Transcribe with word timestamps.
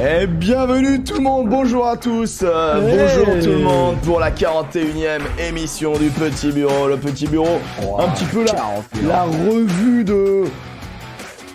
Et 0.00 0.28
bienvenue 0.28 1.02
tout 1.02 1.14
le 1.14 1.22
monde, 1.22 1.48
bonjour 1.48 1.84
à 1.84 1.96
tous, 1.96 2.44
euh, 2.44 2.80
bonjour 2.80 3.34
tout 3.42 3.50
le 3.50 3.58
monde 3.58 3.96
pour 4.04 4.20
la 4.20 4.30
41e 4.30 5.22
émission 5.40 5.98
du 5.98 6.10
Petit 6.10 6.52
Bureau. 6.52 6.86
Le 6.86 6.96
Petit 6.96 7.26
Bureau, 7.26 7.58
un 7.98 8.08
petit 8.10 8.24
peu 8.26 8.44
la, 8.44 8.54
la 9.08 9.24
revue 9.24 10.04
de... 10.04 10.44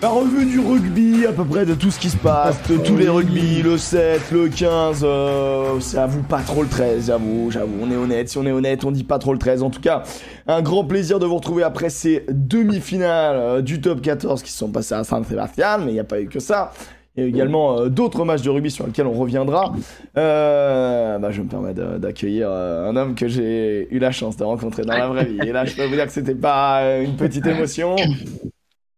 La 0.01 0.09
revue 0.09 0.45
du 0.45 0.59
rugby, 0.59 1.25
à 1.25 1.31
peu 1.31 1.45
près 1.45 1.65
de 1.65 1.73
tout 1.73 1.89
ce 1.89 1.97
qui 1.97 2.09
se 2.09 2.17
passe, 2.17 2.57
de 2.67 2.75
tous 2.75 2.97
les 2.97 3.07
rugby, 3.07 3.61
le 3.61 3.77
7, 3.77 4.31
le 4.33 4.49
15, 4.49 4.99
euh, 5.03 5.79
j'avoue 5.79 6.23
pas 6.23 6.41
trop 6.41 6.63
le 6.63 6.67
13, 6.67 7.05
j'avoue, 7.07 7.49
j'avoue, 7.49 7.77
on 7.81 7.89
est 7.89 7.95
honnête, 7.95 8.27
si 8.27 8.37
on 8.37 8.45
est 8.45 8.51
honnête, 8.51 8.83
on 8.83 8.91
dit 8.91 9.05
pas 9.05 9.19
trop 9.19 9.31
le 9.31 9.39
13. 9.39 9.63
En 9.63 9.69
tout 9.69 9.79
cas, 9.79 10.03
un 10.47 10.61
grand 10.61 10.83
plaisir 10.83 11.19
de 11.19 11.25
vous 11.25 11.37
retrouver 11.37 11.63
après 11.63 11.89
ces 11.89 12.25
demi-finales 12.27 13.37
euh, 13.37 13.61
du 13.61 13.79
top 13.79 14.01
14 14.01 14.43
qui 14.43 14.51
se 14.51 14.57
sont 14.57 14.67
passées 14.67 14.95
à 14.95 15.05
Saint-Sébastien, 15.05 15.77
mais 15.77 15.91
il 15.91 15.93
n'y 15.93 16.01
a 16.01 16.03
pas 16.03 16.19
eu 16.19 16.27
que 16.27 16.41
ça. 16.41 16.73
Il 17.15 17.23
y 17.23 17.25
a 17.25 17.29
également 17.29 17.77
euh, 17.79 17.89
d'autres 17.89 18.25
matchs 18.25 18.41
de 18.41 18.49
rugby 18.49 18.71
sur 18.71 18.87
lesquels 18.87 19.05
on 19.05 19.13
reviendra. 19.13 19.71
Euh, 20.17 21.19
bah, 21.19 21.29
je 21.31 21.41
me 21.41 21.47
permets 21.47 21.73
d'accueillir 21.73 22.47
euh, 22.49 22.89
un 22.89 22.95
homme 22.95 23.13
que 23.13 23.27
j'ai 23.27 23.87
eu 23.91 23.99
la 23.99 24.11
chance 24.11 24.35
de 24.37 24.43
rencontrer 24.43 24.83
dans 24.83 24.97
la 24.97 25.07
vraie 25.07 25.25
vie. 25.25 25.37
Et 25.45 25.51
là, 25.51 25.63
je 25.65 25.75
peux 25.75 25.85
vous 25.85 25.93
dire 25.95 26.07
que 26.07 26.11
c'était 26.11 26.33
pas 26.35 26.97
une 27.01 27.15
petite 27.15 27.45
émotion. 27.45 27.95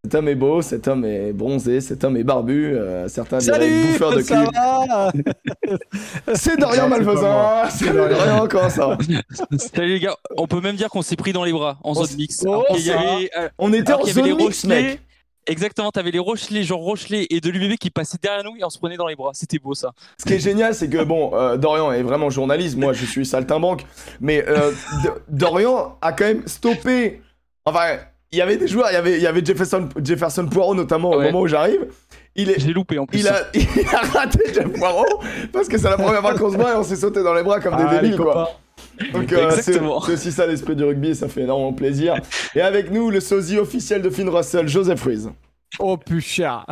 Cet 0.05 0.13
homme 0.13 0.27
est 0.27 0.35
beau, 0.35 0.61
cet 0.61 0.87
homme 0.87 1.03
est 1.03 1.33
bronzé, 1.33 1.81
cet 1.81 2.03
homme 2.03 2.15
est 2.15 2.23
barbu. 2.23 2.75
euh, 2.75 3.07
certains 3.07 3.39
diraient 3.39 3.59
Salut, 3.59 3.85
bouffeur 3.87 4.15
de 4.15 4.21
ça 4.21 4.45
cul. 4.45 4.51
va? 4.53 5.11
C'est 6.35 6.59
Dorian 6.59 6.87
Non, 6.87 7.63
c'est 7.69 7.91
Dorian, 7.91 8.47
comment 8.47 8.69
ça 8.69 8.97
Salut 9.57 9.93
les 9.93 9.99
gars, 9.99 10.15
on 10.37 10.45
peut 10.45 10.61
même 10.61 10.75
dire 10.75 10.89
qu'on 10.89 11.01
s'est 11.01 11.15
pris 11.15 11.33
dans 11.33 11.43
les 11.43 11.51
bras 11.53 11.79
en 11.83 11.95
zone 11.95 12.15
mix. 12.17 12.43
oh, 12.47 12.63
Alors 12.69 12.79
y 12.79 12.91
avait, 12.91 13.29
euh, 13.39 13.49
On 13.57 13.73
était 13.73 13.93
en 13.93 14.03
zone 14.05 14.35
mix, 14.37 14.63
mec. 14.65 15.01
Exactement, 15.47 15.91
t'avais 15.91 16.11
les 16.11 16.19
Rochelais, 16.19 16.63
genre 16.63 16.81
Rochelet 16.81 17.27
et 17.29 17.39
de 17.39 17.49
l'UBB 17.49 17.77
qui 17.77 17.89
passaient 17.91 18.17
derrière 18.21 18.43
nous 18.43 18.55
et 18.57 18.63
on 18.63 18.69
se 18.69 18.79
prenait 18.79 18.97
dans 18.97 19.07
les 19.07 19.15
bras. 19.15 19.31
C'était 19.33 19.59
beau 19.59 19.73
ça. 19.75 19.91
Ce 20.17 20.25
qui 20.25 20.33
est 20.33 20.39
génial, 20.39 20.73
c'est 20.73 20.89
que 20.89 21.03
bon, 21.03 21.31
euh, 21.35 21.57
Dorian 21.57 21.91
est 21.91 22.01
vraiment 22.01 22.29
journaliste. 22.29 22.77
Moi, 22.77 22.93
je 22.93 23.05
suis 23.05 23.25
saltimbanque. 23.25 23.85
Mais 24.19 24.43
euh, 24.47 24.71
Dorian 25.27 25.97
a 26.01 26.13
quand 26.13 26.25
même 26.25 26.47
stoppé. 26.47 27.21
Enfin, 27.65 27.97
il 28.31 28.37
y 28.39 28.41
avait 28.41 28.57
des 28.57 28.67
joueurs. 28.67 28.87
Il 28.89 28.93
y 28.93 28.97
avait, 28.97 29.17
il 29.17 29.21
y 29.21 29.27
avait 29.27 29.43
Jefferson, 29.45 29.87
Jefferson 30.03 30.47
Poirot 30.47 30.75
notamment 30.75 31.11
au 31.11 31.21
moment 31.21 31.41
où 31.41 31.47
j'arrive. 31.47 31.87
Il 32.35 32.49
est, 32.49 32.59
J'ai 32.59 32.73
loupé 32.73 32.99
en 32.99 33.05
plus. 33.05 33.19
il 33.19 33.27
a, 33.27 33.43
il 33.53 33.65
a 33.95 33.99
raté 33.99 34.53
Jeff 34.53 34.67
Poirot 34.73 35.21
parce 35.53 35.67
que 35.69 35.77
c'est 35.77 35.89
la 35.89 35.97
première 35.97 36.21
fois 36.21 36.35
qu'on 36.37 36.51
se 36.51 36.57
voit 36.57 36.73
et 36.73 36.75
on 36.75 36.83
s'est 36.83 36.97
sauté 36.97 37.23
dans 37.23 37.33
les 37.33 37.43
bras 37.43 37.59
comme 37.61 37.77
des 37.77 37.83
Ah, 37.87 37.93
les 37.93 37.99
débiles, 38.01 38.17
quoi. 38.17 38.33
copains. 38.33 38.49
Donc 39.13 39.31
euh, 39.33 39.49
c'est 39.51 39.57
Exactement. 39.59 40.01
c'est 40.01 40.13
aussi 40.13 40.31
ça 40.31 40.47
l'esprit 40.47 40.75
du 40.75 40.83
rugby 40.83 41.09
et 41.09 41.13
ça 41.15 41.27
fait 41.27 41.41
énormément 41.41 41.73
plaisir. 41.73 42.15
Et 42.55 42.61
avec 42.61 42.91
nous, 42.91 43.09
le 43.09 43.19
sosie 43.19 43.57
officiel 43.57 44.01
de 44.01 44.09
Finn 44.09 44.29
Russell, 44.29 44.67
Joseph 44.67 45.03
Rees. 45.03 45.27
Oh 45.79 45.97
putain 45.97 46.65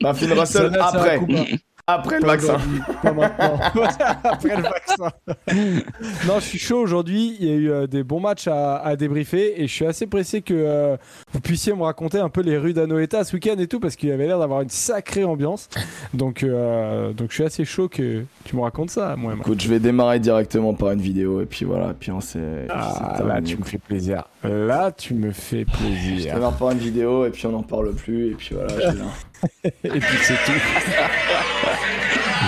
Bah, 0.00 0.14
Finn 0.14 0.32
Russell 0.32 0.76
après, 0.80 1.18
hein. 1.18 1.44
Après 1.86 2.20
le 2.20 2.26
vaccin. 2.26 2.54
aujourd'hui, 2.54 2.80
Pas 3.02 3.12
maintenant. 3.12 3.58
Après 4.24 4.56
le 4.56 4.62
vaccin. 4.62 5.10
non, 6.28 6.34
je 6.36 6.44
suis 6.44 6.58
chaud 6.58 6.78
aujourd'hui. 6.78 7.36
Il 7.40 7.46
y 7.46 7.50
a 7.50 7.54
eu 7.54 7.70
euh, 7.70 7.86
des 7.86 8.04
bons 8.04 8.20
matchs 8.20 8.46
à, 8.46 8.76
à 8.76 8.94
débriefer 8.96 9.60
et 9.60 9.66
je 9.66 9.72
suis 9.72 9.84
assez 9.86 10.06
pressé 10.06 10.42
que 10.42 10.54
euh, 10.54 10.96
vous 11.32 11.40
puissiez 11.40 11.72
me 11.74 11.82
raconter 11.82 12.18
un 12.18 12.28
peu 12.28 12.40
les 12.40 12.56
rues 12.56 12.72
d'Anoeta 12.72 13.24
ce 13.24 13.34
week-end 13.34 13.56
et 13.58 13.66
tout 13.66 13.80
parce 13.80 13.96
qu'il 13.96 14.08
y 14.08 14.12
avait 14.12 14.26
l'air 14.26 14.38
d'avoir 14.38 14.60
une 14.60 14.68
sacrée 14.70 15.24
ambiance. 15.24 15.68
Donc, 16.14 16.42
euh, 16.44 17.12
donc 17.12 17.30
je 17.30 17.34
suis 17.34 17.44
assez 17.44 17.64
chaud 17.64 17.88
que 17.88 18.24
tu 18.44 18.56
me 18.56 18.62
racontes 18.62 18.90
ça, 18.90 19.16
moi. 19.16 19.34
moi. 19.34 19.42
Écoute, 19.44 19.60
je 19.60 19.68
vais 19.68 19.80
démarrer 19.80 20.20
directement 20.20 20.74
par 20.74 20.92
une 20.92 21.00
vidéo 21.00 21.40
et 21.40 21.46
puis 21.46 21.64
voilà, 21.64 21.90
et 21.90 21.94
puis 21.98 22.12
on 22.12 22.20
s'est. 22.20 22.66
Ah, 22.70 22.98
là, 23.00 23.14
terminé. 23.16 23.42
tu 23.42 23.56
me 23.58 23.64
fais 23.64 23.78
plaisir. 23.78 24.24
Là, 24.44 24.92
tu 24.92 25.14
me 25.14 25.32
fais 25.32 25.64
Je 25.68 25.76
plaisir. 25.78 26.34
démarre 26.34 26.52
par 26.56 26.70
une 26.70 26.78
vidéo 26.78 27.26
et 27.26 27.30
puis 27.30 27.46
on 27.46 27.52
n'en 27.52 27.62
parle 27.62 27.92
plus 27.92 28.30
et 28.30 28.34
puis 28.34 28.54
voilà. 28.54 28.92
Et 29.64 29.70
puis 30.00 30.18
c'est 30.22 30.34
tout. 30.44 30.52
Et 30.52 30.58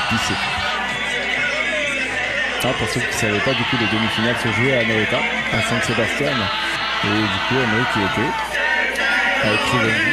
puis 0.09 0.19
c'est 0.27 0.34
tout. 0.34 0.61
Ah, 2.67 2.73
pour 2.78 2.89
ceux 2.89 3.01
qui 3.01 3.06
ne 3.09 3.12
savaient 3.12 3.41
pas, 3.41 3.53
du 3.53 3.62
coup, 3.64 3.77
les 3.78 3.86
demi-finales 3.86 4.36
se 4.42 4.48
jouaient 4.48 4.78
à 4.78 4.84
Noeta, 4.86 5.19
à 5.53 5.61
Saint-Sébastien. 5.69 6.28
Et 6.28 7.08
du 7.08 7.39
coup, 7.48 7.57
on 7.57 7.68
a 7.77 7.79
eu 7.79 7.85
qui 7.92 7.98
était 8.01 8.30
avec 9.46 9.61
Rivaldi. 9.70 10.11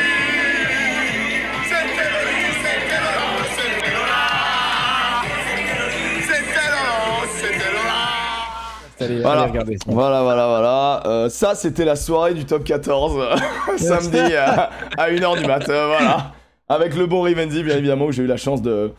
Allez, 8.99 9.21
Voilà. 9.21 9.41
allez 9.43 9.77
ça. 9.77 9.83
Voilà, 9.87 10.21
voilà, 10.21 10.47
voilà. 10.47 11.03
Euh, 11.07 11.29
ça, 11.29 11.55
c'était 11.55 11.85
la 11.85 11.95
soirée 11.95 12.35
du 12.35 12.45
top 12.45 12.63
14, 12.63 13.17
euh, 13.19 13.77
samedi 13.77 14.35
à, 14.35 14.69
à 14.97 15.09
1h 15.09 15.39
du 15.41 15.47
mat. 15.47 15.67
euh, 15.69 15.87
voilà. 15.87 16.33
Avec 16.71 16.95
le 16.95 17.05
bon 17.05 17.21
Rivenzi, 17.21 17.63
bien 17.63 17.77
évidemment, 17.77 18.05
où 18.05 18.11
j'ai 18.13 18.23
eu 18.23 18.27
la 18.27 18.37
chance 18.37 18.61
de, 18.61 18.91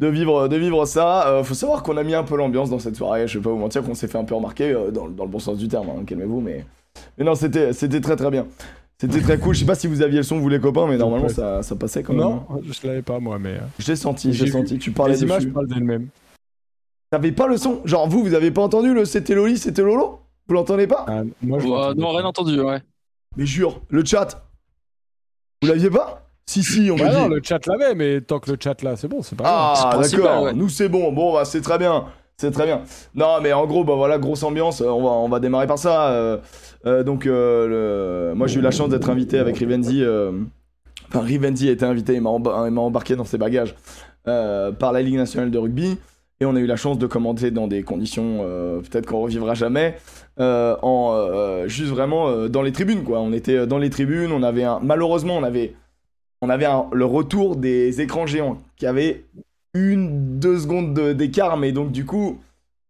de, 0.00 0.06
vivre, 0.08 0.48
de 0.48 0.56
vivre 0.56 0.84
ça. 0.84 1.28
Euh, 1.28 1.44
faut 1.44 1.54
savoir 1.54 1.84
qu'on 1.84 1.96
a 1.96 2.02
mis 2.02 2.14
un 2.14 2.24
peu 2.24 2.36
l'ambiance 2.36 2.70
dans 2.70 2.80
cette 2.80 2.96
soirée. 2.96 3.28
Je 3.28 3.38
vais 3.38 3.44
pas 3.44 3.50
vous 3.50 3.56
mentir 3.56 3.84
qu'on 3.84 3.94
s'est 3.94 4.08
fait 4.08 4.18
un 4.18 4.24
peu 4.24 4.34
remarquer, 4.34 4.72
euh, 4.72 4.90
dans, 4.90 5.08
dans 5.08 5.24
le 5.24 5.30
bon 5.30 5.38
sens 5.38 5.56
du 5.58 5.68
terme, 5.68 5.88
hein, 5.90 6.02
calmez-vous. 6.04 6.40
Mais, 6.40 6.64
mais 7.16 7.24
non, 7.24 7.36
c'était 7.36 7.72
très 8.00 8.16
très 8.16 8.30
bien. 8.30 8.46
C'était 9.00 9.20
très 9.20 9.38
cool. 9.38 9.54
Je 9.54 9.60
sais 9.60 9.64
pas 9.66 9.76
si 9.76 9.86
vous 9.86 10.02
aviez 10.02 10.18
le 10.18 10.22
son, 10.24 10.40
vous 10.40 10.48
les 10.48 10.58
copains, 10.60 10.86
mais 10.88 10.96
normalement, 10.96 11.28
Ouais. 11.28 11.32
ça, 11.32 11.62
ça 11.62 11.76
passait 11.76 12.02
quand 12.02 12.12
même. 12.14 12.22
Non, 12.22 12.46
hein. 12.50 12.58
je 12.64 12.78
ne 12.82 12.88
l'avais 12.88 13.02
pas, 13.02 13.20
moi, 13.20 13.38
mais. 13.38 13.54
euh, 13.54 13.60
J'ai 13.78 13.94
senti, 13.96 14.32
j'ai 14.32 14.48
senti. 14.48 14.78
Tu 14.78 14.90
parlais 14.90 15.14
les 15.14 15.22
images 15.22 15.48
parlent 15.50 15.68
d'elles-mêmes. 15.68 16.08
T'avais 17.12 17.32
pas 17.32 17.46
le 17.46 17.56
son 17.56 17.80
Genre, 17.84 18.08
vous, 18.08 18.22
vous 18.24 18.34
avez 18.34 18.50
pas 18.50 18.62
entendu 18.62 18.92
le 18.92 19.04
c'était 19.04 19.34
Loli, 19.34 19.56
c'était 19.56 19.82
Lolo? 19.82 20.18
Vous 20.48 20.54
l'entendez 20.54 20.86
pas? 20.88 21.04
Ah, 21.08 21.22
moi, 21.42 21.60
je 21.60 21.68
l'entendais 21.68 22.00
non, 22.00 22.10
rien 22.10 22.24
entendu, 22.24 22.60
ouais. 22.60 22.82
Mais 23.36 23.46
jure, 23.46 23.80
le 23.88 24.04
chat. 24.04 24.44
Vous 25.62 25.68
l'aviez 25.68 25.90
pas? 25.90 26.26
Si, 26.46 26.62
si, 26.64 26.90
on 26.90 26.96
Bah 26.96 27.08
me 27.08 27.12
non, 27.12 27.28
dit. 27.28 27.34
le 27.36 27.40
chat 27.42 27.64
l'avait, 27.66 27.94
mais 27.94 28.20
tant 28.20 28.40
que 28.40 28.50
le 28.50 28.56
chat 28.60 28.82
là, 28.82 28.96
c'est 28.96 29.06
bon, 29.08 29.22
c'est 29.22 29.36
pas 29.36 29.44
grave. 29.44 29.78
Ah, 29.78 30.00
d'accord. 30.02 30.42
ouais. 30.44 30.52
Nous, 30.52 30.68
c'est 30.68 30.88
bon. 30.88 31.12
Bon, 31.12 31.32
bah, 31.32 31.44
c'est 31.44 31.60
très 31.60 31.78
bien. 31.78 32.06
C'est 32.36 32.50
très 32.50 32.66
bien. 32.66 32.82
Non, 33.14 33.36
mais 33.42 33.52
en 33.52 33.66
gros, 33.66 33.84
bah 33.84 33.94
voilà, 33.94 34.18
grosse 34.18 34.42
ambiance. 34.42 34.80
Euh, 34.80 34.86
On 34.88 35.02
va, 35.02 35.10
on 35.10 35.28
va 35.28 35.40
démarrer 35.40 35.66
par 35.66 35.78
ça. 35.78 36.08
Euh, 36.08 36.38
euh, 36.86 37.02
donc, 37.04 37.26
euh, 37.26 38.30
le... 38.30 38.34
moi, 38.34 38.46
j'ai 38.46 38.58
eu 38.58 38.62
la 38.62 38.70
chance 38.70 38.88
d'être 38.88 39.10
invité 39.10 39.38
avec 39.38 39.58
Rivenzi. 39.58 40.02
euh, 40.02 40.32
Enfin, 41.08 41.20
Rivenzi 41.20 41.68
a 41.68 41.72
été 41.72 41.84
invité, 41.84 42.14
il 42.14 42.20
m'a 42.20 42.30
emba- 42.30 42.66
il 42.68 42.70
m'a 42.72 42.80
embarqué 42.80 43.16
dans 43.16 43.24
ses 43.24 43.36
bagages 43.36 43.74
euh, 44.28 44.70
par 44.72 44.92
la 44.92 45.02
Ligue 45.02 45.16
nationale 45.16 45.50
de 45.50 45.58
rugby. 45.58 45.98
Et 46.40 46.46
on 46.46 46.54
a 46.56 46.60
eu 46.60 46.66
la 46.66 46.76
chance 46.76 46.98
de 46.98 47.06
commenter 47.06 47.50
dans 47.50 47.66
des 47.66 47.82
conditions 47.82 48.38
euh, 48.42 48.80
peut-être 48.80 49.06
qu'on 49.06 49.20
revivra 49.20 49.52
jamais, 49.54 49.96
euh, 50.38 50.74
en 50.82 51.10
euh, 51.12 51.68
juste 51.68 51.90
vraiment 51.90 52.28
euh, 52.28 52.48
dans 52.48 52.62
les 52.62 52.72
tribunes 52.72 53.02
quoi. 53.04 53.18
On 53.20 53.32
était 53.32 53.66
dans 53.66 53.76
les 53.76 53.90
tribunes, 53.90 54.30
on 54.32 54.42
avait 54.42 54.64
un 54.64 54.78
malheureusement 54.82 55.36
on 55.36 55.42
avait 55.42 55.74
on 56.42 56.48
avait 56.50 56.66
un- 56.66 56.86
le 56.92 57.04
retour 57.04 57.56
des 57.56 58.00
écrans 58.00 58.26
géants 58.26 58.58
qui 58.76 58.86
avaient 58.86 59.24
une 59.74 60.38
deux 60.38 60.58
secondes 60.58 60.94
de- 60.94 61.12
d'écart, 61.12 61.56
mais 61.56 61.72
donc 61.72 61.92
du 61.92 62.04
coup 62.04 62.38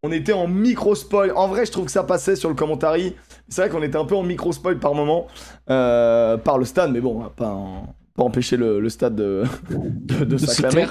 on 0.02 0.12
était 0.12 0.32
en 0.32 0.48
micro 0.48 0.94
spoil. 0.94 1.30
En 1.36 1.46
vrai, 1.48 1.66
je 1.66 1.72
trouve 1.72 1.84
que 1.84 1.90
ça 1.90 2.02
passait 2.04 2.34
sur 2.34 2.48
le 2.48 2.54
commentary. 2.54 3.14
C'est 3.50 3.60
vrai 3.60 3.70
qu'on 3.70 3.82
était 3.82 3.98
un 3.98 4.06
peu 4.06 4.14
en 4.16 4.22
micro 4.22 4.50
spoil 4.50 4.78
par 4.78 4.94
moment 4.94 5.26
euh, 5.68 6.38
par 6.38 6.56
le 6.56 6.64
stade, 6.64 6.90
mais 6.92 7.00
bon, 7.02 7.16
on 7.18 7.22
va 7.24 7.28
pas, 7.28 7.48
en- 7.50 7.94
pas 8.16 8.22
empêcher 8.22 8.56
le, 8.56 8.80
le 8.80 8.88
stade 8.88 9.14
de, 9.14 9.42
de, 9.70 10.24
de 10.24 10.36
s'acclamer. 10.38 10.86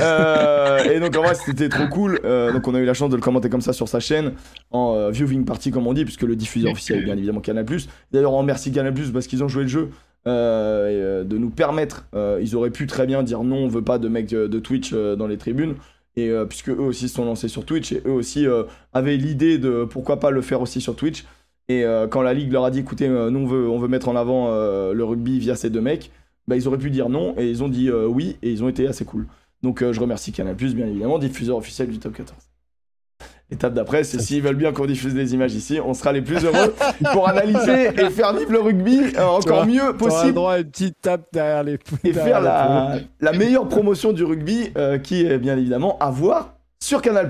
Euh, 0.00 0.78
et 0.90 1.00
donc 1.00 1.14
en 1.16 1.22
vrai 1.22 1.34
c'était 1.34 1.68
trop 1.68 1.86
cool. 1.88 2.18
Euh, 2.24 2.52
donc 2.52 2.66
on 2.66 2.74
a 2.74 2.78
eu 2.78 2.84
la 2.86 2.94
chance 2.94 3.10
de 3.10 3.16
le 3.16 3.20
commenter 3.22 3.50
comme 3.50 3.60
ça 3.60 3.72
sur 3.74 3.88
sa 3.88 4.00
chaîne 4.00 4.32
en 4.70 5.10
viewing 5.10 5.44
party 5.44 5.70
comme 5.70 5.86
on 5.86 5.92
dit, 5.92 6.04
puisque 6.04 6.22
le 6.22 6.34
diffuseur 6.36 6.72
officiel 6.72 7.00
est 7.00 7.04
bien 7.04 7.16
évidemment 7.16 7.40
Canal+. 7.40 7.66
D'ailleurs 8.12 8.32
on 8.32 8.38
remercie 8.38 8.72
Canal+, 8.72 8.94
parce 9.12 9.26
qu'ils 9.26 9.44
ont 9.44 9.48
joué 9.48 9.64
le 9.64 9.68
jeu. 9.68 9.90
Euh, 10.26 11.20
euh, 11.20 11.24
de 11.24 11.38
nous 11.38 11.50
permettre, 11.50 12.06
euh, 12.14 12.40
ils 12.42 12.56
auraient 12.56 12.70
pu 12.70 12.86
très 12.86 13.06
bien 13.06 13.22
dire 13.22 13.44
non, 13.44 13.58
on 13.58 13.68
veut 13.68 13.82
pas 13.82 13.98
de 13.98 14.08
mecs 14.08 14.28
de 14.30 14.58
Twitch 14.58 14.92
dans 14.92 15.26
les 15.26 15.38
tribunes, 15.38 15.74
et 16.16 16.32
puisque 16.48 16.70
eux 16.70 16.80
aussi 16.80 17.08
se 17.08 17.14
sont 17.14 17.24
lancés 17.24 17.48
sur 17.48 17.64
Twitch 17.64 17.92
et 17.92 18.02
eux 18.06 18.12
aussi 18.12 18.46
avaient 18.94 19.16
l'idée 19.16 19.58
de 19.58 19.84
pourquoi 19.84 20.18
pas 20.18 20.30
le 20.30 20.40
faire 20.40 20.62
aussi 20.62 20.80
sur 20.80 20.96
Twitch. 20.96 21.24
Et 21.68 21.84
quand 22.10 22.22
la 22.22 22.32
ligue 22.32 22.52
leur 22.52 22.64
a 22.64 22.70
dit 22.70 22.78
écoutez, 22.78 23.08
nous 23.08 23.38
on 23.38 23.46
veut, 23.46 23.68
on 23.68 23.78
veut 23.78 23.88
mettre 23.88 24.08
en 24.08 24.16
avant 24.16 24.48
le 24.50 25.04
rugby 25.04 25.38
via 25.38 25.56
ces 25.56 25.68
deux 25.68 25.82
mecs, 25.82 26.10
bah, 26.48 26.56
ils 26.56 26.66
auraient 26.68 26.78
pu 26.78 26.90
dire 26.90 27.10
non 27.10 27.34
et 27.36 27.50
ils 27.50 27.62
ont 27.62 27.68
dit 27.68 27.90
oui 27.90 28.36
et 28.42 28.50
ils 28.50 28.64
ont 28.64 28.68
été 28.68 28.86
assez 28.86 29.04
cool. 29.04 29.26
Donc 29.62 29.84
je 29.84 30.00
remercie 30.00 30.32
Canal+, 30.32 30.54
bien 30.54 30.86
évidemment, 30.86 31.18
diffuseur 31.18 31.58
officiel 31.58 31.90
du 31.90 31.98
Top 31.98 32.14
14. 32.14 32.55
L'étape 33.50 33.74
d'après, 33.74 34.02
c'est 34.02 34.20
s'ils 34.20 34.42
veulent 34.42 34.56
bien 34.56 34.72
qu'on 34.72 34.86
diffuse 34.86 35.14
des 35.14 35.34
images 35.34 35.54
ici, 35.54 35.78
on 35.84 35.94
sera 35.94 36.12
les 36.12 36.22
plus 36.22 36.44
heureux 36.44 36.74
pour 37.12 37.28
analyser 37.28 37.90
et 37.96 38.10
faire 38.10 38.32
vivre 38.34 38.50
le 38.50 38.60
rugby 38.60 39.00
euh, 39.16 39.24
encore 39.24 39.66
mieux 39.66 39.96
possible 39.96 40.34
droit 40.34 40.54
à 40.54 40.58
une 40.58 40.70
petite 40.70 40.96
tape 41.00 41.28
derrière 41.32 41.62
les 41.62 41.78
et 42.04 42.12
faire 42.12 42.40
la 42.40 43.32
meilleure 43.32 43.68
promotion 43.68 44.12
du 44.12 44.24
rugby 44.24 44.70
euh, 44.76 44.98
qui 44.98 45.24
est 45.24 45.38
bien 45.38 45.56
évidemment 45.56 45.96
à 46.00 46.10
voir 46.10 46.56
sur 46.80 47.02
Canal+. 47.02 47.28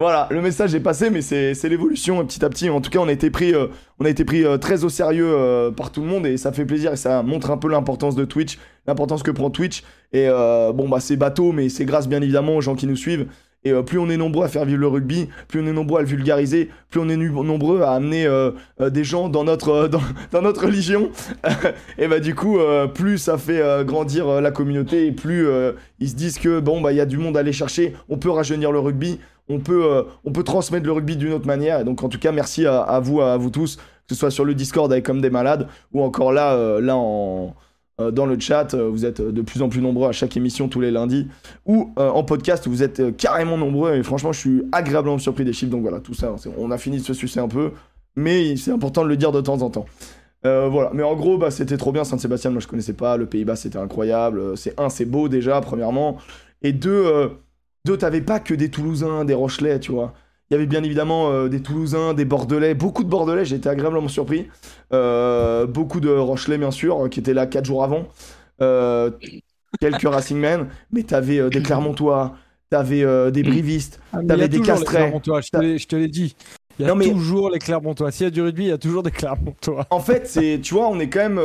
Voilà, 0.00 0.28
le 0.30 0.40
message 0.40 0.74
est 0.74 0.80
passé, 0.80 1.10
mais 1.10 1.20
c'est 1.20 1.68
l'évolution 1.68 2.24
petit 2.24 2.42
à 2.42 2.48
petit. 2.48 2.70
En 2.70 2.80
tout 2.80 2.88
cas, 2.88 3.00
on 3.00 3.08
a 3.08 3.12
été 3.12 3.28
pris, 3.30 3.52
euh, 3.52 3.66
on 3.98 4.06
a 4.06 4.08
été 4.08 4.24
pris 4.24 4.46
euh, 4.46 4.56
très 4.56 4.82
au 4.82 4.88
sérieux 4.88 5.28
euh, 5.28 5.70
par 5.70 5.92
tout 5.92 6.00
le 6.00 6.06
monde 6.06 6.26
et 6.26 6.38
ça 6.38 6.52
fait 6.52 6.64
plaisir 6.64 6.94
et 6.94 6.96
ça 6.96 7.22
montre 7.22 7.50
un 7.50 7.58
peu 7.58 7.68
l'importance 7.68 8.16
de 8.16 8.24
Twitch, 8.24 8.58
l'importance 8.86 9.22
que 9.22 9.30
prend 9.30 9.50
Twitch. 9.50 9.82
Et 10.14 10.26
bon, 10.28 10.88
bah 10.88 11.00
c'est 11.00 11.16
bateau, 11.16 11.52
mais 11.52 11.68
c'est 11.68 11.84
grâce 11.84 12.08
bien 12.08 12.22
évidemment 12.22 12.56
aux 12.56 12.62
gens 12.62 12.74
qui 12.74 12.86
nous 12.86 12.96
suivent 12.96 13.26
Et 13.64 13.72
euh, 13.72 13.82
plus 13.82 13.98
on 13.98 14.08
est 14.08 14.16
nombreux 14.16 14.44
à 14.44 14.48
faire 14.48 14.64
vivre 14.64 14.80
le 14.80 14.86
rugby, 14.86 15.28
plus 15.48 15.60
on 15.60 15.66
est 15.66 15.72
nombreux 15.72 15.98
à 15.98 16.02
le 16.02 16.08
vulgariser, 16.08 16.70
plus 16.88 17.00
on 17.00 17.08
est 17.10 17.16
nombreux 17.16 17.82
à 17.82 17.92
amener 17.92 18.26
euh, 18.26 18.52
euh, 18.80 18.88
des 18.88 19.04
gens 19.04 19.28
dans 19.28 19.44
notre, 19.44 19.90
dans, 20.32 20.42
notre 20.42 20.64
religion. 20.64 21.10
et 21.98 22.08
bah 22.08 22.20
du 22.20 22.34
coup, 22.34 22.58
plus 22.94 23.18
ça 23.18 23.36
fait 23.36 23.62
grandir 23.84 24.40
la 24.40 24.50
communauté 24.50 25.06
et 25.06 25.12
plus 25.12 25.46
ils 25.98 26.08
se 26.08 26.14
disent 26.14 26.38
que 26.38 26.60
bon 26.60 26.80
bah 26.80 26.92
il 26.92 26.96
y 26.96 27.00
a 27.00 27.06
du 27.06 27.18
monde 27.18 27.36
à 27.36 27.40
aller 27.40 27.52
chercher, 27.52 27.94
on 28.08 28.16
peut 28.16 28.30
rajeunir 28.30 28.72
le 28.72 28.78
rugby, 28.78 29.20
on 29.48 29.58
peut, 29.58 30.06
transmettre 30.44 30.86
le 30.86 30.92
rugby 30.92 31.16
d'une 31.16 31.32
autre 31.32 31.46
manière. 31.46 31.80
Et 31.80 31.84
donc 31.84 32.02
en 32.02 32.08
tout 32.08 32.18
cas, 32.18 32.32
merci 32.32 32.66
à, 32.66 32.80
à, 32.80 33.00
vous, 33.00 33.20
à 33.20 33.36
vous 33.36 33.50
tous, 33.50 33.76
que 33.76 33.82
ce 34.08 34.14
soit 34.14 34.30
sur 34.30 34.44
le 34.44 34.54
Discord 34.54 34.90
avec 34.90 35.04
comme 35.04 35.20
des 35.20 35.30
malades 35.30 35.68
ou 35.92 36.02
encore 36.02 36.32
là, 36.32 36.80
là 36.80 36.96
en 36.96 37.54
dans 38.10 38.26
le 38.26 38.38
chat. 38.38 38.74
Euh, 38.74 38.88
vous 38.88 39.04
êtes 39.04 39.20
de 39.20 39.42
plus 39.42 39.62
en 39.62 39.68
plus 39.68 39.80
nombreux 39.80 40.08
à 40.08 40.12
chaque 40.12 40.36
émission 40.36 40.68
tous 40.68 40.80
les 40.80 40.90
lundis. 40.90 41.28
Ou 41.66 41.92
euh, 41.98 42.08
en 42.08 42.24
podcast, 42.24 42.66
vous 42.68 42.82
êtes 42.82 43.16
carrément 43.16 43.58
nombreux. 43.58 43.94
Et 43.94 44.02
franchement, 44.02 44.32
je 44.32 44.38
suis 44.38 44.62
agréablement 44.72 45.18
surpris 45.18 45.44
des 45.44 45.52
chiffres. 45.52 45.70
Donc 45.70 45.82
voilà, 45.82 46.00
tout 46.00 46.14
ça, 46.14 46.34
on 46.58 46.70
a 46.70 46.78
fini 46.78 46.98
de 46.98 47.04
se 47.04 47.14
sucer 47.14 47.40
un 47.40 47.48
peu. 47.48 47.72
Mais 48.16 48.56
c'est 48.56 48.72
important 48.72 49.04
de 49.04 49.08
le 49.08 49.16
dire 49.16 49.32
de 49.32 49.40
temps 49.40 49.62
en 49.62 49.70
temps. 49.70 49.86
voilà, 50.42 50.90
mais 50.94 51.02
en 51.02 51.14
gros, 51.14 51.38
bah, 51.38 51.50
c'était 51.50 51.76
trop 51.76 51.92
bien. 51.92 52.04
Saint-Sébastien, 52.04 52.50
moi 52.50 52.60
je 52.60 52.68
connaissais 52.68 52.94
pas. 52.94 53.16
Le 53.16 53.26
Pays-Bas, 53.26 53.56
c'était 53.56 53.78
incroyable. 53.78 54.56
C'est 54.56 54.78
un, 54.80 54.88
c'est 54.88 55.04
beau 55.04 55.28
déjà, 55.28 55.60
premièrement. 55.60 56.18
Et 56.62 56.72
deux, 56.72 57.30
deux 57.84 57.96
t'avais 57.96 58.20
pas 58.20 58.40
que 58.40 58.54
des 58.54 58.70
Toulousains, 58.70 59.24
des 59.24 59.34
Rochelais, 59.34 59.78
tu 59.80 59.92
vois. 59.92 60.14
Il 60.50 60.54
y 60.54 60.56
avait 60.56 60.66
bien 60.66 60.82
évidemment 60.82 61.30
euh, 61.30 61.48
des 61.48 61.62
Toulousains, 61.62 62.12
des 62.12 62.24
Bordelais, 62.24 62.74
beaucoup 62.74 63.04
de 63.04 63.08
Bordelais, 63.08 63.44
j'ai 63.44 63.54
été 63.54 63.68
agréablement 63.68 64.08
surpris. 64.08 64.48
Euh, 64.92 65.64
beaucoup 65.64 66.00
de 66.00 66.10
Rochelais, 66.10 66.58
bien 66.58 66.72
sûr, 66.72 67.08
qui 67.08 67.20
étaient 67.20 67.34
là 67.34 67.46
4 67.46 67.64
jours 67.64 67.84
avant. 67.84 68.08
Euh, 68.60 69.12
quelques 69.80 70.02
Racing 70.08 70.38
Men, 70.38 70.66
mais 70.90 71.04
t'avais 71.04 71.48
des 71.50 71.62
Clermontois, 71.62 72.34
t'avais 72.68 73.30
des 73.30 73.44
Brivistes, 73.44 74.00
tu 74.10 74.18
ah, 74.18 74.22
t'avais 74.26 74.48
des 74.48 74.60
Castrets. 74.60 75.12
Je 75.24 75.86
te 75.86 75.94
l'ai 75.94 76.08
dit. 76.08 76.34
Il 76.80 76.86
y 76.86 76.90
a 76.90 76.94
toujours 76.94 77.50
les 77.50 77.60
Clermontois. 77.60 78.10
S'il 78.10 78.24
y 78.24 78.26
a 78.26 78.30
du 78.30 78.42
rugby, 78.42 78.64
il 78.64 78.68
y 78.68 78.72
a 78.72 78.78
toujours 78.78 79.04
des 79.04 79.12
Clermontois. 79.12 79.86
En 79.90 80.00
fait, 80.00 80.26
c'est, 80.26 80.58
tu 80.60 80.74
vois, 80.74 80.88
on 80.88 80.98
est 80.98 81.08
quand 81.08 81.20
même, 81.20 81.40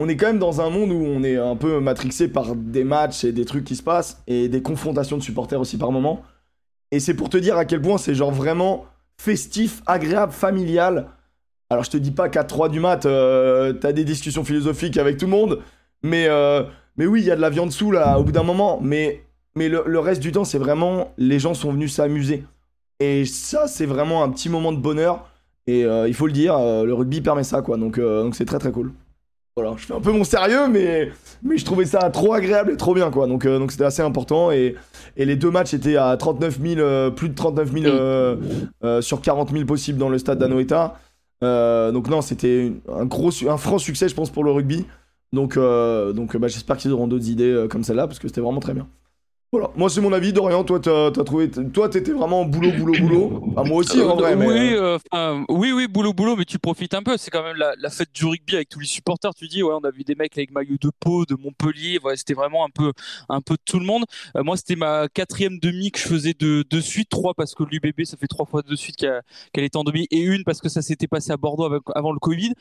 on 0.00 0.08
est 0.08 0.16
quand 0.16 0.28
même 0.28 0.38
dans 0.38 0.62
un 0.62 0.70
monde 0.70 0.90
où 0.90 1.04
on 1.04 1.22
est 1.22 1.36
un 1.36 1.56
peu 1.56 1.80
matrixé 1.80 2.28
par 2.28 2.56
des 2.56 2.84
matchs 2.84 3.24
et 3.24 3.32
des 3.32 3.44
trucs 3.44 3.64
qui 3.64 3.76
se 3.76 3.82
passent 3.82 4.22
et 4.26 4.48
des 4.48 4.62
confrontations 4.62 5.18
de 5.18 5.22
supporters 5.22 5.60
aussi 5.60 5.76
par 5.76 5.92
moment. 5.92 6.22
Et 6.92 7.00
c'est 7.00 7.14
pour 7.14 7.28
te 7.28 7.36
dire 7.36 7.56
à 7.56 7.64
quel 7.64 7.80
point 7.80 7.98
c'est 7.98 8.14
genre 8.14 8.32
vraiment 8.32 8.86
festif, 9.18 9.82
agréable, 9.86 10.32
familial. 10.32 11.08
Alors 11.70 11.84
je 11.84 11.90
te 11.90 11.96
dis 11.96 12.12
pas 12.12 12.28
qu'à 12.28 12.44
3 12.44 12.68
du 12.68 12.80
mat, 12.80 13.06
euh, 13.06 13.72
t'as 13.72 13.92
des 13.92 14.04
discussions 14.04 14.44
philosophiques 14.44 14.96
avec 14.98 15.16
tout 15.16 15.26
le 15.26 15.32
monde, 15.32 15.62
mais, 16.02 16.26
euh, 16.28 16.62
mais 16.96 17.06
oui, 17.06 17.20
il 17.20 17.26
y 17.26 17.30
a 17.30 17.36
de 17.36 17.40
la 17.40 17.50
viande 17.50 17.72
sous 17.72 17.90
là 17.90 18.18
au 18.18 18.24
bout 18.24 18.32
d'un 18.32 18.44
moment, 18.44 18.78
mais, 18.80 19.24
mais 19.56 19.68
le, 19.68 19.98
reste 19.98 20.22
du 20.22 20.30
temps, 20.32 20.44
c'est 20.44 20.58
vraiment 20.58 21.12
les 21.18 21.38
gens 21.38 21.54
sont 21.54 21.72
venus 21.72 21.94
s'amuser. 21.94 22.44
Et 23.00 23.24
ça, 23.24 23.66
c'est 23.66 23.86
vraiment 23.86 24.22
un 24.22 24.30
petit 24.30 24.48
moment 24.48 24.72
de 24.72 24.78
bonheur. 24.78 25.28
Et 25.66 25.84
euh, 25.84 26.06
il 26.06 26.14
faut 26.14 26.26
le 26.26 26.32
dire, 26.32 26.56
le 26.58 26.92
rugby 26.94 27.20
permet 27.20 27.42
ça, 27.42 27.62
quoi. 27.62 27.76
Donc 27.76 27.98
donc 27.98 28.36
c'est 28.36 28.44
très 28.44 28.58
très 28.58 28.70
cool. 28.70 28.92
Voilà, 29.58 29.74
je 29.78 29.86
fais 29.86 29.94
un 29.94 30.02
peu 30.02 30.12
mon 30.12 30.22
sérieux, 30.22 30.68
mais, 30.68 31.10
mais 31.42 31.56
je 31.56 31.64
trouvais 31.64 31.86
ça 31.86 32.10
trop 32.10 32.34
agréable 32.34 32.72
et 32.72 32.76
trop 32.76 32.92
bien, 32.92 33.10
quoi. 33.10 33.26
Donc 33.26 33.46
donc 33.46 33.72
c'était 33.72 33.86
assez 33.86 34.02
important. 34.02 34.52
Et, 34.52 34.74
et 35.16 35.24
les 35.24 35.36
deux 35.36 35.50
matchs 35.50 35.72
étaient 35.72 35.96
à 35.96 36.14
39 36.14 36.60
000, 36.60 36.80
euh, 36.80 37.10
plus 37.10 37.30
de 37.30 37.34
39 37.34 37.72
000 37.72 37.86
euh, 37.86 38.36
euh, 38.84 39.00
sur 39.00 39.22
40 39.22 39.52
000 39.52 39.64
possibles 39.64 39.98
dans 39.98 40.10
le 40.10 40.18
stade 40.18 40.38
d'Anoeta. 40.38 40.98
donc 41.40 42.08
non, 42.08 42.20
c'était 42.20 42.70
un 42.92 43.06
gros, 43.06 43.30
un 43.48 43.56
franc 43.56 43.78
succès, 43.78 44.10
je 44.10 44.14
pense, 44.14 44.28
pour 44.28 44.44
le 44.44 44.50
rugby. 44.50 44.84
Donc, 45.32 45.56
donc 45.56 46.36
bah, 46.36 46.48
j'espère 46.48 46.76
qu'ils 46.76 46.92
auront 46.92 47.08
d'autres 47.08 47.30
idées 47.30 47.66
comme 47.70 47.82
celle-là, 47.82 48.06
parce 48.06 48.18
que 48.18 48.28
c'était 48.28 48.42
vraiment 48.42 48.60
très 48.60 48.74
bien. 48.74 48.86
Voilà, 49.56 49.72
moi 49.74 49.88
c'est 49.88 50.02
mon 50.02 50.12
avis. 50.12 50.34
Dorian, 50.34 50.64
toi 50.64 50.78
t'as 50.78 51.06
as 51.06 51.24
trouvé, 51.24 51.50
toi 51.50 51.88
t'étais 51.88 52.12
vraiment 52.12 52.44
boulot, 52.44 52.72
boulot, 52.72 52.92
boulot. 53.00 53.42
Ah, 53.56 53.64
moi 53.64 53.78
aussi 53.78 53.98
en 54.02 54.14
vrai. 54.14 54.34
Oui, 54.34 54.74
euh, 54.74 54.98
oui, 55.48 55.72
oui, 55.72 55.88
boulot, 55.88 56.12
boulot, 56.12 56.36
mais 56.36 56.44
tu 56.44 56.58
profites 56.58 56.92
un 56.92 57.02
peu. 57.02 57.16
C'est 57.16 57.30
quand 57.30 57.42
même 57.42 57.56
la, 57.56 57.88
fête 57.88 58.10
du 58.12 58.26
rugby 58.26 58.56
avec 58.56 58.68
tous 58.68 58.80
les 58.80 58.86
supporters. 58.86 59.32
Tu 59.32 59.48
dis, 59.48 59.62
ouais, 59.62 59.72
on 59.72 59.84
a 59.84 59.90
vu 59.90 60.04
des 60.04 60.14
mecs 60.14 60.36
avec 60.36 60.50
maillot 60.50 60.76
de 60.78 60.90
peau 61.00 61.24
de 61.24 61.36
Montpellier. 61.36 61.98
Ouais, 62.04 62.18
c'était 62.18 62.34
vraiment 62.34 62.66
un 62.66 62.68
peu, 62.68 62.92
un 63.30 63.40
peu 63.40 63.56
tout 63.64 63.78
le 63.78 63.86
monde. 63.86 64.04
Euh, 64.36 64.42
moi, 64.42 64.58
c'était 64.58 64.76
ma 64.76 65.08
quatrième 65.08 65.58
demi 65.58 65.90
que 65.90 66.00
je 66.00 66.06
faisais 66.06 66.34
de, 66.38 66.62
de 66.68 66.80
suite, 66.82 67.08
trois 67.08 67.32
parce 67.32 67.54
que 67.54 67.62
l'UBB 67.62 68.04
ça 68.04 68.18
fait 68.18 68.26
trois 68.26 68.44
fois 68.44 68.60
de 68.60 68.76
suite 68.76 68.96
qu'elle 68.96 69.64
était 69.64 69.78
en 69.78 69.84
demi 69.84 70.06
et 70.10 70.20
une 70.20 70.44
parce 70.44 70.60
que 70.60 70.68
ça 70.68 70.82
s'était 70.82 71.08
passé 71.08 71.32
à 71.32 71.38
Bordeaux 71.38 71.80
avant 71.94 72.12
le 72.12 72.18
Covid. 72.18 72.52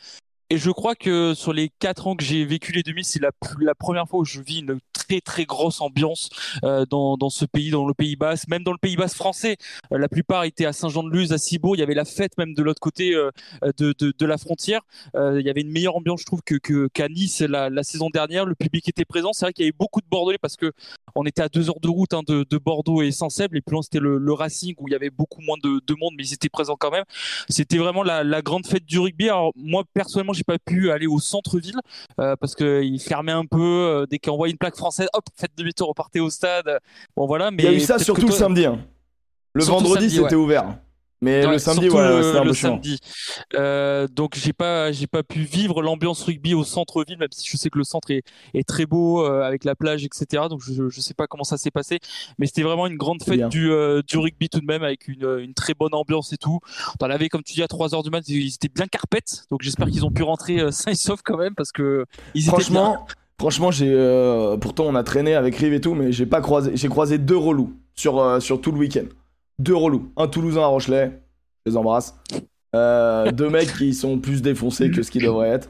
Et 0.49 0.57
je 0.57 0.71
crois 0.71 0.95
que 0.95 1.33
sur 1.33 1.51
les 1.51 1.69
quatre 1.79 2.07
ans 2.07 2.15
que 2.15 2.23
j'ai 2.23 2.45
vécu 2.45 2.71
les 2.71 2.83
demi, 2.83 3.03
c'est 3.03 3.19
la, 3.19 3.31
la 3.59 3.75
première 3.75 4.07
fois 4.07 4.19
où 4.19 4.25
je 4.25 4.39
vis 4.39 4.59
une 4.59 4.79
très 5.05 5.21
très 5.21 5.45
grosse 5.45 5.81
ambiance 5.81 6.29
euh, 6.63 6.85
dans, 6.89 7.17
dans 7.17 7.29
ce 7.29 7.45
pays, 7.45 7.69
dans 7.69 7.87
le 7.87 7.93
Pays 7.93 8.15
Basque, 8.15 8.47
même 8.47 8.63
dans 8.63 8.71
le 8.71 8.77
Pays 8.77 8.95
Basque 8.95 9.15
français. 9.15 9.57
Euh, 9.91 9.97
la 9.97 10.07
plupart 10.07 10.43
étaient 10.43 10.65
à 10.65 10.73
Saint-Jean-de-Luz, 10.73 11.31
à 11.31 11.37
Cibourg. 11.37 11.75
Il 11.75 11.79
y 11.79 11.83
avait 11.83 11.93
la 11.93 12.05
fête 12.05 12.37
même 12.37 12.53
de 12.53 12.63
l'autre 12.63 12.79
côté 12.79 13.13
euh, 13.13 13.31
de, 13.77 13.93
de, 13.99 14.25
la 14.25 14.37
frontière. 14.37 14.81
il 15.13 15.41
y 15.41 15.49
avait 15.49 15.61
une 15.61 15.71
meilleure 15.71 15.95
ambiance, 15.95 16.21
je 16.21 16.25
trouve, 16.25 16.41
que 16.41 16.87
qu'à 16.87 17.07
Nice 17.09 17.41
la, 17.41 17.83
saison 17.83 18.09
dernière. 18.09 18.45
Le 18.45 18.55
public 18.55 18.87
était 18.89 19.05
présent. 19.05 19.33
C'est 19.33 19.45
vrai 19.45 19.53
qu'il 19.53 19.65
y 19.65 19.67
avait 19.67 19.77
beaucoup 19.77 20.01
de 20.01 20.07
Bordelais 20.09 20.39
parce 20.41 20.55
que 20.55 20.71
on 21.15 21.25
était 21.25 21.41
à 21.41 21.49
deux 21.49 21.69
heures 21.69 21.79
de 21.79 21.87
route 21.87 22.13
hein, 22.13 22.23
de, 22.27 22.45
de, 22.49 22.57
Bordeaux 22.57 23.01
et 23.01 23.11
Saint-Seb. 23.11 23.55
Et 23.55 23.61
plus 23.61 23.73
loin, 23.73 23.81
c'était 23.81 23.99
le, 23.99 24.33
Racing 24.33 24.75
où 24.79 24.87
il 24.87 24.91
y 24.91 24.95
avait 24.95 25.11
beaucoup 25.11 25.41
moins 25.41 25.55
de, 25.63 25.79
de 25.85 25.95
monde, 25.97 26.13
mais 26.17 26.23
ils 26.25 26.33
étaient 26.33 26.49
présents 26.49 26.75
quand 26.77 26.91
même. 26.91 27.05
C'était 27.47 27.77
vraiment 27.77 28.03
la, 28.03 28.41
grande 28.41 28.65
fête 28.65 28.85
du 28.85 28.99
rugby. 28.99 29.29
Alors 29.29 29.51
moi 29.55 29.83
personnellement 29.93 30.33
j'ai 30.33 30.43
pas 30.43 30.57
pu 30.59 30.91
aller 30.91 31.07
au 31.07 31.19
centre-ville 31.19 31.79
euh, 32.19 32.35
parce 32.35 32.53
qu'il 32.53 32.99
fermait 32.99 33.31
un 33.31 33.45
peu 33.45 34.05
dès 34.09 34.19
qu'on 34.19 34.35
voit 34.35 34.49
une 34.49 34.57
plaque 34.57 34.75
française. 34.75 34.94
Hop, 35.13 35.25
faites 35.35 35.51
demi-tour, 35.57 35.89
repartez 35.89 36.19
au 36.19 36.29
stade. 36.29 36.79
Bon 37.15 37.25
voilà. 37.27 37.51
Mais 37.51 37.63
il 37.63 37.65
y 37.65 37.69
a 37.69 37.73
eu 37.73 37.79
ça 37.79 37.99
surtout 37.99 38.27
le 38.27 38.33
samedi. 38.33 38.65
Hein. 38.65 38.79
Le 39.53 39.63
vendredi, 39.63 40.09
c'était 40.09 40.35
ouvert. 40.35 40.77
Mais 41.21 41.45
le 41.47 41.57
samedi, 41.57 41.89
ouais, 41.89 42.23
c'était 42.23 42.37
un 42.37 42.43
peu 42.43 42.53
samedi. 42.53 42.99
Euh, 43.55 44.07
donc 44.07 44.35
j'ai 44.35 44.53
pas, 44.53 44.91
j'ai 44.91 45.07
pas 45.07 45.23
pu 45.23 45.39
vivre 45.39 45.81
l'ambiance 45.81 46.21
rugby 46.23 46.53
au 46.53 46.63
centre-ville, 46.63 47.17
même 47.17 47.29
si 47.31 47.49
je 47.49 47.57
sais 47.57 47.69
que 47.69 47.77
le 47.77 47.83
centre 47.83 48.11
est, 48.11 48.23
est 48.53 48.67
très 48.67 48.85
beau 48.85 49.25
euh, 49.25 49.41
avec 49.41 49.63
la 49.63 49.75
plage, 49.75 50.03
etc. 50.03 50.43
Donc 50.49 50.61
je, 50.61 50.89
je 50.89 51.01
sais 51.01 51.13
pas 51.13 51.25
comment 51.25 51.45
ça 51.45 51.57
s'est 51.57 51.71
passé, 51.71 51.99
mais 52.37 52.45
c'était 52.47 52.63
vraiment 52.63 52.85
une 52.85 52.97
grande 52.97 53.23
fête 53.23 53.47
du, 53.47 53.71
euh, 53.71 54.01
du 54.07 54.17
rugby 54.17 54.49
tout 54.49 54.59
de 54.59 54.65
même, 54.65 54.83
avec 54.83 55.07
une, 55.07 55.39
une 55.39 55.53
très 55.53 55.73
bonne 55.73 55.93
ambiance 55.93 56.33
et 56.33 56.37
tout. 56.37 56.59
Dans 56.99 57.07
la 57.07 57.17
comme 57.29 57.43
tu 57.43 57.53
dis, 57.53 57.63
à 57.63 57.67
3 57.67 57.95
heures 57.95 58.03
du 58.03 58.09
mat, 58.09 58.27
ils 58.27 58.53
étaient 58.53 58.69
bien 58.69 58.85
carpettes, 58.85 59.45
donc 59.49 59.61
j'espère 59.63 59.87
qu'ils 59.87 60.05
ont 60.05 60.11
pu 60.11 60.21
rentrer 60.21 60.71
sains 60.71 60.91
et 60.91 60.95
saufs 60.95 61.21
quand 61.23 61.37
même, 61.37 61.55
parce 61.55 61.71
que 61.71 62.05
ils 62.35 62.43
Franchement. 62.43 62.93
Étaient 62.93 63.05
bien. 63.05 63.15
Franchement, 63.39 63.71
j'ai 63.71 63.93
pourtant 64.61 64.85
on 64.85 64.95
a 64.95 65.03
traîné 65.03 65.35
avec 65.35 65.55
Rive 65.55 65.73
et 65.73 65.81
tout, 65.81 65.93
mais 65.93 66.11
j'ai 66.11 66.25
pas 66.25 66.41
croisé, 66.41 66.71
j'ai 66.75 66.87
croisé 66.87 67.17
deux 67.17 67.37
relous 67.37 67.73
sur 67.93 68.41
sur 68.41 68.61
tout 68.61 68.71
le 68.71 68.77
week-end. 68.77 69.05
Deux 69.59 69.75
relous, 69.75 70.11
un 70.17 70.27
Toulousain 70.27 70.61
à 70.61 70.67
Rochelet, 70.67 71.21
les 71.65 71.77
embrasse. 71.77 72.15
Euh, 72.75 73.31
deux 73.31 73.49
mecs 73.49 73.73
qui 73.77 73.93
sont 73.93 74.19
plus 74.19 74.41
défoncés 74.41 74.91
que 74.91 75.01
ce 75.01 75.09
qu'ils 75.09 75.23
devraient 75.23 75.49
être. 75.49 75.69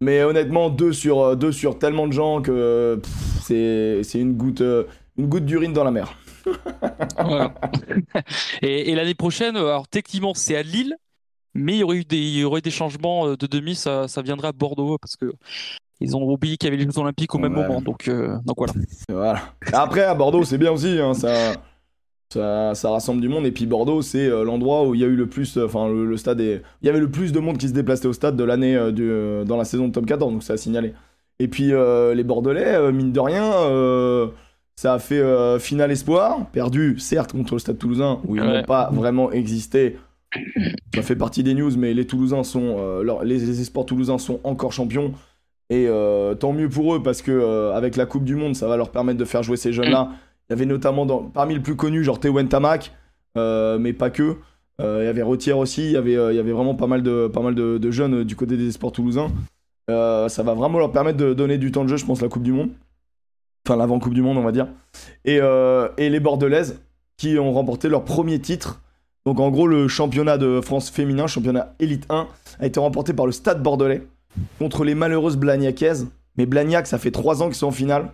Mais 0.00 0.22
honnêtement, 0.22 0.70
deux 0.70 0.92
sur, 0.92 1.20
euh, 1.20 1.34
deux 1.34 1.52
sur 1.52 1.78
tellement 1.78 2.06
de 2.06 2.12
gens 2.12 2.42
que 2.42 3.00
c'est 3.42 4.02
une 4.14 4.34
goutte, 4.34 4.60
euh, 4.60 4.84
d'urine 5.16 5.72
dans 5.72 5.84
la 5.84 5.90
mer. 5.90 6.16
et, 8.62 8.94
l'année 8.94 9.14
prochaine, 9.14 9.56
alors 9.56 9.88
techniquement 9.88 10.34
c'est 10.34 10.56
à 10.56 10.62
Lille, 10.62 10.94
mais 11.54 11.72
il 11.72 11.78
y 11.78 11.82
aurait 11.82 11.96
eu 11.96 12.04
des, 12.04 12.18
il 12.18 12.60
des 12.60 12.70
changements 12.70 13.34
de 13.34 13.46
demi, 13.46 13.74
ça, 13.74 14.08
ça 14.08 14.20
viendrait 14.20 14.48
à 14.48 14.52
Bordeaux 14.52 14.98
parce 14.98 15.16
que 15.16 15.32
ils 16.04 16.16
ont 16.16 16.22
oublié 16.22 16.56
qu'il 16.56 16.68
y 16.68 16.72
avait 16.72 16.82
les 16.82 16.90
Jeux 16.90 16.98
Olympiques 16.98 17.34
au 17.34 17.38
même 17.38 17.52
moment, 17.52 17.80
donc, 17.80 18.08
donc 18.08 18.56
voilà. 18.56 18.72
voilà. 19.08 19.40
Après 19.72 20.02
à 20.02 20.14
Bordeaux 20.14 20.44
c'est 20.44 20.58
bien 20.58 20.70
aussi, 20.70 20.98
hein, 21.00 21.14
ça 21.14 21.54
ça, 22.74 22.90
rassemble 22.90 23.20
du 23.20 23.28
monde. 23.28 23.46
Et 23.46 23.52
puis 23.52 23.66
Bordeaux, 23.66 24.02
c'est 24.02 24.26
euh, 24.26 24.44
l'endroit 24.44 24.86
où 24.86 24.94
il 24.94 25.00
y 25.00 25.04
a 25.04 25.06
eu 25.06 25.16
le 25.16 25.26
plus, 25.26 25.56
euh, 25.56 25.66
enfin 25.66 25.88
le, 25.88 26.16
stade, 26.16 26.40
il 26.40 26.62
y 26.82 26.88
avait 26.88 27.00
le 27.00 27.10
plus 27.10 27.32
de 27.32 27.40
monde 27.40 27.58
qui 27.58 27.68
se 27.68 27.74
déplaçait 27.74 28.06
au 28.06 28.12
stade 28.12 28.36
de 28.36 28.44
l'année 28.44 28.76
euh, 28.76 29.44
dans 29.44 29.56
la 29.56 29.64
saison 29.64 29.88
de 29.88 29.92
top 29.92 30.06
14, 30.06 30.32
donc 30.32 30.42
ça 30.42 30.54
a 30.54 30.56
signalé. 30.56 30.94
Et 31.40 31.48
puis 31.48 31.72
les 31.72 32.24
Bordelais, 32.24 32.92
mine 32.92 33.10
de 33.10 33.18
rien, 33.18 33.50
ça 34.76 34.94
a 34.94 34.98
fait 35.00 35.20
finale 35.58 35.90
espoir, 35.90 36.46
perdu 36.52 36.96
certes 37.00 37.32
contre 37.32 37.54
le 37.54 37.58
Stade 37.58 37.76
Toulousain 37.76 38.20
où 38.24 38.36
ils 38.36 38.42
n'ont 38.42 38.62
pas 38.62 38.90
vraiment 38.92 39.32
existé. 39.32 39.98
Ça 40.94 41.02
fait 41.02 41.16
partie 41.16 41.42
des 41.42 41.54
news, 41.54 41.72
mais 41.76 41.92
les 41.92 42.06
Toulousains 42.06 42.44
sont, 42.44 43.02
les, 43.24 43.38
les 43.38 43.60
espoirs 43.60 43.84
toulousains 43.84 44.18
sont 44.18 44.38
encore 44.44 44.72
champions. 44.72 45.12
Et 45.70 45.88
tant 46.38 46.52
mieux 46.52 46.68
pour 46.68 46.94
eux 46.94 47.02
parce 47.02 47.22
que 47.22 47.70
avec 47.72 47.96
la 47.96 48.06
Coupe 48.06 48.24
du 48.24 48.36
Monde, 48.36 48.54
ça 48.54 48.68
va 48.68 48.76
leur 48.76 48.90
permettre 48.90 49.18
de 49.18 49.24
faire 49.24 49.42
jouer 49.42 49.56
ces 49.56 49.72
jeunes-là 49.72 50.10
il 50.48 50.52
y 50.52 50.54
avait 50.54 50.66
notamment 50.66 51.06
dans, 51.06 51.22
parmi 51.22 51.54
les 51.54 51.60
plus 51.60 51.76
connus, 51.76 52.04
genre 52.04 52.20
Tewen 52.20 52.48
Tamak, 52.48 52.92
euh, 53.36 53.78
mais 53.78 53.92
pas 53.92 54.10
que. 54.10 54.36
Euh, 54.80 55.00
il 55.02 55.06
y 55.06 55.08
avait 55.08 55.22
Retière 55.22 55.58
aussi, 55.58 55.84
il 55.84 55.92
y 55.92 55.96
avait, 55.96 56.16
euh, 56.16 56.32
il 56.32 56.36
y 56.36 56.38
avait 56.40 56.52
vraiment 56.52 56.74
pas 56.74 56.86
mal 56.86 57.02
de, 57.02 57.30
pas 57.32 57.40
mal 57.40 57.54
de, 57.54 57.90
jeunes 57.90 58.24
du 58.24 58.36
côté 58.36 58.56
des 58.56 58.72
sports 58.72 58.92
toulousains. 58.92 59.30
ça 59.88 60.42
va 60.42 60.54
vraiment 60.54 60.78
leur 60.78 60.92
permettre 60.92 61.18
de 61.18 61.32
donner 61.32 61.58
du 61.58 61.72
temps 61.72 61.84
de 61.84 61.88
jeu, 61.88 61.96
je 61.96 62.04
pense, 62.04 62.20
la 62.20 62.28
Coupe 62.28 62.42
du 62.42 62.52
Monde. 62.52 62.70
Enfin, 63.66 63.76
l'avant-Coupe 63.76 64.12
du 64.12 64.20
Monde, 64.20 64.36
on 64.36 64.42
va 64.42 64.52
dire. 64.52 64.68
Et, 65.24 65.36
et 65.36 66.10
les 66.10 66.20
Bordelaises, 66.20 66.80
qui 67.16 67.38
ont 67.38 67.52
remporté 67.52 67.88
leur 67.88 68.04
premier 68.04 68.38
titre. 68.40 68.82
Donc, 69.24 69.40
en 69.40 69.50
gros, 69.50 69.66
le 69.66 69.88
championnat 69.88 70.36
de 70.36 70.60
France 70.60 70.90
féminin, 70.90 71.26
championnat 71.26 71.74
Elite 71.78 72.04
1, 72.10 72.28
a 72.58 72.66
été 72.66 72.78
remporté 72.78 73.14
par 73.14 73.24
le 73.24 73.32
Stade 73.32 73.62
Bordelais 73.62 74.06
contre 74.58 74.84
les 74.84 74.94
malheureuses 74.94 75.36
Blagnacaises. 75.36 76.08
Mais 76.36 76.46
Blagnac, 76.46 76.86
ça 76.86 76.98
fait 76.98 77.10
3 77.10 77.42
ans 77.42 77.46
qu'ils 77.46 77.54
sont 77.54 77.68
en 77.68 77.72
finale. 77.72 78.10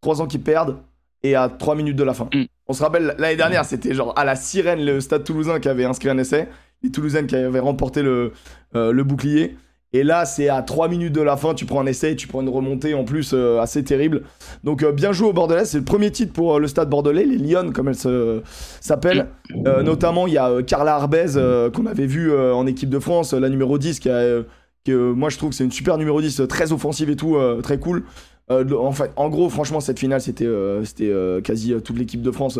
3 0.00 0.22
ans 0.22 0.26
qu'ils 0.26 0.40
perdent 0.40 0.76
et 1.22 1.34
à 1.34 1.48
3 1.48 1.74
minutes 1.74 1.96
de 1.96 2.04
la 2.04 2.14
fin. 2.14 2.28
Mm. 2.34 2.44
On 2.68 2.72
se 2.72 2.82
rappelle, 2.82 3.14
l'année 3.18 3.36
dernière, 3.36 3.64
c'était 3.64 3.94
genre 3.94 4.12
à 4.16 4.24
la 4.24 4.36
sirène, 4.36 4.84
le 4.84 5.00
stade 5.00 5.24
toulousain 5.24 5.58
qui 5.60 5.68
avait 5.68 5.84
inscrit 5.84 6.08
un 6.10 6.18
essai. 6.18 6.48
Les 6.82 6.90
Toulousaines 6.90 7.26
qui 7.26 7.34
avaient 7.34 7.58
remporté 7.58 8.02
le, 8.02 8.32
euh, 8.76 8.92
le 8.92 9.02
bouclier. 9.04 9.56
Et 9.92 10.04
là, 10.04 10.26
c'est 10.26 10.48
à 10.50 10.60
3 10.62 10.86
minutes 10.88 11.14
de 11.14 11.22
la 11.22 11.36
fin, 11.36 11.54
tu 11.54 11.64
prends 11.64 11.80
un 11.80 11.86
essai, 11.86 12.14
tu 12.14 12.28
prends 12.28 12.42
une 12.42 12.48
remontée 12.50 12.92
en 12.94 13.04
plus 13.04 13.32
euh, 13.34 13.58
assez 13.58 13.82
terrible. 13.82 14.22
Donc 14.62 14.82
euh, 14.82 14.92
bien 14.92 15.12
joué 15.12 15.28
au 15.28 15.32
Bordelais, 15.32 15.64
c'est 15.64 15.78
le 15.78 15.84
premier 15.84 16.10
titre 16.12 16.32
pour 16.34 16.54
euh, 16.56 16.60
le 16.60 16.68
stade 16.68 16.88
bordelais, 16.90 17.24
les 17.24 17.38
Lyon 17.38 17.72
comme 17.74 17.88
elle 17.88 17.94
se- 17.96 18.42
s'appelle. 18.80 19.28
Euh, 19.66 19.82
notamment, 19.82 20.26
il 20.26 20.34
y 20.34 20.38
a 20.38 20.62
Carla 20.62 20.94
Arbez 20.96 21.70
qu'on 21.74 21.86
avait 21.86 22.06
vu 22.06 22.32
en 22.38 22.66
équipe 22.66 22.90
de 22.90 22.98
France, 22.98 23.32
la 23.32 23.48
numéro 23.48 23.78
10, 23.78 23.98
qui 23.98 24.10
a, 24.10 24.40
que 24.88 25.10
euh, 25.10 25.12
moi 25.14 25.28
je 25.30 25.36
trouve 25.38 25.50
que 25.50 25.56
c'est 25.56 25.64
une 25.64 25.72
super 25.72 25.96
numéro 25.98 26.20
10, 26.20 26.40
euh, 26.40 26.46
très 26.46 26.72
offensive 26.72 27.10
et 27.10 27.16
tout, 27.16 27.36
euh, 27.36 27.60
très 27.60 27.78
cool. 27.78 28.04
Euh, 28.50 28.64
en, 28.76 28.92
fait, 28.92 29.10
en 29.16 29.28
gros, 29.28 29.50
franchement, 29.50 29.80
cette 29.80 29.98
finale, 29.98 30.22
c'était 30.22 30.46
euh, 30.46 30.82
c'était 30.84 31.10
euh, 31.10 31.42
quasi 31.42 31.74
toute 31.84 31.98
l'équipe 31.98 32.22
de 32.22 32.30
France. 32.30 32.58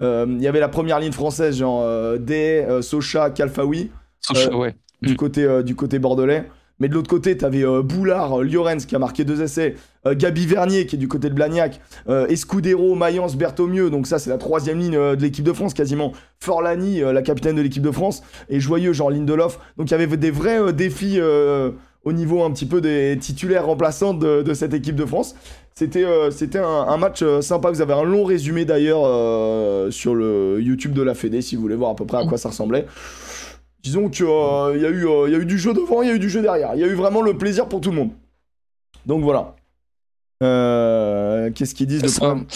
Il 0.00 0.42
y 0.42 0.46
avait 0.48 0.60
la 0.60 0.68
première 0.68 0.98
ligne 0.98 1.12
française, 1.12 1.56
genre 1.58 1.84
Day, 2.18 2.66
euh, 2.68 2.82
Socha, 2.82 3.30
Kalfaoui 3.30 3.90
Socha, 4.20 4.56
ouais. 4.56 4.74
du 5.00 5.12
Mm. 5.12 5.16
côté 5.16 5.62
du 5.64 5.74
côté 5.76 5.98
bordelais. 5.98 6.48
Mais 6.82 6.88
de 6.88 6.94
l'autre 6.94 7.08
côté, 7.08 7.36
t'avais 7.36 7.64
euh, 7.64 7.80
Boulard, 7.80 8.40
euh, 8.40 8.76
qui 8.88 8.96
a 8.96 8.98
marqué 8.98 9.24
deux 9.24 9.40
essais, 9.40 9.76
euh, 10.04 10.16
Gabi 10.16 10.48
Vernier 10.48 10.84
qui 10.84 10.96
est 10.96 10.98
du 10.98 11.06
côté 11.06 11.28
de 11.28 11.34
Blagnac, 11.34 11.80
euh, 12.08 12.26
Escudero, 12.26 12.96
Mayence, 12.96 13.36
Bertomieux. 13.36 13.88
Donc 13.88 14.08
ça, 14.08 14.18
c'est 14.18 14.30
la 14.30 14.36
troisième 14.36 14.80
ligne 14.80 14.98
de 14.98 15.22
l'équipe 15.22 15.44
de 15.44 15.52
France 15.52 15.74
quasiment. 15.74 16.10
Forlani, 16.40 16.98
la 16.98 17.22
capitaine 17.22 17.54
de 17.54 17.62
l'équipe 17.62 17.84
de 17.84 17.92
France, 17.92 18.24
et 18.48 18.58
Joyeux, 18.58 18.92
genre 18.92 19.12
Lindelof. 19.12 19.60
Donc 19.78 19.90
il 19.90 19.92
y 19.92 19.94
avait 19.94 20.16
des 20.16 20.32
vrais 20.32 20.72
défis 20.72 21.20
au 22.04 22.12
niveau 22.12 22.42
un 22.42 22.50
petit 22.50 22.66
peu 22.66 22.80
des 22.80 23.16
titulaires 23.20 23.66
remplaçants 23.66 24.12
de, 24.12 24.52
cette 24.52 24.74
équipe 24.74 24.96
de 24.96 25.04
France. 25.06 25.36
C'était 25.76 26.04
un, 26.04 26.64
un 26.64 26.96
match 26.96 27.22
sympa. 27.42 27.70
Vous 27.70 27.80
avez 27.80 27.94
un 27.94 28.02
long 28.02 28.24
résumé 28.24 28.64
d'ailleurs 28.64 29.02
sur 29.92 30.16
le 30.16 30.58
YouTube 30.60 30.94
de 30.94 31.02
la 31.02 31.14
Fédé 31.14 31.42
si 31.42 31.54
vous 31.54 31.62
voulez 31.62 31.76
voir 31.76 31.90
à 31.90 31.94
peu 31.94 32.06
près 32.06 32.18
à 32.18 32.26
quoi 32.26 32.38
ça 32.38 32.48
ressemblait. 32.48 32.86
Disons 33.82 34.08
qu'il 34.08 34.26
y, 34.26 34.28
a 34.28 34.88
eu, 34.90 35.06
euh, 35.08 35.28
il 35.28 35.32
y 35.32 35.34
a 35.34 35.38
eu 35.38 35.44
du 35.46 35.58
jeu 35.58 35.74
devant, 35.74 36.02
il 36.02 36.08
y 36.08 36.10
a 36.10 36.14
eu 36.14 36.18
du 36.20 36.30
jeu 36.30 36.40
derrière. 36.40 36.74
Il 36.74 36.80
y 36.80 36.84
a 36.84 36.86
eu 36.86 36.94
vraiment 36.94 37.20
le 37.20 37.36
plaisir 37.36 37.68
pour 37.68 37.80
tout 37.80 37.90
le 37.90 37.96
monde. 37.96 38.10
Donc 39.06 39.22
voilà. 39.24 39.56
Euh, 40.42 41.50
Qu'est-ce 41.52 41.74
qu'ils 41.74 41.88
disent 41.88 42.02
le 42.02 42.08
Ça- 42.08 42.20
problème 42.20 42.46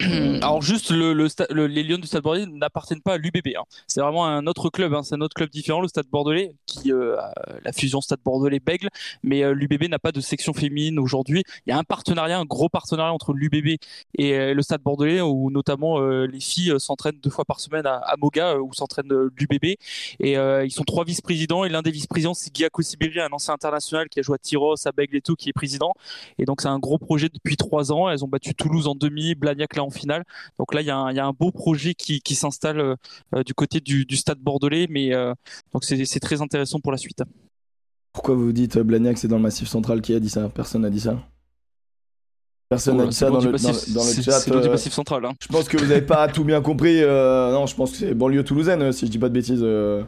Alors 0.00 0.62
juste 0.62 0.90
le, 0.92 1.12
le 1.12 1.26
le- 1.50 1.66
les 1.66 1.82
Lions 1.82 1.98
du 1.98 2.06
Stade 2.06 2.22
Bordelais 2.22 2.46
n'appartiennent 2.46 3.00
pas 3.00 3.14
à 3.14 3.18
l'UBB. 3.18 3.48
hein. 3.58 3.64
C'est 3.88 4.00
vraiment 4.00 4.26
un 4.26 4.46
autre 4.46 4.70
club, 4.70 4.94
hein. 4.94 5.02
c'est 5.02 5.16
un 5.16 5.20
autre 5.20 5.34
club 5.34 5.50
différent, 5.50 5.80
le 5.80 5.88
Stade 5.88 6.06
Bordelais, 6.06 6.54
qui 6.66 6.92
euh, 6.92 7.16
la 7.64 7.72
fusion 7.72 8.00
Stade 8.00 8.20
Bordelais 8.24 8.60
Bègle, 8.60 8.90
mais 9.24 9.42
euh, 9.42 9.52
l'UBB 9.54 9.88
n'a 9.88 9.98
pas 9.98 10.12
de 10.12 10.20
section 10.20 10.52
féminine 10.52 11.00
aujourd'hui. 11.00 11.42
Il 11.66 11.70
y 11.70 11.72
a 11.72 11.78
un 11.78 11.82
partenariat, 11.82 12.38
un 12.38 12.44
gros 12.44 12.68
partenariat 12.68 13.12
entre 13.12 13.32
l'UBB 13.32 13.76
et 14.18 14.34
euh, 14.34 14.54
le 14.54 14.62
Stade 14.62 14.82
Bordelais, 14.82 15.20
où 15.20 15.50
notamment 15.50 16.00
euh, 16.00 16.26
les 16.26 16.38
filles 16.40 16.70
euh, 16.70 16.78
s'entraînent 16.78 17.18
deux 17.20 17.30
fois 17.30 17.44
par 17.44 17.58
semaine 17.58 17.84
à, 17.86 17.96
à 17.96 18.16
Moga, 18.18 18.52
euh, 18.54 18.60
où 18.60 18.72
s'entraîne 18.74 19.10
euh, 19.12 19.30
l'UBB. 19.36 19.76
Et 20.20 20.38
euh, 20.38 20.64
ils 20.64 20.70
sont 20.70 20.84
trois 20.84 21.04
vice-présidents, 21.04 21.64
et 21.64 21.68
l'un 21.68 21.82
des 21.82 21.90
vice-présidents 21.90 22.34
c'est 22.34 22.54
Guy 22.54 22.66
Sibiri, 22.80 23.18
un 23.20 23.32
ancien 23.32 23.54
international 23.54 24.08
qui 24.08 24.20
a 24.20 24.22
joué 24.22 24.36
à 24.36 24.38
Tyros, 24.38 24.76
à 24.86 24.92
Bègle 24.92 25.16
et 25.16 25.22
tout, 25.22 25.34
qui 25.34 25.48
est 25.48 25.52
président. 25.52 25.92
Et 26.38 26.44
donc 26.44 26.60
c'est 26.60 26.68
un 26.68 26.78
gros 26.78 26.98
projet 26.98 27.28
depuis 27.28 27.56
trois 27.56 27.90
ans. 27.90 28.08
Elles 28.08 28.24
ont 28.24 28.28
battu 28.28 28.54
Toulouse 28.54 28.86
en 28.86 28.94
demi, 28.94 29.34
Blagnac 29.34 29.74
là 29.74 29.82
en 29.88 29.90
finale. 29.90 30.22
Donc 30.58 30.72
là 30.74 30.80
il 30.82 30.86
y 30.86 30.90
a 30.90 30.96
un, 30.96 31.10
il 31.10 31.16
y 31.16 31.20
a 31.20 31.26
un 31.26 31.32
beau 31.32 31.50
projet 31.50 31.94
qui, 31.94 32.20
qui 32.20 32.34
s'installe 32.34 32.80
euh, 32.80 32.94
euh, 33.34 33.42
du 33.42 33.54
côté 33.54 33.80
du, 33.80 34.04
du 34.04 34.16
Stade 34.16 34.38
Bordelais, 34.38 34.86
mais 34.88 35.14
euh, 35.14 35.34
donc 35.72 35.84
c'est 35.84 36.20
très 36.20 36.40
intéressant 36.40 36.78
pour 36.80 36.92
la 36.92 36.98
suite. 36.98 37.22
Pourquoi 38.12 38.34
vous 38.34 38.52
dites 38.52 38.78
Blagnac, 38.78 39.18
c'est 39.18 39.28
dans 39.28 39.36
le 39.36 39.42
massif 39.42 39.68
central 39.68 40.00
Qui 40.00 40.14
a 40.14 40.20
dit 40.20 40.30
ça? 40.30 40.48
Personne 40.48 40.82
n'a 40.82 40.90
dit 40.90 41.00
ça. 41.00 41.16
Personne 42.68 42.96
n'a 42.98 43.06
dit 43.06 43.14
ça 43.16 43.30
dans 43.30 43.40
le, 43.40 43.46
dans, 43.46 43.50
massif- 43.52 43.88
le- 43.88 43.94
dans 43.94 44.04
le 44.04 44.12
chat. 44.22 44.32
C'est 44.40 44.50
loin 44.50 44.60
du 44.60 44.68
massif 44.68 44.92
central. 44.92 45.24
hein. 45.24 45.32
Je 45.40 45.48
pense 45.48 45.68
que 45.68 45.76
vous 45.78 45.86
n'avez 45.86 46.02
pas 46.02 46.28
tout 46.28 46.44
bien 46.44 46.60
compris. 46.60 47.02
euh, 47.02 47.52
non, 47.52 47.66
je 47.66 47.74
pense 47.74 47.92
que 47.92 47.96
c'est 47.98 48.14
banlieue 48.14 48.44
toulousaine, 48.44 48.92
si 48.92 49.06
je 49.06 49.10
dis 49.10 49.18
pas 49.18 49.28
de 49.28 49.34
bêtises. 49.34 49.60
euh. 49.62 50.02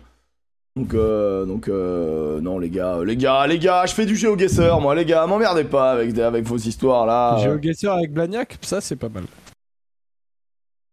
Donc, 0.76 0.94
euh, 0.94 1.46
donc 1.46 1.68
euh, 1.68 2.40
non, 2.40 2.58
les 2.58 2.70
gars, 2.70 2.98
les 3.04 3.16
gars, 3.16 3.46
les 3.46 3.58
gars, 3.58 3.86
je 3.86 3.92
fais 3.94 4.06
du 4.06 4.14
GeoGuessr, 4.14 4.78
moi, 4.80 4.94
les 4.94 5.04
gars, 5.04 5.26
m'emmerdez 5.26 5.64
pas 5.64 5.92
avec, 5.92 6.16
avec 6.18 6.44
vos 6.44 6.56
histoires 6.58 7.06
là. 7.06 7.38
J'ai 7.40 7.48
euh. 7.48 7.54
au 7.56 7.58
Guesseur 7.58 7.94
avec 7.96 8.12
Blagnac, 8.12 8.56
ça 8.62 8.80
c'est 8.80 8.96
pas 8.96 9.08
mal. 9.08 9.24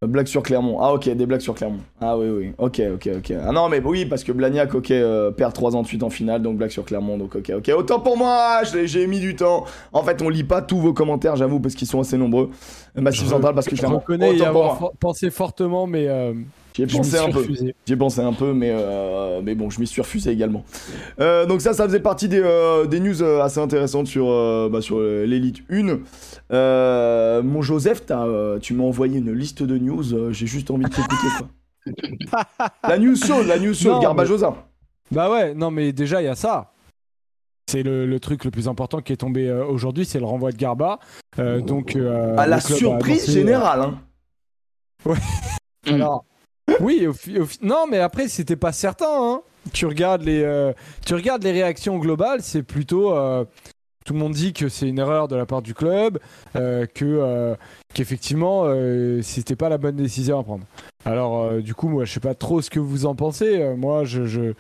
Blague 0.06 0.28
sur 0.28 0.44
Clermont. 0.44 0.78
Ah, 0.80 0.94
ok, 0.94 1.10
des 1.10 1.26
blagues 1.26 1.42
sur 1.42 1.56
Clermont. 1.56 1.80
Ah, 2.00 2.16
oui, 2.18 2.28
oui. 2.30 2.52
Ok, 2.60 2.80
ok, 2.94 3.10
ok. 3.18 3.34
Ah, 3.44 3.52
non, 3.52 3.68
mais 3.68 3.82
oui, 3.84 4.06
parce 4.06 4.24
que 4.24 4.32
Blagnac, 4.32 4.76
ok, 4.76 4.92
euh, 4.92 5.32
perd 5.32 5.54
3 5.54 5.76
ans 5.76 5.82
de 5.82 5.88
suite 5.88 6.04
en 6.04 6.12
finale, 6.12 6.44
donc 6.44 6.58
blague 6.58 6.70
sur 6.70 6.86
Clermont, 6.86 7.18
donc 7.18 7.36
ok, 7.36 7.52
ok. 7.58 7.72
Autant 7.76 8.00
pour 8.00 8.16
moi, 8.16 8.62
je 8.64 8.86
j'ai 8.86 9.08
mis 9.08 9.20
du 9.20 9.36
temps. 9.36 9.66
En 9.94 10.04
fait, 10.04 10.22
on 10.22 10.30
lit 10.30 10.44
pas 10.44 10.62
tous 10.62 10.78
vos 10.78 10.94
commentaires, 10.94 11.36
j'avoue, 11.36 11.60
parce 11.60 11.74
qu'ils 11.74 11.88
sont 11.88 12.00
assez 12.00 12.16
nombreux. 12.18 12.52
Massif 12.96 13.24
Je- 13.26 13.30
Central, 13.30 13.56
parce 13.56 13.68
que 13.68 13.76
Je 13.76 13.80
Clermont. 13.82 13.98
reconnais 13.98 14.36
y 14.38 14.44
avoir 14.44 14.92
pensé 15.00 15.32
fortement, 15.32 15.88
mais 15.88 16.08
euh, 16.08 16.34
J'y 16.78 16.84
ai 16.84 16.88
pensé 16.88 17.18
un 17.18 17.32
peu. 17.32 17.44
J'y 17.86 17.94
ai 17.94 17.96
pensé 17.96 18.22
un 18.22 18.34
peu, 18.34 18.54
mais, 18.54 18.70
euh, 18.72 19.42
mais 19.44 19.56
bon, 19.56 19.70
je 19.70 19.80
m'y 19.80 19.88
suis 19.88 20.02
refusé 20.02 20.30
également. 20.32 20.64
Euh, 21.20 21.46
donc 21.46 21.62
ça, 21.62 21.74
ça 21.74 21.86
faisait 21.86 22.00
partie 22.00 22.28
des, 22.30 22.40
euh, 22.42 22.86
des 22.86 23.00
news 23.00 23.24
assez 23.24 23.60
intéressantes 23.60 24.08
sur, 24.08 24.28
euh, 24.30 24.70
bah, 24.72 24.82
sur 24.82 25.00
l'élite 25.00 25.64
1. 25.72 25.98
Euh, 26.54 27.42
mon 27.42 27.62
Joseph, 27.62 28.06
t'as, 28.06 28.26
euh, 28.26 28.60
tu 28.60 28.74
m'as 28.74 28.84
envoyé 28.84 29.18
une 29.18 29.34
liste 29.34 29.64
de 29.64 29.78
news, 29.78 30.32
j'ai 30.32 30.48
juste 30.48 30.70
envie 30.72 30.84
de 30.86 30.90
t'écouter. 30.90 31.28
la 32.88 32.98
news 32.98 33.16
chaude, 33.16 33.48
la 33.48 33.58
news 33.60 33.74
chaude, 33.74 34.02
Garbajosa. 34.02 34.54
Bah 35.12 35.32
ouais, 35.32 35.54
non 35.54 35.72
mais 35.72 35.94
déjà 35.94 36.22
il 36.22 36.26
y 36.26 36.30
a 36.30 36.36
ça. 36.36 36.74
C'est 37.70 37.84
le, 37.84 38.06
le 38.06 38.20
truc 38.20 38.46
le 38.46 38.52
plus 38.52 38.68
important 38.70 39.02
qui 39.02 39.12
est 39.14 39.18
tombé 39.18 39.50
euh, 39.50 39.66
aujourd'hui, 39.66 40.06
c'est 40.06 40.20
le 40.20 40.26
renvoi 40.26 40.52
de 40.52 40.58
Garba. 40.58 41.00
Euh, 41.40 41.60
donc 41.62 41.96
euh, 41.96 42.36
à 42.38 42.46
la 42.48 42.60
club 42.60 42.78
surprise 42.78 43.24
annoncé- 43.28 43.32
générale. 43.34 43.82
Hein. 43.82 45.16
Alors, 45.86 46.26
oui, 46.80 47.08
non, 47.62 47.86
mais 47.90 48.00
après, 48.00 48.28
c'était 48.28 48.56
pas 48.56 48.72
certain. 48.72 49.08
hein. 49.10 49.42
Tu, 49.74 49.86
regardes 49.86 50.24
les, 50.24 50.42
euh, 50.44 50.74
tu 51.06 51.14
regardes 51.14 51.44
les 51.44 51.52
réactions 51.52 51.98
globales, 51.98 52.42
c'est 52.42 52.64
plutôt. 52.64 53.14
euh, 53.16 53.46
tout 54.06 54.14
le 54.14 54.20
monde 54.20 54.32
dit 54.34 54.54
que 54.54 54.70
c'est 54.70 54.88
une 54.88 55.00
erreur 55.00 55.28
de 55.28 55.36
la 55.36 55.46
part 55.46 55.62
du 55.62 55.74
club, 55.74 56.20
euh, 56.56 56.86
que 56.86 57.04
euh, 57.04 57.56
qu'effectivement, 57.94 58.66
c'était 59.22 59.58
pas 59.58 59.68
la 59.68 59.78
bonne 59.78 59.98
décision 59.98 60.40
à 60.40 60.44
prendre. 60.44 60.64
Alors, 61.04 61.52
du 61.62 61.74
coup, 61.74 61.90
moi, 61.90 62.06
je 62.06 62.14
sais 62.14 62.20
pas 62.22 62.34
trop 62.34 62.62
ce 62.62 62.70
que 62.70 62.80
vous 62.80 63.06
en 63.06 63.16
pensez. 63.16 63.76
Moi, 63.76 64.06
je, 64.06 64.54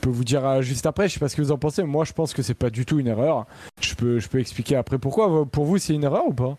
peux 0.00 0.10
vous 0.10 0.24
dire 0.24 0.62
juste 0.62 0.86
après, 0.86 1.08
je 1.08 1.14
sais 1.14 1.20
pas 1.20 1.28
ce 1.28 1.34
que 1.34 1.42
vous 1.42 1.50
en 1.50 1.58
pensez. 1.58 1.82
Moi, 1.82 2.04
je 2.04 2.12
pense 2.12 2.32
que 2.32 2.42
c'est 2.42 2.54
pas 2.54 2.70
du 2.70 2.86
tout 2.86 3.00
une 3.00 3.08
erreur. 3.08 3.46
Je 3.80 3.94
peux, 3.94 4.20
je 4.20 4.28
peux 4.28 4.38
expliquer 4.38 4.76
après 4.76 4.98
pourquoi. 4.98 5.44
Pour 5.46 5.64
vous, 5.64 5.78
c'est 5.78 5.94
une 5.94 6.04
erreur 6.04 6.26
ou 6.28 6.32
pas? 6.32 6.56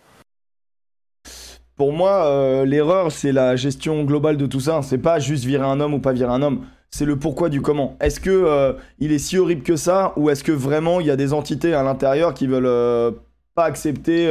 Pour 1.75 1.91
moi, 1.91 2.25
euh, 2.27 2.65
l'erreur, 2.65 3.11
c'est 3.11 3.31
la 3.33 3.55
gestion 3.55 4.03
globale 4.05 4.37
de 4.37 4.45
tout 4.45 4.61
ça. 4.61 4.81
C'est 4.81 4.97
pas 4.97 5.19
juste 5.19 5.43
virer 5.45 5.65
un 5.65 5.79
homme 5.81 5.93
ou 5.93 5.99
pas 5.99 6.13
virer 6.13 6.31
un 6.31 6.41
homme. 6.41 6.65
C'est 6.89 7.05
le 7.05 7.17
pourquoi 7.19 7.49
du 7.49 7.61
comment. 7.61 7.97
Est-ce 7.99 8.19
que 8.21 8.29
euh, 8.29 8.73
il 8.99 9.11
est 9.11 9.19
si 9.19 9.37
horrible 9.37 9.63
que 9.63 9.75
ça, 9.75 10.13
ou 10.15 10.29
est-ce 10.29 10.43
que 10.43 10.53
vraiment 10.53 11.01
il 11.01 11.07
y 11.07 11.11
a 11.11 11.17
des 11.17 11.33
entités 11.33 11.73
à 11.73 11.83
l'intérieur 11.83 12.33
qui 12.33 12.47
veulent 12.47 12.65
euh, 12.65 13.11
pas 13.55 13.65
accepter 13.65 14.25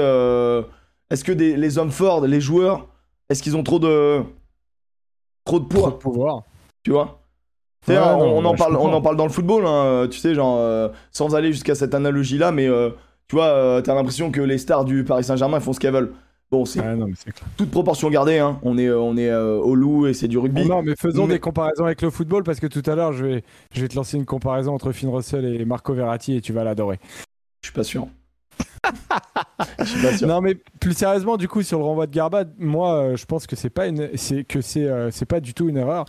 Est-ce 1.10 1.24
que 1.24 1.32
des- 1.32 1.56
les 1.56 1.78
hommes 1.78 1.90
forts, 1.90 2.26
les 2.26 2.40
joueurs, 2.40 2.88
est-ce 3.28 3.42
qu'ils 3.42 3.56
ont 3.56 3.62
trop 3.62 3.78
de 3.78 4.22
trop 5.44 5.60
de 5.60 5.64
Trop 5.68 5.80
poids 5.80 5.90
de 5.90 5.96
pouvoir. 5.96 6.42
Tu 6.82 6.90
vois? 6.90 7.20
Ouais, 7.88 7.98
on, 7.98 8.18
non, 8.18 8.38
on 8.38 8.42
bah, 8.42 8.48
en 8.50 8.54
parle, 8.54 8.76
on 8.76 8.92
en 8.92 9.02
parle 9.02 9.16
dans 9.16 9.26
le 9.26 9.30
football, 9.32 9.64
hein, 9.66 10.08
tu 10.10 10.18
sais, 10.18 10.34
genre 10.34 10.90
sans 11.12 11.34
aller 11.34 11.52
jusqu'à 11.52 11.74
cette 11.74 11.94
analogie-là, 11.94 12.52
mais 12.52 12.66
euh, 12.68 12.90
tu 13.28 13.36
vois, 13.36 13.82
t'as 13.84 13.94
l'impression 13.94 14.30
que 14.30 14.40
les 14.40 14.58
stars 14.58 14.84
du 14.86 15.04
Paris 15.04 15.24
Saint-Germain 15.24 15.60
font 15.60 15.72
ce 15.74 15.80
qu'elles 15.80 15.94
veulent. 15.94 16.14
Bon, 16.54 16.64
c'est 16.64 16.78
Ah 16.80 16.94
toute 17.56 17.72
proportion 17.72 18.08
gardée, 18.10 18.38
hein. 18.38 18.60
on 18.62 18.78
est, 18.78 18.86
euh, 18.86 19.00
on 19.00 19.16
est 19.16 19.28
euh, 19.28 19.56
au 19.56 19.74
loup 19.74 20.06
et 20.06 20.14
c'est 20.14 20.28
du 20.28 20.38
rugby. 20.38 20.64
Non, 20.68 20.82
mais 20.82 20.94
faisons 20.96 21.26
Mais- 21.26 21.34
des 21.34 21.40
comparaisons 21.40 21.84
avec 21.84 22.00
le 22.00 22.10
football 22.10 22.44
parce 22.44 22.60
que 22.60 22.68
tout 22.68 22.82
à 22.86 22.94
l'heure, 22.94 23.12
je 23.12 23.24
vais, 23.26 23.44
je 23.72 23.80
vais 23.80 23.88
te 23.88 23.96
lancer 23.96 24.16
une 24.16 24.24
comparaison 24.24 24.72
entre 24.72 24.92
Finn 24.92 25.08
Russell 25.08 25.44
et 25.44 25.64
Marco 25.64 25.92
Verratti 25.94 26.36
et 26.36 26.40
tu 26.40 26.52
vas 26.52 26.62
l'adorer. 26.62 27.00
Je 27.62 27.70
suis 27.70 27.74
pas 27.74 27.82
sûr. 27.82 28.06
Je 29.80 29.84
suis 29.84 30.00
pas 30.02 30.16
sûr. 30.16 30.28
Non, 30.28 30.40
mais 30.40 30.54
plus 30.78 30.92
sérieusement, 30.94 31.36
du 31.36 31.48
coup, 31.48 31.62
sur 31.62 31.78
le 31.78 31.84
renvoi 31.84 32.06
de 32.06 32.12
Garba, 32.12 32.44
moi, 32.58 32.94
euh, 32.94 33.16
je 33.16 33.24
pense 33.26 33.48
que 33.48 33.56
c'est 33.56 33.68
pas 33.70 33.88
une, 33.88 34.10
c'est 34.14 34.44
que 34.44 34.60
c'est, 34.60 34.84
euh, 34.84 35.10
c'est 35.10 35.26
pas 35.26 35.40
du 35.40 35.54
tout 35.54 35.68
une 35.68 35.76
erreur. 35.76 36.04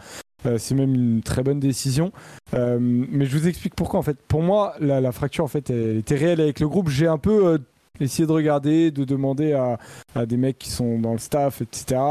C'est 0.60 0.76
même 0.76 0.94
une 0.94 1.24
très 1.24 1.42
bonne 1.42 1.60
décision. 1.60 2.12
Mais 2.54 3.26
je 3.26 3.36
vous 3.36 3.48
explique 3.48 3.74
pourquoi. 3.74 4.00
En 4.00 4.04
fait, 4.04 4.18
pour 4.28 4.44
moi, 4.44 4.76
la, 4.80 5.02
la 5.02 5.12
fracture, 5.12 5.44
en 5.44 5.48
fait, 5.48 5.72
elle 5.72 5.98
était 5.98 6.16
réelle 6.16 6.40
avec 6.40 6.60
le 6.60 6.68
groupe. 6.68 6.90
J'ai 6.90 7.08
un 7.08 7.18
peu 7.18 7.58
essayé 8.00 8.28
de 8.28 8.32
regarder, 8.32 8.92
de 8.92 9.04
demander 9.06 9.54
à, 9.54 9.78
à 10.16 10.26
des 10.26 10.38
mecs 10.38 10.58
qui 10.58 10.70
sont 10.70 11.00
dans 11.00 11.14
le 11.14 11.20
staff, 11.20 11.62
etc. 11.62 12.02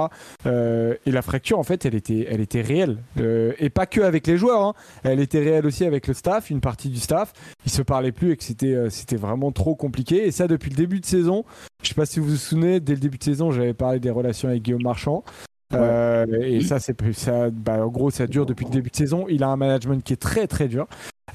Euh, 0.47 0.95
et 1.07 1.11
la 1.11 1.23
fracture, 1.23 1.59
en 1.59 1.63
fait, 1.63 1.85
elle 1.87 1.95
était, 1.95 2.27
elle 2.31 2.41
était 2.41 2.63
réelle. 2.63 2.99
Euh, 3.21 3.53
et 3.59 3.71
pas 3.71 3.87
que 3.87 4.01
avec 4.01 4.27
les 4.27 4.37
joueurs. 4.39 4.63
hein. 4.63 4.75
Elle 5.03 5.21
était 5.21 5.41
réelle 5.41 5.67
aussi 5.67 5.85
avec 5.85 6.07
le 6.07 6.15
staff, 6.15 6.51
une 6.51 6.61
partie 6.61 6.89
du 6.89 6.99
staff. 6.99 7.33
Ils 7.67 7.73
se 7.73 7.83
parlaient 7.83 8.13
plus 8.13 8.33
et 8.33 8.37
que 8.37 8.45
c'était, 8.45 8.75
euh, 8.75 8.91
c'était 8.91 9.17
vraiment 9.17 9.53
trop 9.53 9.75
compliqué. 9.75 10.27
Et 10.27 10.31
ça, 10.31 10.47
depuis 10.49 10.71
le 10.71 10.77
début 10.77 11.01
de 11.01 11.07
saison. 11.07 11.45
Je 11.83 11.89
sais 11.89 11.95
pas 11.95 12.07
si 12.07 12.19
vous 12.21 12.31
vous 12.31 12.37
souvenez, 12.37 12.81
dès 12.81 12.95
le 12.95 13.01
début 13.01 13.19
de 13.19 13.25
saison, 13.25 13.51
j'avais 13.51 13.75
parlé 13.75 14.01
des 14.01 14.11
relations 14.11 14.49
avec 14.49 14.63
Guillaume 14.63 14.83
Marchand. 14.83 15.23
Euh, 15.75 16.27
et 16.43 16.61
ça, 16.61 16.79
c'est 16.81 16.97
ça. 17.13 17.51
Bah, 17.51 17.85
en 17.85 17.89
gros, 17.89 18.11
ça 18.11 18.27
dure 18.27 18.47
depuis 18.47 18.65
le 18.65 18.71
début 18.71 18.91
de 18.91 18.97
saison. 18.97 19.27
Il 19.29 19.43
a 19.43 19.49
un 19.49 19.57
management 19.57 20.03
qui 20.03 20.13
est 20.13 20.17
très 20.21 20.47
très 20.47 20.69
dur. 20.69 20.87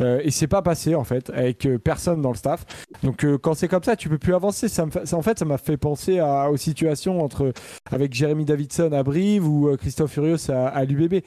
Euh, 0.01 0.22
et 0.24 0.31
c'est 0.31 0.48
pas 0.48 0.62
passé 0.62 0.96
en 0.96 1.03
fait 1.03 1.29
avec 1.31 1.65
euh, 1.65 1.77
personne 1.77 2.22
dans 2.22 2.29
le 2.29 2.38
staff. 2.38 2.63
Donc 3.03 3.25
euh, 3.25 3.38
quand 3.38 3.53
c'est 3.53 3.67
comme 3.67 3.84
ça, 3.84 3.96
tu 3.96 4.08
peux 4.08 4.17
plus 4.19 4.34
avancer. 4.34 4.67
Ça, 4.69 4.86
me 4.86 4.91
fait- 4.91 5.05
ça- 5.05 5.17
en 5.17 5.22
fait, 5.22 5.38
ça 5.39 5.46
m'a 5.46 5.58
fait 5.58 5.77
penser 5.77 6.19
à- 6.19 6.50
aux 6.50 6.58
situations 6.58 7.22
entre 7.22 7.51
avec 7.91 8.13
Jérémy 8.13 8.46
Davidson 8.46 8.91
à 8.93 9.03
Brive 9.03 9.48
ou 9.48 9.75
Christophe 9.77 10.12
Furios 10.13 10.50
à, 10.51 10.67
à 10.67 10.86
l'UBB. 10.86 11.22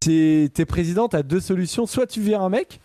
T'es 0.00 0.48
président, 0.66 1.08
t'as 1.08 1.22
deux 1.22 1.40
solutions. 1.40 1.86
Soit 1.86 2.06
tu 2.06 2.20
vires 2.20 2.42
un 2.42 2.48
mec, 2.50 2.80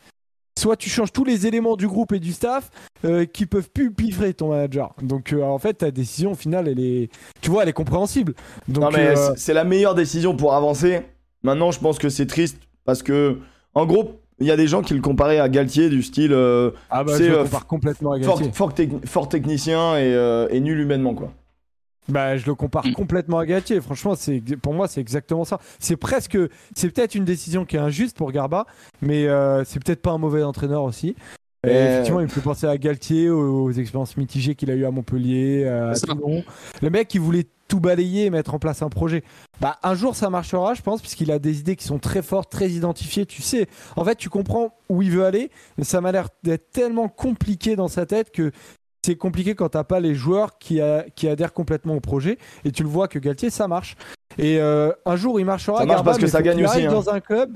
soit 0.57 0.75
tu 0.77 0.89
changes 0.89 1.11
tous 1.11 1.23
les 1.25 1.47
éléments 1.47 1.75
du 1.75 1.87
groupe 1.87 2.11
et 2.13 2.19
du 2.19 2.31
staff 2.31 2.69
euh, 3.05 3.25
qui 3.25 3.45
peuvent 3.45 3.69
plus 3.69 3.91
piffrer 3.91 4.33
ton 4.33 4.49
manager. 4.49 4.93
Donc 5.01 5.33
euh, 5.33 5.41
en 5.41 5.57
fait, 5.59 5.73
ta 5.75 5.91
décision 5.91 6.31
au 6.31 6.35
final, 6.35 6.67
elle 6.67 6.79
est, 6.79 7.09
tu 7.41 7.49
vois, 7.49 7.63
elle 7.63 7.69
est 7.69 7.73
compréhensible. 7.73 8.33
Donc 8.67 8.83
non, 8.85 8.89
mais 8.91 9.17
euh, 9.17 9.33
c'est- 9.35 9.53
la 9.53 9.63
meilleure 9.63 9.95
décision 9.95 10.35
pour 10.35 10.53
avancer. 10.53 11.01
Maintenant, 11.43 11.71
je 11.71 11.79
pense 11.79 11.97
que 11.99 12.09
c'est 12.09 12.25
triste 12.27 12.57
parce 12.85 13.03
que, 13.03 13.37
en 13.73 13.85
gros, 13.85 14.19
il 14.39 14.47
y 14.47 14.51
a 14.51 14.55
des 14.57 14.67
gens 14.67 14.81
qui 14.81 14.93
le 14.93 15.01
comparaient 15.01 15.39
à 15.39 15.49
Galtier 15.49 15.89
du 15.89 16.01
style 16.03 16.33
euh, 16.33 16.71
ah 16.89 17.03
bah, 17.03 17.13
c'est, 17.17 17.25
je 17.25 17.31
le 17.31 17.43
compare 17.43 17.67
complètement 17.67 18.11
à 18.13 18.21
fort, 18.21 18.35
Galtier. 18.39 18.53
fort, 18.53 18.73
tec- 18.73 19.05
fort 19.07 19.29
technicien 19.29 19.97
et, 19.97 20.47
et 20.51 20.59
nul 20.59 20.79
humainement, 20.79 21.13
quoi. 21.13 21.31
Bah, 22.09 22.35
je 22.37 22.45
le 22.45 22.55
compare 22.55 22.85
Mm. 22.85 22.93
complètement 22.93 23.39
à 23.39 23.45
Galtier. 23.45 23.79
Franchement, 23.81 24.15
c'est 24.15 24.41
pour 24.61 24.73
moi, 24.73 24.87
c'est 24.87 24.99
exactement 25.01 25.45
ça. 25.45 25.59
C'est 25.79 25.95
presque, 25.97 26.37
c'est 26.75 26.89
peut-être 26.89 27.15
une 27.15 27.25
décision 27.25 27.65
qui 27.65 27.77
est 27.77 27.79
injuste 27.79 28.17
pour 28.17 28.31
Garba, 28.31 28.65
mais 29.01 29.27
euh, 29.27 29.63
c'est 29.63 29.81
peut-être 29.83 30.01
pas 30.01 30.11
un 30.11 30.17
mauvais 30.17 30.43
entraîneur 30.43 30.83
aussi. 30.83 31.15
Et 31.65 31.67
Mais- 31.69 31.93
effectivement, 31.93 32.19
il 32.19 32.23
me 32.23 32.29
fait 32.29 32.41
penser 32.41 32.67
à 32.67 32.77
Galtier, 32.77 33.29
aux, 33.29 33.63
aux 33.63 33.71
expériences 33.71 34.17
mitigées 34.17 34.53
qu'il 34.55 34.69
a 34.69 34.73
eu 34.73 34.83
à 34.85 34.91
Montpellier, 34.91 35.65
à. 35.65 35.93
Toulon. 35.93 36.43
Le 36.81 36.89
mec 36.89 37.07
qui 37.07 37.19
voulait 37.19 37.45
tout 37.69 37.79
balayer 37.79 38.25
et 38.25 38.29
mettre 38.29 38.53
en 38.53 38.59
place 38.59 38.81
un 38.81 38.89
projet. 38.89 39.23
Bah, 39.61 39.79
un 39.81 39.95
jour, 39.95 40.13
ça 40.13 40.29
marchera, 40.29 40.73
je 40.73 40.81
pense, 40.81 40.99
puisqu'il 40.99 41.31
a 41.31 41.39
des 41.39 41.61
idées 41.61 41.77
qui 41.77 41.85
sont 41.85 41.99
très 41.99 42.21
fortes, 42.21 42.51
très 42.51 42.69
identifiées. 42.69 43.25
Tu 43.25 43.41
sais, 43.41 43.67
en 43.95 44.03
fait, 44.03 44.15
tu 44.17 44.29
comprends 44.29 44.75
où 44.89 45.01
il 45.01 45.09
veut 45.11 45.23
aller, 45.23 45.49
mais 45.77 45.85
ça 45.85 46.01
m'a 46.01 46.11
l'air 46.11 46.27
d'être 46.43 46.69
tellement 46.71 47.07
compliqué 47.07 47.77
dans 47.77 47.87
sa 47.87 48.05
tête 48.05 48.31
que 48.31 48.51
c'est 49.05 49.15
compliqué 49.15 49.55
quand 49.55 49.69
t'as 49.69 49.83
pas 49.83 49.99
les 49.99 50.15
joueurs 50.15 50.57
qui, 50.57 50.79
a- 50.81 51.05
qui 51.15 51.27
adhèrent 51.27 51.53
complètement 51.53 51.95
au 51.95 51.99
projet. 51.99 52.37
Et 52.63 52.71
tu 52.71 52.83
le 52.83 52.89
vois 52.89 53.07
que 53.07 53.19
Galtier, 53.19 53.49
ça 53.49 53.67
marche. 53.67 53.95
Et 54.37 54.59
euh, 54.59 54.91
un 55.05 55.15
jour, 55.15 55.39
il 55.39 55.45
marchera. 55.45 55.79
Ça 55.79 55.85
marche 55.85 55.97
Garba, 55.97 56.11
parce 56.11 56.19
que 56.19 56.27
ça 56.27 56.41
gagne 56.41 56.63
aussi, 56.63 56.75
arrive 56.77 56.89
hein. 56.89 56.93
dans 56.93 57.09
un 57.09 57.19
club. 57.19 57.51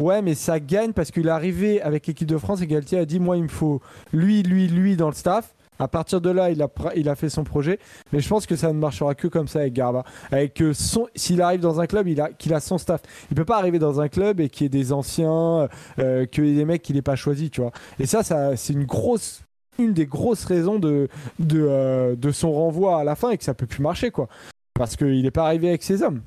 Ouais, 0.00 0.20
mais 0.20 0.34
ça 0.34 0.60
gagne 0.60 0.92
parce 0.92 1.10
qu'il 1.10 1.26
est 1.26 1.30
arrivé 1.30 1.80
avec 1.80 2.06
l'équipe 2.06 2.28
de 2.28 2.36
France 2.36 2.60
et 2.60 2.66
Galtier 2.66 2.98
a 2.98 3.04
dit 3.04 3.20
Moi, 3.20 3.36
il 3.36 3.44
me 3.44 3.48
faut 3.48 3.80
lui, 4.12 4.42
lui, 4.42 4.68
lui 4.68 4.96
dans 4.96 5.08
le 5.08 5.14
staff. 5.14 5.54
À 5.78 5.88
partir 5.88 6.22
de 6.22 6.30
là, 6.30 6.48
il 6.50 6.62
a, 6.62 6.68
il 6.94 7.06
a 7.10 7.14
fait 7.14 7.28
son 7.28 7.44
projet. 7.44 7.78
Mais 8.10 8.20
je 8.20 8.28
pense 8.30 8.46
que 8.46 8.56
ça 8.56 8.68
ne 8.68 8.78
marchera 8.78 9.14
que 9.14 9.28
comme 9.28 9.46
ça 9.46 9.58
avec 9.60 9.74
Garba. 9.74 10.04
Avec 10.32 10.62
euh, 10.62 10.72
son, 10.72 11.06
s'il 11.14 11.42
arrive 11.42 11.60
dans 11.60 11.80
un 11.80 11.86
club, 11.86 12.08
il 12.08 12.18
a, 12.18 12.30
qu'il 12.30 12.54
a 12.54 12.60
son 12.60 12.78
staff. 12.78 13.02
Il 13.30 13.36
peut 13.36 13.44
pas 13.44 13.58
arriver 13.58 13.78
dans 13.78 14.00
un 14.00 14.08
club 14.08 14.40
et 14.40 14.48
qu'il 14.48 14.64
y 14.64 14.66
ait 14.66 14.70
des 14.70 14.94
anciens, 14.94 15.68
euh, 15.98 16.24
qu'il 16.24 16.46
y 16.46 16.52
ait 16.52 16.54
des 16.54 16.64
mecs 16.64 16.80
qu'il 16.80 16.96
n'ait 16.96 17.02
pas 17.02 17.16
choisi, 17.16 17.50
tu 17.50 17.60
vois. 17.60 17.72
Et 17.98 18.06
ça, 18.06 18.22
ça 18.22 18.56
c'est 18.56 18.72
une 18.72 18.86
grosse, 18.86 19.42
une 19.78 19.92
des 19.92 20.06
grosses 20.06 20.44
raisons 20.44 20.78
de, 20.78 21.08
de, 21.38 21.66
euh, 21.68 22.14
de 22.16 22.30
son 22.30 22.52
renvoi 22.52 22.98
à 23.00 23.04
la 23.04 23.14
fin 23.14 23.30
et 23.30 23.38
que 23.38 23.44
ça 23.44 23.54
peut 23.54 23.66
plus 23.66 23.82
marcher, 23.82 24.10
quoi. 24.10 24.28
Parce 24.74 24.96
qu'il 24.96 25.22
n'est 25.22 25.30
pas 25.30 25.46
arrivé 25.46 25.68
avec 25.68 25.82
ses 25.82 26.02
hommes. 26.02 26.20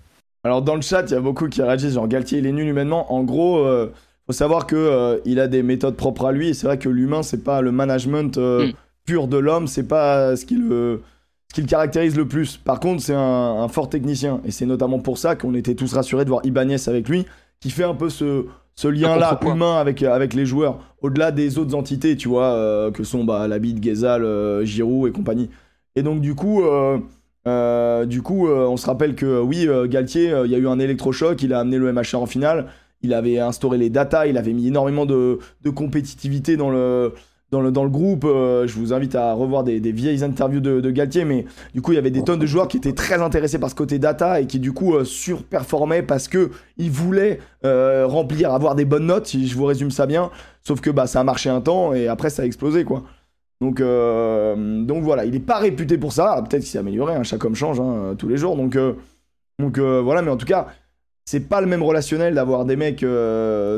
Alors 0.44 0.62
dans 0.62 0.75
le 0.75 0.82
chat, 0.82 1.03
il 1.08 1.12
y 1.12 1.15
a 1.15 1.20
beaucoup 1.20 1.48
qui 1.50 1.62
réagissent, 1.62 1.94
genre 1.94 2.08
Galtier 2.08 2.39
il 2.39 2.46
est 2.46 2.51
nul 2.51 2.68
humainement. 2.68 3.13
En 3.13 3.24
gros, 3.24 3.60
euh, 3.60 3.91
faut 4.25 4.34
savoir 4.34 4.68
que 4.68 4.75
euh, 4.75 5.20
il 5.25 5.39
a 5.39 5.48
des 5.48 5.63
méthodes 5.63 5.96
propres 5.96 6.25
à 6.25 6.32
lui. 6.32 6.50
Et 6.50 6.53
c'est 6.53 6.65
vrai 6.65 6.77
que 6.79 6.88
l'humain, 6.89 7.24
c'est 7.24 7.44
pas 7.44 7.62
le 7.62 7.72
management 7.72 8.38
euh, 8.38 8.68
Mm. 8.68 8.72
pur 9.06 9.27
de 9.27 9.38
l'homme, 9.38 9.68
c'est 9.68 9.88
pas 9.88 10.36
ce 10.36 10.46
qui 10.46 10.56
le 10.56 11.01
ce 11.50 11.56
qui 11.56 11.62
le 11.62 11.68
caractérise 11.68 12.15
le 12.15 12.27
plus. 12.27 12.58
Par 12.58 12.79
contre, 12.79 13.01
c'est 13.01 13.15
un, 13.15 13.20
un 13.20 13.68
fort 13.68 13.89
technicien 13.89 14.39
et 14.46 14.51
c'est 14.51 14.68
notamment 14.68 15.00
pour 15.00 15.18
ça 15.18 15.36
qu'on 15.36 15.56
était 15.56 15.74
tous 15.74 15.91
rassurés 15.94 16.24
de 16.24 16.29
voir 16.29 16.46
Ibanez 16.46 16.77
avec 16.88 17.10
lui, 17.10 17.25
qui 17.60 17.72
fait 17.72 17.84
un 17.84 17.96
peu 17.96 18.10
ce 18.10 18.46
ce 18.79 18.88
lien-là 18.88 19.38
humain 19.45 19.75
avec 19.77 20.03
avec 20.03 20.33
les 20.33 20.45
joueurs, 20.45 20.79
au-delà 21.01 21.31
des 21.31 21.57
autres 21.57 21.75
entités, 21.75 22.15
tu 22.15 22.29
vois, 22.29 22.53
euh, 22.53 22.91
que 22.91 23.03
sont 23.03 23.25
bah, 23.25 23.45
Labid, 23.48 23.79
Ghezal, 23.81 24.24
euh, 24.24 24.63
Giroud 24.63 25.09
et 25.09 25.12
compagnie. 25.12 25.50
Et 25.95 26.01
donc 26.03 26.21
du 26.21 26.33
coup. 26.36 26.63
euh, 26.63 26.98
euh, 27.48 28.05
du 28.05 28.21
coup, 28.21 28.48
euh, 28.48 28.67
on 28.67 28.77
se 28.77 28.86
rappelle 28.86 29.15
que 29.15 29.25
euh, 29.25 29.41
oui, 29.41 29.65
euh, 29.67 29.88
Galtier, 29.88 30.31
euh, 30.31 30.45
il 30.45 30.51
y 30.51 30.55
a 30.55 30.57
eu 30.57 30.67
un 30.67 30.77
électrochoc, 30.77 31.41
il 31.41 31.53
a 31.53 31.59
amené 31.59 31.77
le 31.77 31.91
MHR 31.91 32.15
en 32.21 32.25
finale, 32.25 32.67
il 33.01 33.13
avait 33.13 33.39
instauré 33.39 33.77
les 33.77 33.89
datas, 33.89 34.27
il 34.27 34.38
avait 34.38 34.53
mis 34.53 34.67
énormément 34.67 35.05
de, 35.05 35.39
de 35.63 35.69
compétitivité 35.69 36.57
dans 36.57 36.69
le, 36.69 37.13
dans 37.51 37.62
le, 37.62 37.72
dans 37.72 37.84
le 37.84 37.89
groupe. 37.89 38.25
Euh, 38.25 38.68
je 38.68 38.75
vous 38.75 38.94
invite 38.94 39.15
à 39.15 39.34
revoir 39.34 39.63
des, 39.63 39.79
vieilles 39.91 40.24
interviews 40.24 40.60
de, 40.60 40.91
Galtier, 40.91 41.25
mais 41.25 41.46
du 41.74 41.82
coup, 41.82 41.91
il 41.91 41.96
y 41.96 41.98
avait 41.98 42.12
des 42.12 42.24
tonnes 42.24 42.39
de 42.39 42.46
joueurs 42.46 42.68
qui 42.68 42.77
étaient 42.77 42.94
très 42.94 43.22
intéressés 43.22 43.60
par 43.60 43.70
ce 43.70 43.75
côté 43.75 44.00
data 44.00 44.41
et 44.41 44.48
qui 44.48 44.60
du 44.60 44.72
coup 44.72 44.96
euh, 44.96 45.03
surperformaient 45.03 46.03
parce 46.03 46.27
que 46.27 46.51
ils 46.77 46.91
voulaient 46.91 47.39
euh, 47.65 48.06
remplir, 48.08 48.53
avoir 48.53 48.75
des 48.75 48.85
bonnes 48.85 49.05
notes, 49.05 49.27
si 49.27 49.48
je 49.48 49.55
vous 49.55 49.66
résume 49.66 49.92
ça 49.92 50.05
bien. 50.05 50.31
Sauf 50.64 50.81
que 50.81 50.90
bah, 50.90 51.07
ça 51.07 51.20
a 51.22 51.24
marché 51.24 51.50
un 51.50 51.62
temps 51.62 51.94
et 51.94 52.07
après 52.07 52.29
ça 52.29 52.44
a 52.44 52.46
explosé 52.46 52.83
quoi. 52.83 53.03
Donc, 53.62 53.81
donc 53.81 55.03
voilà, 55.03 55.25
il 55.25 55.35
est 55.35 55.46
pas 55.46 55.59
réputé 55.59 55.98
pour 55.98 56.14
ça. 56.14 56.31
Alors, 56.31 56.48
Peut-être 56.48 56.62
qu'il 56.62 56.70
s'est 56.70 56.77
amélioré, 56.77 57.16
hein, 57.16 57.24
chaque 57.24 57.44
homme 57.44 57.55
change 57.55 57.81
hein, 57.81 58.16
tous 58.18 58.29
les 58.29 58.38
jours. 58.38 58.55
Donc, 58.55 58.77
donc 59.59 59.77
voilà, 59.77 60.22
mais 60.22 60.31
en 60.31 60.38
tout 60.38 60.46
cas, 60.46 60.68
c'est 61.25 61.42
pas 61.42 61.59
le 61.59 61.68
même 61.68 61.83
relationnel 61.83 62.35
d'avoir 62.35 62.64
des 62.64 62.77
mecs 62.77 63.05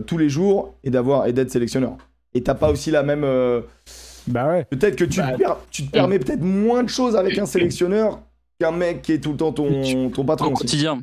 tous 0.06 0.18
les 0.20 0.30
jours 0.30 0.76
et 0.84 0.92
d'être 0.92 1.50
sélectionneur. 1.50 1.98
Et 2.34 2.41
t'as 2.44 2.56
pas 2.56 2.70
aussi 2.72 2.91
la 2.91 3.04
même. 3.04 3.24
euh, 3.24 3.62
Bah 4.28 4.48
ouais. 4.48 4.65
peut-être 4.65 4.96
que 4.96 5.04
tu, 5.06 5.20
Bah, 5.20 5.34
te, 5.34 5.38
per- 5.38 5.54
tu 5.70 5.86
te 5.86 5.91
permets 5.91 6.20
peut-être 6.20 6.41
moins 6.41 6.84
de 6.84 6.89
choses 6.89 7.15
avec 7.15 7.38
un 7.38 7.46
sélectionneur 7.46 8.20
qu'un 8.60 8.72
mec 8.72 9.02
qui 9.02 9.13
est 9.13 9.20
tout 9.20 9.32
le 9.32 9.38
temps 9.38 9.52
ton, 9.52 10.10
ton 10.13 10.24
patron. 10.26 10.48
Au 10.48 10.54
quotidien. 10.54 11.00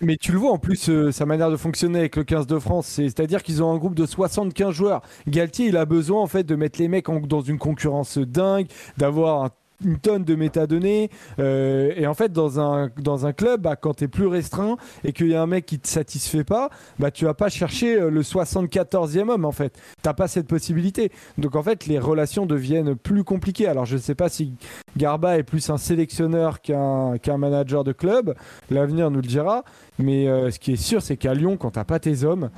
Mais 0.00 0.16
tu 0.16 0.32
le 0.32 0.38
vois 0.38 0.50
en 0.50 0.58
plus, 0.58 0.88
euh, 0.90 1.12
sa 1.12 1.24
manière 1.24 1.50
de 1.50 1.56
fonctionner 1.56 2.00
avec 2.00 2.16
le 2.16 2.24
15 2.24 2.46
de 2.48 2.58
France, 2.58 2.86
c'est- 2.86 3.04
c'est-à-dire 3.04 3.42
qu'ils 3.42 3.62
ont 3.62 3.72
un 3.72 3.78
groupe 3.78 3.94
de 3.94 4.04
75 4.06 4.72
joueurs. 4.74 5.02
Galtier, 5.28 5.68
il 5.68 5.76
a 5.76 5.86
besoin 5.86 6.20
en 6.20 6.26
fait 6.26 6.42
de 6.42 6.56
mettre 6.56 6.80
les 6.80 6.88
mecs 6.88 7.08
en- 7.08 7.20
dans 7.20 7.40
une 7.40 7.58
concurrence 7.58 8.18
dingue, 8.18 8.66
d'avoir 8.98 9.44
un- 9.44 9.50
une 9.84 9.98
tonne 9.98 10.24
de 10.24 10.34
métadonnées. 10.34 11.10
euh, 11.38 11.92
et 11.96 12.06
en 12.06 12.14
fait, 12.14 12.32
dans 12.32 12.60
un, 12.60 12.90
dans 12.98 13.26
un 13.26 13.32
club, 13.32 13.62
bah, 13.62 13.76
quand 13.76 13.94
tu 13.94 14.04
es 14.04 14.08
plus 14.08 14.26
restreint 14.26 14.76
et 15.04 15.12
qu'il 15.12 15.28
y 15.28 15.34
a 15.34 15.42
un 15.42 15.46
mec 15.46 15.66
qui 15.66 15.78
te 15.78 15.88
satisfait 15.88 16.44
pas, 16.44 16.70
bah, 16.98 17.10
tu 17.10 17.24
vas 17.24 17.34
pas 17.34 17.48
chercher 17.48 18.00
euh, 18.00 18.10
le 18.10 18.22
74e 18.22 19.28
homme 19.30 19.44
en 19.44 19.52
fait. 19.52 19.78
T'as 20.02 20.14
pas 20.14 20.28
cette 20.28 20.46
possibilité. 20.46 21.10
Donc 21.38 21.56
en 21.56 21.62
fait, 21.62 21.86
les 21.86 21.98
relations 21.98 22.46
deviennent 22.46 22.94
plus 22.94 23.24
compliquées. 23.24 23.66
Alors 23.68 23.84
je 23.84 23.96
sais 23.96 24.14
pas 24.14 24.28
si 24.28 24.54
Garba 24.96 25.38
est 25.38 25.42
plus 25.42 25.70
un 25.70 25.78
sélectionneur 25.78 26.60
qu'un 26.60 27.18
qu'un 27.18 27.38
manager 27.38 27.84
de 27.84 27.92
club. 27.92 28.34
L'avenir 28.70 29.10
nous 29.10 29.20
le 29.20 29.26
dira. 29.28 29.64
Mais 29.98 30.28
euh, 30.28 30.50
ce 30.50 30.58
qui 30.58 30.72
est 30.72 30.76
sûr, 30.76 31.02
c'est 31.02 31.16
qu'à 31.16 31.34
Lyon, 31.34 31.56
quand 31.56 31.72
t'as 31.72 31.84
pas 31.84 31.98
tes 31.98 32.24
hommes, 32.24 32.50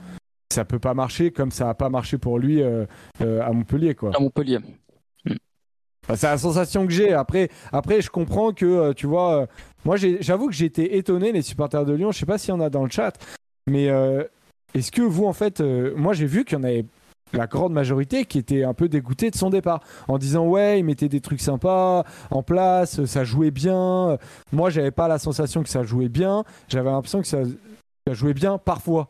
ça 0.53 0.65
peut 0.65 0.79
pas 0.79 0.95
marcher 0.95 1.33
comme 1.33 1.51
ça 1.51 1.69
a 1.69 1.75
pas 1.75 1.91
marché 1.91 2.19
pour 2.19 2.39
lui 2.39 2.63
à 2.63 3.53
Montpellier. 3.53 3.95
Quoi. 3.95 4.13
À 4.15 4.21
Montpellier. 4.21 4.59
Enfin, 6.07 6.15
c'est 6.15 6.27
la 6.29 6.39
sensation 6.39 6.87
que 6.87 6.93
j'ai. 6.93 7.13
Après, 7.13 7.51
je 7.73 8.11
comprends 8.11 8.53
que, 8.53 8.65
euh, 8.65 8.93
tu 8.93 9.09
vois, 9.09 9.43
euh, 9.43 9.47
moi, 9.85 9.97
j'avoue 9.97 10.47
que 10.47 10.55
j'ai 10.55 10.67
été 10.67 10.97
étonné, 10.97 11.33
les 11.33 11.43
supporters 11.43 11.85
de 11.85 11.93
Lyon. 11.93 12.13
Je 12.13 12.19
sais 12.19 12.27
pas 12.27 12.39
s'il 12.39 12.51
y 12.51 12.53
en 12.53 12.61
a 12.61 12.71
dans 12.71 12.85
le 12.85 12.91
chat, 12.91 13.13
mais 13.67 13.89
euh, 13.89 14.23
est-ce 14.75 14.93
que 14.93 15.03
vous, 15.03 15.27
en 15.27 15.33
fait, 15.33 15.61
moi, 15.61 16.13
j'ai 16.13 16.27
vu 16.27 16.45
qu'il 16.45 16.59
y 16.59 16.61
en 16.61 16.65
avait 16.65 16.85
la 17.33 17.49
grande 17.49 17.73
majorité 17.73 18.25
qui 18.25 18.39
était 18.39 18.63
un 18.63 18.73
peu 18.73 18.89
dégoûté 18.89 19.33
de 19.33 19.37
son 19.37 19.51
départ 19.51 19.81
en 20.07 20.17
disant 20.17 20.47
ouais 20.47 20.79
il 20.79 20.85
mettait 20.85 21.09
des 21.09 21.21
trucs 21.21 21.41
sympas 21.41 22.05
en 22.31 22.45
place 22.45 23.05
ça 23.05 23.25
jouait 23.25 23.51
bien 23.51 24.17
moi 24.53 24.71
j'avais 24.71 24.93
pas 24.93 25.09
la 25.09 25.19
sensation 25.19 25.65
que 25.65 25.69
ça 25.69 25.83
jouait 25.83 26.09
bien 26.09 26.45
j'avais 26.69 26.89
l'impression 26.89 27.21
que 27.21 27.27
ça, 27.27 27.39
jouait 28.13 28.33
bien 28.33 28.59
parfois 28.59 29.09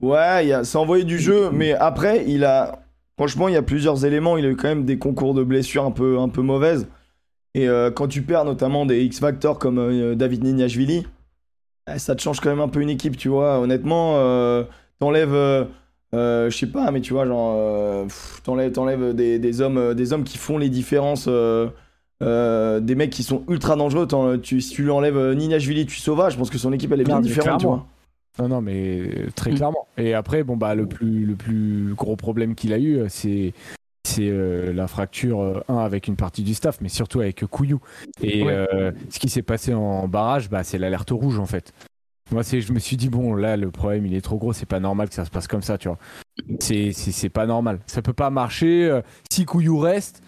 Ouais, 0.00 0.46
il 0.46 0.52
a 0.52 0.62
envoyé 0.74 1.04
du 1.04 1.18
jeu, 1.18 1.50
mais 1.50 1.72
après, 1.72 2.24
il 2.26 2.44
a. 2.44 2.83
Franchement, 3.16 3.48
il 3.48 3.54
y 3.54 3.56
a 3.56 3.62
plusieurs 3.62 4.04
éléments. 4.04 4.36
Il 4.36 4.44
a 4.44 4.48
eu 4.48 4.56
quand 4.56 4.68
même 4.68 4.84
des 4.84 4.98
concours 4.98 5.34
de 5.34 5.44
blessures 5.44 5.84
un 5.84 5.90
peu, 5.90 6.18
un 6.18 6.28
peu 6.28 6.42
mauvaises. 6.42 6.88
Et 7.54 7.68
euh, 7.68 7.90
quand 7.90 8.08
tu 8.08 8.22
perds 8.22 8.44
notamment 8.44 8.84
des 8.84 9.04
X-Factors 9.04 9.58
comme 9.58 9.78
euh, 9.78 10.14
David 10.16 10.42
Nignashvili, 10.42 11.06
eh, 11.92 11.98
ça 11.98 12.16
te 12.16 12.22
change 12.22 12.40
quand 12.40 12.50
même 12.50 12.60
un 12.60 12.68
peu 12.68 12.80
une 12.80 12.90
équipe, 12.90 13.16
tu 13.16 13.28
vois. 13.28 13.60
Honnêtement, 13.60 14.14
euh, 14.16 14.64
t'enlèves. 14.98 15.68
je 16.12 16.50
sais 16.50 16.66
pas, 16.66 16.90
mais 16.90 17.00
tu 17.00 17.12
vois, 17.12 17.26
genre. 17.26 18.06
t'enlèves, 18.42 18.72
t'enlèves 18.72 19.14
des, 19.14 19.38
des 19.38 19.60
hommes, 19.60 19.94
des 19.94 20.12
hommes 20.12 20.24
qui 20.24 20.38
font 20.38 20.58
les 20.58 20.68
différences. 20.68 21.28
des 21.28 22.94
mecs 22.96 23.10
qui 23.10 23.22
sont 23.22 23.44
ultra 23.48 23.76
dangereux. 23.76 24.08
Tu, 24.42 24.60
si 24.60 24.74
tu 24.74 24.82
lui 24.82 24.90
enlèves 24.90 25.34
Nignashvili, 25.34 25.86
tu 25.86 25.98
sauvages. 25.98 26.32
Je 26.32 26.38
pense 26.38 26.50
que 26.50 26.58
son 26.58 26.72
équipe, 26.72 26.90
elle 26.90 27.02
est 27.02 27.04
bien 27.04 27.16
Non, 27.16 27.20
différente, 27.20 27.60
tu 27.60 27.66
vois. 27.66 27.86
Non, 28.38 28.48
non, 28.48 28.60
mais 28.60 29.00
euh, 29.00 29.30
très 29.34 29.52
Mm. 29.52 29.54
clairement. 29.54 29.86
Et 29.96 30.14
après, 30.14 30.42
bon, 30.42 30.56
bah, 30.56 30.74
le 30.74 30.86
plus, 30.86 31.24
le 31.24 31.34
plus 31.36 31.94
gros 31.94 32.16
problème 32.16 32.54
qu'il 32.54 32.72
a 32.72 32.78
eu, 32.78 32.98
euh, 32.98 33.06
c'est, 33.08 33.52
c'est 34.06 34.28
euh, 34.28 34.72
la 34.72 34.88
fracture, 34.88 35.40
euh, 35.40 35.60
un, 35.68 35.78
avec 35.78 36.08
une 36.08 36.16
partie 36.16 36.42
du 36.42 36.54
staff, 36.54 36.80
mais 36.80 36.88
surtout 36.88 37.20
avec 37.20 37.44
Couillou. 37.46 37.80
Et 38.20 38.42
Ouais. 38.44 38.52
euh, 38.72 38.92
ce 39.10 39.18
qui 39.18 39.28
s'est 39.28 39.42
passé 39.42 39.72
en 39.72 40.08
barrage, 40.08 40.50
bah, 40.50 40.64
c'est 40.64 40.78
l'alerte 40.78 41.10
rouge, 41.10 41.38
en 41.38 41.46
fait. 41.46 41.72
Moi, 42.32 42.42
c'est, 42.42 42.60
je 42.60 42.72
me 42.72 42.78
suis 42.78 42.96
dit, 42.96 43.08
bon, 43.08 43.34
là, 43.34 43.56
le 43.56 43.70
problème, 43.70 44.06
il 44.06 44.14
est 44.14 44.20
trop 44.22 44.38
gros, 44.38 44.52
c'est 44.52 44.66
pas 44.66 44.80
normal 44.80 45.08
que 45.08 45.14
ça 45.14 45.24
se 45.24 45.30
passe 45.30 45.46
comme 45.46 45.62
ça, 45.62 45.78
tu 45.78 45.88
vois. 45.88 45.98
C'est, 46.58 46.92
c'est, 46.92 47.12
c'est 47.12 47.28
pas 47.28 47.46
normal. 47.46 47.78
Ça 47.86 48.02
peut 48.02 48.12
pas 48.14 48.30
marcher. 48.30 48.86
euh, 48.86 49.02
si 49.30 49.44
Couillou 49.44 49.78
reste, 49.78 50.22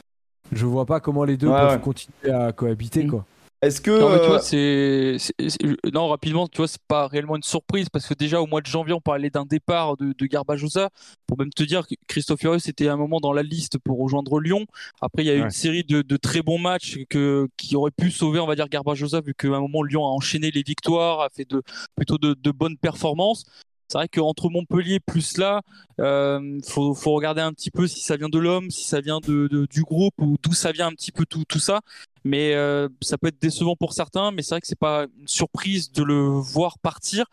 je 0.53 0.65
vois 0.67 0.87
pas 0.87 1.01
comment 1.01 1.25
les 1.25 1.37
deux 1.37 1.49
Ouais, 1.49 1.59
peuvent 1.59 1.73
ouais. 1.73 1.81
continuer 1.81 2.31
à 2.33 2.53
cohabiter, 2.53 3.05
Mm. 3.05 3.11
quoi. 3.11 3.25
Est-ce 3.63 3.81
que. 3.81 3.91
Non, 3.91 4.11
mais 4.11 4.21
tu 4.21 4.27
vois, 4.27 4.43
euh, 4.55 5.19
c'est, 5.19 5.91
non, 5.93 6.09
rapidement, 6.09 6.47
tu 6.47 6.59
vois, 6.59 6.69
c'est 6.69 6.83
pas 6.87 7.07
réellement 7.09 7.37
une 7.37 7.43
surprise 7.43 7.89
parce 7.89 8.07
que 8.07 8.15
déjà 8.15 8.41
au 8.41 8.47
mois 8.47 8.61
de 8.61 8.67
janvier, 8.67 8.93
on 8.93 9.01
parlait 9.01 9.31
d'un 9.31 9.47
départ 9.47 9.97
de, 9.97 10.13
de 10.17 10.27
Garbajosa. 10.27 10.91
Pour 11.27 11.39
même 11.39 11.51
te 11.51 11.63
dire 11.63 11.87
que 11.87 11.95
Christophe 12.07 12.41
Furieux 12.41 12.59
était 12.69 12.89
un 12.89 12.97
moment 12.97 13.19
dans 13.19 13.33
la 13.33 13.43
liste 13.43 13.79
pour 13.79 13.99
rejoindre 13.99 14.41
Lyon. 14.41 14.67
Après, 15.01 15.23
il 15.25 15.27
y 15.27 15.31
a 15.31 15.35
eu 15.35 15.39
Ouais. 15.39 15.45
une 15.45 15.51
série 15.51 15.85
de, 15.85 16.03
de 16.03 16.17
très 16.19 16.43
bons 16.43 16.59
matchs 16.59 16.99
que, 17.09 17.49
qui 17.57 17.75
auraient 17.77 17.91
pu 17.91 18.11
sauver, 18.11 18.41
on 18.41 18.47
va 18.47 18.55
dire, 18.57 18.69
Garbajosa, 18.69 19.23
vu 19.23 19.35
qu'à 19.35 19.49
un 19.49 19.61
moment, 19.61 19.83
Lyon 19.83 20.05
a 20.05 20.11
enchaîné 20.11 20.51
les 20.51 20.63
victoires, 20.63 21.21
a 21.21 21.31
fait 21.31 21.49
de, 21.49 21.63
plutôt 21.97 22.19
de, 22.19 22.35
de 22.39 22.51
bonnes 22.51 22.77
performances. 22.77 23.45
C'est 23.89 23.99
vrai 23.99 24.09
qu'entre 24.09 24.51
Montpellier 24.51 24.99
plus 24.99 25.39
là, 25.39 25.63
euh, 26.01 26.59
faut, 26.67 26.93
faut 26.93 27.13
regarder 27.13 27.41
un 27.41 27.53
petit 27.53 27.71
peu 27.71 27.87
si 27.87 28.01
ça 28.01 28.17
vient 28.17 28.29
de 28.29 28.39
l'homme, 28.39 28.69
si 28.69 28.83
ça 28.85 29.01
vient 29.01 29.21
de, 29.21 29.47
de- 29.47 29.67
du 29.71 29.83
groupe 29.83 30.15
ou 30.19 30.37
d'où 30.43 30.53
ça 30.53 30.73
vient 30.73 30.89
un 30.89 30.93
petit 30.93 31.13
peu 31.13 31.25
tout, 31.25 31.45
tout 31.49 31.61
ça. 31.61 31.81
Mais 32.27 32.55
euh, 32.55 32.89
ça 33.03 33.17
peut 33.19 33.29
être 33.29 33.41
décevant 33.41 33.77
pour 33.77 33.93
certains, 33.93 34.33
mais 34.33 34.43
c'est 34.43 34.55
vrai 34.57 34.61
que 34.61 34.67
c'est 34.67 34.79
pas 34.79 35.07
une 35.21 35.29
surprise 35.29 35.93
de 35.93 36.03
le 36.03 36.17
voir 36.17 36.77
partir. 36.81 37.27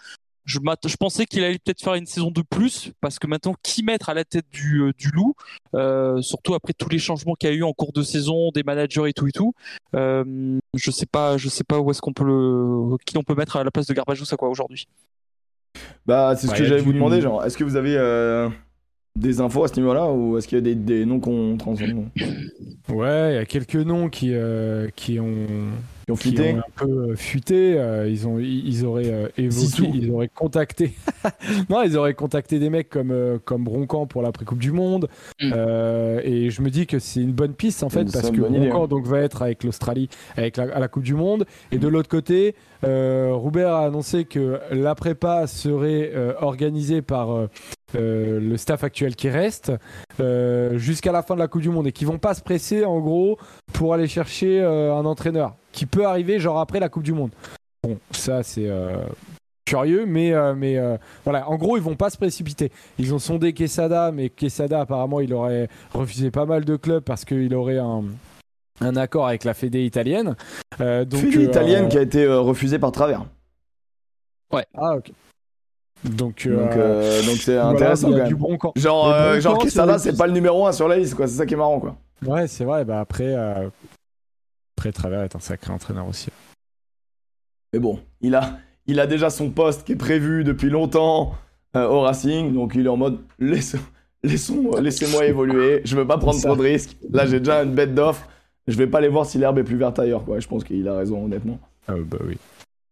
Je, 0.46 0.60
pensais 1.00 1.26
qu'il 1.26 1.44
allait 1.44 1.58
peut-être 1.58 1.82
faire 1.82 1.96
une 1.96 2.06
saison 2.06 2.30
de 2.30 2.44
plus, 2.44 2.92
parce 3.02 3.18
que 3.18 3.26
maintenant, 3.26 3.56
qui 3.64 3.82
mettre 3.82 4.10
à 4.10 4.14
la 4.14 4.24
tête 4.24 4.46
du, 4.52 4.82
euh, 4.82 4.92
du 4.96 5.10
loup, 5.10 5.34
euh, 5.74 6.22
surtout 6.22 6.54
après 6.54 6.74
tous 6.74 6.90
les 6.90 7.00
changements 7.00 7.34
qu'il 7.34 7.50
y 7.50 7.54
a 7.54 7.56
eu 7.56 7.64
en 7.64 7.74
cours 7.74 7.92
de 7.92 8.04
saison, 8.04 8.52
des 8.52 8.62
managers 8.62 9.08
et 9.08 9.14
tout 9.14 9.28
et 9.28 9.32
tout, 9.32 9.54
euh, 9.96 10.60
je 10.76 10.92
sais 10.92 11.08
pas, 11.08 11.38
je 11.38 11.50
sais 11.50 11.64
pas 11.64 11.80
où 11.80 11.90
est-ce 11.90 12.02
qu'on 12.02 12.14
peut 12.14 12.26
le, 12.26 12.98
qui 13.04 13.18
on 13.18 13.24
peut 13.24 13.36
mettre 13.36 13.56
à 13.56 13.64
la 13.64 13.72
place 13.72 13.88
de 13.88 13.96
Garbajosa 13.96 14.36
quoi 14.36 14.50
aujourd'hui? 14.50 14.88
Bah, 16.06 16.36
c'est 16.36 16.46
ce 16.46 16.52
Ouais, 16.52 16.60
que 16.60 16.66
j'allais 16.66 16.82
vous 16.82 16.94
demander, 16.94 17.20
genre, 17.20 17.44
est-ce 17.44 17.58
que 17.58 17.64
vous 17.64 17.78
avez 17.78 17.96
euh, 17.98 18.48
des 19.16 19.42
infos 19.42 19.64
à 19.64 19.68
ce 19.68 19.76
niveau-là 19.76 20.12
ou 20.12 20.38
est-ce 20.38 20.48
qu'il 20.48 20.58
y 20.58 20.62
a 20.62 20.64
des, 20.64 20.76
des 20.76 21.06
noms 21.06 21.20
qu'on 21.20 21.56
transforme 21.58 22.10
Ouais, 22.90 23.34
il 23.34 23.36
y 23.36 23.38
a 23.38 23.46
quelques 23.46 23.76
noms 23.76 24.10
qui, 24.10 24.32
euh, 24.34 24.90
qui 24.96 25.20
ont, 25.20 25.36
qui 26.06 26.12
ont 26.12 26.16
qui 26.16 26.30
fuité 26.30 26.54
ont 26.54 26.58
un 26.58 26.86
peu 26.86 26.92
euh, 27.12 27.16
fuité. 27.16 27.76
euh, 27.78 28.10
ils, 28.10 28.28
ont, 28.28 28.40
ils, 28.40 28.86
auraient 28.86 29.10
euh, 29.12 29.28
évoqué, 29.38 29.90
ils 29.94 30.12
auraient 30.12 30.30
contacté. 30.34 30.94
non, 31.70 31.84
ils 31.84 31.96
auraient 31.96 32.16
contacté 32.16 32.60
des 32.60 32.70
mecs 32.70 32.90
comme, 32.90 33.12
euh, 33.12 33.38
comme 33.44 33.64
Broncan 33.64 34.08
pour 34.08 34.22
l'après 34.24 34.46
Coupe 34.46 34.60
du 34.60 34.72
Monde. 34.72 35.08
Mm. 35.40 35.52
Euh, 35.56 36.20
et 36.24 36.50
je 36.50 36.62
me 36.62 36.70
dis 36.70 36.88
que 36.88 36.98
c'est 37.00 37.22
une 37.22 37.34
bonne 37.34 37.54
piste 37.54 37.84
en 37.84 37.90
fait, 37.90 38.12
parce 38.12 38.32
que 38.32 38.42
Broncan 38.42 38.82
ouais. 38.82 38.88
donc, 38.88 39.06
va 39.06 39.20
être 39.20 39.44
avec 39.44 39.64
l'Australie 39.64 40.10
avec 40.36 40.58
la, 40.58 40.64
à 40.76 40.80
la 40.80 40.88
Coupe 40.88 41.04
du 41.04 41.14
Monde. 41.14 41.46
Et 41.72 41.78
de 41.78 41.88
l'autre 41.88 42.10
côté, 42.10 42.56
euh, 42.84 43.30
Roubert 43.34 43.74
a 43.74 43.86
annoncé 43.86 44.26
que 44.26 44.60
la 44.72 44.96
prépa 44.96 45.46
serait 45.48 46.12
euh, 46.16 46.34
organisée 46.42 47.02
par. 47.04 47.48
Euh, 47.96 48.40
le 48.40 48.58
staff 48.58 48.84
actuel 48.84 49.16
qui 49.16 49.30
reste 49.30 49.72
euh, 50.20 50.78
jusqu'à 50.78 51.12
la 51.12 51.24
fin 51.24 51.36
de 51.36 51.40
la 51.40 51.48
Coupe 51.48 51.62
du 51.62 51.70
Monde 51.70 51.88
et 51.88 51.92
qui 51.92 52.06
vont 52.06 52.18
pas 52.18 52.34
se 52.34 52.42
presser 52.42 52.86
en 52.86 53.00
gros 53.00 53.38
pour 53.74 53.94
aller 53.94 54.08
chercher 54.08 54.62
euh, 54.62 54.96
un 54.96 55.06
entraîneur 55.06 55.56
qui 55.72 55.86
peut 55.86 56.06
arriver 56.06 56.40
genre 56.40 56.60
après 56.60 56.80
la 56.80 56.90
Coupe 56.90 57.04
du 57.04 57.14
Monde. 57.14 57.32
Bon, 57.84 57.98
ça 58.12 58.44
c'est 58.44 58.68
euh, 58.68 58.98
curieux, 59.66 60.06
mais 60.06 60.34
euh, 60.34 60.54
mais 60.56 60.78
euh, 60.78 60.98
voilà, 61.24 61.50
en 61.50 61.58
gros 61.58 61.78
ils 61.78 61.84
vont 61.84 61.96
pas 61.96 62.10
se 62.10 62.18
précipiter. 62.18 62.72
Ils 62.98 63.14
ont 63.14 63.20
sondé 63.20 63.54
Quesada, 63.54 64.12
mais 64.12 64.30
Quesada 64.30 64.82
apparemment 64.82 65.20
il 65.20 65.34
aurait 65.34 65.68
refusé 65.94 66.32
pas 66.32 66.46
mal 66.46 66.66
de 66.66 66.76
clubs 66.76 67.04
parce 67.04 67.26
qu'il 67.26 67.54
aurait 67.56 67.80
un 67.80 68.04
un 68.82 68.96
accord 68.96 69.28
avec 69.28 69.44
la 69.44 69.54
Fédé 69.54 69.86
italienne. 69.86 70.36
Euh, 70.82 71.06
donc 71.06 71.22
Fédé 71.22 71.38
euh, 71.38 71.50
italienne 71.50 71.90
qui 71.90 71.98
a 71.98 72.02
été 72.02 72.24
euh, 72.24 72.40
refusée 72.40 72.80
par 72.80 72.92
travers. 72.92 73.26
Ah 74.76 74.96
ok. 74.98 75.12
Donc 76.04 76.18
Donc 76.20 76.46
euh, 76.48 76.58
euh, 76.76 77.22
donc 77.26 77.36
c'est 77.38 77.54
voilà, 77.54 77.70
intéressant 77.70 78.12
quand 78.12 78.18
même. 78.18 78.28
Genre, 78.76 79.08
euh, 79.10 79.24
Broncan, 79.26 79.40
genre 79.42 79.58
c'est 79.62 79.68
Quesada, 79.68 79.94
le- 79.94 80.00
c'est 80.00 80.18
pas 80.18 80.28
le 80.28 80.34
numéro 80.34 80.68
1 80.68 80.72
sur 80.74 80.88
la 80.88 80.98
liste, 80.98 81.16
quoi. 81.16 81.28
C'est 81.28 81.36
ça 81.36 81.46
qui 81.46 81.54
est 81.54 81.58
marrant, 81.58 81.80
quoi. 81.80 81.96
Ouais, 82.26 82.48
c'est 82.48 82.66
vrai. 82.66 82.84
Bah 82.86 83.00
après, 83.00 83.34
après 84.78 84.92
Travers 84.92 85.24
est 85.24 85.36
un 85.36 85.40
sacré 85.40 85.72
entraîneur 85.72 86.08
aussi. 86.08 86.30
Mais 87.74 87.80
bon, 87.80 88.00
il 88.22 88.36
a, 88.36 88.58
il 88.86 89.00
a 89.00 89.08
déjà 89.08 89.30
son 89.30 89.50
poste 89.50 89.84
qui 89.86 89.94
est 89.94 89.98
prévu 89.98 90.44
depuis 90.44 90.70
longtemps 90.70 91.36
euh, 91.76 91.88
au 91.88 92.02
Racing, 92.02 92.54
donc 92.54 92.74
il 92.76 92.86
est 92.86 92.90
en 92.90 92.98
mode 92.98 93.20
laisse- 93.40 93.76
laissons, 94.24 94.72
laissez-moi 94.80 95.26
évoluer. 95.26 95.82
Je 95.86 95.96
veux 95.96 96.06
pas 96.06 96.18
prendre 96.18 96.40
trop 96.40 96.56
de 96.56 96.62
risques. 96.62 96.98
Là, 97.12 97.26
j'ai 97.26 97.40
déjà 97.40 97.64
une 97.64 97.74
bête 97.74 97.96
d'offre. 97.96 98.28
Je 98.68 98.78
vais 98.78 98.88
pas 98.88 99.00
aller 99.00 99.08
voir 99.10 99.26
si 99.26 99.38
l'herbe 99.38 99.58
est 99.60 99.64
plus 99.64 99.76
verte 99.78 100.00
ailleurs, 100.00 100.24
quoi. 100.24 100.40
Je 100.40 100.48
pense 100.48 100.64
qu'il 100.64 100.88
a 100.88 100.96
raison, 100.98 101.26
honnêtement. 101.26 101.60
Ah 101.88 101.94
bah 101.98 102.18
oui. 102.26 102.38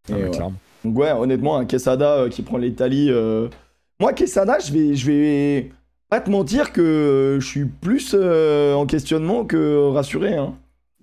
Ah, 0.10 0.14
bah, 0.14 0.18
ouais. 0.18 0.30
clairement. 0.32 0.56
Donc 0.84 0.98
ouais, 0.98 1.12
honnêtement, 1.12 1.58
un 1.58 1.66
Quesada 1.66 2.16
euh, 2.16 2.30
qui 2.30 2.42
prend 2.42 2.58
l'Italie. 2.58 3.08
euh, 3.10 3.48
Moi, 4.00 4.14
Quesada, 4.14 4.60
je 4.60 4.72
vais, 4.74 4.96
je 4.96 5.12
vais 5.12 5.72
pas 6.10 6.20
te 6.22 6.30
mentir 6.30 6.74
que 6.74 6.82
euh, 6.82 7.40
je 7.40 7.46
suis 7.48 7.66
plus 7.66 8.16
en 8.16 8.86
questionnement 8.86 9.46
que 9.46 9.90
rassuré. 9.90 10.36
Hein. 10.36 10.56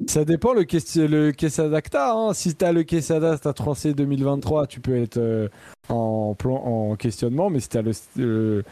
Ça 0.07 0.25
dépend 0.25 0.53
le, 0.53 0.63
le 0.63 1.31
Quesada 1.33 1.81
que 1.83 1.91
t'as. 1.91 2.13
Hein. 2.15 2.33
Si 2.35 2.55
t'as 2.55 2.73
le 2.73 2.83
Quesada 2.83 3.37
Stade 3.37 3.57
français 3.57 3.95
2023, 3.95 4.67
tu 4.67 4.81
peux 4.81 4.97
être 4.97 5.51
en, 5.89 6.37
en 6.45 6.97
questionnement. 6.97 7.51
Mais 7.51 7.61
si 7.61 7.69
t'as 7.69 7.83
le, 8.17 8.65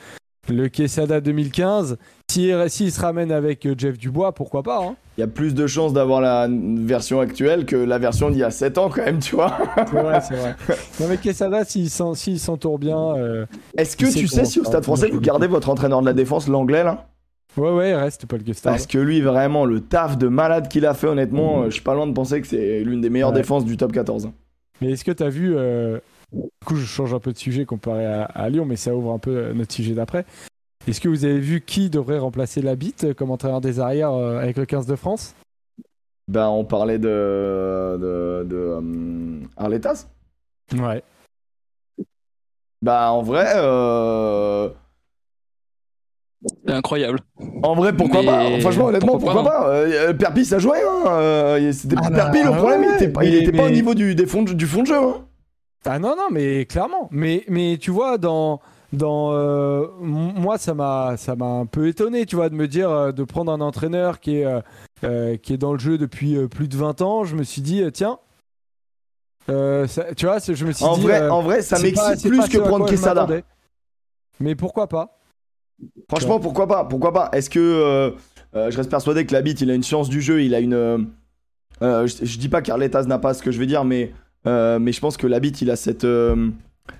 le 0.48 0.68
Quesada 0.68 1.20
2015, 1.20 1.96
s'il 2.30 2.54
s'il 2.70 2.92
se 2.92 3.00
ramène 3.00 3.32
avec 3.32 3.66
euh, 3.66 3.74
Jeff 3.76 3.98
Dubois, 3.98 4.32
pourquoi 4.32 4.62
pas 4.62 4.80
hein. 4.84 4.96
Il 5.18 5.22
y 5.22 5.24
a 5.24 5.28
plus 5.28 5.54
de 5.54 5.66
chances 5.66 5.92
d'avoir 5.94 6.20
la 6.20 6.46
version 6.50 7.20
actuelle 7.20 7.64
que 7.64 7.76
la 7.76 7.98
version 7.98 8.28
d'il 8.30 8.40
y 8.40 8.44
a 8.44 8.50
7 8.50 8.76
ans, 8.76 8.90
quand 8.90 9.02
même, 9.04 9.18
tu 9.18 9.34
vois. 9.34 9.56
C'est 9.76 9.92
vrai, 10.02 10.20
c'est 10.20 10.34
vrai. 10.36 10.54
Non 11.00 11.06
mais 11.08 11.16
Quesada, 11.16 11.64
s'il 11.64 11.88
s'en- 11.88 12.14
s'il 12.14 12.38
s'entoure 12.38 12.78
bien, 12.78 13.16
euh, 13.16 13.46
Est-ce 13.78 13.96
que 13.96 14.04
tu 14.12 14.26
sais 14.28 14.44
si 14.44 14.60
au 14.60 14.64
Stade 14.64 14.84
français, 14.84 15.08
vous 15.10 15.20
gardez 15.20 15.46
votre 15.46 15.70
entraîneur 15.70 16.00
de 16.02 16.06
la 16.06 16.12
défense, 16.12 16.48
l'anglais, 16.48 16.84
là? 16.84 17.06
Ouais 17.56 17.70
ouais, 17.72 17.90
il 17.92 17.94
reste 17.94 18.26
Paul 18.26 18.42
Gustave. 18.42 18.74
Parce 18.74 18.86
que 18.86 18.98
lui, 18.98 19.22
vraiment, 19.22 19.64
le 19.64 19.80
taf 19.80 20.18
de 20.18 20.28
malade 20.28 20.68
qu'il 20.68 20.84
a 20.84 20.92
fait, 20.92 21.06
honnêtement, 21.06 21.62
euh, 21.62 21.64
je 21.66 21.70
suis 21.70 21.80
pas 21.82 21.94
loin 21.94 22.06
de 22.06 22.12
penser 22.12 22.42
que 22.42 22.46
c'est 22.46 22.80
l'une 22.84 23.00
des 23.00 23.08
meilleures 23.08 23.30
Ouais. 23.30 23.36
défenses 23.36 23.64
du 23.64 23.78
top 23.78 23.92
14. 23.92 24.28
Mais 24.82 24.90
est-ce 24.90 25.04
que 25.06 25.12
tu 25.12 25.22
as 25.22 25.30
vu, 25.30 25.54
euh, 25.56 25.98
du 26.32 26.40
coup 26.64 26.76
je 26.76 26.84
change 26.84 27.14
un 27.14 27.20
peu 27.20 27.32
de 27.32 27.38
sujet 27.38 27.64
comparé 27.64 28.04
à, 28.06 28.24
à 28.24 28.48
Lyon, 28.48 28.64
mais 28.64 28.76
ça 28.76 28.94
ouvre 28.94 29.12
un 29.12 29.18
peu 29.18 29.52
notre 29.52 29.72
sujet 29.72 29.94
d'après. 29.94 30.24
Est-ce 30.88 31.00
que 31.00 31.08
vous 31.08 31.24
avez 31.24 31.38
vu 31.40 31.60
qui 31.62 31.90
devrait 31.90 32.18
remplacer 32.18 32.62
Labitte 32.62 33.14
comme 33.14 33.30
entraîneur 33.30 33.60
des 33.60 33.80
arrières 33.80 34.12
euh, 34.12 34.38
avec 34.38 34.56
le 34.56 34.66
15 34.66 34.86
de 34.86 34.94
France? 34.96 35.34
Ben, 36.28 36.48
on 36.48 36.64
parlait 36.64 36.98
de, 36.98 37.06
de, 38.00 38.44
de 38.48 38.56
euh, 38.56 39.40
Arletas 39.56 40.06
Ouais. 40.76 41.02
Bah, 42.82 43.10
en 43.12 43.22
vrai, 43.22 43.46
euh, 43.56 44.68
C'est 46.66 46.72
incroyable. 46.72 47.20
en 47.62 47.74
vrai, 47.74 47.92
pourquoi 47.96 48.20
Mais 48.20 48.26
pas? 48.26 48.60
Franchement, 48.60 48.86
honnêtement, 48.86 49.12
pourquoi, 49.18 49.32
pourquoi 49.34 49.50
pas, 49.50 49.68
Euh, 49.70 50.12
Perpis, 50.14 50.44
ça 50.44 50.58
jouait, 50.58 50.82
hein 50.82 51.04
euh, 51.08 51.72
c'était- 51.72 51.96
Ah 52.02 52.10
bah, 52.10 52.30
le 52.32 52.56
problème, 52.56 52.84
il 52.84 52.94
était 52.94 53.08
pas, 53.08 53.24
il 53.24 53.32
mais- 53.32 53.38
était 53.42 53.56
pas 53.56 53.66
au 53.66 53.70
niveau 53.70 53.94
du, 53.94 54.14
des 54.14 54.26
fonds 54.26 54.42
de- 54.42 54.52
du 54.52 54.66
fond 54.66 54.82
de 54.82 54.86
jeu. 54.88 54.94
Hein. 54.96 55.24
Ah 55.86 55.98
non, 55.98 56.14
non, 56.16 56.28
mais 56.30 56.66
clairement. 56.66 57.08
Mais, 57.10 57.44
mais 57.48 57.78
tu 57.80 57.90
vois, 57.90 58.18
dans. 58.18 58.60
Dans, 58.92 59.32
euh, 59.32 59.88
moi, 60.00 60.58
ça 60.58 60.72
m'a, 60.72 61.16
ça 61.16 61.34
m'a 61.34 61.44
un 61.46 61.66
peu 61.66 61.88
étonné, 61.88 62.24
tu 62.24 62.36
vois, 62.36 62.48
de 62.48 62.54
me 62.54 62.68
dire, 62.68 62.88
euh, 62.88 63.10
de 63.12 63.24
prendre 63.24 63.50
un 63.52 63.60
entraîneur 63.60 64.20
qui 64.20 64.36
est, 64.38 64.46
euh, 65.04 65.36
qui 65.38 65.52
est 65.52 65.58
dans 65.58 65.72
le 65.72 65.78
jeu 65.78 65.98
depuis 65.98 66.36
plus 66.48 66.68
de 66.68 66.76
20 66.76 67.02
ans. 67.02 67.24
Je 67.24 67.34
me 67.34 67.42
suis 67.42 67.62
dit, 67.62 67.82
tiens, 67.92 68.20
euh, 69.50 69.86
ça- 69.88 70.14
tu 70.14 70.26
vois, 70.26 70.38
je 70.38 70.64
me 70.64 70.70
suis 70.72 70.84
En 70.84 70.94
dit. 70.96 71.02
vrai, 71.02 71.28
en 71.28 71.42
vrai, 71.42 71.62
ça 71.62 71.78
m'excite 71.80 72.28
plus 72.28 72.38
pas 72.38 72.48
que 72.48 72.58
prendre 72.58 72.86
Quesada. 72.88 73.26
Mais 74.38 74.54
pourquoi 74.54 74.86
pas? 74.86 75.18
Franchement, 76.08 76.38
pourquoi 76.38 76.68
pas 76.68 76.84
Pourquoi 76.84 77.12
pas 77.12 77.28
Est-ce 77.32 77.50
que 77.50 78.14
je 78.54 78.76
reste 78.76 78.88
persuadé 78.88 79.26
que 79.26 79.32
la 79.34 79.42
bite, 79.42 79.60
il 79.60 79.70
a 79.70 79.74
une 79.74 79.82
science 79.82 80.08
du 80.08 80.20
jeu, 80.22 80.42
il 80.42 80.54
a 80.54 80.60
une. 80.60 81.08
je, 81.82 82.06
je 82.22 82.38
dis 82.38 82.48
pas 82.48 82.62
qu'Arletas 82.62 83.02
n'a 83.02 83.18
pas 83.18 83.34
ce 83.34 83.42
que 83.42 83.50
je 83.50 83.58
vais 83.58 83.66
dire, 83.66 83.84
mais 83.84 84.12
euh, 84.46 84.78
mais 84.78 84.92
je 84.92 85.00
pense 85.00 85.16
que 85.16 85.26
la 85.26 85.40
bite, 85.40 85.62
il 85.62 85.70
a 85.70 85.76
cette 85.76 86.04
euh, 86.04 86.50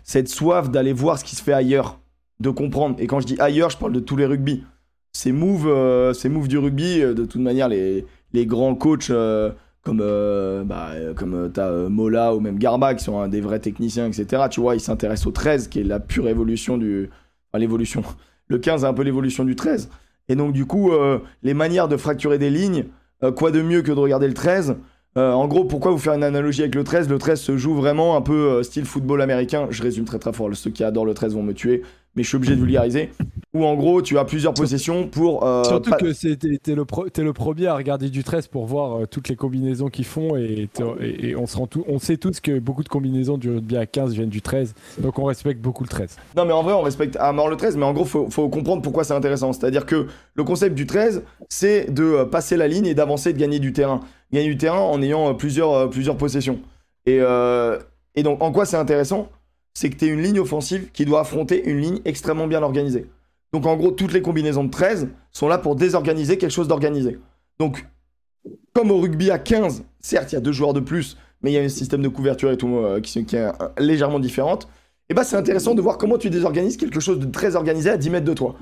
cette 0.02 0.28
soif 0.28 0.70
d'aller 0.70 0.92
voir 0.92 1.18
ce 1.18 1.24
qui 1.24 1.36
se 1.36 1.42
fait 1.42 1.52
ailleurs, 1.52 2.00
de 2.40 2.50
comprendre. 2.50 2.96
Et 2.98 3.06
quand 3.06 3.20
je 3.20 3.26
dis 3.26 3.36
ailleurs, 3.38 3.70
je 3.70 3.78
parle 3.78 3.92
de 3.92 4.00
tous 4.00 4.16
les 4.16 4.26
rugby. 4.26 4.64
Ces 5.12 5.32
moves, 5.32 5.68
euh, 5.68 6.12
moves 6.28 6.48
du 6.48 6.58
rugby, 6.58 7.00
de 7.00 7.24
toute 7.24 7.40
manière, 7.40 7.68
les 7.68 8.04
les 8.32 8.46
grands 8.46 8.74
coachs. 8.74 9.10
comme, 9.82 9.98
bah, 10.64 10.90
comme 11.14 11.52
Mola 11.88 12.34
ou 12.34 12.40
même 12.40 12.58
Garba 12.58 12.94
qui 12.96 13.04
sont 13.04 13.28
des 13.28 13.40
vrais 13.40 13.60
techniciens, 13.60 14.08
etc. 14.08 14.44
Tu 14.50 14.60
vois, 14.60 14.74
ils 14.74 14.80
s'intéressent 14.80 15.28
au 15.28 15.30
13 15.30 15.68
qui 15.68 15.80
est 15.80 15.84
la 15.84 16.00
pure 16.00 16.28
évolution 16.28 16.76
du. 16.76 17.08
Enfin, 17.50 17.60
l'évolution. 17.60 18.02
Le 18.48 18.58
15 18.58 18.84
est 18.84 18.86
un 18.86 18.94
peu 18.94 19.02
l'évolution 19.02 19.44
du 19.44 19.56
13. 19.56 19.88
Et 20.28 20.36
donc, 20.36 20.52
du 20.52 20.66
coup, 20.66 20.92
les 21.42 21.54
manières 21.54 21.88
de 21.88 21.96
fracturer 21.96 22.38
des 22.38 22.48
lignes, 22.48 22.84
quoi 23.34 23.50
de 23.50 23.60
mieux 23.60 23.82
que 23.82 23.90
de 23.90 23.98
regarder 23.98 24.28
le 24.28 24.34
13 24.34 24.76
Euh, 25.16 25.32
En 25.32 25.48
gros, 25.48 25.64
pourquoi 25.64 25.92
vous 25.92 25.98
faire 25.98 26.12
une 26.12 26.24
analogie 26.24 26.62
avec 26.62 26.74
le 26.74 26.84
13 26.84 27.08
Le 27.08 27.18
13 27.18 27.40
se 27.40 27.56
joue 27.56 27.74
vraiment 27.74 28.16
un 28.16 28.20
peu 28.20 28.50
euh, 28.50 28.62
style 28.62 28.84
football 28.84 29.22
américain. 29.22 29.66
Je 29.70 29.82
résume 29.82 30.04
très 30.04 30.18
très 30.18 30.32
fort. 30.32 30.50
Ceux 30.54 30.70
qui 30.70 30.84
adorent 30.84 31.06
le 31.06 31.14
13 31.14 31.34
vont 31.34 31.42
me 31.42 31.54
tuer, 31.54 31.82
mais 32.16 32.22
je 32.22 32.28
suis 32.28 32.36
obligé 32.36 32.54
de 32.56 32.60
vulgariser. 32.60 33.10
où 33.54 33.64
en 33.64 33.74
gros 33.74 34.02
tu 34.02 34.18
as 34.18 34.24
plusieurs 34.24 34.52
possessions 34.52 35.06
pour. 35.08 35.46
euh, 35.46 35.64
Surtout 35.64 35.90
pas- 35.90 35.96
que 35.98 36.34
t'es 36.56 36.74
le, 36.74 36.84
pro- 36.84 37.08
t'es 37.08 37.22
le 37.22 37.32
premier 37.32 37.66
à 37.68 37.74
regarder 37.76 38.10
du 38.10 38.22
13 38.24 38.48
pour 38.48 38.66
voir 38.66 38.98
euh, 39.02 39.06
toutes 39.06 39.28
les 39.28 39.36
combinaisons 39.36 39.88
qu'ils 39.88 40.04
font 40.04 40.36
et, 40.36 40.68
t'es- 40.72 40.82
et- 41.00 41.28
et 41.30 41.36
on, 41.36 41.46
se 41.46 41.56
rend 41.56 41.66
tout, 41.66 41.82
on 41.88 41.98
sait 41.98 42.16
tous 42.18 42.40
que 42.40 42.58
beaucoup 42.58 42.82
de 42.82 42.88
combinaisons 42.88 43.38
du 43.38 43.50
rugby 43.50 43.76
à 43.78 43.86
15 43.86 44.12
viennent 44.14 44.28
du 44.28 44.42
13, 44.42 44.74
donc 44.98 45.18
on 45.18 45.24
respecte 45.24 45.60
beaucoup 45.62 45.84
le 45.84 45.88
13. 45.88 46.16
Non, 46.36 46.44
mais 46.44 46.52
en 46.52 46.62
vrai, 46.62 46.74
on 46.74 46.82
respecte 46.82 47.16
à 47.16 47.32
mort 47.32 47.48
le 47.48 47.56
13, 47.56 47.76
mais 47.76 47.84
en 47.84 47.92
gros, 47.94 48.04
faut, 48.04 48.28
faut 48.30 48.48
comprendre 48.48 48.82
pourquoi 48.82 49.04
c'est 49.04 49.14
intéressant. 49.14 49.52
C'est-à-dire 49.54 49.86
que 49.86 50.06
le 50.34 50.44
concept 50.44 50.74
du 50.74 50.86
13, 50.86 51.22
c'est 51.48 51.90
de 51.90 52.02
euh, 52.04 52.24
passer 52.26 52.56
la 52.58 52.68
ligne 52.68 52.86
et 52.86 52.94
d'avancer, 52.94 53.32
de 53.32 53.38
gagner 53.38 53.58
du 53.58 53.72
terrain. 53.72 54.00
Gagner 54.32 54.48
du 54.48 54.56
terrain 54.58 54.80
en 54.80 55.00
ayant 55.00 55.34
plusieurs, 55.34 55.88
plusieurs 55.88 56.16
possessions. 56.16 56.58
Et, 57.06 57.18
euh, 57.20 57.78
et 58.16 58.22
donc, 58.22 58.42
en 58.42 58.50
quoi 58.52 58.66
c'est 58.66 58.76
intéressant? 58.76 59.28
C'est 59.76 59.90
que 59.90 59.96
tu 59.96 60.06
es 60.06 60.08
une 60.08 60.22
ligne 60.22 60.40
offensive 60.40 60.90
qui 60.92 61.04
doit 61.04 61.20
affronter 61.20 61.68
une 61.68 61.80
ligne 61.80 62.00
extrêmement 62.06 62.46
bien 62.46 62.62
organisée. 62.62 63.10
Donc, 63.52 63.66
en 63.66 63.76
gros, 63.76 63.90
toutes 63.90 64.14
les 64.14 64.22
combinaisons 64.22 64.64
de 64.64 64.70
13 64.70 65.08
sont 65.32 65.48
là 65.48 65.58
pour 65.58 65.76
désorganiser 65.76 66.38
quelque 66.38 66.50
chose 66.50 66.66
d'organisé. 66.66 67.18
Donc, 67.58 67.86
comme 68.72 68.90
au 68.90 68.98
rugby 68.98 69.30
à 69.30 69.38
15, 69.38 69.84
certes, 70.00 70.32
il 70.32 70.36
y 70.36 70.38
a 70.38 70.40
deux 70.40 70.52
joueurs 70.52 70.72
de 70.72 70.80
plus, 70.80 71.18
mais 71.42 71.50
il 71.50 71.54
y 71.54 71.58
a 71.58 71.60
un 71.60 71.68
système 71.68 72.00
de 72.00 72.08
couverture 72.08 72.50
et 72.50 72.56
tout 72.56 72.76
euh, 72.76 73.00
qui, 73.00 73.18
est 73.18 73.34
euh, 73.34 73.52
légèrement 73.78 74.18
différente 74.18 74.66
et 75.08 75.14
bah 75.14 75.24
c'est 75.24 75.36
intéressant 75.36 75.74
de 75.74 75.82
voir 75.82 75.98
comment 75.98 76.18
tu 76.18 76.30
désorganises 76.30 76.76
quelque 76.76 77.00
chose 77.00 77.18
de 77.18 77.26
très 77.26 77.54
organisé 77.54 77.90
à 77.90 77.96
10 77.96 78.10
mètres 78.10 78.24
de 78.24 78.34
toi. 78.34 78.56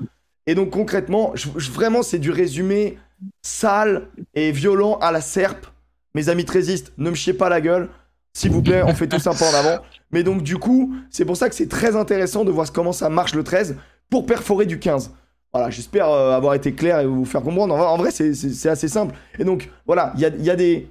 Et 0.47 0.53
donc 0.53 0.69
concrètement, 0.69 1.33
vraiment 1.55 2.03
c'est 2.03 2.19
du 2.19 2.29
résumé 2.29 2.97
sale 3.41 4.09
et 4.35 4.51
violent 4.51 4.99
à 5.01 5.11
la 5.11 5.21
serpe. 5.21 5.65
Mes 6.13 6.29
amis 6.29 6.45
trésistes, 6.45 6.93
ne 6.97 7.09
me 7.09 7.15
chiez 7.15 7.33
pas 7.33 7.49
la 7.49 7.61
gueule. 7.61 7.89
S'il 8.33 8.51
vous 8.51 8.61
plaît, 8.61 8.83
on 8.83 8.93
fait 8.93 9.07
tout 9.07 9.19
ça 9.19 9.31
pas 9.31 9.49
en 9.49 9.53
avant. 9.53 9.83
Mais 10.15 10.23
donc 10.23 10.43
du 10.43 10.57
coup, 10.57 10.95
c'est 11.09 11.25
pour 11.25 11.35
ça 11.35 11.49
que 11.49 11.55
c'est 11.55 11.67
très 11.67 11.97
intéressant 11.97 12.45
de 12.45 12.51
voir 12.51 12.71
comment 12.71 12.93
ça 12.93 13.09
marche 13.09 13.35
le 13.35 13.43
13 13.43 13.75
pour 14.09 14.25
perforer 14.25 14.65
du 14.65 14.79
15. 14.79 15.11
Voilà, 15.51 15.69
j'espère 15.69 16.09
euh, 16.09 16.31
avoir 16.31 16.53
été 16.53 16.73
clair 16.73 17.01
et 17.01 17.05
vous 17.05 17.25
faire 17.25 17.41
comprendre. 17.41 17.75
En 17.75 17.97
vrai, 17.97 18.11
c'est- 18.11 18.33
assez 18.69 18.87
simple. 18.87 19.13
Et 19.39 19.43
donc 19.43 19.69
voilà, 19.85 20.13
il 20.15 20.21
y 20.21 20.25
a, 20.25 20.29
il 20.29 20.45
y 20.45 20.55
des... 20.55 20.87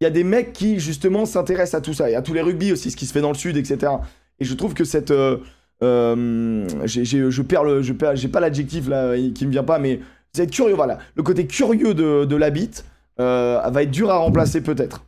Il 0.00 0.04
y 0.04 0.06
mecs 0.24 0.54
qui 0.54 0.80
justement 0.80 1.26
s'intéressent 1.26 1.74
à 1.74 1.82
tout 1.82 1.92
ça 1.92 2.10
et 2.10 2.14
à 2.14 2.22
tous 2.22 2.32
les 2.32 2.40
rugby 2.40 2.72
aussi, 2.72 2.90
ce 2.90 2.96
qui 2.96 3.04
se 3.04 3.12
fait 3.12 3.20
dans 3.20 3.32
le 3.32 3.36
sud, 3.36 3.58
etc. 3.58 3.92
Et 4.38 4.46
je 4.46 4.54
trouve 4.54 4.72
que 4.72 4.84
cette. 4.84 5.10
euh, 5.10 5.38
euh, 5.82 6.66
je 6.86 7.42
perds. 7.42 8.16
Je 8.16 8.28
pas 8.28 8.40
l'adjectif 8.40 8.88
là 8.88 9.14
qui 9.34 9.44
me 9.46 9.50
vient 9.50 9.64
pas, 9.64 9.78
mais 9.78 10.00
vous 10.34 10.40
êtes 10.40 10.50
curieux, 10.50 10.74
voilà. 10.74 10.98
Le 11.16 11.22
côté 11.22 11.46
curieux 11.46 11.92
de, 11.92 12.36
l'habit 12.36 12.82
euh, 13.20 13.60
va 13.70 13.82
être 13.82 13.90
dur 13.90 14.10
à 14.10 14.16
remplacer 14.16 14.62
peut-être. 14.62 15.04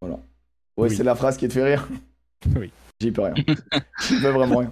Voilà. 0.00 0.18
Ouais, 0.76 0.88
Oui. 0.88 0.96
c'est 0.96 1.04
la 1.04 1.14
phrase 1.14 1.36
qui 1.36 1.48
te 1.48 1.52
fait 1.52 1.64
rire. 1.64 1.88
Oui. 2.58 2.70
J'y 3.00 3.12
peux 3.12 3.22
rien. 3.22 3.34
J'y 4.08 4.20
peux 4.20 4.28
vraiment 4.30 4.58
rien. 4.58 4.70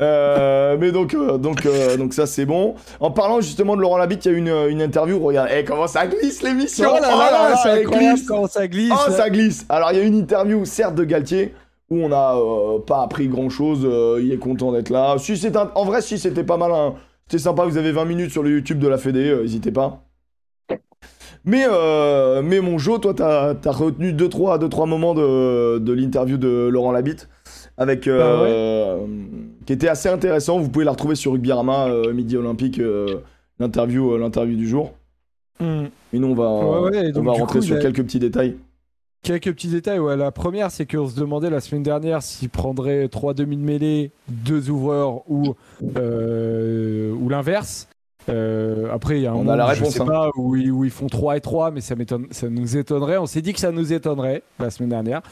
Euh, 0.00 0.76
mais 0.78 0.92
donc, 0.92 1.14
euh, 1.14 1.38
donc, 1.38 1.66
euh, 1.66 1.96
donc 1.96 2.14
ça 2.14 2.26
c'est 2.26 2.46
bon. 2.46 2.74
En 3.00 3.10
parlant 3.10 3.40
justement 3.40 3.76
de 3.76 3.80
Laurent 3.82 3.98
Labitte, 3.98 4.24
il 4.26 4.28
y 4.32 4.34
a 4.34 4.36
eu 4.36 4.38
une, 4.40 4.70
une 4.70 4.80
interview. 4.82 5.18
Regarde, 5.18 5.48
eh, 5.54 5.64
comment 5.64 5.86
ça 5.86 6.06
glisse 6.06 6.42
l'émission 6.42 6.88
Oh 6.90 6.94
là 7.00 7.00
là, 7.00 7.54
elle 7.66 7.80
incroyable 7.82 8.18
glisse. 8.18 8.50
ça 8.50 8.68
glisse. 8.68 8.92
Oh, 8.94 9.10
ça 9.10 9.30
glisse 9.30 9.66
Alors, 9.68 9.92
il 9.92 9.98
y 9.98 10.00
a 10.00 10.04
une 10.04 10.14
interview, 10.16 10.64
certes, 10.64 10.94
de 10.94 11.04
Galtier, 11.04 11.54
où 11.90 11.98
on 12.02 12.08
n'a 12.08 12.34
pas 12.86 13.02
appris 13.02 13.28
grand-chose. 13.28 13.80
euh, 13.84 14.20
il 14.22 14.32
est 14.32 14.38
content 14.38 14.72
d'être 14.72 14.90
là. 14.90 15.16
Si 15.18 15.36
c'est 15.36 15.56
un- 15.56 15.70
En 15.74 15.84
vrai, 15.84 16.00
si, 16.02 16.18
c'était 16.18 16.44
pas 16.44 16.56
mal. 16.56 16.72
hein. 16.72 16.94
C'était 17.26 17.42
sympa, 17.42 17.64
vous 17.64 17.76
avez 17.76 17.92
20 17.92 18.04
minutes 18.06 18.30
sur 18.30 18.42
le 18.42 18.50
YouTube 18.50 18.78
de 18.78 18.88
la 18.88 18.96
Fédé, 18.98 19.34
n'hésitez 19.42 19.70
pas. 19.72 20.02
Mais, 21.44 21.64
euh, 21.68 22.42
mais 22.42 22.60
mon 22.60 22.78
Jo, 22.78 22.98
toi, 22.98 23.14
t'as 23.14 23.54
as 23.64 23.70
retenu 23.72 24.12
2-3 24.12 24.58
deux, 24.58 24.68
trois 24.68 24.86
moments 24.86 25.14
de, 25.14 25.78
de 25.78 25.92
l'interview 25.92 26.36
de 26.36 26.68
Laurent 26.70 26.92
Labitte, 26.92 27.28
avec, 27.76 28.06
euh, 28.06 28.98
qui 29.66 29.72
était 29.72 29.88
assez 29.88 30.08
intéressant. 30.08 30.58
Vous 30.58 30.68
pouvez 30.68 30.84
la 30.84 30.90
retrouver 30.92 31.14
sur 31.14 31.32
Rugbyrama, 31.32 31.86
euh, 31.88 32.12
Midi 32.12 32.36
Olympique, 32.36 32.80
l'interview 33.58 34.16
l'interview 34.18 34.56
du 34.56 34.68
jour. 34.68 34.92
Hmm. 35.60 35.86
Et 36.12 36.18
nous, 36.18 36.28
on 36.28 36.34
va, 36.34 36.80
Ouais, 36.80 36.90
ouais, 36.90 37.06
et 37.06 37.10
on 37.10 37.12
donc, 37.12 37.24
va 37.26 37.34
du 37.34 37.40
rentrer 37.40 37.58
coup, 37.60 37.64
sur 37.64 37.76
a- 37.76 37.80
quelques 37.80 38.02
petits 38.04 38.20
détails. 38.20 38.56
Quelques 39.22 39.52
petits 39.52 39.66
détails. 39.68 39.98
Ouais. 39.98 40.16
La 40.16 40.30
première, 40.30 40.70
c'est 40.70 40.86
qu'on 40.86 41.08
se 41.08 41.18
demandait 41.18 41.50
la 41.50 41.58
semaine 41.60 41.82
dernière 41.82 42.22
s'il 42.22 42.48
prendrait 42.50 43.08
3 43.08 43.34
demi 43.34 43.56
de 43.56 43.62
mêlée, 43.62 44.12
2 44.28 44.70
ouvreurs 44.70 45.28
ou, 45.28 45.54
euh, 45.96 47.12
ou 47.12 47.28
l'inverse. 47.28 47.88
Euh, 48.28 48.92
après, 48.92 49.18
il 49.18 49.22
y 49.22 49.26
a 49.26 49.32
un 49.32 49.34
On 49.34 49.48
a 49.48 49.56
la 49.56 49.74
je 49.74 49.80
réponse, 49.80 49.94
sais 49.94 50.02
hein. 50.02 50.06
pas, 50.06 50.30
où 50.36 50.56
ils, 50.56 50.70
où 50.70 50.84
ils 50.84 50.90
font 50.90 51.06
3 51.06 51.36
et 51.36 51.40
3, 51.40 51.70
mais 51.70 51.80
ça, 51.80 51.94
nous 52.48 52.76
étonnerait. 52.76 53.18
On 53.18 53.26
s'est 53.26 53.42
dit 53.42 53.52
que 53.52 53.60
ça 53.60 53.72
nous 53.72 53.92
étonnerait 53.92 54.42
la 54.58 54.70
semaine 54.70 54.90
dernière. 54.90 55.22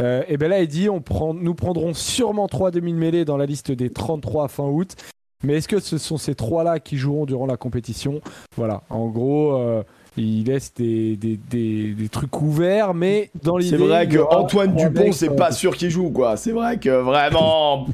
Euh, 0.00 0.22
et 0.28 0.36
ben 0.36 0.48
là, 0.48 0.60
il 0.60 0.66
dit 0.68 0.88
on 0.88 1.00
prend, 1.00 1.34
nous 1.34 1.54
prendrons 1.54 1.94
sûrement 1.94 2.48
3 2.48 2.72
demi 2.72 2.92
de 2.92 2.98
mêlée 2.98 3.24
dans 3.24 3.36
la 3.36 3.46
liste 3.46 3.70
des 3.70 3.90
33 3.90 4.48
fin 4.48 4.64
août. 4.64 4.96
Mais 5.44 5.58
est-ce 5.58 5.68
que 5.68 5.78
ce 5.78 5.98
sont 5.98 6.16
ces 6.16 6.34
trois-là 6.34 6.80
qui 6.80 6.96
joueront 6.96 7.26
durant 7.26 7.46
la 7.46 7.58
compétition? 7.58 8.20
Voilà, 8.56 8.82
en 8.88 9.08
gros, 9.08 9.58
euh, 9.58 9.82
il 10.16 10.44
laisse 10.44 10.72
des, 10.74 11.16
des, 11.16 11.36
des, 11.36 11.92
des 11.92 12.08
trucs 12.08 12.40
ouverts, 12.40 12.94
mais 12.94 13.30
dans 13.42 13.58
l'idée. 13.58 13.76
C'est 13.76 13.84
vrai 13.84 14.08
que 14.08 14.18
Antoine 14.18 14.74
Dupont, 14.74 15.12
c'est 15.12 15.36
pas 15.36 15.52
sûr 15.52 15.76
qu'il 15.76 15.90
joue, 15.90 16.10
quoi. 16.10 16.36
C'est 16.36 16.52
vrai 16.52 16.78
que 16.78 16.88
vraiment. 16.88 17.86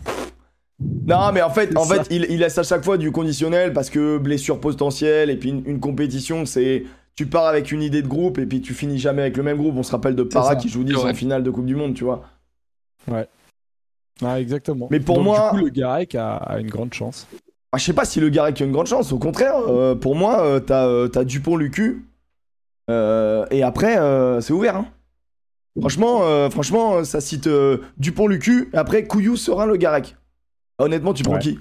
Non, 1.06 1.32
mais 1.32 1.42
en 1.42 1.50
fait, 1.50 1.76
en 1.76 1.84
il, 2.10 2.26
il 2.30 2.38
laisse 2.38 2.56
à 2.58 2.62
chaque 2.62 2.84
fois 2.84 2.96
du 2.96 3.10
conditionnel 3.12 3.72
parce 3.72 3.90
que 3.90 4.16
blessure 4.18 4.60
potentielle 4.60 5.28
et 5.30 5.36
puis 5.36 5.50
une, 5.50 5.62
une 5.66 5.80
compétition, 5.80 6.46
c'est. 6.46 6.84
Tu 7.16 7.26
pars 7.26 7.46
avec 7.46 7.70
une 7.72 7.82
idée 7.82 8.00
de 8.00 8.06
groupe 8.08 8.38
et 8.38 8.46
puis 8.46 8.62
tu 8.62 8.72
finis 8.72 8.96
jamais 8.98 9.20
avec 9.22 9.36
le 9.36 9.42
même 9.42 9.58
groupe. 9.58 9.74
On 9.76 9.82
se 9.82 9.90
rappelle 9.92 10.14
de 10.16 10.22
Para 10.22 10.56
qui 10.56 10.68
joue 10.70 10.84
10 10.84 10.94
Ouais. 10.96 11.10
en 11.10 11.14
finale 11.14 11.42
de 11.42 11.50
Coupe 11.50 11.66
du 11.66 11.74
Monde, 11.76 11.92
tu 11.94 12.04
vois. 12.04 12.22
Ah, 14.22 14.40
exactement. 14.40 14.88
Mais 14.90 15.00
pour 15.00 15.16
Donc, 15.16 15.24
moi- 15.24 15.50
Du 15.52 15.58
coup, 15.58 15.64
le 15.66 15.70
Garec 15.70 16.14
a, 16.14 16.36
a 16.36 16.58
une 16.60 16.68
grande 16.70 16.92
chance. 16.94 17.26
Ah, 17.72 17.78
je 17.78 17.84
sais 17.84 17.92
pas 17.92 18.04
si 18.04 18.20
le 18.20 18.28
Garec 18.28 18.60
a 18.60 18.64
une 18.64 18.72
grande 18.72 18.86
chance. 18.86 19.12
Au 19.12 19.18
contraire, 19.18 19.54
euh, 19.68 19.94
pour 19.94 20.14
moi, 20.16 20.42
euh, 20.44 20.60
t'as 20.60 20.86
euh, 20.86 21.08
t'as 21.08 21.24
Dupont, 21.24 21.56
Lucu. 21.56 22.04
euh, 22.90 23.46
et 23.50 23.62
après, 23.62 23.98
euh, 23.98 24.40
c'est 24.40 24.52
ouvert. 24.52 24.76
hein. 24.76 24.86
Franchement, 25.78 26.22
euh, 26.24 26.50
franchement, 26.50 27.04
ça 27.04 27.20
cite 27.20 27.46
euh, 27.46 27.78
Dupont, 27.96 28.26
Lucu. 28.26 28.70
Et 28.72 28.76
après, 28.76 29.04
Couillou, 29.04 29.36
Serin, 29.36 29.66
le 29.66 29.76
Garec. 29.76 30.16
Honnêtement, 30.80 31.14
tu 31.14 31.22
prends 31.22 31.34
Ouais. 31.34 31.38
qui? 31.40 31.58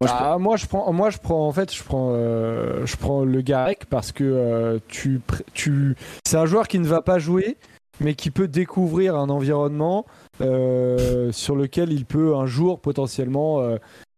Moi, 0.00 0.08
je 0.08 0.12
Ah, 0.16 0.38
moi, 0.38 0.56
je 0.56 0.66
prends, 0.66 0.92
moi, 0.92 1.10
je 1.10 1.18
prends, 1.18 1.46
en 1.46 1.52
fait, 1.52 1.72
je 1.74 1.82
prends, 1.82 2.12
euh, 2.14 2.84
je 2.86 2.96
prends 2.96 3.24
le 3.24 3.40
Garec 3.40 3.86
parce 3.86 4.10
que 4.12 4.24
euh, 4.24 4.78
tu, 4.88 5.20
tu, 5.54 5.94
c'est 6.26 6.36
un 6.36 6.46
joueur 6.46 6.66
qui 6.66 6.78
ne 6.80 6.86
va 6.86 7.02
pas 7.02 7.18
jouer, 7.20 7.56
mais 8.00 8.14
qui 8.14 8.30
peut 8.30 8.48
découvrir 8.48 9.14
un 9.16 9.30
environnement 9.30 10.04
euh, 10.40 11.30
sur 11.30 11.54
lequel 11.54 11.92
il 11.92 12.04
peut 12.04 12.34
un 12.34 12.46
jour 12.46 12.80
potentiellement 12.80 13.60
euh, 13.60 13.76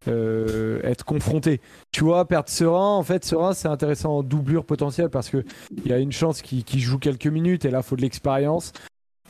euh, 0.09 0.81
être 0.85 1.05
confronté. 1.05 1.61
Tu 1.93 2.03
vois, 2.05 2.27
perdre 2.27 2.49
Serein, 2.49 2.97
en 2.97 3.03
fait, 3.03 3.25
Serein, 3.25 3.53
c'est 3.53 3.69
intéressant 3.69 4.19
en 4.19 4.23
doublure 4.23 4.64
potentielle 4.64 5.11
parce 5.11 5.29
que 5.29 5.45
il 5.77 5.87
y 5.87 5.93
a 5.93 5.99
une 5.99 6.12
chance 6.12 6.40
qu'il 6.40 6.81
joue 6.81 6.99
quelques 6.99 7.27
minutes 7.27 7.67
et 7.67 7.71
là, 7.71 7.81
il 7.81 7.85
faut 7.85 7.97
de 7.97 8.03
l'expérience. 8.03 8.73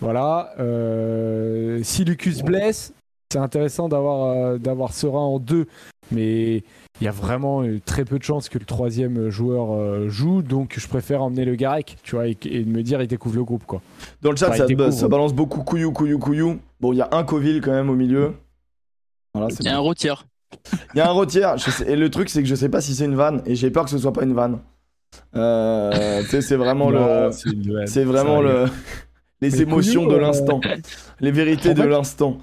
Voilà. 0.00 0.52
Euh, 0.60 1.80
si 1.82 2.04
Lucas 2.04 2.42
blesse, 2.44 2.92
c'est 3.34 3.40
intéressant 3.40 3.88
d'avoir 3.88 4.28
euh, 4.30 4.58
d'avoir 4.58 4.92
Serein 4.92 5.18
en 5.18 5.38
deux, 5.40 5.66
mais 6.12 6.58
il 7.00 7.04
y 7.04 7.08
a 7.08 7.10
vraiment 7.10 7.64
très 7.84 8.04
peu 8.04 8.16
de 8.18 8.22
chances 8.22 8.48
que 8.48 8.58
le 8.60 8.64
troisième 8.64 9.28
joueur 9.28 9.72
euh, 9.72 10.08
joue, 10.08 10.40
donc 10.42 10.74
je 10.78 10.86
préfère 10.86 11.20
emmener 11.22 11.44
le 11.44 11.56
Garec, 11.56 11.96
tu 12.04 12.14
vois, 12.14 12.28
et, 12.28 12.36
et 12.44 12.62
de 12.62 12.70
me 12.70 12.82
dire 12.84 13.02
il 13.02 13.08
découvre 13.08 13.34
le 13.34 13.42
groupe, 13.44 13.64
quoi. 13.66 13.82
Dans 14.22 14.30
le 14.30 14.36
chat, 14.36 14.46
Enfin, 14.46 14.58
ça, 14.58 14.64
il 14.64 14.76
découvre. 14.76 14.92
ça 14.92 15.08
balance 15.08 15.34
beaucoup 15.34 15.62
couillou, 15.64 15.90
couillou, 15.90 16.20
couillou. 16.20 16.60
Bon, 16.80 16.92
il 16.92 16.96
y 16.98 17.02
a 17.02 17.08
un 17.10 17.24
Coville 17.24 17.60
quand 17.60 17.72
même 17.72 17.90
au 17.90 17.96
milieu. 17.96 18.34
Voilà, 19.34 19.48
Il 19.58 19.66
y 19.66 19.68
a 19.68 19.74
un 19.74 19.82
bon. 19.82 19.88
retière. 19.88 20.26
Il 20.94 20.98
y 20.98 21.00
a 21.00 21.10
un 21.10 21.14
sais- 21.72 21.90
et 21.90 21.96
le 21.96 22.08
truc, 22.10 22.28
c'est 22.30 22.40
que 22.40 22.48
je 22.48 22.54
sais 22.54 22.68
pas 22.68 22.80
si 22.80 22.94
c'est 22.94 23.06
une 23.06 23.16
vanne. 23.16 23.42
Et 23.46 23.56
j'ai 23.56 23.72
peur 23.72 23.84
que 23.84 23.90
ce 23.90 23.98
soit 23.98 24.12
pas 24.12 24.22
une 24.22 24.34
vanne. 24.34 24.60
Euh, 25.34 26.22
tu 26.22 26.28
sais, 26.28 26.40
c'est 26.40 26.56
vraiment 26.56 26.90
le. 26.90 27.30
c'est 27.86 28.04
vraiment 28.04 28.40
le. 28.40 28.66
Les 29.40 29.50
Mais 29.50 29.58
émotions 29.60 30.06
de 30.06 30.14
euh, 30.14 30.20
l'instant. 30.20 30.60
Les 31.20 31.30
vérités 31.30 31.70
en 31.70 31.74
de 31.74 31.82
fait- 31.82 31.88
l'instant. 31.88 32.38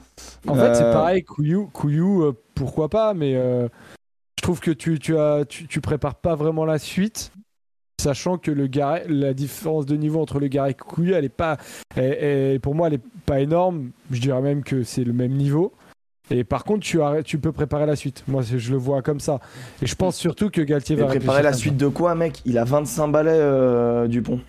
En 0.47 0.55
fait, 0.55 0.75
c'est 0.75 0.83
Euh, 0.83 0.93
pareil, 0.93 1.23
Couillou, 1.23 1.67
Couillou 1.73 2.23
euh, 2.23 2.33
pourquoi 2.55 2.89
pas, 2.89 3.13
mais 3.13 3.33
je 3.33 4.41
trouve 4.41 4.59
que 4.59 4.71
tu, 4.71 4.99
tu, 4.99 5.17
as, 5.17 5.45
tu, 5.47 5.67
tu 5.67 5.81
prépares 5.81 6.15
pas 6.15 6.35
vraiment 6.35 6.65
la 6.65 6.77
suite, 6.79 7.31
sachant 8.01 8.37
que 8.37 8.51
le 8.51 8.67
la 9.07 9.33
différence 9.33 9.85
de 9.85 9.95
niveau 9.95 10.19
entre 10.21 10.39
le 10.39 10.47
Garec 10.47 10.77
et 10.79 10.83
Couillou, 10.83 11.13
elle 11.13 11.25
est 11.25 11.29
pas, 11.29 11.57
elle- 11.95 12.17
elle- 12.23 12.59
pour 12.59 12.75
moi, 12.75 12.87
elle 12.87 12.95
est 12.95 13.01
pas 13.25 13.39
énorme. 13.39 13.91
Je 14.11 14.19
dirais 14.19 14.41
même 14.41 14.63
que 14.63 14.83
c'est 14.83 15.03
le 15.03 15.13
même 15.13 15.33
niveau. 15.33 15.73
Et 16.29 16.43
par 16.43 16.63
contre, 16.63 16.79
tu, 16.81 17.01
as, 17.01 17.23
tu 17.23 17.39
peux 17.39 17.51
préparer 17.51 17.85
la 17.85 17.95
suite. 17.95 18.23
Moi, 18.27 18.41
je 18.41 18.71
le 18.71 18.77
vois 18.77 19.01
comme 19.01 19.19
ça. 19.19 19.39
Et 19.81 19.85
je 19.85 19.95
pense 19.95 20.15
surtout 20.15 20.49
que 20.49 20.61
Galtier 20.61 20.95
va 20.95 21.05
préparer 21.07 21.43
la 21.43 21.51
suite 21.53 21.77
de 21.77 21.87
quoi, 21.87 22.15
mec? 22.15 22.41
Il 22.45 22.57
a 22.57 22.63
25 22.63 23.07
balais, 23.09 23.31
euh, 23.33 24.07
Dupont. 24.07 24.39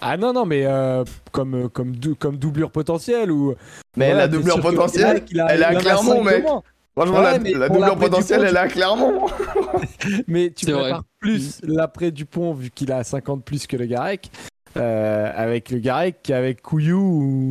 Ah 0.00 0.16
non, 0.16 0.32
non, 0.32 0.44
mais 0.44 0.66
euh, 0.66 1.04
comme, 1.32 1.54
euh, 1.54 1.68
comme, 1.68 1.96
dou- 1.96 2.14
comme 2.16 2.36
doublure 2.36 2.70
potentielle 2.70 3.30
ou. 3.32 3.54
Mais 3.96 4.06
Voilà, 4.06 4.20
la 4.22 4.28
doublure 4.28 4.56
que 4.56 4.60
potentielle, 4.60 5.24
a- 5.40 5.46
elle 5.52 5.60
est 5.62 5.64
à 5.64 5.74
Clermont, 5.74 6.22
mec. 6.22 6.44
Franchement, 6.94 7.16
Ouais, 7.18 7.22
la, 7.22 7.38
mais 7.38 7.52
la 7.52 7.66
pour 7.68 7.76
doublure 7.76 7.98
potentielle, 7.98 8.44
elle 8.46 8.56
est 8.56 8.58
à 8.58 8.68
Clermont. 8.68 9.26
Mais 10.28 10.50
tu 10.50 10.64
prépares 10.66 11.02
plus 11.18 11.60
l'après 11.62 12.10
Dupont 12.10 12.54
vu 12.54 12.70
qu'il 12.70 12.90
a 12.92 13.04
50 13.04 13.44
plus 13.44 13.66
que 13.66 13.76
le 13.76 13.84
Garec. 13.86 14.30
euh, 14.78 15.30
avec 15.34 15.70
le 15.70 15.78
Garec 15.78 16.16
qu'avec 16.22 16.60
Couillou. 16.62 16.98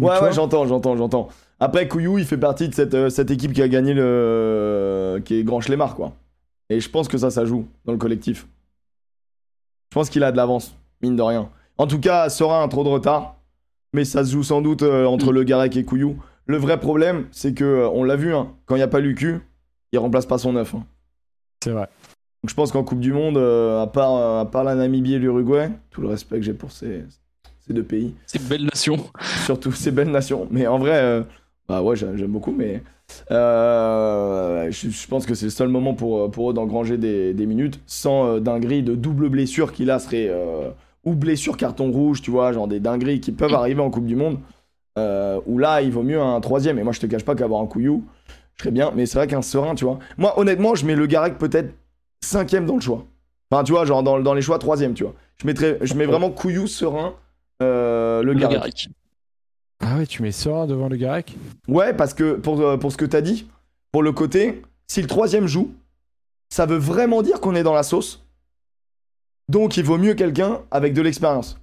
ou- 0.01 0.05
Ouais, 0.05 0.19
ouais, 0.21 0.33
j'entends, 0.33 0.65
j'entends, 0.67 0.95
j'entends. 0.97 1.27
Après, 1.59 1.87
Couillou, 1.87 2.17
il 2.19 2.25
fait 2.25 2.37
partie 2.37 2.69
de 2.69 2.73
cette, 2.75 2.93
euh, 2.93 3.09
cette 3.09 3.31
équipe 3.31 3.53
qui 3.53 3.61
a 3.63 3.67
gagné 3.67 3.93
le. 3.93 5.21
qui 5.25 5.39
est 5.39 5.43
Grand 5.43 5.61
Schlemar, 5.61 5.95
quoi. 5.95 6.13
Et 6.69 6.79
je 6.79 6.89
pense 6.89 7.07
que 7.07 7.17
ça, 7.17 7.29
ça 7.31 7.45
joue 7.45 7.65
dans 7.85 7.91
le 7.93 7.97
collectif. 7.97 8.45
Je 9.91 9.95
pense 9.95 10.09
qu'il 10.09 10.23
a 10.23 10.31
de 10.31 10.37
l'avance, 10.37 10.75
mine 11.01 11.15
de 11.15 11.21
rien. 11.21 11.49
En 11.77 11.87
tout 11.87 11.99
cas, 11.99 12.29
Sera 12.29 12.61
un 12.63 12.67
trop 12.67 12.83
de 12.83 12.89
retard. 12.89 13.35
Mais 13.93 14.03
ça 14.05 14.25
se 14.25 14.31
joue 14.33 14.43
sans 14.43 14.61
doute 14.61 14.83
euh, 14.83 15.05
entre 15.05 15.31
Le 15.31 15.43
Garec 15.43 15.75
et 15.77 15.85
Couillou. 15.85 16.17
Le 16.47 16.57
vrai 16.57 16.79
problème, 16.79 17.27
c'est 17.31 17.53
que, 17.53 17.63
euh, 17.63 17.89
on 17.89 18.03
l'a 18.03 18.17
vu, 18.17 18.33
hein, 18.35 18.51
quand 18.65 18.75
il 18.75 18.79
n'y 18.79 18.83
a 18.83 18.87
pas 18.89 18.99
Lucu, 18.99 19.39
il 19.93 19.99
remplace 19.99 20.25
pas 20.25 20.37
son 20.37 20.53
neuf. 20.53 20.75
hein. 20.75 20.83
C'est 21.63 21.71
vrai. 21.71 21.87
Donc 22.43 22.49
je 22.49 22.55
pense 22.55 22.71
qu'en 22.73 22.83
Coupe 22.83 22.99
du 22.99 23.13
Monde, 23.13 23.37
euh, 23.37 23.81
à, 23.81 23.87
part, 23.87 24.13
euh, 24.15 24.41
à 24.41 24.45
part 24.45 24.63
la 24.65 24.75
Namibie 24.75 25.13
et 25.13 25.19
l'Uruguay, 25.19 25.69
tout 25.91 26.01
le 26.01 26.07
respect 26.09 26.35
que 26.37 26.41
j'ai 26.43 26.53
pour 26.53 26.71
ces, 26.73 27.03
ces 27.65 27.73
deux 27.73 27.83
pays, 27.83 28.13
C'est 28.27 28.39
une 28.39 28.47
belle 28.47 28.65
nation. 28.65 28.97
surtout 29.45 29.71
ces 29.71 29.91
belles 29.91 30.11
nations. 30.11 30.47
Mais 30.51 30.67
en 30.67 30.77
vrai, 30.77 30.95
euh, 30.95 31.23
bah 31.69 31.81
ouais, 31.81 31.95
j'aime 31.95 32.17
j'aime 32.17 32.31
beaucoup, 32.31 32.51
mais 32.51 32.83
euh, 33.31 34.69
je, 34.71 34.89
je 34.89 35.07
pense 35.07 35.25
que 35.25 35.33
c'est 35.35 35.45
le 35.45 35.51
seul 35.51 35.69
moment 35.69 35.93
pour, 35.93 36.29
pour 36.31 36.51
eux 36.51 36.53
d'engranger 36.53 36.97
des, 36.97 37.33
des 37.33 37.45
minutes 37.45 37.79
sans 37.87 38.27
euh, 38.27 38.39
dinguerie 38.39 38.83
de 38.83 38.93
double 38.95 39.29
blessure 39.29 39.71
qui 39.71 39.85
là 39.85 39.99
serait. 39.99 40.27
euh, 40.29 40.69
ou 41.05 41.15
blessure 41.15 41.57
carton 41.57 41.91
rouge, 41.91 42.21
tu 42.21 42.31
vois, 42.31 42.51
genre 42.51 42.67
des 42.67 42.79
dingueries 42.79 43.21
qui 43.21 43.31
peuvent 43.31 43.53
arriver 43.53 43.81
en 43.81 43.89
Coupe 43.89 44.05
du 44.05 44.15
Monde. 44.15 44.39
Euh, 44.97 45.41
où 45.45 45.57
là, 45.57 45.81
il 45.81 45.91
vaut 45.91 46.03
mieux 46.03 46.21
un 46.21 46.39
troisième. 46.39 46.79
Et 46.79 46.83
moi, 46.83 46.93
je 46.93 46.99
te 47.01 47.05
cache 47.05 47.25
pas 47.25 47.35
qu'avoir 47.35 47.61
un 47.61 47.67
couillou, 47.67 48.05
je 48.55 48.63
serais 48.63 48.71
bien. 48.71 48.91
Mais 48.95 49.05
c'est 49.05 49.17
vrai 49.17 49.27
qu'un 49.27 49.41
serein, 49.41 49.75
tu 49.75 49.85
vois. 49.85 49.99
Moi, 50.17 50.39
honnêtement, 50.39 50.73
je 50.73 50.85
mets 50.85 50.95
le 50.95 51.05
Garec 51.05 51.37
peut-être 51.37 51.73
cinquième 52.21 52.65
dans 52.65 52.75
le 52.75 52.81
choix. 52.81 53.05
Enfin, 53.51 53.63
tu 53.63 53.73
vois, 53.73 53.85
genre 53.85 54.03
dans, 54.03 54.19
dans 54.19 54.33
les 54.33 54.41
choix, 54.41 54.57
troisième, 54.57 54.93
tu 54.93 55.03
vois. 55.03 55.13
Je, 55.37 55.45
mettrais, 55.45 55.77
je 55.81 55.93
mets 55.95 56.05
vraiment 56.05 56.31
couillou, 56.31 56.65
serein, 56.65 57.13
euh, 57.61 58.23
le, 58.23 58.33
Le 58.33 58.39
Garec. 58.39 58.57
Garec. 58.57 58.89
Ah 59.81 59.97
ouais, 59.97 60.07
tu 60.07 60.23
mets 60.23 60.31
Serein 60.31 60.65
devant 60.65 60.87
le 60.87 60.95
Garec? 60.95 61.35
Ouais, 61.67 61.93
parce 61.93 62.13
que 62.13 62.35
pour, 62.35 62.59
euh, 62.61 62.77
pour 62.77 62.91
ce 62.91 62.97
que 62.97 63.05
t'as 63.05 63.21
dit, 63.21 63.47
pour 63.91 64.01
le 64.01 64.13
côté, 64.13 64.61
si 64.87 65.01
le 65.01 65.07
troisième 65.07 65.47
joue, 65.47 65.73
ça 66.49 66.65
veut 66.65 66.77
vraiment 66.77 67.21
dire 67.21 67.41
qu'on 67.41 67.55
est 67.55 67.63
dans 67.63 67.73
la 67.73 67.83
sauce. 67.83 68.24
Donc, 69.49 69.77
il 69.77 69.83
vaut 69.83 69.97
mieux 69.97 70.13
quelqu'un 70.15 70.61
avec 70.71 70.93
de 70.93 71.01
l'expérience. 71.01 71.57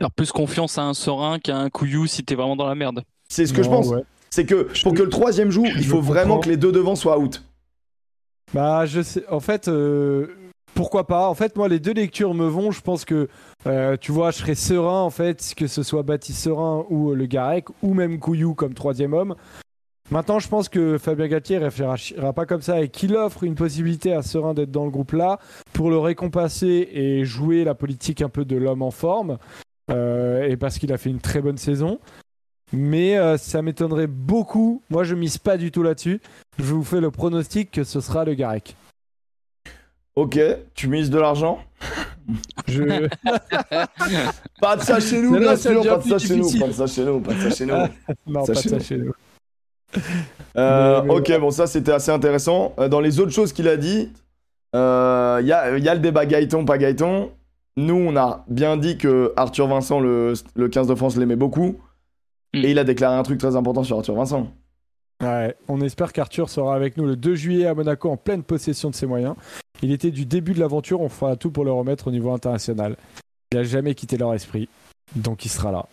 Alors 0.00 0.10
plus 0.10 0.32
confiance 0.32 0.76
à 0.78 0.82
un 0.82 0.94
serein 0.94 1.38
qu'à 1.38 1.56
un 1.56 1.70
couillou 1.70 2.06
si 2.06 2.24
t'es 2.24 2.34
vraiment 2.34 2.56
dans 2.56 2.66
la 2.66 2.74
merde. 2.74 3.04
C'est 3.28 3.46
ce 3.46 3.52
que 3.52 3.62
je 3.62 3.68
pense. 3.68 3.88
ouais. 3.88 4.02
C'est 4.30 4.44
que 4.46 4.68
Je- 4.72 4.82
pour 4.82 4.92
que 4.94 5.02
le 5.02 5.08
troisième 5.08 5.50
joue, 5.50 5.64
il 5.66 5.84
faut 5.84 6.00
vraiment 6.00 6.34
comprends. 6.34 6.40
que 6.40 6.48
les 6.48 6.56
deux 6.56 6.72
devant 6.72 6.96
soient 6.96 7.18
out. 7.18 7.44
Bah, 8.52 8.86
je 8.86 9.02
sais. 9.02 9.24
En 9.30 9.38
fait, 9.40 9.68
euh, 9.68 10.26
pourquoi 10.74 11.06
pas 11.06 11.28
En 11.28 11.34
fait, 11.34 11.54
moi, 11.56 11.68
les 11.68 11.78
deux 11.78 11.92
lectures 11.92 12.34
me 12.34 12.46
vont. 12.46 12.72
Je 12.72 12.80
pense 12.80 13.04
que, 13.04 13.28
euh, 13.66 13.96
tu 14.00 14.10
vois, 14.10 14.32
je 14.32 14.38
serais 14.38 14.54
serein, 14.56 15.00
en 15.02 15.10
fait, 15.10 15.54
que 15.56 15.68
ce 15.68 15.82
soit 15.84 16.02
Baptiste 16.02 16.40
Serein 16.40 16.84
ou 16.90 17.12
euh, 17.12 17.14
le 17.14 17.26
Garec, 17.26 17.66
ou 17.82 17.94
même 17.94 18.18
Couillou 18.18 18.54
comme 18.54 18.74
troisième 18.74 19.12
homme. 19.12 19.36
Maintenant, 20.10 20.38
je 20.38 20.48
pense 20.48 20.68
que 20.68 20.98
Fabien 20.98 21.28
Galtier 21.28 21.56
réfléchira 21.58 22.32
pas 22.34 22.44
comme 22.44 22.60
ça 22.60 22.82
et 22.82 22.88
qu'il 22.88 23.16
offre 23.16 23.42
une 23.42 23.54
possibilité 23.54 24.12
à 24.12 24.20
Serein 24.22 24.52
d'être 24.52 24.70
dans 24.70 24.84
le 24.84 24.90
groupe 24.90 25.12
là 25.12 25.38
pour 25.72 25.88
le 25.90 25.98
récompenser 25.98 26.88
et 26.92 27.24
jouer 27.24 27.64
la 27.64 27.74
politique 27.74 28.20
un 28.20 28.28
peu 28.28 28.44
de 28.44 28.56
l'homme 28.56 28.82
en 28.82 28.90
forme. 28.90 29.38
euh, 29.90 30.44
et 30.48 30.56
parce 30.56 30.78
qu'il 30.78 30.92
a 30.92 30.98
fait 30.98 31.10
une 31.10 31.20
très 31.20 31.40
bonne 31.40 31.56
saison. 31.56 31.98
Mais 32.72 33.16
euh, 33.16 33.36
ça 33.38 33.62
m'étonnerait 33.62 34.06
beaucoup. 34.06 34.82
Moi, 34.90 35.04
je 35.04 35.14
mise 35.14 35.38
pas 35.38 35.56
du 35.56 35.70
tout 35.70 35.82
là-dessus. 35.82 36.20
Je 36.58 36.64
vous 36.64 36.82
fais 36.84 37.00
le 37.00 37.10
pronostic 37.10 37.70
que 37.70 37.84
ce 37.84 38.00
sera 38.00 38.24
le 38.24 38.34
Garec. 38.34 38.76
Ok, 40.16 40.38
tu 40.74 40.88
mises 40.88 41.10
de 41.10 41.18
l'argent? 41.18 41.58
Je... 42.68 43.08
Pas 44.60 44.76
de 44.76 44.82
ça 44.82 45.00
chez 45.00 45.20
nous, 45.20 45.38
bien 45.38 45.56
sûr, 45.56 45.82
pas 45.84 45.98
de 45.98 46.08
ça 46.08 46.18
chez 46.18 46.36
nous, 46.36 46.50
pas 46.58 46.66
de 46.68 46.72
ça 46.72 46.86
chez 46.86 47.04
nous, 47.04 47.20
pas 47.20 47.34
de 47.34 47.40
ça 47.40 47.50
chez 47.50 47.66
nous. 47.66 47.74
non, 48.26 48.44
Ça, 48.46 48.52
pas 48.54 48.60
chez 48.62 48.68
ça 48.70 48.76
nous. 48.76 48.82
chez 48.82 48.96
nous. 48.98 49.12
Euh, 50.56 51.02
ok, 51.08 51.40
bon, 51.40 51.50
ça 51.50 51.66
c'était 51.66 51.90
assez 51.90 52.12
intéressant. 52.12 52.74
Euh, 52.78 52.88
dans 52.88 53.00
les 53.00 53.18
autres 53.18 53.32
choses 53.32 53.52
qu'il 53.52 53.66
a 53.66 53.76
dit, 53.76 54.10
euh, 54.76 55.38
il 55.40 55.48
y, 55.48 55.52
a, 55.52 55.76
il 55.76 55.82
y 55.82 55.88
a 55.88 55.94
le 55.94 56.00
débat 56.00 56.26
Gaëton, 56.26 56.64
pas 56.64 56.78
Gaëton. 56.78 57.32
Nous, 57.76 57.94
on 57.94 58.16
a 58.16 58.44
bien 58.48 58.76
dit 58.76 58.96
que 58.96 59.32
Arthur 59.36 59.66
Vincent, 59.66 59.98
le, 59.98 60.34
le 60.54 60.68
15 60.68 60.86
de 60.86 60.94
France, 60.94 61.16
l'aimait 61.16 61.34
beaucoup. 61.34 61.80
Mm. 62.54 62.64
Et 62.64 62.70
il 62.70 62.78
a 62.78 62.84
déclaré 62.84 63.16
un 63.16 63.22
truc 63.24 63.38
très 63.38 63.56
important 63.56 63.82
sur 63.82 63.98
Arthur 63.98 64.14
Vincent. 64.14 64.48
Ouais, 65.22 65.56
on 65.68 65.80
espère 65.80 66.12
qu'Arthur 66.12 66.48
sera 66.48 66.74
avec 66.74 66.96
nous 66.96 67.06
le 67.06 67.16
2 67.16 67.34
juillet 67.34 67.66
à 67.66 67.74
Monaco 67.74 68.10
en 68.10 68.16
pleine 68.16 68.42
possession 68.42 68.90
de 68.90 68.94
ses 68.94 69.06
moyens. 69.06 69.34
Il 69.82 69.92
était 69.92 70.10
du 70.10 70.26
début 70.26 70.54
de 70.54 70.60
l'aventure, 70.60 71.00
on 71.00 71.08
fera 71.08 71.36
tout 71.36 71.50
pour 71.50 71.64
le 71.64 71.72
remettre 71.72 72.08
au 72.08 72.10
niveau 72.10 72.32
international. 72.32 72.96
Il 73.52 73.58
n'a 73.58 73.64
jamais 73.64 73.94
quitté 73.94 74.16
leur 74.16 74.34
esprit, 74.34 74.68
donc 75.14 75.44
il 75.44 75.48
sera 75.48 75.70
là. 75.72 75.86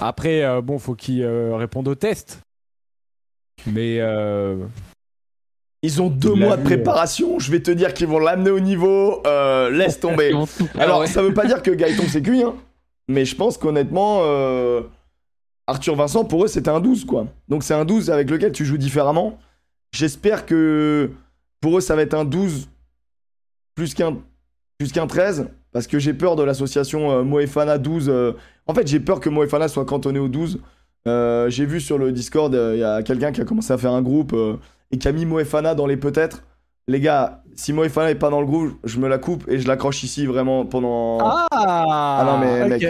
Après, 0.00 0.42
euh, 0.44 0.60
bon, 0.60 0.78
faut 0.78 0.94
qu'il 0.94 1.22
euh, 1.22 1.54
réponde 1.56 1.88
au 1.88 1.94
test. 1.94 2.40
Mais 3.66 3.98
euh, 4.00 4.56
Ils 5.82 6.02
ont 6.02 6.10
deux 6.10 6.34
mois 6.34 6.56
de 6.56 6.62
euh. 6.62 6.64
préparation. 6.64 7.38
Je 7.38 7.50
vais 7.50 7.60
te 7.60 7.70
dire 7.70 7.94
qu'ils 7.94 8.08
vont 8.08 8.18
l'amener 8.18 8.50
au 8.50 8.60
niveau. 8.60 9.22
euh, 9.26 9.70
laisse 9.70 10.00
tomber. 10.00 10.32
Alors, 10.78 11.02
Ah 11.02 11.06
ça 11.06 11.22
veut 11.22 11.32
pas 11.34 11.46
dire 11.46 11.62
que 11.62 11.70
Gaëton 11.70 12.04
c'est 12.08 12.22
cuit, 12.22 12.42
hein. 12.42 12.54
Mais 13.08 13.24
je 13.24 13.36
pense 13.36 13.58
qu'honnêtement, 13.58 14.20
euh, 14.22 14.82
Arthur 15.66 15.94
Vincent, 15.94 16.24
pour 16.24 16.44
eux, 16.44 16.48
c'était 16.48 16.70
un 16.70 16.80
12, 16.80 17.04
quoi. 17.04 17.26
Donc, 17.48 17.62
c'est 17.62 17.74
un 17.74 17.84
12 17.84 18.10
avec 18.10 18.30
lequel 18.30 18.50
tu 18.52 18.64
joues 18.64 18.78
différemment. 18.78 19.38
J'espère 19.92 20.46
que 20.46 21.10
pour 21.60 21.78
eux, 21.78 21.80
ça 21.80 21.94
va 21.94 22.02
être 22.02 22.14
un 22.14 22.24
12 22.24 22.68
plus 23.74 23.94
qu'un 23.94 24.16
plus 24.78 24.90
qu'un 24.90 25.06
13. 25.06 25.48
Parce 25.72 25.86
que 25.86 25.98
j'ai 25.98 26.14
peur 26.14 26.34
de 26.36 26.42
l'association 26.42 27.10
euh, 27.12 27.22
Moefana 27.22 27.78
12. 27.78 28.08
euh. 28.08 28.32
En 28.66 28.74
fait, 28.74 28.86
j'ai 28.86 29.00
peur 29.00 29.20
que 29.20 29.28
Moefana 29.28 29.68
soit 29.68 29.84
cantonné 29.84 30.18
au 30.18 30.28
12. 30.28 30.60
Euh, 31.06 31.50
j'ai 31.50 31.66
vu 31.66 31.80
sur 31.80 31.98
le 31.98 32.12
Discord, 32.12 32.54
euh, 32.54 32.72
il 32.74 32.80
y 32.80 32.84
a 32.84 33.02
quelqu'un 33.02 33.30
qui 33.30 33.40
a 33.40 33.44
commencé 33.44 33.72
à 33.72 33.78
faire 33.78 33.92
un 33.92 34.00
groupe 34.00 34.32
euh, 34.32 34.56
et 34.90 34.96
qui 34.98 35.06
a 35.06 35.12
mis 35.12 35.26
Moefana 35.26 35.74
dans 35.74 35.86
les 35.86 35.98
peut-être. 35.98 36.44
Les 36.88 37.00
gars, 37.00 37.42
si 37.54 37.72
Moefana 37.72 38.10
est 38.10 38.14
pas 38.14 38.30
dans 38.30 38.40
le 38.40 38.46
groupe, 38.46 38.72
je 38.84 38.98
me 38.98 39.08
la 39.08 39.18
coupe 39.18 39.46
et 39.48 39.58
je 39.58 39.68
l'accroche 39.68 40.02
ici 40.02 40.24
vraiment 40.26 40.64
pendant. 40.64 41.18
ah, 41.20 42.22
non, 42.26 42.38
mais, 42.38 42.68
mec. 42.68 42.86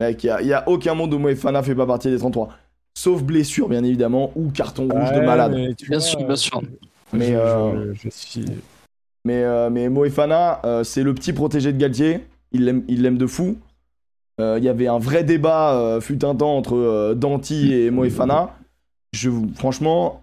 Mec, 0.00 0.24
il 0.24 0.46
y 0.46 0.52
a, 0.52 0.68
aucun 0.68 0.94
monde 0.94 1.14
où 1.14 1.18
Moefana 1.18 1.62
fait 1.62 1.74
pas 1.74 1.86
partie 1.86 2.10
des 2.10 2.18
33. 2.18 2.48
Sauf 2.94 3.22
blessure, 3.22 3.68
bien 3.68 3.84
évidemment, 3.84 4.32
ou 4.34 4.50
carton 4.50 4.88
rouge 4.88 5.12
de 5.12 5.20
malade. 5.20 5.54
Bien 5.54 5.74
vois, 5.88 6.00
sûr, 6.00 6.24
bien 6.24 6.36
sûr. 6.36 6.62
Mais, 7.12 7.28
je- 7.28 7.36
euh, 7.36 7.94
je 7.94 8.08
suis- 8.10 8.44
Mais, 9.24 9.44
euh, 9.44 9.70
mais 9.70 9.88
Moefana, 9.88 10.60
euh, 10.64 10.82
c'est 10.84 11.02
le 11.04 11.14
petit 11.14 11.32
protégé 11.32 11.72
de 11.72 11.78
Galtier. 11.78 12.26
Il 12.50 12.64
l'aime 12.64 12.82
il 12.88 13.02
l'aime 13.02 13.18
de 13.18 13.26
fou. 13.26 13.56
Euh, 14.40 14.56
Il 14.58 14.64
y 14.64 14.68
avait 14.68 14.86
un 14.86 14.98
vrai 14.98 15.24
débat, 15.24 15.74
euh, 15.78 16.00
fut 16.00 16.24
un 16.24 16.34
temps, 16.34 16.56
entre 16.56 16.76
euh, 16.76 17.14
Danti 17.14 17.74
et 17.74 17.90
Moefana. 17.90 18.56
Je, 19.12 19.30
franchement, 19.56 20.22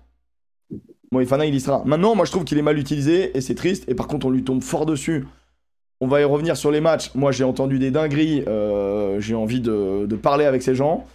Moefana, 1.11 1.45
il 1.45 1.53
y 1.53 1.59
sera. 1.59 1.83
Maintenant, 1.85 2.15
moi, 2.15 2.25
je 2.25 2.31
trouve 2.31 2.43
qu'il 2.43 2.57
est 2.57 2.63
mal 2.63 2.77
utilisé 2.77 3.35
et 3.37 3.41
c'est 3.41 3.55
triste. 3.55 3.87
Et 3.87 3.95
par 3.95 4.07
contre, 4.07 4.25
on 4.25 4.29
lui 4.31 4.43
tombe 4.43 4.63
fort 4.63 4.85
dessus. 4.85 5.27
On 6.01 6.07
va 6.07 6.21
y 6.21 6.23
revenir 6.23 6.55
sur 6.55 6.71
les 6.71 6.79
matchs. 6.79 7.11
Moi, 7.13 7.33
j'ai 7.33 7.43
entendu 7.43 7.77
des 7.77 7.91
dingueries. 7.91 8.45
euh, 8.47 9.19
j'ai 9.19 9.35
envie 9.35 9.59
de, 9.59 10.07
parler 10.15 10.45
avec 10.45 10.63
ces 10.63 10.73
gens. 10.73 11.05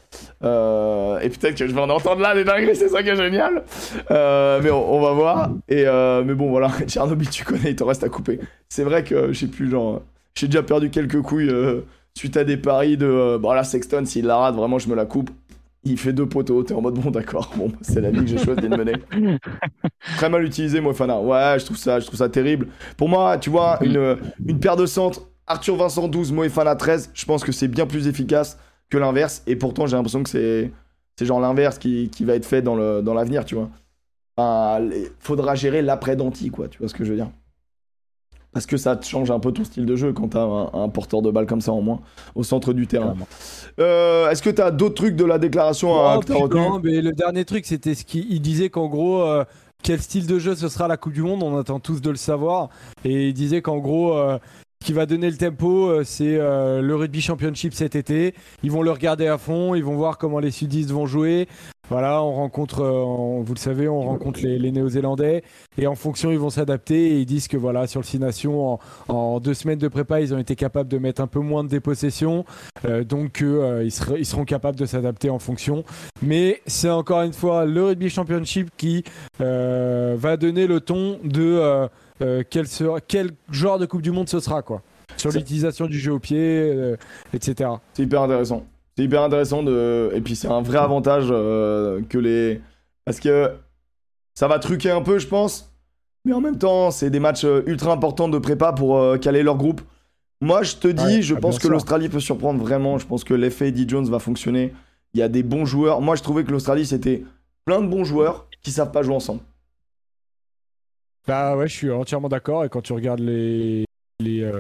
Et 0.43 0.45
peut-être 1.31 1.55
que 1.57 1.67
je 1.67 1.75
vais 1.75 1.81
en 1.81 1.89
entendre 1.89 2.21
là 2.21 2.35
des 2.35 2.45
dingueries, 2.45 2.77
c'est 2.77 2.91
ça 2.91 3.03
qui 3.03 3.09
est 3.09 3.17
génial. 3.17 3.65
Mais 4.11 4.71
on, 4.71 5.01
va 5.01 5.13
voir. 5.13 5.51
Et 5.69 5.85
mais 5.85 6.35
bon, 6.35 6.51
voilà, 6.51 6.71
Tchernobyl, 6.87 7.31
tu 7.31 7.45
connais, 7.45 7.71
il 7.71 7.77
te 7.77 7.83
reste 7.83 8.05
à 8.05 8.09
couper. 8.09 8.39
C'est 8.69 8.85
vrai 8.85 9.03
que 9.03 9.33
je 9.33 9.47
plus, 9.47 9.71
genre, 9.71 10.03
j'ai 10.35 10.47
déjà 10.49 10.63
perdu 10.63 10.91
quelques 10.91 11.23
couilles 11.23 11.51
suite 12.17 12.37
à 12.37 12.45
des 12.45 12.57
paris 12.57 12.97
de. 12.97 13.07
euh, 13.07 13.39
bon, 13.39 13.53
là, 13.53 13.65
Sexton, 13.65 14.05
s'il 14.07 14.27
la 14.27 14.37
rate, 14.37 14.55
vraiment, 14.55 14.79
je 14.79 14.89
me 14.89 14.95
la 14.95 15.07
coupe. 15.07 15.31
Il 15.87 15.99
fait 15.99 16.15
deux 16.15 16.27
poteaux, 16.27 16.63
t'es 16.63 16.73
en 16.73 16.81
mode 16.81 16.95
bon, 16.95 17.11
d'accord, 17.11 17.53
bon, 17.57 17.69
bah, 17.69 17.77
c'est 17.83 18.01
la 18.01 18.11
vie 18.11 18.21
que 18.21 18.27
j'ai 18.27 18.39
choisi 18.39 18.69
de 18.69 18.75
mener. 18.77 18.95
Très 20.17 20.29
mal 20.29 20.45
utilisé, 20.45 20.81
Moefana. 20.81 21.21
Ouais, 21.21 21.59
je 21.59 21.65
trouve 21.65 21.77
ça, 21.77 22.01
je 22.01 22.07
trouve 22.07 22.19
ça 22.19 22.29
terrible. 22.29 22.69
Pour 22.97 23.09
moi, 23.09 23.39
tu 23.39 23.51
vois, 23.51 23.79
une, 23.83 24.17
une 24.47 24.61
paire 24.61 24.77
de 24.77 24.87
centres, 24.87 25.23
Arthur 25.47 25.77
Vincent 25.77 26.09
12, 26.09 26.33
Moefana 26.33 26.77
13, 26.77 27.11
je 27.15 27.25
pense 27.27 27.45
que 27.45 27.53
c'est 27.53 27.69
bien 27.69 27.87
plus 27.87 28.09
efficace 28.09 28.59
que 28.91 28.99
l'inverse. 28.99 29.43
Et 29.47 29.57
pourtant, 29.57 29.87
j'ai 29.87 29.97
l'impression 29.97 30.23
que 30.23 30.31
c'est, 30.31 30.73
c'est 31.19 31.27
genre 31.27 31.41
l'inverse 31.41 31.79
qui, 31.79 32.09
qui 32.11 32.25
va 32.25 32.35
être 32.35 32.47
fait 32.47 32.63
dans, 32.63 32.77
le, 32.77 33.03
dans 33.03 33.15
l'avenir, 33.15 33.45
tu 33.45 33.55
vois. 33.55 33.71
Enfin, 34.37 34.89
faudra 35.21 35.55
gérer 35.55 35.83
l'après-Danti, 35.83 36.51
quoi, 36.51 36.69
tu 36.69 36.79
vois 36.79 36.89
ce 36.89 36.95
que 36.95 37.05
je 37.05 37.11
veux 37.11 37.17
dire. 37.17 37.31
Parce 38.55 38.67
que 38.67 38.77
ça 38.77 38.97
te 38.97 39.05
change 39.05 39.31
un 39.31 39.41
peu 39.41 39.53
ton 39.53 39.65
style 39.65 39.85
de 39.85 39.97
jeu 39.97 40.13
quand 40.13 40.29
t'as 40.29 40.45
un, 40.45 40.71
un 40.73 40.89
porteur 40.89 41.21
de 41.21 41.31
balle 41.31 41.47
comme 41.47 41.61
ça 41.61 41.73
en 41.73 41.83
moins 41.83 42.01
au 42.35 42.43
centre 42.43 42.73
du 42.73 42.87
terrain. 42.87 43.15
Euh, 43.81 44.31
est-ce 44.31 44.43
que 44.43 44.51
t'as 44.51 44.71
d'autres 44.71 44.95
trucs 44.95 45.17
de 45.17 45.25
la 45.25 45.39
déclaration 45.39 45.95
à 45.95 46.17
Oh, 46.17 46.21
que 46.21 46.27
t'as 46.27 46.35
retenu 46.35 46.61
putain, 46.63 46.81
mais 46.83 47.03
le 47.03 47.13
dernier 47.13 47.45
truc, 47.45 47.67
c'était 47.67 47.95
ce 47.95 48.05
qu'il 48.05 48.33
il 48.33 48.41
disait 48.41 48.71
qu'en 48.71 48.87
gros, 48.87 49.23
euh, 49.23 49.45
quel 49.85 50.01
style 50.01 50.27
de 50.27 50.39
jeu 50.39 50.55
ce 50.55 50.69
sera 50.69 50.89
la 50.89 50.97
Coupe 50.97 51.13
du 51.13 51.23
Monde, 51.23 51.43
on 51.43 51.59
attend 51.59 51.79
tous 51.79 52.01
de 52.01 52.11
le 52.11 52.17
savoir. 52.17 52.71
Et 53.05 53.29
il 53.29 53.35
disait 53.35 53.61
qu'en 53.61 53.79
gros, 53.79 54.17
euh, 54.17 54.39
ce 54.85 54.87
qui 54.87 54.93
va 54.93 55.07
donner 55.07 55.31
le 55.31 55.37
tempo, 55.37 55.89
euh, 55.89 56.05
c'est 56.05 56.37
euh, 56.39 56.83
le 56.83 56.95
Rugby 56.95 57.21
Championship 57.23 57.73
cet 57.75 57.95
été. 57.95 58.35
Ils 58.63 58.71
vont 58.71 58.83
le 58.83 58.91
regarder 58.91 59.27
à 59.27 59.39
fond, 59.39 59.75
ils 59.75 59.85
vont 59.85 59.95
voir 59.95 60.19
comment 60.19 60.41
les 60.41 60.51
sudistes 60.51 60.91
vont 60.91 61.07
jouer. 61.07 61.49
Voilà, 61.91 62.23
on 62.23 62.33
rencontre, 62.33 62.81
euh, 62.81 63.43
vous 63.43 63.53
le 63.53 63.59
savez, 63.59 63.89
on 63.89 64.01
rencontre 64.01 64.41
les, 64.43 64.73
Néo-Zélandais 64.73 65.43
et 65.77 65.87
en 65.87 65.95
fonction, 65.95 66.31
ils 66.31 66.39
vont 66.39 66.49
s'adapter 66.49 67.09
et 67.09 67.21
ils 67.21 67.27
disent 67.27 67.47
que 67.47 67.59
voilà, 67.59 67.87
sur 67.87 68.01
le 68.01 68.07
Six 68.07 68.19
Nations, 68.19 68.79
en, 69.09 69.39
deux 69.39 69.53
semaines 69.53 69.79
de 69.79 69.89
prépa, 69.89 70.21
ils 70.23 70.33
ont 70.33 70.39
été 70.39 70.57
capables 70.57 70.89
de 70.89 70.97
mettre 70.97 71.21
un 71.21 71.27
peu 71.27 71.41
moins 71.41 71.63
de 71.63 71.69
dépossession, 71.69 72.47
euh, 72.87 73.05
donc 73.05 73.43
euh, 73.43 73.83
ils, 73.85 73.93
ils, 74.19 74.25
seront 74.27 74.47
capables 74.47 74.79
de 74.79 74.87
s'adapter 74.87 75.29
en 75.29 75.39
fonction. 75.39 75.85
Mais 76.23 76.63
c'est 76.67 76.89
encore 76.89 77.21
une 77.21 77.35
fois 77.35 77.67
le 77.67 77.85
Rugby 77.85 78.09
Championship 78.09 78.71
qui 78.79 79.05
va 79.39 80.37
donner 80.39 80.67
le 80.67 80.81
ton 80.81 81.19
de 81.23 81.89
quel, 82.49 82.67
sera, 82.67 83.01
quel 83.01 83.33
genre 83.51 83.79
de 83.79 83.85
Coupe 83.85 84.03
du 84.03 84.11
Monde 84.11 84.29
ce 84.29 84.41
sera, 84.41 84.63
quoi. 84.63 84.81
Sur 85.19 85.31
l'utilisation 85.31 85.87
du 85.87 85.99
jeu 85.99 86.13
au 86.13 86.19
pied, 86.19 86.95
etc. 87.35 87.71
C'est 87.93 88.05
hyper 88.05 88.23
intéressant. 88.23 88.65
C'est 88.97 89.05
hyper 89.05 89.23
intéressant 89.23 89.63
de. 89.63 90.11
Et 90.15 90.21
puis 90.21 90.37
c'est 90.37 90.49
un 90.49 90.63
vrai 90.63 90.79
avantage 90.79 91.27
euh, 91.31 92.01
que 92.09 92.19
les. 92.19 92.61
Parce 93.05 93.21
que 93.21 93.53
ça 94.35 94.49
va 94.49 94.59
truquer 94.59 94.91
un 94.91 95.03
peu, 95.03 95.19
je 95.19 95.27
pense. 95.27 95.73
Mais 96.25 96.33
en 96.33 96.41
même 96.41 96.59
temps, 96.59 96.91
c'est 96.91 97.11
des 97.11 97.21
matchs 97.21 97.45
euh, 97.45 97.63
ultra 97.67 97.93
importants 97.93 98.29
de 98.29 98.39
prépa 98.39 98.73
pour 98.73 98.97
euh, 98.97 99.19
caler 99.19 99.43
leur 99.43 99.57
groupe. 99.57 99.83
Moi, 100.41 100.63
je 100.63 100.77
te 100.77 100.89
dis, 100.89 101.23
je 101.23 101.35
ah, 101.35 101.41
pense 101.41 101.59
que 101.59 101.69
l'Australie 101.69 102.09
peut 102.09 102.21
surprendre 102.21 102.61
vraiment. 102.61 102.99
Je 102.99 103.07
pense 103.07 103.25
que 103.25 103.35
l'effet 103.35 103.69
Eddie 103.69 103.89
Jones 103.89 104.09
va 104.09 104.19
fonctionner. 104.19 104.73
Il 105.13 105.21
y 105.21 105.23
a 105.23 105.29
des 105.29 105.43
bons 105.43 105.65
joueurs. 105.65 106.01
Moi, 106.01 106.17
je 106.17 106.23
trouvais 106.23 106.45
que 106.45 106.51
l'Australie, 106.51 106.87
c'était 106.87 107.25
plein 107.65 107.81
de 107.81 107.87
bons 107.87 108.05
joueurs 108.05 108.49
qui 108.63 108.71
savent 108.71 108.91
pas 108.91 109.03
jouer 109.03 109.15
ensemble. 109.15 109.41
Bah 111.27 111.57
ouais, 111.57 111.69
je 111.69 111.75
suis 111.75 111.91
entièrement 111.91 112.29
d'accord. 112.29 112.65
Et 112.65 112.69
quand 112.69 112.83
tu 112.83 112.93
regardes 112.93 113.21
les, 113.21 113.85
les, 114.21 114.51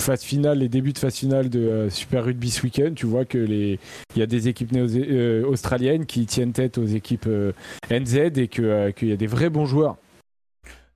phase 0.00 0.22
finale, 0.22 0.58
les 0.58 0.68
débuts 0.68 0.92
de 0.92 0.98
phase 0.98 1.14
finale 1.14 1.48
de 1.48 1.60
euh, 1.60 1.90
Super 1.90 2.24
Rugby 2.24 2.50
ce 2.50 2.62
week-end, 2.62 2.92
tu 2.94 3.06
vois 3.06 3.24
que 3.24 3.38
les, 3.38 3.78
il 4.14 4.20
y 4.20 4.22
a 4.22 4.26
des 4.26 4.48
équipes 4.48 4.72
néo 4.72 4.86
euh, 4.86 5.44
australiennes 5.46 6.06
qui 6.06 6.26
tiennent 6.26 6.52
tête 6.52 6.78
aux 6.78 6.86
équipes 6.86 7.26
euh, 7.26 7.52
NZ 7.90 8.16
et 8.36 8.48
que 8.48 8.90
qu'il 8.90 9.08
y 9.08 9.12
a 9.12 9.16
des 9.16 9.26
vrais 9.26 9.50
bons 9.50 9.66
joueurs. 9.66 9.96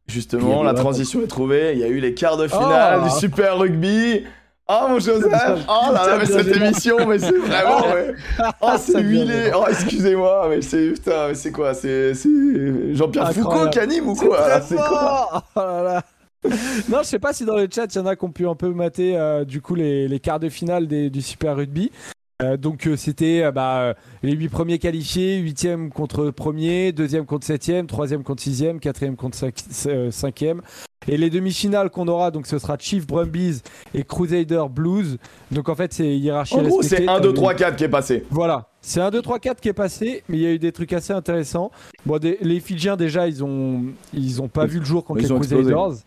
Justement, 0.07 0.63
la 0.63 0.75
transition 0.75 1.23
est 1.23 1.27
trouvée. 1.27 1.73
Il 1.73 1.79
y 1.79 1.85
a 1.85 1.89
eu 1.89 1.99
les 1.99 2.15
quarts 2.15 2.37
de 2.37 2.47
finale 2.47 3.01
oh. 3.03 3.05
du 3.05 3.11
Super 3.11 3.57
Rugby. 3.59 4.25
Oh 4.67 4.87
mon 4.89 4.99
Joseph 4.99 5.31
Oh 5.69 5.93
là 5.93 6.07
là, 6.07 6.17
mais 6.19 6.25
cette 6.25 6.57
émission, 6.57 7.07
mais 7.07 7.19
c'est 7.19 7.37
vraiment, 7.37 7.87
ouais. 7.95 8.15
Oh, 8.63 8.71
c'est 8.79 9.03
huilé 9.03 9.51
Oh, 9.55 9.67
excusez-moi, 9.69 10.47
mais 10.49 10.63
c'est, 10.63 10.93
putain, 10.93 11.29
mais 11.29 11.35
c'est 11.35 11.53
quoi? 11.53 11.75
C'est, 11.75 12.15
Jean-Pierre 12.95 13.33
Foucault 13.33 13.69
qui 13.69 13.79
anime 13.79 14.09
ou 14.09 14.15
quoi? 14.15 14.61
C'est 14.63 14.77
quoi? 14.77 15.45
Oh 15.55 15.61
là 15.61 15.83
là 15.83 16.03
non, 16.88 16.99
je 17.03 17.09
sais 17.09 17.18
pas 17.18 17.32
si 17.32 17.45
dans 17.45 17.57
le 17.57 17.68
chat, 17.72 17.86
il 17.95 17.99
y 17.99 18.01
en 18.01 18.07
a 18.07 18.16
qui 18.16 18.24
ont 18.24 18.30
pu 18.30 18.47
un 18.47 18.55
peu 18.55 18.68
mater 18.72 19.16
euh, 19.16 19.45
du 19.45 19.61
coup 19.61 19.74
les, 19.74 20.20
quarts 20.20 20.40
de 20.40 20.49
finale 20.49 20.86
du 20.86 21.22
Super 21.22 21.57
Rugby. 21.57 21.90
Euh, 22.42 22.57
donc 22.57 22.86
euh, 22.86 22.97
c'était 22.97 23.51
bah, 23.53 23.95
les 24.22 24.32
8 24.32 24.49
premiers 24.49 24.78
qualifiés, 24.78 25.40
8e 25.40 25.88
contre 25.88 26.30
premier, 26.30 26.90
2e 26.90 27.24
contre 27.24 27.47
7e, 27.47 27.86
3e 27.86 28.22
contre 28.22 28.42
6e, 28.42 28.80
4e 28.80 29.14
contre 29.14 29.38
5e. 29.38 30.61
Et 31.07 31.16
les 31.16 31.28
demi-finales 31.30 31.90
qu'on 31.90 32.09
aura, 32.09 32.30
donc 32.30 32.47
ce 32.47 32.59
sera 32.59 32.76
Chief 32.78 33.07
Brumbies 33.07 33.61
et 33.92 34.05
Crusader 34.05 34.64
Blues. 34.70 35.18
Donc 35.51 35.68
en 35.68 35.74
fait, 35.74 35.92
c'est 35.92 36.16
hiérarchie. 36.16 36.55
En 36.55 36.62
gros, 36.62 36.82
c'est 36.82 37.07
1, 37.07 37.20
2, 37.20 37.32
3, 37.34 37.55
4 37.55 37.76
qui 37.76 37.84
est 37.84 37.88
passé. 37.88 38.24
Voilà, 38.30 38.68
c'est 38.80 39.01
1, 39.01 39.11
2, 39.11 39.20
3, 39.22 39.38
4 39.38 39.61
qui 39.61 39.68
est 39.68 39.74
passé, 39.74 40.24
mais 40.28 40.38
il 40.38 40.42
y 40.42 40.47
a 40.47 40.53
eu 40.53 40.59
des 40.59 40.72
trucs 40.72 40.92
assez 40.95 41.12
intéressants. 41.12 41.70
Bon, 42.07 42.18
les 42.22 42.61
Fidjiens, 42.61 42.97
déjà, 42.97 43.28
ils 43.28 43.45
ont, 43.45 43.84
ils 44.14 44.40
ont 44.40 44.49
pas 44.49 44.64
vu 44.64 44.78
le 44.78 44.84
jour 44.84 45.05
contre 45.05 45.20
les 45.20 45.28
Crusaders. 45.28 46.05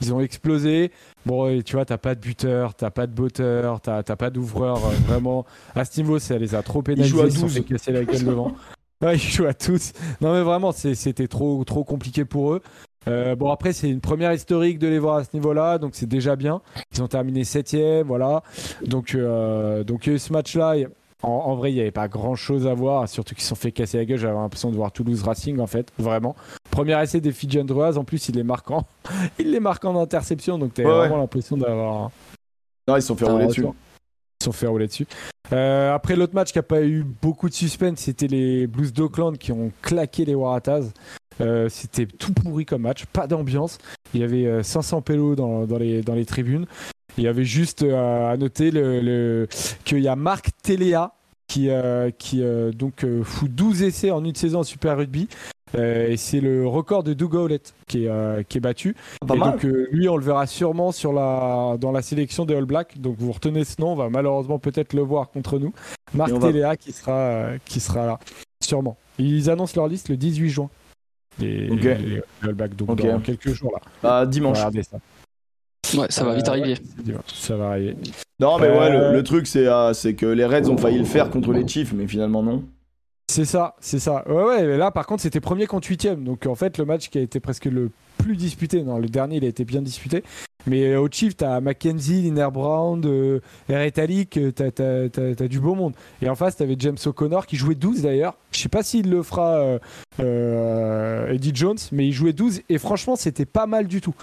Ils 0.00 0.12
ont 0.14 0.20
explosé. 0.20 0.90
Bon, 1.26 1.60
tu 1.62 1.76
vois, 1.76 1.84
t'as 1.84 1.98
pas 1.98 2.14
de 2.14 2.20
buteur, 2.20 2.74
t'as 2.74 2.90
pas 2.90 3.06
de 3.06 3.12
botteur, 3.12 3.80
t'as 3.80 4.02
pas 4.02 4.30
d'ouvreur. 4.30 4.76
Euh, 4.76 4.90
vraiment, 5.06 5.44
à 5.74 5.84
ce 5.84 6.00
niveau, 6.00 6.18
ça 6.18 6.38
les 6.38 6.54
a 6.54 6.62
trop 6.62 6.82
pénalisés. 6.82 7.08
Ils 7.08 7.18
jouent 7.18 7.44
à 7.44 7.48
12. 7.48 7.64
casser 7.68 7.92
la 7.92 8.04
gueule 8.04 8.24
devant. 8.24 8.52
Ouais, 9.02 9.16
ils 9.16 9.18
jouent 9.18 9.46
à 9.46 9.54
tous. 9.54 9.94
Non, 10.20 10.34
mais 10.34 10.42
vraiment, 10.42 10.72
c'était 10.72 11.26
trop, 11.26 11.64
trop 11.64 11.84
compliqué 11.84 12.26
pour 12.26 12.52
eux. 12.52 12.60
Euh, 13.08 13.34
bon, 13.34 13.50
après, 13.50 13.72
c'est 13.72 13.88
une 13.88 14.02
première 14.02 14.30
historique 14.34 14.78
de 14.78 14.88
les 14.88 14.98
voir 14.98 15.16
à 15.16 15.24
ce 15.24 15.30
niveau-là, 15.32 15.78
donc 15.78 15.92
c'est 15.94 16.04
déjà 16.04 16.36
bien. 16.36 16.60
Ils 16.94 17.02
ont 17.02 17.08
terminé 17.08 17.44
7 17.44 18.04
voilà. 18.04 18.42
Donc, 18.84 19.14
euh, 19.14 19.84
donc 19.84 20.04
ce 20.04 20.32
match-là, 20.34 20.74
en, 21.22 21.54
vrai, 21.54 21.70
il 21.70 21.74
n'y 21.74 21.80
avait 21.80 21.90
pas 21.90 22.08
grand 22.08 22.34
chose 22.34 22.66
à 22.66 22.74
voir, 22.74 23.08
surtout 23.08 23.34
qu'ils 23.34 23.42
se 23.42 23.50
sont 23.50 23.54
fait 23.54 23.72
casser 23.72 23.98
la 23.98 24.04
gueule. 24.04 24.18
J'avais 24.18 24.34
l'impression 24.34 24.70
de 24.70 24.76
voir 24.76 24.90
Toulouse 24.90 25.22
Racing, 25.22 25.58
en 25.60 25.66
fait, 25.66 25.92
vraiment. 25.98 26.34
Premier 26.70 27.00
essai 27.02 27.20
des 27.20 27.32
Fidji 27.32 27.60
en 27.60 28.04
plus, 28.04 28.28
il 28.28 28.38
est 28.38 28.44
marquant. 28.44 28.86
il 29.38 29.54
est 29.54 29.60
marquant 29.60 29.92
d'interception, 29.92 30.58
donc 30.58 30.74
tu 30.74 30.86
as 30.86 30.88
vraiment 30.88 31.18
l'impression 31.18 31.56
d'avoir. 31.56 32.10
Non, 32.88 32.96
ils 32.96 33.02
se 33.02 33.08
sont 33.08 33.16
fait 33.16 33.26
rouler 33.26 33.46
dessus. 33.46 33.62
Ils 33.62 34.44
se 34.44 34.44
sont 34.46 34.52
fait 34.52 34.66
rouler 34.66 34.86
dessus. 34.86 35.06
Euh, 35.52 35.94
après, 35.94 36.16
l'autre 36.16 36.34
match 36.34 36.52
qui 36.52 36.58
n'a 36.58 36.62
pas 36.62 36.82
eu 36.82 37.04
beaucoup 37.04 37.48
de 37.48 37.54
suspense, 37.54 38.00
c'était 38.00 38.28
les 38.28 38.66
Blues 38.66 38.92
d'Auckland 38.92 39.36
qui 39.36 39.52
ont 39.52 39.72
claqué 39.82 40.24
les 40.24 40.34
Waratahs. 40.34 40.92
Euh, 41.40 41.68
c'était 41.68 42.06
tout 42.06 42.32
pourri 42.32 42.64
comme 42.64 42.82
match, 42.82 43.06
pas 43.06 43.26
d'ambiance. 43.26 43.78
Il 44.14 44.20
y 44.20 44.24
avait 44.24 44.62
500 44.62 44.98
euh, 44.98 45.00
pélos 45.00 45.34
dans, 45.34 45.66
dans, 45.66 45.78
les, 45.78 46.02
dans 46.02 46.14
les 46.14 46.24
tribunes. 46.24 46.66
Il 47.20 47.24
y 47.24 47.28
avait 47.28 47.44
juste 47.44 47.82
euh, 47.82 48.32
à 48.32 48.36
noter 48.38 48.70
le, 48.70 49.46
qu'il 49.84 49.98
y 49.98 50.08
a 50.08 50.16
Marc 50.16 50.52
Téléa 50.62 51.12
qui, 51.46 51.68
euh, 51.68 52.10
qui 52.16 52.42
euh, 52.42 52.72
donc 52.72 53.04
fout 53.24 53.54
12 53.54 53.82
essais 53.82 54.10
en 54.10 54.24
une 54.24 54.34
saison 54.34 54.60
en 54.60 54.62
Super 54.62 54.96
Rugby. 54.96 55.28
et 55.76 56.16
c'est 56.16 56.40
le 56.40 56.66
record 56.66 57.02
de 57.02 57.12
Doug 57.12 57.36
Howlett 57.36 57.74
qui 57.86 58.06
est, 58.06 58.48
qui 58.48 58.56
est 58.56 58.60
battu. 58.62 58.96
et 59.22 59.38
donc 59.38 59.64
lui, 59.64 60.08
on 60.08 60.16
le 60.16 60.24
verra 60.24 60.46
sûrement 60.46 60.92
sur 60.92 61.12
la, 61.12 61.76
dans 61.78 61.92
la 61.92 62.00
sélection 62.00 62.46
des 62.46 62.54
All 62.54 62.64
Blacks. 62.64 62.98
Donc 62.98 63.16
vous 63.18 63.32
retenez 63.32 63.64
ce 63.64 63.78
nom, 63.82 63.92
on 63.92 63.96
va 63.96 64.08
malheureusement 64.08 64.58
peut-être 64.58 64.94
le 64.94 65.02
voir 65.02 65.28
contre 65.28 65.58
nous. 65.58 65.74
Marc 66.14 66.38
Téléa 66.40 66.78
qui 66.78 66.92
sera, 66.92 67.50
qui 67.66 67.80
sera 67.80 68.06
là, 68.06 68.18
sûrement. 68.64 68.96
Ils 69.18 69.50
annoncent 69.50 69.74
leur 69.76 69.88
liste 69.88 70.08
le 70.08 70.16
18 70.16 70.48
juin. 70.48 70.70
Les, 71.38 71.68
All 72.42 72.54
Blacks, 72.54 72.76
donc 72.76 72.96
dans 72.96 73.20
quelques 73.20 73.52
jours 73.52 73.72
là. 73.72 73.80
Bah, 74.02 74.24
dimanche. 74.24 74.58
Ouais, 75.96 76.06
ça 76.10 76.24
va 76.24 76.34
vite 76.34 76.48
euh, 76.48 76.52
arriver. 76.52 76.76
ça 77.26 77.56
va 77.56 77.70
arriver. 77.70 77.96
Non, 78.38 78.58
mais 78.58 78.68
ouais, 78.70 78.90
le, 78.90 79.18
euh, 79.18 79.22
truc, 79.22 79.46
euh, 79.56 79.92
c'est 79.92 80.14
que 80.14 80.26
les 80.26 80.44
Reds 80.44 80.68
ont 80.70 80.76
failli 80.76 80.98
le 80.98 81.04
faire 81.04 81.30
contre 81.30 81.52
les 81.52 81.66
Chiefs, 81.66 81.92
mais 81.92 82.06
finalement, 82.06 82.42
non. 82.42 82.64
C'est 83.30 83.44
ça, 83.44 83.76
c'est 83.80 83.98
ça. 83.98 84.26
Ouais, 84.28 84.42
ouais, 84.42 84.64
mais 84.64 84.76
là, 84.76 84.90
par 84.90 85.06
contre, 85.06 85.22
c'était 85.22 85.40
premier 85.40 85.66
contre 85.66 85.88
huitième. 85.88 86.24
Donc, 86.24 86.46
en 86.46 86.54
fait, 86.54 86.78
le 86.78 86.84
match 86.84 87.10
qui 87.10 87.18
a 87.18 87.20
été 87.20 87.38
presque 87.38 87.66
le 87.66 87.90
plus 88.18 88.36
disputé. 88.36 88.82
Non, 88.82 88.98
le 88.98 89.08
dernier, 89.08 89.36
il 89.36 89.44
a 89.44 89.48
été 89.48 89.64
bien 89.64 89.82
disputé. 89.82 90.24
Mais 90.66 90.96
au 90.96 91.08
Chiefs, 91.10 91.36
t'as 91.36 91.60
Mackenzie, 91.60 92.22
Liner 92.22 92.48
Brown, 92.52 93.02
euh, 93.06 93.40
Italic, 93.68 94.38
t'as, 94.54 94.70
t'as, 94.70 95.48
du 95.48 95.60
beau 95.60 95.74
monde. 95.74 95.94
Et 96.20 96.28
en 96.28 96.34
face, 96.34 96.56
t'avais 96.56 96.76
James 96.78 96.98
O'Connor 97.04 97.46
qui 97.46 97.56
jouait 97.56 97.74
12 97.74 98.02
d'ailleurs. 98.02 98.36
Je 98.52 98.58
sais 98.58 98.68
pas 98.68 98.82
s'il 98.82 99.08
le 99.10 99.22
fera 99.22 99.78
Eddie 100.18 101.52
Jones, 101.54 101.78
mais 101.92 102.06
il 102.06 102.12
jouait 102.12 102.32
12 102.32 102.62
et 102.68 102.78
franchement, 102.78 103.16
c'était 103.16 103.46
pas 103.46 103.66
mal 103.66 103.86
du 103.86 104.00
tout. 104.00 104.14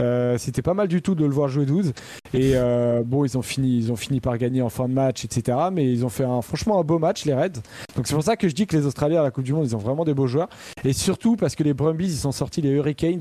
Euh, 0.00 0.38
c'était 0.38 0.62
pas 0.62 0.74
mal 0.74 0.88
du 0.88 1.02
tout 1.02 1.14
de 1.14 1.24
le 1.24 1.30
voir 1.30 1.48
jouer 1.48 1.66
12. 1.66 1.92
Et 2.32 2.52
euh, 2.54 3.02
bon, 3.04 3.24
ils 3.24 3.36
ont, 3.36 3.42
fini, 3.42 3.76
ils 3.76 3.92
ont 3.92 3.96
fini 3.96 4.20
par 4.20 4.38
gagner 4.38 4.62
en 4.62 4.68
fin 4.68 4.88
de 4.88 4.94
match, 4.94 5.24
etc. 5.24 5.58
Mais 5.72 5.90
ils 5.90 6.04
ont 6.04 6.08
fait 6.08 6.24
un, 6.24 6.42
franchement 6.42 6.80
un 6.80 6.84
beau 6.84 6.98
match, 6.98 7.24
les 7.24 7.34
Reds. 7.34 7.60
Donc 7.96 8.06
c'est 8.06 8.14
pour 8.14 8.24
ça 8.24 8.36
que 8.36 8.48
je 8.48 8.54
dis 8.54 8.66
que 8.66 8.76
les 8.76 8.86
Australiens 8.86 9.20
à 9.20 9.22
la 9.22 9.30
Coupe 9.30 9.44
du 9.44 9.52
Monde, 9.52 9.66
ils 9.66 9.76
ont 9.76 9.80
vraiment 9.80 10.04
des 10.04 10.14
beaux 10.14 10.26
joueurs. 10.26 10.48
Et 10.84 10.92
surtout 10.92 11.36
parce 11.36 11.54
que 11.54 11.62
les 11.62 11.74
Brumbies, 11.74 12.06
ils 12.06 12.16
sont 12.16 12.32
sortis 12.32 12.62
les 12.62 12.70
Hurricanes. 12.70 13.20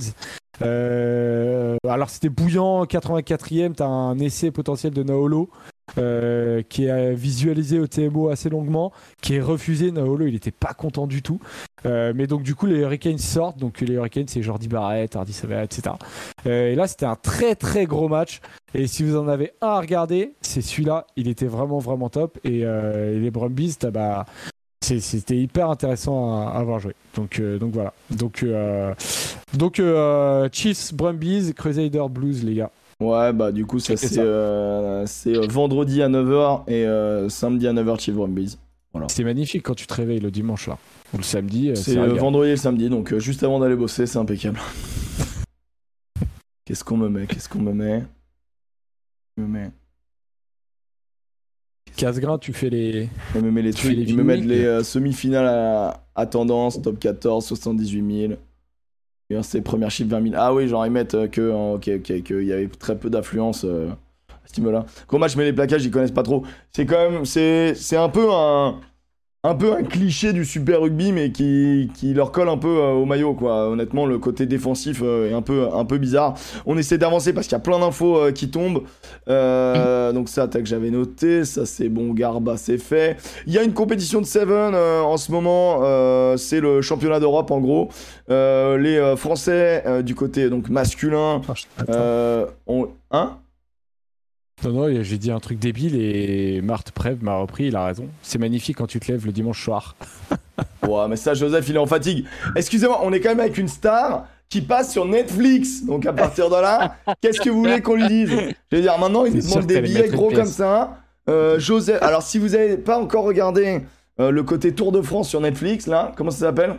Euh, 0.61 1.77
alors 1.87 2.09
c'était 2.09 2.29
bouillant, 2.29 2.83
84e, 2.83 3.73
t'as 3.73 3.85
un 3.85 4.19
essai 4.19 4.51
potentiel 4.51 4.93
de 4.93 5.03
Naolo. 5.03 5.49
Euh, 5.97 6.61
qui 6.67 6.85
est 6.85 7.13
visualisé 7.13 7.79
au 7.79 7.87
TMO 7.87 8.29
assez 8.29 8.49
longuement, 8.49 8.91
qui 9.21 9.35
est 9.35 9.41
refusé. 9.41 9.91
Naolo, 9.91 10.25
il 10.27 10.35
était 10.35 10.51
pas 10.51 10.73
content 10.73 11.07
du 11.07 11.21
tout. 11.21 11.39
Euh, 11.85 12.13
mais 12.15 12.27
donc, 12.27 12.43
du 12.43 12.55
coup, 12.55 12.65
les 12.65 12.79
Hurricanes 12.79 13.17
sortent. 13.17 13.57
Donc, 13.57 13.81
les 13.81 13.93
Hurricanes, 13.93 14.27
c'est 14.27 14.41
Jordi 14.41 14.67
Barrett, 14.67 15.15
Hardy 15.15 15.33
Savea, 15.33 15.63
etc. 15.63 15.95
Euh, 16.45 16.71
et 16.71 16.75
là, 16.75 16.87
c'était 16.87 17.05
un 17.05 17.15
très, 17.15 17.55
très 17.55 17.85
gros 17.85 18.07
match. 18.07 18.41
Et 18.73 18.87
si 18.87 19.03
vous 19.03 19.17
en 19.17 19.27
avez 19.27 19.53
un 19.61 19.69
à 19.69 19.79
regarder, 19.79 20.33
c'est 20.41 20.61
celui-là. 20.61 21.07
Il 21.15 21.27
était 21.27 21.47
vraiment, 21.47 21.79
vraiment 21.79 22.09
top. 22.09 22.37
Et, 22.43 22.59
les 22.59 23.31
Brumbies, 23.31 23.77
bah, 23.91 24.25
c'était 24.81 25.37
hyper 25.37 25.69
intéressant 25.69 26.47
à, 26.47 26.51
avoir 26.51 26.79
joué. 26.79 26.95
Donc, 27.15 27.41
donc 27.41 27.73
voilà. 27.73 27.93
Donc, 28.11 28.45
donc 29.53 29.81
Chiefs, 30.51 30.93
Brumbies, 30.93 31.53
Crusader 31.55 32.05
Blues, 32.09 32.43
les 32.43 32.55
gars. 32.55 32.71
Ouais, 33.01 33.31
bah 33.31 33.53
du 33.53 33.65
coup, 33.65 33.79
ça 33.79 33.95
c'est 33.95 34.19
euh, 34.19 35.05
euh, 35.27 35.47
vendredi 35.49 36.01
à 36.01 36.09
9h 36.09 36.63
et 36.67 36.85
euh, 36.85 37.29
samedi 37.29 37.65
à 37.65 37.73
9h 37.73 37.99
chez 38.01 38.11
Brumbies. 38.11 38.57
Voilà. 38.91 39.07
C'est 39.09 39.23
magnifique 39.23 39.63
quand 39.63 39.75
tu 39.75 39.87
te 39.87 39.93
réveilles 39.93 40.19
le 40.19 40.31
dimanche 40.31 40.67
là. 40.67 40.77
Ou 41.13 41.17
le 41.17 41.23
samedi. 41.23 41.71
c'est 41.75 41.95
vendredi 41.95 42.49
et 42.49 42.53
le 42.53 42.57
samedi, 42.57 42.89
donc 42.89 43.17
juste 43.17 43.43
avant 43.43 43.59
d'aller 43.59 43.77
bosser, 43.77 44.05
c'est 44.05 44.17
impeccable. 44.17 44.59
Qu'est-ce 46.65 46.83
qu'on 46.83 46.97
me 46.97 47.07
met? 47.07 47.25
Qu'est-ce 47.25 47.47
qu'on 47.47 47.61
me 47.61 47.71
met? 47.71 48.03
Me 49.37 49.47
met? 49.47 49.71
Casse-grain, 51.95 52.37
tu 52.37 52.51
fais 52.51 52.69
les. 52.69 53.09
Il 53.35 53.41
me 53.41 53.51
met 53.51 53.61
les 53.61 53.73
trucs. 53.73 53.97
Il 53.97 54.17
me 54.17 54.23
met 54.23 54.37
les 54.37 54.83
semi-finales 54.83 55.47
à, 55.47 56.03
à, 56.15 56.25
tendance, 56.25 56.81
top 56.81 56.99
14, 56.99 57.45
78 57.45 58.27
000 58.27 58.33
c'est 59.41 59.61
première 59.61 59.91
chiffre 59.91 60.09
20 60.09 60.23
000. 60.29 60.35
Ah 60.37 60.53
oui, 60.53 60.67
genre 60.67 60.85
ils 60.85 60.91
mettent 60.91 61.15
euh, 61.15 61.27
que, 61.27 61.77
qu'il 61.77 62.43
y 62.43 62.53
avait 62.53 62.67
très 62.67 62.97
peu 62.97 63.09
d'affluence 63.09 63.63
euh, 63.63 63.89
à 64.29 64.47
ce 64.51 64.59
niveau-là. 64.59 64.85
Comment 65.07 65.27
je 65.27 65.37
mets 65.37 65.45
les 65.45 65.53
plaquages, 65.53 65.85
ils 65.85 65.91
connaissent 65.91 66.11
pas 66.11 66.23
trop. 66.23 66.43
C'est 66.71 66.85
quand 66.85 67.09
même, 67.09 67.25
c'est, 67.25 67.75
c'est 67.75 67.97
un 67.97 68.09
peu 68.09 68.27
un, 68.31 68.79
un 69.43 69.55
peu 69.55 69.73
un 69.73 69.83
cliché 69.83 70.33
du 70.33 70.43
super 70.43 70.81
rugby, 70.81 71.13
mais 71.13 71.31
qui, 71.31 71.89
qui 71.95 72.13
leur 72.13 72.33
colle 72.33 72.49
un 72.49 72.57
peu 72.57 72.67
euh, 72.67 72.91
au 72.91 73.05
maillot, 73.05 73.35
quoi. 73.35 73.69
Honnêtement, 73.69 74.05
le 74.05 74.19
côté 74.19 74.45
défensif 74.45 74.99
euh, 75.01 75.29
est 75.29 75.33
un 75.33 75.41
peu, 75.41 75.69
un 75.73 75.85
peu 75.85 75.97
bizarre. 75.97 76.35
On 76.65 76.77
essaie 76.77 76.97
d'avancer 76.97 77.31
parce 77.31 77.47
qu'il 77.47 77.53
y 77.53 77.61
a 77.61 77.61
plein 77.61 77.79
d'infos 77.79 78.17
euh, 78.17 78.31
qui 78.33 78.51
tombent. 78.51 78.83
Donc 79.27 80.27
ça, 80.27 80.47
tac, 80.49 80.65
j'avais 80.65 80.89
noté. 80.89 81.45
Ça, 81.45 81.65
c'est 81.65 81.87
bon, 81.87 82.13
Garba, 82.13 82.57
c'est 82.57 82.77
fait. 82.77 83.15
Il 83.47 83.53
y 83.53 83.57
a 83.57 83.63
une 83.63 83.73
compétition 83.73 84.19
de 84.19 84.25
Seven 84.25 84.75
en 84.75 85.17
ce 85.17 85.31
moment. 85.31 86.37
c'est 86.37 86.59
le 86.59 86.81
championnat 86.81 87.19
d'Europe, 87.19 87.51
en 87.51 87.59
gros. 87.59 87.89
Les 88.27 89.13
Français 89.15 90.03
du 90.03 90.15
côté 90.15 90.49
donc 90.49 90.69
masculin. 90.69 91.41
Ah, 91.87 92.45
ont... 92.67 92.89
Hein? 93.11 93.37
Non, 94.63 94.71
non, 94.71 95.03
j'ai 95.03 95.17
dit 95.17 95.31
un 95.31 95.39
truc 95.39 95.57
débile 95.59 95.95
et 95.95 96.61
Marthe 96.61 96.91
Prev 96.91 97.23
m'a 97.23 97.35
repris, 97.37 97.67
il 97.67 97.75
a 97.75 97.85
raison. 97.85 98.07
C'est 98.21 98.39
magnifique 98.39 98.77
quand 98.77 98.87
tu 98.87 98.99
te 98.99 99.11
lèves 99.11 99.25
le 99.25 99.31
dimanche 99.31 99.63
soir. 99.63 99.95
Ouais, 100.87 101.07
mais 101.07 101.15
ça, 101.15 101.33
Joseph, 101.33 101.69
il 101.69 101.75
est 101.75 101.79
en 101.79 101.85
fatigue. 101.85 102.25
Excusez-moi, 102.55 102.99
on 103.03 103.13
est 103.13 103.19
quand 103.21 103.29
même 103.29 103.39
avec 103.39 103.57
une 103.57 103.67
star 103.69 104.25
qui 104.49 104.59
passe 104.61 104.91
sur 104.91 105.05
Netflix. 105.05 105.85
Donc 105.85 106.05
à 106.05 106.11
partir 106.11 106.49
de 106.49 106.55
là, 106.55 106.95
qu'est-ce 107.21 107.39
que 107.39 107.49
vous 107.49 107.59
voulez 107.59 107.81
qu'on 107.81 107.95
lui 107.95 108.07
dise? 108.07 108.29
Je 108.71 108.75
veux 108.75 108.81
dire, 108.81 108.97
maintenant, 108.97 109.23
il 109.25 109.33
nous 109.35 109.41
demande 109.41 109.67
des 109.67 109.81
billets 109.81 110.07
gros 110.09 110.31
comme 110.31 110.45
ça. 110.45 110.97
Euh, 111.29 111.59
Joseph, 111.59 112.01
alors 112.01 112.23
si 112.23 112.39
vous 112.39 112.49
n'avez 112.49 112.77
pas 112.77 112.97
encore 112.99 113.23
regardé 113.23 113.81
euh, 114.19 114.31
le 114.31 114.43
côté 114.43 114.73
Tour 114.73 114.91
de 114.91 115.01
France 115.01 115.29
sur 115.29 115.39
Netflix, 115.39 115.85
là, 115.87 116.11
comment 116.17 116.31
ça 116.31 116.39
s'appelle? 116.47 116.75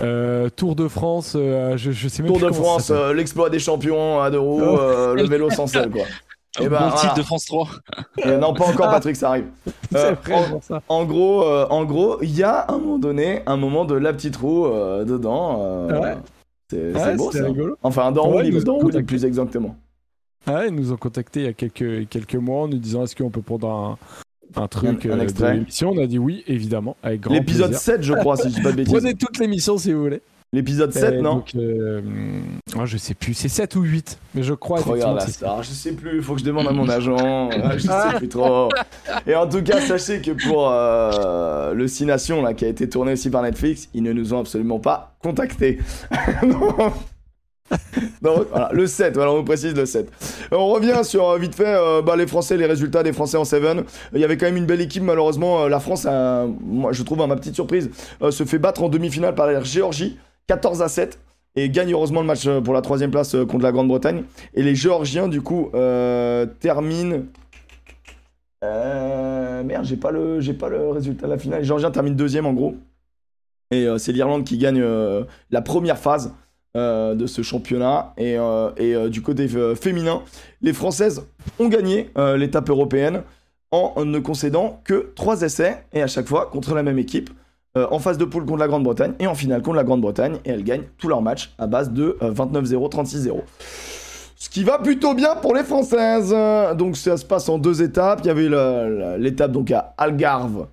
Euh, 0.00 0.48
Tour 0.50 0.74
de 0.74 0.88
France, 0.88 1.32
je, 1.34 1.76
je 1.76 2.08
sais 2.08 2.22
même 2.22 2.32
Tour 2.32 2.40
plus 2.40 2.48
de 2.48 2.52
France, 2.52 2.90
l'exploit 3.14 3.48
des 3.48 3.58
champions 3.60 4.20
à 4.20 4.30
deux 4.30 4.40
roues, 4.40 4.60
Oh. 4.62 5.14
le 5.14 5.22
vélo 5.24 5.50
sans 5.50 5.66
selle, 5.68 5.90
quoi. 5.90 6.04
Eh 6.60 6.68
ben, 6.68 6.68
bon 6.70 6.76
voilà. 6.86 6.96
titre 7.00 7.14
de 7.14 7.22
France 7.22 7.44
3. 7.46 7.68
Euh, 8.26 8.38
non, 8.38 8.52
pas 8.54 8.66
encore, 8.66 8.90
Patrick, 8.90 9.16
ça 9.16 9.30
arrive. 9.30 9.46
Euh, 9.94 10.14
C'est 10.24 10.32
en- 10.34 10.60
ça. 10.62 10.82
En 10.88 11.04
gros, 11.04 11.42
euh, 11.44 11.66
en 11.68 11.84
gros, 11.84 12.18
il 12.22 12.34
y 12.34 12.42
a 12.42 12.60
à 12.60 12.72
un 12.72 12.78
moment 12.78 12.98
donné 12.98 13.42
un 13.46 13.56
moment 13.58 13.84
de 13.84 13.94
la 13.94 14.12
petite 14.12 14.36
roue 14.36 14.66
euh, 14.66 15.04
dedans. 15.04 15.58
euh, 15.60 15.88
Ah 15.92 16.00
ouais 16.00 16.16
C'est 16.70 16.94
Ouais, 16.94 17.16
beau 17.16 17.30
c'est 17.30 17.38
ça. 17.40 17.44
rigolo. 17.46 17.76
Enfin, 17.82 18.10
dans 18.12 18.30
Ouais, 18.32 18.50
dans 18.50 19.02
plus 19.04 19.24
exactement. 19.26 19.76
Ah 20.46 20.54
ouais, 20.54 20.68
ils 20.68 20.74
nous 20.74 20.92
ont 20.92 20.96
contacté 20.96 21.40
il 21.40 21.46
y 21.46 21.48
a 21.48 21.52
quelques, 21.52 22.08
quelques 22.08 22.34
mois 22.36 22.62
en 22.62 22.68
nous 22.68 22.78
disant 22.78 23.02
est-ce 23.04 23.14
qu'on 23.14 23.28
peut 23.30 23.42
prendre 23.42 23.68
un, 23.68 23.98
un 24.62 24.66
truc 24.68 25.04
Un- 25.06 25.10
un 25.10 25.12
euh, 25.12 25.16
de 25.18 25.22
extrait. 25.24 25.54
l'émission? 25.54 25.90
On 25.94 25.98
a 26.02 26.06
dit 26.06 26.18
oui, 26.18 26.42
évidemment, 26.46 26.96
avec 27.02 27.20
grand 27.20 27.34
L'épisode 27.34 27.68
plaisir. 27.70 27.80
7, 27.82 28.02
je 28.02 28.14
crois, 28.14 28.36
si 28.38 28.48
je 28.48 28.54
dis 28.54 28.62
pas 28.62 28.72
de 28.72 28.76
bêtises. 28.78 28.92
Prenez 28.94 29.14
toute 29.14 29.38
l'émission 29.38 29.76
si 29.78 29.92
vous 29.92 30.00
voulez. 30.02 30.22
L'épisode 30.54 30.92
7, 30.92 31.14
Et 31.14 31.22
non 31.22 31.36
donc, 31.36 31.52
euh, 31.56 32.02
ah, 32.78 32.84
Je 32.84 32.98
sais 32.98 33.14
plus, 33.14 33.32
c'est 33.32 33.48
7 33.48 33.74
ou 33.76 33.82
8, 33.82 34.18
mais 34.34 34.42
je 34.42 34.52
crois 34.52 34.80
Regarde 34.80 35.16
la 35.16 35.24
que 35.24 35.30
c'est 35.30 35.36
star, 35.38 35.62
je 35.62 35.70
sais 35.70 35.92
plus, 35.92 36.22
faut 36.22 36.34
que 36.34 36.40
je 36.40 36.44
demande 36.44 36.68
à 36.68 36.72
mon 36.72 36.86
agent, 36.90 37.16
euh, 37.50 37.70
je 37.78 37.86
sais 37.86 38.16
plus 38.18 38.28
trop. 38.28 38.68
Et 39.26 39.34
en 39.34 39.48
tout 39.48 39.62
cas, 39.62 39.80
sachez 39.80 40.20
que 40.20 40.32
pour 40.32 40.68
euh, 40.70 41.72
le 41.72 41.88
6 41.88 42.04
Nations, 42.04 42.42
là, 42.42 42.52
qui 42.52 42.66
a 42.66 42.68
été 42.68 42.86
tourné 42.86 43.12
aussi 43.12 43.30
par 43.30 43.40
Netflix, 43.42 43.88
ils 43.94 44.02
ne 44.02 44.12
nous 44.12 44.34
ont 44.34 44.40
absolument 44.40 44.78
pas 44.78 45.16
contactés. 45.22 45.78
Donc- 46.42 46.92
voilà, 48.20 48.68
le 48.72 48.86
7, 48.86 49.14
voilà, 49.14 49.32
on 49.32 49.36
vous 49.38 49.44
précise 49.44 49.74
le 49.74 49.86
7. 49.86 50.06
Euh, 50.52 50.56
On 50.56 50.68
revient 50.68 51.00
sur 51.04 51.30
euh, 51.30 51.38
vite 51.38 51.54
fait 51.54 51.64
euh, 51.66 52.02
bah, 52.02 52.16
les 52.16 52.26
Français, 52.26 52.56
les 52.56 52.66
résultats 52.66 53.02
des 53.02 53.12
Français 53.14 53.36
en 53.36 53.44
7. 53.44 53.62
Il 54.12 54.20
y 54.20 54.24
avait 54.24 54.36
quand 54.36 54.46
même 54.46 54.56
une 54.56 54.66
belle 54.66 54.80
équipe, 54.80 55.02
malheureusement. 55.02 55.62
euh, 55.64 55.68
la 55.68 55.80
France, 55.80 56.06
a, 56.06 56.46
moi 56.60 56.92
je 56.92 57.02
trouve 57.02 57.22
à 57.22 57.26
ma 57.26 57.36
petite 57.36 57.54
surprise, 57.54 57.90
se 58.30 58.44
fait 58.44 58.58
battre 58.58 58.82
en 58.82 58.88
demi-finale 58.88 59.34
par 59.34 59.46
la 59.46 59.62
Géorgie, 59.62 60.18
14 60.46 60.82
à 60.82 60.88
7, 60.88 61.18
et 61.54 61.68
gagne 61.68 61.92
heureusement 61.92 62.20
le 62.20 62.26
match 62.26 62.46
euh, 62.46 62.60
pour 62.60 62.74
la 62.74 62.82
troisième 62.82 63.10
place 63.10 63.34
euh, 63.34 63.44
contre 63.44 63.64
la 63.64 63.72
Grande-Bretagne. 63.72 64.24
Et 64.54 64.62
les 64.62 64.74
Géorgiens, 64.74 65.28
du 65.28 65.42
coup, 65.42 65.70
euh, 65.74 66.46
terminent. 66.60 67.22
Merde, 68.62 69.84
j'ai 69.84 69.96
pas, 69.96 70.10
le, 70.10 70.40
pas 70.54 70.68
le 70.68 70.90
résultat 70.90 71.26
de 71.26 71.32
la 71.32 71.38
finale. 71.38 71.60
Les 71.60 71.66
Géorgiens 71.66 71.90
terminent 71.90 72.16
deuxième 72.16 72.46
en 72.46 72.52
gros. 72.52 72.76
Et 73.70 73.86
c'est 73.98 74.12
l'Irlande 74.12 74.44
qui 74.44 74.58
gagne 74.58 74.84
la 75.50 75.62
première 75.62 75.98
phase 75.98 76.32
de 76.74 77.26
ce 77.26 77.42
championnat. 77.42 78.12
Et, 78.18 78.36
et, 78.76 79.08
du 79.08 79.22
côté 79.22 79.48
féminin, 79.74 80.22
les 80.60 80.72
Françaises 80.72 81.24
ont 81.58 81.68
gagné 81.68 82.10
l'étape 82.36 82.68
européenne 82.68 83.22
en 83.70 84.04
ne 84.04 84.18
concédant 84.18 84.80
que 84.84 85.12
3 85.16 85.42
essais. 85.42 85.84
Et 85.92 86.02
à 86.02 86.06
chaque 86.06 86.28
fois 86.28 86.46
contre 86.46 86.74
la 86.74 86.82
même 86.82 86.98
équipe. 86.98 87.30
Euh, 87.76 87.86
en 87.90 87.98
phase 87.98 88.18
de 88.18 88.24
poule 88.24 88.44
contre 88.44 88.58
la 88.60 88.68
Grande-Bretagne 88.68 89.12
et 89.18 89.26
en 89.26 89.34
finale 89.34 89.62
contre 89.62 89.76
la 89.76 89.84
Grande-Bretagne. 89.84 90.36
Et 90.44 90.50
elles 90.50 90.64
gagnent 90.64 90.84
tous 90.98 91.08
leurs 91.08 91.22
matchs 91.22 91.52
à 91.58 91.66
base 91.66 91.90
de 91.92 92.16
euh, 92.22 92.32
29-0, 92.32 92.90
36-0. 92.90 93.40
Ce 94.36 94.50
qui 94.50 94.64
va 94.64 94.78
plutôt 94.78 95.14
bien 95.14 95.36
pour 95.36 95.54
les 95.54 95.62
Françaises. 95.62 96.34
Donc 96.76 96.96
ça 96.96 97.16
se 97.16 97.24
passe 97.24 97.48
en 97.48 97.58
deux 97.58 97.80
étapes. 97.82 98.20
Il 98.24 98.26
y 98.26 98.30
avait 98.30 98.48
l'étape 99.18 99.52
donc 99.52 99.70
à 99.70 99.94
Algarve. 99.96 100.66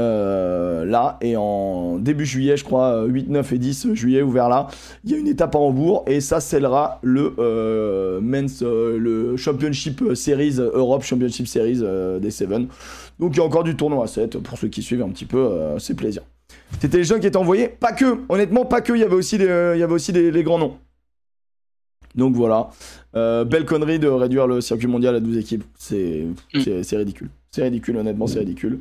euh, 0.00 0.84
là 0.86 1.18
et 1.20 1.36
en 1.36 1.98
début 1.98 2.24
juillet 2.24 2.56
je 2.56 2.64
crois 2.64 2.94
euh, 2.94 3.06
8, 3.06 3.28
9 3.28 3.52
et 3.52 3.58
10 3.58 3.92
juillet 3.94 4.22
ouvert 4.22 4.48
là 4.48 4.68
il 5.04 5.10
y 5.10 5.14
a 5.14 5.18
une 5.18 5.26
étape 5.28 5.54
à 5.54 5.58
Hambourg 5.58 6.04
et 6.06 6.20
ça 6.22 6.40
scellera 6.40 6.98
le 7.02 7.34
euh, 7.38 8.18
men's 8.22 8.62
euh, 8.62 9.36
championship 9.36 10.02
series 10.14 10.56
euh, 10.58 10.70
Europe 10.72 11.02
championship 11.02 11.46
series 11.46 11.80
euh, 11.82 12.18
des 12.18 12.30
Seven 12.30 12.68
donc 13.18 13.34
il 13.34 13.38
y 13.38 13.40
a 13.40 13.44
encore 13.44 13.64
du 13.64 13.76
tournoi 13.76 14.04
à 14.04 14.06
7 14.06 14.38
pour 14.38 14.56
ceux 14.56 14.68
qui 14.68 14.82
suivent 14.82 15.02
un 15.02 15.10
petit 15.10 15.26
peu 15.26 15.38
euh, 15.38 15.78
c'est 15.78 15.94
plaisir 15.94 16.22
c'était 16.80 16.98
les 16.98 17.04
jeunes 17.04 17.20
qui 17.20 17.26
étaient 17.26 17.36
envoyés 17.36 17.68
pas 17.68 17.92
que 17.92 18.18
honnêtement 18.28 18.64
pas 18.64 18.80
que 18.80 18.92
il 18.92 19.00
y 19.00 19.04
avait 19.04 19.14
aussi 19.14 19.38
des, 19.38 19.44
il 19.74 19.80
y 19.80 19.82
avait 19.82 19.92
aussi 19.94 20.12
les 20.12 20.42
grands 20.42 20.58
noms 20.58 20.76
donc 22.14 22.34
voilà 22.34 22.70
euh, 23.16 23.44
belle 23.44 23.64
connerie 23.64 23.98
de 23.98 24.08
réduire 24.08 24.46
le 24.46 24.60
circuit 24.60 24.86
mondial 24.86 25.14
à 25.16 25.20
12 25.20 25.36
équipes. 25.36 25.64
C'est 25.76 26.26
c'est- 26.82 26.96
ridicule. 26.96 27.28
C'est 27.50 27.62
ridicule, 27.64 27.96
honnêtement, 27.96 28.28
c'est 28.28 28.38
ridicule. 28.38 28.78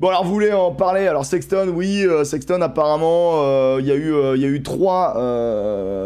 Bon, 0.00 0.08
alors, 0.08 0.24
vous 0.24 0.32
voulez 0.32 0.52
en 0.52 0.72
parler? 0.72 1.06
Alors, 1.06 1.24
Sexton, 1.24 1.68
oui, 1.72 2.04
euh, 2.04 2.24
Sexton, 2.24 2.60
apparemment, 2.62 3.44
euh, 3.44 3.76
il 3.78 3.86
y, 3.86 3.92
a 3.92 3.94
eu, 3.94 4.12
y 4.38 4.44
a 4.44 4.48
eu 4.48 4.62
trois, 4.64 5.12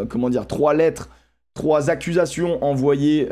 comment 0.09 0.29
dire, 0.29 0.45
trois 0.45 0.75
lettres, 0.75 1.09
trois 1.55 1.89
accusations 1.89 2.63
envoyées 2.63 3.27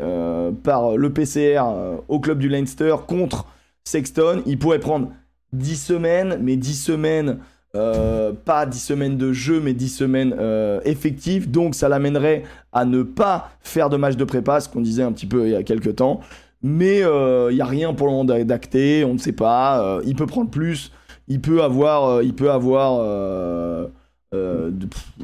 par 0.64 0.96
le 0.96 1.12
PCR 1.12 1.62
au 2.08 2.18
club 2.18 2.40
du 2.40 2.48
Leinster 2.48 2.96
contre 3.06 3.46
Sexton. 3.84 4.42
Il 4.46 4.58
pourrait 4.58 4.80
prendre 4.80 5.12
10 5.52 5.76
semaines, 5.76 6.38
mais 6.42 6.56
10 6.56 6.74
semaines, 6.74 7.38
euh, 7.76 8.32
pas 8.32 8.66
10 8.66 8.78
semaines 8.78 9.16
de 9.18 9.32
jeu, 9.32 9.60
mais 9.60 9.72
10 9.74 9.88
semaines 9.88 10.34
euh, 10.38 10.80
effectives. 10.84 11.50
Donc, 11.50 11.74
ça 11.74 11.88
l'amènerait 11.88 12.44
à 12.72 12.84
ne 12.84 13.02
pas 13.02 13.50
faire 13.62 13.90
de 13.90 13.96
match 13.96 14.16
de 14.16 14.24
prépa, 14.24 14.60
ce 14.60 14.68
qu'on 14.68 14.80
disait 14.80 15.02
un 15.02 15.12
petit 15.12 15.26
peu 15.26 15.46
il 15.46 15.52
y 15.52 15.56
a 15.56 15.62
quelques 15.62 15.96
temps. 15.96 16.20
Mais 16.62 17.00
il 17.00 17.54
n'y 17.54 17.60
a 17.60 17.66
rien 17.66 17.92
pour 17.94 18.06
le 18.06 18.12
moment 18.14 18.24
d'acté, 18.44 19.04
on 19.04 19.14
ne 19.14 19.18
sait 19.18 19.32
pas. 19.32 19.82
euh, 19.84 20.02
il 20.06 20.14
peut 20.16 20.26
prendre 20.26 20.50
plus, 20.50 20.92
il 21.28 21.40
peut 21.42 21.62
avoir, 21.62 22.04
euh, 22.08 22.24
il 22.24 22.34
peut 22.34 22.50
avoir 22.50 22.98
euh, 23.00 23.86
euh, 24.34 24.70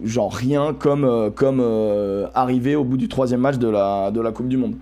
genre 0.05 0.33
rien 0.35 0.75
comme, 0.75 1.05
euh, 1.05 1.31
comme 1.31 1.61
euh, 1.63 2.27
arriver 2.35 2.77
au 2.77 2.85
bout 2.85 2.99
du 2.99 3.09
troisième 3.09 3.41
match 3.41 3.57
de 3.57 3.69
la, 3.69 4.11
de 4.11 4.21
la 4.21 4.33
Coupe 4.33 4.49
du 4.49 4.57
Monde. 4.59 4.75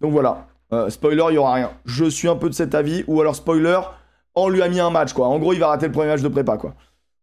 Donc 0.00 0.12
voilà, 0.12 0.46
Euh, 0.72 0.88
spoiler, 0.90 1.24
il 1.30 1.34
y 1.34 1.38
aura 1.38 1.54
rien. 1.54 1.70
Je 1.84 2.04
suis 2.06 2.28
un 2.28 2.36
peu 2.36 2.48
de 2.48 2.54
cet 2.54 2.74
avis, 2.74 3.04
ou 3.06 3.20
alors 3.20 3.34
spoiler, 3.36 3.78
on 4.34 4.48
lui 4.48 4.62
a 4.62 4.68
mis 4.68 4.80
un 4.80 4.90
match 4.90 5.12
quoi. 5.12 5.28
En 5.28 5.38
gros, 5.38 5.52
il 5.52 5.60
va 5.60 5.68
rater 5.68 5.86
le 5.86 5.92
premier 5.92 6.08
match 6.08 6.22
de 6.22 6.28
prépa 6.28 6.56
quoi. 6.58 6.74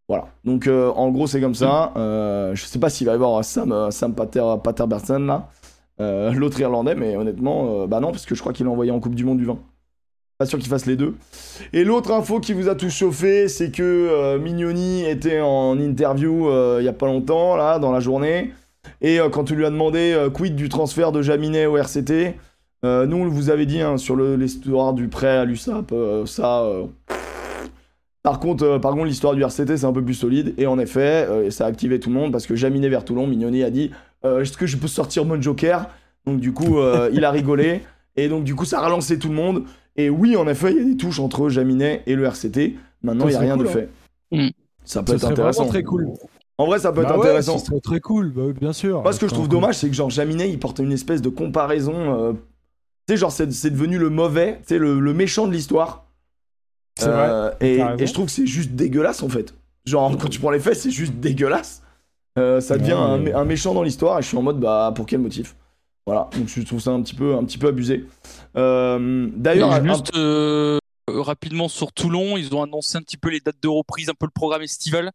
Voilà. 0.10 0.26
Donc 0.44 0.66
euh, 0.66 0.90
en 0.90 1.12
gros, 1.12 1.28
c'est 1.28 1.40
comme 1.40 1.54
ça. 1.54 1.94
Euh, 1.96 2.56
je 2.56 2.66
sais 2.66 2.80
pas 2.80 2.90
s'il 2.90 3.06
va 3.06 3.14
y 3.14 3.16
avoir 3.16 3.46
Sam, 3.46 3.72
euh, 3.72 3.92
Sam 3.92 4.16
Pater, 4.16 4.44
Paterberson 4.62 5.20
là, 6.00 6.32
l'autre 6.34 6.60
irlandais, 6.60 6.96
mais 6.96 7.16
honnêtement, 7.16 7.86
bah 7.86 8.00
non, 8.00 8.10
parce 8.12 8.26
que 8.26 8.34
je 8.34 8.42
crois 8.42 8.52
qu'il 8.52 8.66
l'a 8.66 8.72
envoyé 8.72 8.92
en 8.92 9.00
Coupe 9.00 9.16
du 9.16 9.24
Monde 9.24 9.38
du 9.38 9.46
vin. 9.46 9.60
Pas 10.40 10.46
sûr 10.46 10.58
qu'il 10.58 10.70
fasse 10.70 10.86
les 10.86 10.96
deux. 10.96 11.16
Et 11.74 11.84
l'autre 11.84 12.12
info 12.12 12.40
qui 12.40 12.54
vous 12.54 12.70
a 12.70 12.76
tout 12.76 12.90
chauffé, 12.90 13.50
c'est 13.50 13.70
que 13.70 14.38
Mignoni 14.38 15.04
était 15.06 15.42
en 15.42 15.78
interview 15.78 16.50
il 16.80 16.86
y 16.86 16.88
a 16.88 16.94
pas 16.94 17.08
longtemps, 17.08 17.58
là, 17.58 17.78
dans 17.78 17.92
la 17.92 18.00
journée. 18.00 18.54
Et 19.02 19.20
quand 19.34 19.44
tu 19.44 19.56
lui 19.56 19.66
as 19.66 19.70
demandé 19.70 20.18
quid 20.34 20.56
du 20.56 20.70
transfert 20.70 21.12
de 21.12 21.22
Jaminet 21.22 21.66
au 21.66 21.76
RCT, 21.76 22.36
nous, 22.84 23.18
on 23.18 23.28
vous 23.28 23.50
avait 23.50 23.66
dit 23.66 23.82
hein, 23.82 23.98
sur 23.98 24.16
l'histoire 24.16 24.94
du 24.94 25.10
prêt 25.10 25.38
à 25.38 25.44
l'USAP, 25.44 25.94
ça. 26.26 26.66
Par 28.24 28.40
contre, 28.40 28.64
euh, 28.64 28.80
par 28.80 28.92
contre 28.94 29.06
l'histoire 29.06 29.34
du 29.36 29.44
RCT, 29.44 29.78
c'est 29.78 29.86
un 29.86 29.94
peu 29.94 30.04
plus 30.04 30.14
solide. 30.14 30.54
Et 30.58 30.68
en 30.68 30.78
effet, 30.80 31.26
euh, 31.30 31.50
ça 31.52 31.66
a 31.66 31.68
activé 31.70 32.00
tout 32.00 32.10
le 32.10 32.16
monde 32.16 32.32
parce 32.32 32.46
que 32.48 32.56
Jaminet 32.56 32.90
vers 32.90 33.06
Toulon, 33.06 33.28
Mignoni 33.28 33.64
a 33.64 33.70
dit 33.70 33.92
euh, 34.26 34.42
Est-ce 34.42 34.58
que 34.58 34.68
je 34.68 34.78
peux 34.78 34.88
sortir 34.88 35.26
mon 35.26 35.42
joker? 35.42 35.90
Donc, 36.26 36.40
du 36.40 36.52
coup, 36.52 36.80
euh, 36.80 37.10
il 37.14 37.24
a 37.26 37.32
rigolé. 37.32 37.82
Et 38.18 38.28
donc, 38.28 38.44
du 38.44 38.56
coup, 38.56 38.66
ça 38.66 38.80
a 38.82 38.86
relancé 38.86 39.18
tout 39.20 39.30
le 39.30 39.36
monde. 39.36 39.64
Et 39.96 40.10
oui, 40.10 40.36
en 40.36 40.48
effet, 40.48 40.72
il 40.72 40.78
y 40.78 40.82
a 40.82 40.84
des 40.84 40.98
touches 40.98 41.20
entre 41.20 41.50
Jaminet 41.50 42.04
et 42.06 42.16
le 42.16 42.26
RCT. 42.26 42.76
Maintenant, 43.04 43.26
il 43.28 43.32
n'y 43.32 43.36
a 43.36 43.40
rien 43.40 43.58
de 43.58 43.66
fait. 43.66 43.90
Mm. 44.32 44.50
Ça 44.84 45.02
peut 45.04 45.14
Ce 45.14 45.18
être 45.18 45.32
intéressant. 45.32 45.62
vraiment 45.64 45.72
très 45.72 45.84
cool. 45.84 46.08
En 46.58 46.66
vrai, 46.66 46.80
ça 46.80 46.92
peut 46.92 47.02
être 47.02 47.08
Bah 47.10 47.18
ouais, 47.18 47.28
intéressant. 47.28 47.58
ce 47.58 47.68
serait 47.68 47.80
très 47.80 48.00
cool, 48.02 48.32
bah 48.34 48.42
bien 48.60 48.74
sûr. 48.74 49.02
Moi, 49.02 49.14
ce 49.14 49.20
que 49.20 49.30
je 49.30 49.34
trouve 49.34 49.48
dommage, 49.48 49.76
c'est 49.76 49.88
que 49.88 49.96
genre 49.96 50.10
Jaminet, 50.10 50.50
il 50.50 50.60
porte 50.60 50.80
une 50.80 50.92
espèce 50.92 51.22
de 51.22 51.30
comparaison. 51.30 51.94
euh, 52.22 52.34
Tu 53.08 53.14
sais, 53.14 53.18
genre, 53.18 53.32
c'est 53.32 53.50
c'est 53.54 53.70
devenu 53.70 53.98
le 53.98 54.10
mauvais, 54.10 54.58
tu 54.68 54.74
sais, 54.74 54.78
le, 54.78 55.00
le 55.00 55.14
méchant 55.14 55.48
de 55.48 55.54
l'histoire. 55.54 56.06
C'est 57.00 57.10
Euh, 57.10 57.52
et, 57.62 58.06
je 58.06 58.14
trouve 58.14 58.26
que 58.26 58.32
c'est 58.32 58.48
juste 58.48 58.72
dégueulasse 58.72 59.24
en 59.24 59.30
fait. 59.30 59.54
Genre, 59.86 60.16
quand 60.18 60.30
tu 60.30 60.40
prends 60.40 60.52
les 60.52 60.60
faits, 60.60 60.76
c'est 60.76 60.92
juste 60.92 61.14
dégueulasse. 61.14 61.82
Euh, 62.38 62.62
ça 62.62 62.78
devient 62.78 62.94
Ouais, 62.94 63.34
un, 63.34 63.46
méchant 63.46 63.74
dans 63.74 63.84
l'histoire 63.84 64.20
et 64.20 64.22
je 64.22 64.28
suis 64.28 64.38
en 64.38 64.42
mode, 64.42 64.60
bah, 64.60 64.94
pour 64.96 65.06
quel 65.06 65.20
motif? 65.20 65.56
Voilà, 66.06 66.30
donc 66.38 66.48
je 66.48 66.62
trouve 66.62 66.80
ça 66.80 66.92
un 66.92 67.02
petit 67.02 67.16
peu, 67.16 67.36
un 67.36 67.44
petit 67.44 67.58
peu 67.58 67.68
abusé. 67.68 68.06
Euh, 68.56 69.30
D'ailleurs, 69.36 69.72
un- 69.72 69.84
juste, 69.84 70.16
euh, 70.16 70.80
rapidement 71.08 71.68
sur 71.68 71.92
Toulon. 71.92 72.38
Ils 72.38 72.54
ont 72.56 72.64
annoncé 72.64 72.98
un 72.98 73.02
petit 73.02 73.18
peu 73.18 73.30
les 73.30 73.40
dates 73.40 73.62
de 73.62 73.68
reprise, 73.68 74.10
un 74.10 74.14
peu 74.14 74.26
le 74.26 74.32
programme 74.32 74.62
estival. 74.62 75.12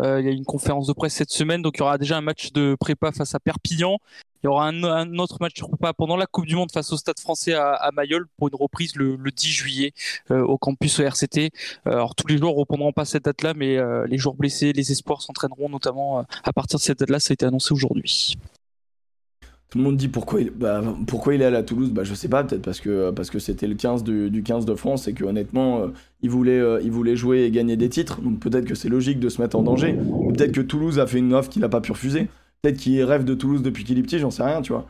Euh, 0.00 0.20
il 0.20 0.26
y 0.26 0.28
a 0.28 0.32
une 0.32 0.44
conférence 0.44 0.86
de 0.86 0.92
presse 0.92 1.14
cette 1.14 1.30
semaine, 1.30 1.62
donc 1.62 1.76
il 1.76 1.80
y 1.80 1.82
aura 1.82 1.98
déjà 1.98 2.16
un 2.16 2.20
match 2.20 2.52
de 2.52 2.76
prépa 2.78 3.12
face 3.12 3.34
à 3.34 3.40
Perpignan. 3.40 3.98
Il 4.44 4.48
y 4.48 4.50
aura 4.50 4.68
un, 4.68 5.18
autre 5.18 5.38
match 5.40 5.62
pendant 5.96 6.18
la 6.18 6.26
Coupe 6.26 6.44
du 6.44 6.54
Monde 6.54 6.70
face 6.70 6.92
au 6.92 6.98
Stade 6.98 7.18
français 7.18 7.54
à, 7.54 7.72
à 7.72 7.90
Mayol 7.92 8.26
pour 8.36 8.48
une 8.48 8.54
reprise 8.54 8.94
le, 8.94 9.16
10 9.16 9.48
juillet 9.48 9.92
euh, 10.30 10.42
au 10.42 10.58
campus 10.58 11.00
RCT. 11.00 11.50
Euh, 11.86 11.92
alors 11.92 12.14
tous 12.14 12.26
les 12.26 12.36
joueurs 12.36 12.52
ne 12.52 12.58
reprendront 12.58 12.92
pas 12.92 13.06
cette 13.06 13.24
date-là, 13.24 13.54
mais 13.54 13.78
les 14.06 14.18
joueurs 14.18 14.34
blessés, 14.34 14.74
les 14.74 14.92
espoirs 14.92 15.22
s'entraîneront 15.22 15.70
notamment 15.70 16.26
à 16.42 16.52
partir 16.52 16.78
de 16.78 16.84
cette 16.84 16.98
date-là. 16.98 17.20
Ça 17.20 17.32
a 17.32 17.34
été 17.34 17.46
annoncé 17.46 17.72
aujourd'hui. 17.72 18.36
Tout 19.74 19.78
le 19.78 19.84
monde 19.86 19.96
dit 19.96 20.06
pourquoi 20.06 20.40
il, 20.40 20.50
bah, 20.50 20.82
pourquoi 21.08 21.34
il 21.34 21.42
est 21.42 21.46
à 21.46 21.50
la 21.50 21.64
Toulouse? 21.64 21.90
Bah, 21.90 22.04
je 22.04 22.14
sais 22.14 22.28
pas, 22.28 22.44
peut-être 22.44 22.62
parce 22.62 22.80
que 22.80 23.10
parce 23.10 23.28
que 23.28 23.40
c'était 23.40 23.66
le 23.66 23.74
15 23.74 24.04
du, 24.04 24.42
15 24.44 24.66
de 24.66 24.74
France 24.76 25.08
et 25.08 25.14
que 25.14 25.24
honnêtement, 25.24 25.80
euh, 25.80 25.88
il, 26.22 26.30
voulait, 26.30 26.60
euh, 26.60 26.80
il 26.84 26.92
voulait 26.92 27.16
jouer 27.16 27.42
et 27.42 27.50
gagner 27.50 27.76
des 27.76 27.88
titres. 27.88 28.20
Donc 28.20 28.38
peut-être 28.38 28.66
que 28.66 28.76
c'est 28.76 28.88
logique 28.88 29.18
de 29.18 29.28
se 29.28 29.42
mettre 29.42 29.56
en 29.56 29.62
danger. 29.62 29.98
Peut-être 30.28 30.52
que 30.52 30.60
Toulouse 30.60 31.00
a 31.00 31.08
fait 31.08 31.18
une 31.18 31.34
offre 31.34 31.48
qu'il 31.48 31.62
n'a 31.62 31.68
pas 31.68 31.80
pu 31.80 31.90
refuser. 31.90 32.28
Peut-être 32.64 32.78
qu'il 32.78 33.04
rêve 33.04 33.24
de 33.24 33.34
Toulouse 33.34 33.60
depuis 33.60 33.84
qu'il 33.84 33.98
est 33.98 34.02
petit, 34.02 34.18
j'en 34.18 34.30
sais 34.30 34.42
rien, 34.42 34.62
tu 34.62 34.72
vois. 34.72 34.86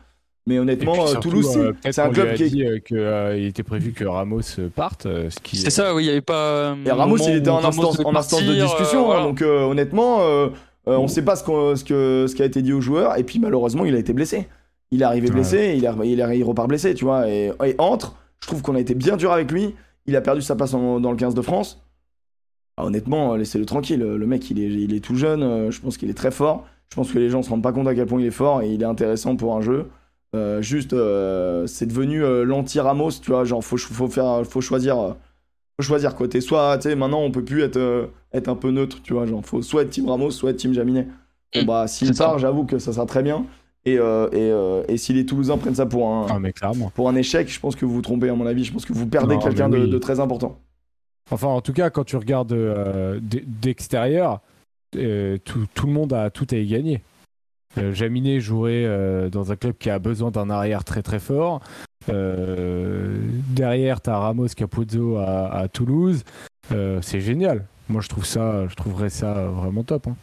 Mais 0.47 0.61
honnêtement, 0.61 1.09
euh, 1.09 1.15
Toulouse, 1.15 1.59
c'est 1.83 1.99
un 1.99 2.11
club 2.11 2.35
qui 2.35 2.45
a 2.45 2.49
dit 2.49 2.83
qu'il 2.87 3.45
était 3.47 3.65
prévu 3.65 3.93
que 3.93 4.05
Ramos 4.05 4.43
parte. 4.77 5.03
ce 5.05 5.41
qui 5.41 5.57
c'est 5.57 5.71
ça, 5.71 5.93
oui, 5.93 6.05
il 6.05 6.07
n'y 6.07 6.13
avait 6.13 6.21
pas. 6.21 6.77
Et 6.87 6.91
Ramos, 6.93 7.17
il 7.17 7.35
était 7.35 7.51
en 7.51 7.65
instance, 7.65 8.01
en 8.05 8.15
instance 8.15 8.45
de 8.45 8.55
discussion. 8.55 9.13
Hein, 9.13 9.25
donc 9.25 9.43
honnêtement, 9.43 10.19
on 10.87 11.03
ne 11.03 11.09
sait 11.09 11.25
pas 11.25 11.35
ce, 11.35 11.45
ce, 11.45 11.83
que, 11.83 12.27
ce 12.29 12.35
qui 12.37 12.43
a 12.43 12.45
été 12.45 12.63
dit 12.63 12.73
aux 12.73 12.81
joueurs. 12.81 13.19
Et 13.19 13.25
puis 13.25 13.41
malheureusement, 13.41 13.85
il 13.85 13.97
a 13.97 13.99
été 13.99 14.13
blessé. 14.13 14.47
Il 14.93 15.03
est 15.03 15.05
arrivé 15.05 15.31
blessé, 15.31 15.75
il, 15.77 15.91
il, 16.05 16.37
il, 16.37 16.45
repart 16.45 16.69
blessé, 16.69 16.95
tu 16.95 17.05
vois. 17.05 17.29
Et, 17.29 17.51
entre, 17.79 18.15
je 18.41 18.47
trouve 18.47 18.63
qu'on 18.63 18.77
a 18.77 18.81
été 18.81 18.95
bien 18.95 19.17
dur 19.17 19.33
avec 19.33 19.51
lui. 19.51 19.75
Il 20.07 20.15
a 20.15 20.21
perdu 20.21 20.43
sa 20.43 20.55
place 20.55 20.71
dans 20.71 21.11
le 21.11 21.17
15 21.17 21.35
de 21.35 21.43
France. 21.43 21.85
Ah, 22.77 22.85
honnêtement, 22.85 23.35
laissez-le 23.35 23.67
tranquille. 23.67 24.01
Le 24.01 24.27
mec, 24.27 24.49
il 24.51 24.61
est, 24.61 24.71
il 24.71 24.95
est 24.95 25.01
tout 25.01 25.17
jeune. 25.17 25.43
Euh, 25.43 25.71
je 25.71 25.81
pense 25.81 25.97
qu'il 25.97 26.11
est 26.11 26.15
très 26.15 26.31
fort. 26.31 26.67
Je 26.95 27.01
pense 27.01 27.11
que 27.11 27.19
les 27.19 27.29
gens 27.29 27.43
se 27.43 27.51
rendent 27.51 27.63
pas 27.63 27.73
compte 27.73 27.89
à 27.89 27.95
quel 27.97 28.07
point 28.07 28.21
il 28.21 28.27
est 28.27 28.31
fort 28.31 28.63
et 28.63 28.71
il 28.71 28.81
est 28.81 28.87
intéressant 28.87 29.35
pour 29.35 29.57
un 29.57 29.61
jeu. 29.61 29.89
Euh, 30.37 30.63
juste, 30.63 30.93
euh, 30.93 31.67
c'est 31.67 31.87
devenu 31.87 32.21
l'anti-Ramos, 32.45 33.11
tu 33.21 33.33
vois. 33.33 33.45
Genre, 33.45 33.65
faut, 33.65 33.77
faut, 33.77 34.07
faire, 34.07 34.47
faut 34.47 34.61
choisir. 34.61 35.17
faut 35.81 35.85
choisir 35.85 36.15
quoi. 36.15 36.29
soit, 36.41 36.79
tu 36.79 36.89
sais, 36.89 36.95
maintenant 36.95 37.23
on 37.23 37.33
peut 37.33 37.43
plus 37.43 37.63
être, 37.63 38.11
être 38.33 38.47
un 38.47 38.55
peu 38.55 38.71
neutre, 38.71 39.03
tu 39.03 39.13
vois. 39.13 39.27
Genre, 39.27 39.45
faut 39.45 39.61
soit 39.61 39.83
être 39.83 39.91
Team 39.91 40.09
Ramos, 40.09 40.31
soit 40.31 40.51
être 40.51 40.59
Team 40.59 40.73
Jaminet. 40.73 41.09
Bon, 41.53 41.63
mm. 41.63 41.67
bah, 41.67 41.89
s'il 41.89 42.15
part, 42.15 42.39
j'avoue 42.39 42.65
que 42.65 42.79
ça 42.79 42.93
sera 42.93 43.07
très 43.07 43.25
bien. 43.25 43.45
Et, 43.87 43.99
euh, 43.99 44.29
et, 44.31 44.51
euh, 44.51 44.85
et, 44.89 44.97
si 44.97 45.13
les 45.13 45.27
Toulousains 45.27 45.59
prennent 45.59 45.75
ça 45.75 45.85
pour 45.85 46.09
un, 46.09 46.27
ah, 46.31 46.73
pour 46.95 47.09
un 47.09 47.17
échec, 47.17 47.53
je 47.53 47.61
pense 47.61 47.77
que 47.77 47.85
vous 47.85 47.95
vous 47.95 48.03
trompez, 48.03 48.31
à 48.31 48.35
mon 48.35 48.47
avis. 48.47 48.65
Je 48.65 48.73
pense 48.73 48.87
que 48.87 48.95
vous 48.95 49.07
perdez 49.07 49.37
quelqu'un 49.39 49.69
de, 49.69 49.99
très 49.99 50.21
important. 50.21 50.59
Enfin, 51.31 51.49
en 51.49 51.61
tout 51.61 51.73
cas, 51.73 51.91
quand 51.91 52.05
tu 52.05 52.17
regardes 52.17 52.55
euh, 54.97 55.39
tout, 55.39 55.87
le 55.87 55.93
monde 55.93 56.13
a 56.13 56.31
tout 56.31 56.47
à 56.51 56.57
y 56.57 56.67
gagner. 56.67 57.03
Jaminet 57.93 58.39
jouerait 58.39 59.29
dans 59.31 59.51
un 59.51 59.57
club 59.57 59.75
qui 59.77 59.91
a 59.91 59.99
besoin 59.99 60.31
d'un 60.31 60.49
arrière 60.49 60.85
très 60.85 61.03
très 61.03 61.19
fort. 61.19 61.61
derrière, 62.07 64.01
tu 64.01 64.11
as 64.11 64.19
Ramos 64.19 64.47
Capozzo 64.57 65.17
à, 65.17 65.53
à 65.53 65.69
Toulouse. 65.69 66.23
c'est 66.69 67.21
génial. 67.21 67.67
Moi, 67.89 68.01
je 68.01 68.09
trouve 68.09 68.25
ça, 68.25 68.69
je 68.69 68.75
trouverais 68.77 69.11
ça 69.11 69.49
vraiment 69.49 69.83
top. 69.83 70.07
Hein. 70.07 70.17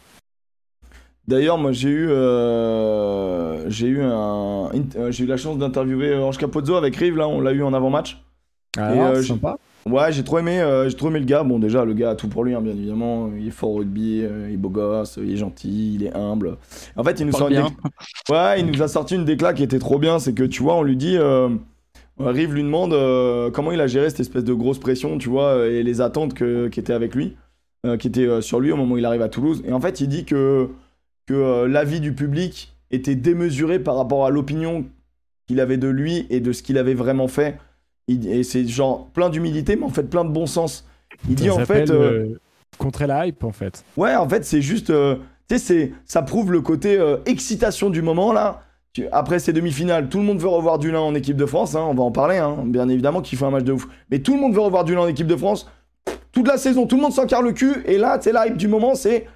D'ailleurs, 1.28 1.56
moi 1.56 1.70
j'ai 1.70 1.88
eu, 1.88 2.08
euh, 2.10 3.68
j'ai 3.70 3.86
eu 3.86 4.02
un, 4.02 4.70
euh, 4.96 5.10
j'ai 5.12 5.24
eu 5.24 5.26
la 5.26 5.36
chance 5.36 5.56
d'interviewer 5.56 6.16
Ange 6.16 6.36
Capozzo 6.36 6.74
avec 6.74 6.96
Rive 6.96 7.16
là, 7.16 7.28
on 7.28 7.40
l'a 7.40 7.52
eu 7.52 7.62
en 7.62 7.72
avant-match. 7.72 8.20
Ah, 8.76 8.92
euh, 8.92 9.22
sympa. 9.22 9.56
Ouais, 9.86 10.12
j'ai 10.12 10.22
trop 10.22 10.38
aimé, 10.38 10.62
j'ai 10.88 10.96
trop 10.96 11.08
aimé 11.08 11.18
le 11.18 11.24
gars. 11.24 11.42
Bon, 11.42 11.58
déjà 11.58 11.84
le 11.84 11.92
gars 11.92 12.10
a 12.10 12.14
tout 12.14 12.28
pour 12.28 12.44
lui, 12.44 12.54
hein, 12.54 12.60
bien 12.60 12.72
évidemment. 12.72 13.30
Il 13.36 13.48
est 13.48 13.50
fort 13.50 13.70
au 13.70 13.76
rugby, 13.78 14.18
il 14.18 14.54
est 14.54 14.56
beau 14.56 14.68
gosse, 14.68 15.18
il 15.22 15.32
est 15.32 15.36
gentil, 15.36 15.94
il 15.96 16.04
est 16.04 16.14
humble. 16.14 16.56
En 16.96 17.02
fait, 17.02 17.18
il 17.20 17.26
nous, 17.26 17.46
bien. 17.48 17.66
ouais, 18.30 18.60
il 18.60 18.66
nous 18.66 18.82
a 18.82 18.88
sorti 18.88 19.16
une 19.16 19.24
déclat 19.24 19.54
qui 19.54 19.62
était 19.62 19.78
trop 19.80 19.98
bien. 19.98 20.18
C'est 20.18 20.34
que 20.34 20.44
tu 20.44 20.62
vois, 20.62 20.76
on 20.76 20.82
lui 20.82 20.96
dit, 20.96 21.18
Rive 22.18 22.54
lui 22.54 22.62
demande 22.62 22.94
comment 23.52 23.72
il 23.72 23.80
a 23.80 23.86
géré 23.86 24.08
cette 24.10 24.20
espèce 24.20 24.44
de 24.44 24.54
grosse 24.54 24.78
pression, 24.78 25.18
tu 25.18 25.28
vois, 25.28 25.66
et 25.66 25.82
les 25.82 26.00
attentes 26.00 26.34
que, 26.34 26.68
qui 26.68 26.78
étaient 26.78 26.92
avec 26.92 27.14
lui, 27.14 27.36
qui 27.98 28.06
étaient 28.06 28.40
sur 28.40 28.60
lui 28.60 28.70
au 28.70 28.76
moment 28.76 28.94
où 28.94 28.98
il 28.98 29.04
arrive 29.04 29.22
à 29.22 29.28
Toulouse. 29.28 29.62
Et 29.66 29.72
en 29.72 29.80
fait, 29.80 30.00
il 30.00 30.08
dit 30.08 30.24
que 30.24 30.68
que 31.26 31.34
euh, 31.34 31.68
l'avis 31.68 32.00
du 32.00 32.14
public 32.14 32.74
était 32.90 33.14
démesuré 33.14 33.78
par 33.78 33.96
rapport 33.96 34.26
à 34.26 34.30
l'opinion 34.30 34.86
qu'il 35.46 35.60
avait 35.60 35.76
de 35.76 35.88
lui 35.88 36.26
et 36.30 36.40
de 36.40 36.52
ce 36.52 36.62
qu'il 36.62 36.78
avait 36.78 36.94
vraiment 36.94 37.28
fait. 37.28 37.58
Et 38.08 38.42
c'est 38.42 38.66
genre 38.66 39.06
plein 39.08 39.30
d'humilité, 39.30 39.76
mais 39.76 39.84
en 39.84 39.90
fait 39.90 40.04
plein 40.04 40.24
de 40.24 40.30
bon 40.30 40.46
sens. 40.46 40.86
Il 41.28 41.34
dit 41.34 41.50
en 41.50 41.64
fait. 41.64 41.90
Euh, 41.90 41.94
euh, 41.94 42.40
contrer 42.78 43.06
la 43.06 43.26
hype 43.26 43.44
en 43.44 43.52
fait. 43.52 43.84
Ouais, 43.96 44.14
en 44.16 44.28
fait, 44.28 44.44
c'est 44.44 44.62
juste. 44.62 44.92
tu 45.48 45.58
sais, 45.58 45.92
ça 46.04 46.22
prouve 46.22 46.52
le 46.52 46.60
côté 46.60 46.98
excitation 47.26 47.90
du 47.90 48.02
moment 48.02 48.32
là. 48.32 48.62
Après 49.10 49.38
ces 49.38 49.54
demi-finales, 49.54 50.10
tout 50.10 50.18
le 50.18 50.24
monde 50.24 50.38
veut 50.38 50.48
revoir 50.48 50.78
Dulin 50.78 51.00
en 51.00 51.14
équipe 51.14 51.36
de 51.36 51.46
France, 51.46 51.74
hein, 51.74 51.86
on 51.88 51.94
va 51.94 52.02
en 52.02 52.10
parler, 52.10 52.36
hein, 52.36 52.58
bien 52.66 52.90
évidemment, 52.90 53.22
qu'il 53.22 53.38
fait 53.38 53.46
un 53.46 53.50
match 53.50 53.64
de 53.64 53.72
ouf. 53.72 53.88
Mais 54.10 54.18
tout 54.18 54.34
le 54.34 54.40
monde 54.40 54.52
veut 54.52 54.60
revoir 54.60 54.84
Dulin 54.84 55.00
en 55.00 55.06
équipe 55.06 55.26
de 55.26 55.36
France. 55.36 55.70
Toute 56.30 56.46
la 56.46 56.58
saison, 56.58 56.86
tout 56.86 56.96
le 56.96 57.02
monde 57.02 57.12
s'en 57.12 57.26
carre 57.26 57.40
le 57.40 57.52
cul. 57.52 57.82
Et 57.86 57.96
là, 57.96 58.18
c'est 58.20 58.32
la 58.32 58.46
hype 58.46 58.58
du 58.58 58.68
moment, 58.68 58.94
c'est 58.94 59.26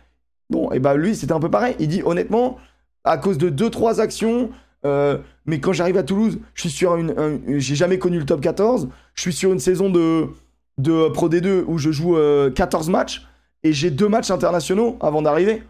Bon, 0.51 0.71
et 0.71 0.79
bah 0.79 0.95
lui, 0.95 1.17
c'était 1.17 1.33
un 1.33 1.41
peu 1.41 1.51
pareil. 1.51 1.75
Il 1.79 1.89
dit 1.89 2.03
honnêtement, 2.05 2.59
à 3.05 3.19
cause 3.19 3.39
de 3.39 3.51
2-3 3.51 4.01
actions, 4.01 4.51
euh, 4.85 5.19
mais 5.47 5.61
quand 5.61 5.73
j'arrive 5.73 5.97
à 5.97 6.03
Toulouse, 6.03 6.39
je 6.55 6.61
suis 6.63 6.71
sur 6.71 6.97
une. 6.97 7.41
J'ai 7.59 7.75
jamais 7.75 7.99
connu 7.99 8.19
le 8.19 8.27
top 8.27 8.41
14. 8.41 8.89
Je 9.15 9.21
suis 9.21 9.33
sur 9.33 9.53
une 9.53 9.59
saison 9.59 9.91
de, 9.91 10.27
de 10.79 11.09
Pro 11.09 11.29
D2 11.29 11.65
où 11.67 11.79
je 11.79 11.91
joue 11.91 12.17
14 12.55 12.89
euh, 12.89 12.93
matchs 12.93 13.27
et 13.63 13.73
j'ai 13.73 13.91
deux 13.91 14.09
matchs 14.09 14.31
internationaux 14.31 14.97
avant 15.01 15.23
d'arriver. 15.23 15.63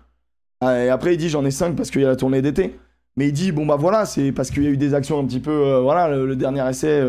Ah, 0.61 0.85
et 0.85 0.89
après, 0.89 1.15
il 1.15 1.19
dit 1.19 1.29
j'en 1.29 1.45
ai 1.45 1.51
5 1.51 1.77
parce 1.77 1.91
qu'il 1.91 2.01
y 2.01 2.05
a 2.05 2.09
la 2.09 2.17
tournée 2.17 2.43
d'été. 2.43 2.79
Mais 3.17 3.29
il 3.29 3.33
dit 3.33 3.53
bon 3.53 3.65
bah 3.65 3.77
voilà, 3.77 4.05
c'est 4.05 4.33
parce 4.33 4.51
qu'il 4.51 4.65
y 4.65 4.67
a 4.67 4.71
eu 4.71 4.77
des 4.77 4.95
actions 4.95 5.19
un 5.19 5.25
petit 5.25 5.41
peu. 5.41 5.51
Euh, 5.51 5.81
voilà, 5.81 6.09
le, 6.09 6.37
dernier 6.37 6.69
essai 6.69 7.03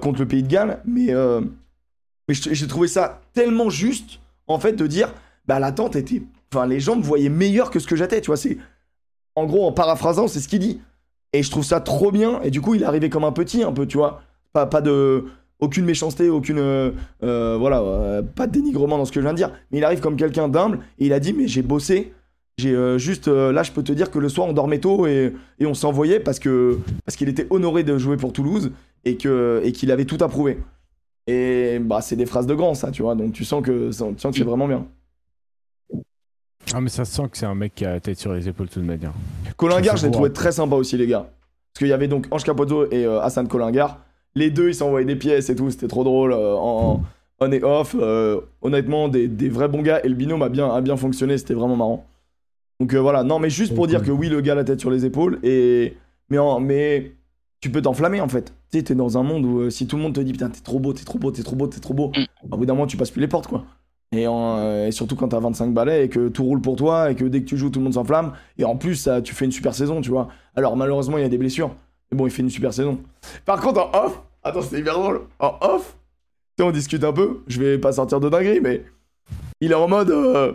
contre 0.00 0.20
le 0.20 0.28
Pays 0.28 0.42
de 0.42 0.48
Galles. 0.48 0.80
Mais, 0.86 1.08
j'ai 2.28 2.66
trouvé 2.66 2.88
ça 2.88 3.20
tellement 3.34 3.68
juste, 3.68 4.20
en 4.46 4.58
fait, 4.58 4.72
de 4.72 4.86
dire 4.86 5.12
bah 5.46 5.58
l'attente 5.58 5.96
était 5.96 6.22
Enfin, 6.54 6.66
les 6.66 6.80
gens 6.80 6.96
me 6.96 7.02
voyaient 7.02 7.30
meilleur 7.30 7.70
que 7.70 7.78
ce 7.78 7.86
que 7.86 7.96
j'étais, 7.96 8.20
tu 8.20 8.26
vois. 8.26 8.36
C'est 8.36 8.58
en 9.34 9.46
gros 9.46 9.66
en 9.66 9.72
paraphrasant, 9.72 10.28
c'est 10.28 10.40
ce 10.40 10.48
qu'il 10.48 10.58
dit. 10.58 10.80
Et 11.32 11.42
je 11.42 11.50
trouve 11.50 11.64
ça 11.64 11.80
trop 11.80 12.10
bien. 12.10 12.40
Et 12.42 12.50
du 12.50 12.60
coup, 12.60 12.74
il 12.74 12.82
est 12.82 12.86
arrivé 12.86 13.08
comme 13.08 13.24
un 13.24 13.32
petit, 13.32 13.62
un 13.62 13.72
peu, 13.72 13.86
tu 13.86 13.96
vois. 13.96 14.22
Pas, 14.52 14.66
pas 14.66 14.80
de 14.80 15.24
aucune 15.62 15.84
méchanceté, 15.84 16.28
aucune 16.28 16.58
euh, 16.58 16.90
euh, 17.22 17.56
voilà, 17.58 17.80
euh, 17.80 18.20
pas 18.20 18.48
de 18.48 18.52
dénigrement 18.52 18.98
dans 18.98 19.04
ce 19.04 19.12
que 19.12 19.20
je 19.20 19.24
viens 19.24 19.32
de 19.32 19.38
dire. 19.38 19.52
Mais 19.70 19.78
il 19.78 19.84
arrive 19.84 20.00
comme 20.00 20.16
quelqu'un 20.16 20.48
d'humble 20.48 20.80
et 20.98 21.06
il 21.06 21.12
a 21.12 21.20
dit 21.20 21.32
mais 21.32 21.46
j'ai 21.46 21.62
bossé. 21.62 22.12
J'ai 22.58 22.76
juste 22.98 23.28
là, 23.28 23.62
je 23.62 23.72
peux 23.72 23.82
te 23.82 23.92
dire 23.92 24.10
que 24.10 24.18
le 24.18 24.28
soir 24.28 24.46
on 24.46 24.52
dormait 24.52 24.78
tôt 24.78 25.06
et, 25.06 25.32
et 25.58 25.64
on 25.64 25.72
s'envoyait 25.72 26.20
parce 26.20 26.38
que 26.38 26.78
parce 27.06 27.16
qu'il 27.16 27.30
était 27.30 27.46
honoré 27.48 27.82
de 27.82 27.96
jouer 27.96 28.18
pour 28.18 28.34
Toulouse 28.34 28.72
et 29.04 29.16
que 29.16 29.62
et 29.64 29.72
qu'il 29.72 29.90
avait 29.90 30.04
tout 30.04 30.18
approuvé. 30.20 30.58
Et 31.26 31.78
bah 31.80 32.02
c'est 32.02 32.16
des 32.16 32.26
phrases 32.26 32.46
de 32.46 32.54
grand 32.54 32.74
ça, 32.74 32.90
tu 32.90 33.02
vois. 33.02 33.14
Donc 33.14 33.32
tu 33.32 33.44
sens 33.44 33.62
que, 33.64 33.88
tu 33.88 33.92
sens 33.94 34.32
que 34.32 34.36
c'est 34.36 34.44
vraiment 34.44 34.68
bien. 34.68 34.86
Ah, 36.74 36.80
mais 36.80 36.88
ça 36.88 37.04
sent 37.04 37.22
que 37.30 37.38
c'est 37.38 37.46
un 37.46 37.54
mec 37.54 37.74
qui 37.74 37.84
a 37.84 37.92
la 37.92 38.00
tête 38.00 38.18
sur 38.18 38.32
les 38.32 38.48
épaules 38.48 38.68
de 38.68 38.72
toute 38.72 38.84
manière. 38.84 39.12
Colingar, 39.56 39.96
je 39.96 40.06
l'ai 40.06 40.12
trouvé 40.12 40.32
très 40.32 40.52
sympa 40.52 40.76
aussi, 40.76 40.96
les 40.96 41.06
gars. 41.06 41.28
Parce 41.72 41.78
qu'il 41.78 41.88
y 41.88 41.92
avait 41.92 42.08
donc 42.08 42.26
Ange 42.30 42.44
Capozzo 42.44 42.90
et 42.90 43.04
euh, 43.04 43.20
Hassan 43.20 43.48
Colingar. 43.48 44.00
Les 44.34 44.50
deux, 44.50 44.68
ils 44.68 44.74
s'envoyaient 44.74 45.06
des 45.06 45.16
pièces 45.16 45.50
et 45.50 45.56
tout, 45.56 45.70
c'était 45.70 45.88
trop 45.88 46.04
drôle 46.04 46.32
euh, 46.32 46.54
en 46.56 47.02
on 47.40 47.50
et 47.50 47.62
off. 47.62 47.96
Euh, 47.98 48.40
honnêtement, 48.62 49.08
des, 49.08 49.28
des, 49.28 49.48
vrais 49.48 49.68
bons 49.68 49.82
gars. 49.82 50.00
Et 50.04 50.08
le 50.08 50.14
binôme 50.14 50.42
a 50.42 50.48
bien, 50.48 50.68
a 50.68 50.80
bien 50.80 50.96
fonctionné, 50.96 51.36
c'était 51.38 51.54
vraiment 51.54 51.76
marrant. 51.76 52.06
Donc 52.80 52.94
voilà, 52.94 53.24
non, 53.24 53.38
mais 53.38 53.50
juste 53.50 53.74
pour 53.74 53.86
dire 53.86 54.02
que 54.02 54.10
oui, 54.10 54.28
le 54.28 54.40
gars 54.40 54.52
a 54.52 54.56
la 54.56 54.64
tête 54.64 54.80
sur 54.80 54.90
les 54.90 55.04
épaules. 55.04 55.38
Et... 55.42 55.96
Mais, 56.30 56.38
mais 56.60 57.12
tu 57.60 57.70
peux 57.70 57.80
t'enflammer 57.80 58.20
en 58.20 58.28
fait. 58.28 58.52
Tu 58.70 58.78
sais, 58.78 58.84
t'es 58.84 58.94
dans 58.94 59.16
un 59.16 59.22
monde 59.22 59.44
où 59.44 59.70
si 59.70 59.86
tout 59.86 59.96
le 59.96 60.02
monde 60.02 60.14
te 60.14 60.20
dit 60.20 60.32
putain, 60.32 60.50
t'es 60.50 60.60
trop 60.60 60.78
beau, 60.78 60.92
t'es 60.92 61.04
trop 61.04 61.18
beau, 61.18 61.30
t'es 61.30 61.42
trop 61.42 61.56
beau, 61.56 61.66
t'es 61.68 61.80
trop 61.80 61.94
beau, 61.94 62.08
mm. 62.08 62.52
au 62.52 62.56
bout 62.56 62.66
d'un 62.66 62.74
moment, 62.74 62.86
tu 62.86 62.96
passes 62.96 63.10
plus 63.10 63.20
les 63.20 63.28
portes 63.28 63.46
quoi. 63.46 63.64
Euh, 64.14 64.86
et, 64.86 64.92
surtout 64.92 65.16
quand 65.16 65.28
t'as 65.28 65.40
25 65.40 65.72
balais 65.72 66.04
et 66.04 66.08
que 66.08 66.28
tout 66.28 66.44
roule 66.44 66.60
pour 66.60 66.76
toi 66.76 67.10
et 67.10 67.14
que 67.14 67.24
dès 67.24 67.40
que 67.40 67.46
tu 67.46 67.56
joues, 67.56 67.70
tout 67.70 67.78
le 67.78 67.84
monde 67.84 67.94
s'enflamme. 67.94 68.32
Et 68.58 68.64
en 68.64 68.76
plus, 68.76 69.08
tu 69.24 69.34
fais 69.34 69.44
une 69.44 69.52
super 69.52 69.74
saison, 69.74 70.00
tu 70.00 70.10
vois. 70.10 70.28
Alors 70.54 70.76
malheureusement, 70.76 71.18
il 71.18 71.22
y 71.22 71.26
a 71.26 71.30
des 71.30 71.38
blessures. 71.38 71.74
Mais 72.10 72.18
bon, 72.18 72.26
il 72.26 72.30
fait 72.30 72.42
une 72.42 72.50
super 72.50 72.74
saison. 72.74 73.00
Par 73.46 73.60
contre, 73.60 73.80
en 73.80 74.04
off, 74.06 74.20
attends, 74.42 74.62
c'est 74.62 74.78
hyper 74.78 74.94
drôle. 74.94 75.22
En 75.38 75.56
off, 75.62 75.96
on 76.60 76.70
discute 76.70 77.04
un 77.04 77.12
peu. 77.12 77.40
Je 77.46 77.60
vais 77.60 77.78
pas 77.78 77.92
sortir 77.92 78.20
de 78.20 78.28
dinguerie, 78.28 78.60
mais 78.60 78.84
il 79.60 79.72
est 79.72 79.76
en 79.76 79.88
mode. 79.88 80.10
Euh, 80.10 80.52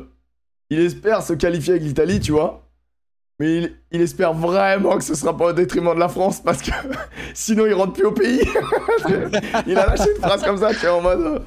il 0.70 0.80
espère 0.80 1.22
se 1.22 1.34
qualifier 1.34 1.74
avec 1.74 1.84
l'Italie, 1.84 2.20
tu 2.20 2.32
vois. 2.32 2.64
Mais 3.40 3.72
il, 3.92 4.02
espère 4.02 4.34
vraiment 4.34 4.98
que 4.98 5.04
ce 5.04 5.14
sera 5.14 5.38
pas 5.38 5.48
au 5.48 5.54
détriment 5.54 5.94
de 5.94 6.00
la 6.00 6.10
France 6.10 6.42
parce 6.42 6.62
que 6.62 6.72
sinon 7.36 7.68
il 7.68 7.74
rentre 7.74 7.94
plus 7.94 8.06
au 8.06 8.12
pays. 8.12 8.42
il 9.68 9.78
a 9.78 9.86
lâché 9.86 10.10
une 10.16 10.22
phrase 10.22 10.44
comme 10.44 10.58
ça 10.58 10.74
qui 10.74 10.86
est 10.86 10.90
en 10.90 11.02
mode. 11.02 11.22
Euh, 11.22 11.40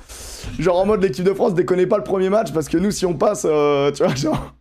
genre 0.59 0.78
en 0.78 0.86
mode 0.86 1.03
l'équipe 1.03 1.24
de 1.24 1.32
France 1.34 1.55
déconnez 1.55 1.86
pas 1.86 1.99
le 1.99 2.05
premier 2.05 2.28
match 2.30 2.53
parce 2.53 2.68
que 2.68 2.78
nous 2.78 2.91
si 2.91 3.07
on 3.07 3.14
passe 3.14 3.47
euh, 3.49 3.91
tu 3.93 4.03
vois 4.05 4.14
genre 4.14 4.55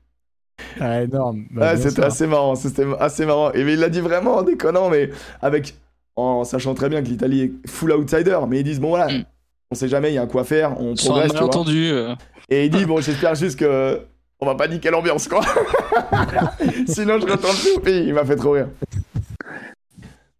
ah, 0.79 1.01
énorme 1.03 1.45
bah, 1.51 1.77
c'était 1.77 2.03
assez 2.03 2.27
marrant 2.27 2.55
c'était 2.55 2.85
assez 2.99 3.25
marrant 3.25 3.51
et 3.53 3.63
mais 3.63 3.73
il 3.73 3.79
l'a 3.79 3.89
dit 3.89 4.01
vraiment 4.01 4.37
en 4.37 4.43
déconnant 4.43 4.89
mais 4.89 5.09
avec 5.41 5.75
en 6.15 6.43
sachant 6.43 6.73
très 6.73 6.89
bien 6.89 7.01
que 7.01 7.07
l'Italie 7.07 7.41
est 7.41 7.69
full 7.69 7.91
outsider 7.93 8.39
mais 8.47 8.59
ils 8.59 8.63
disent 8.63 8.79
bon 8.81 8.89
voilà 8.89 9.07
mm. 9.07 9.23
on 9.71 9.75
sait 9.75 9.87
jamais, 9.87 10.11
il 10.11 10.15
y 10.15 10.17
a 10.17 10.23
un 10.23 10.27
quoi 10.27 10.43
faire, 10.43 10.79
on 10.81 10.95
Sans 10.95 11.11
progresse. 11.11 11.31
tu 11.31 11.37
vois. 11.37 11.47
malentendu. 11.47 11.91
euh, 11.91 12.15
Et 12.49 12.65
il 12.65 12.71
dit 12.71 12.85
bon, 12.85 12.99
j'espère 13.01 13.35
juste 13.35 13.59
que 13.59 14.01
on 14.41 14.45
va 14.45 14.55
pas 14.55 14.67
niquer 14.67 14.89
l'ambiance 14.89 15.27
quoi. 15.27 15.41
Sinon 16.87 17.19
je 17.19 17.25
retourne 17.31 17.55
plus 17.55 17.73
au 17.77 17.79
pays. 17.79 18.05
Il 18.07 18.13
m'a 18.13 18.25
fait 18.25 18.35
trop 18.35 18.51
rire. 18.51 18.67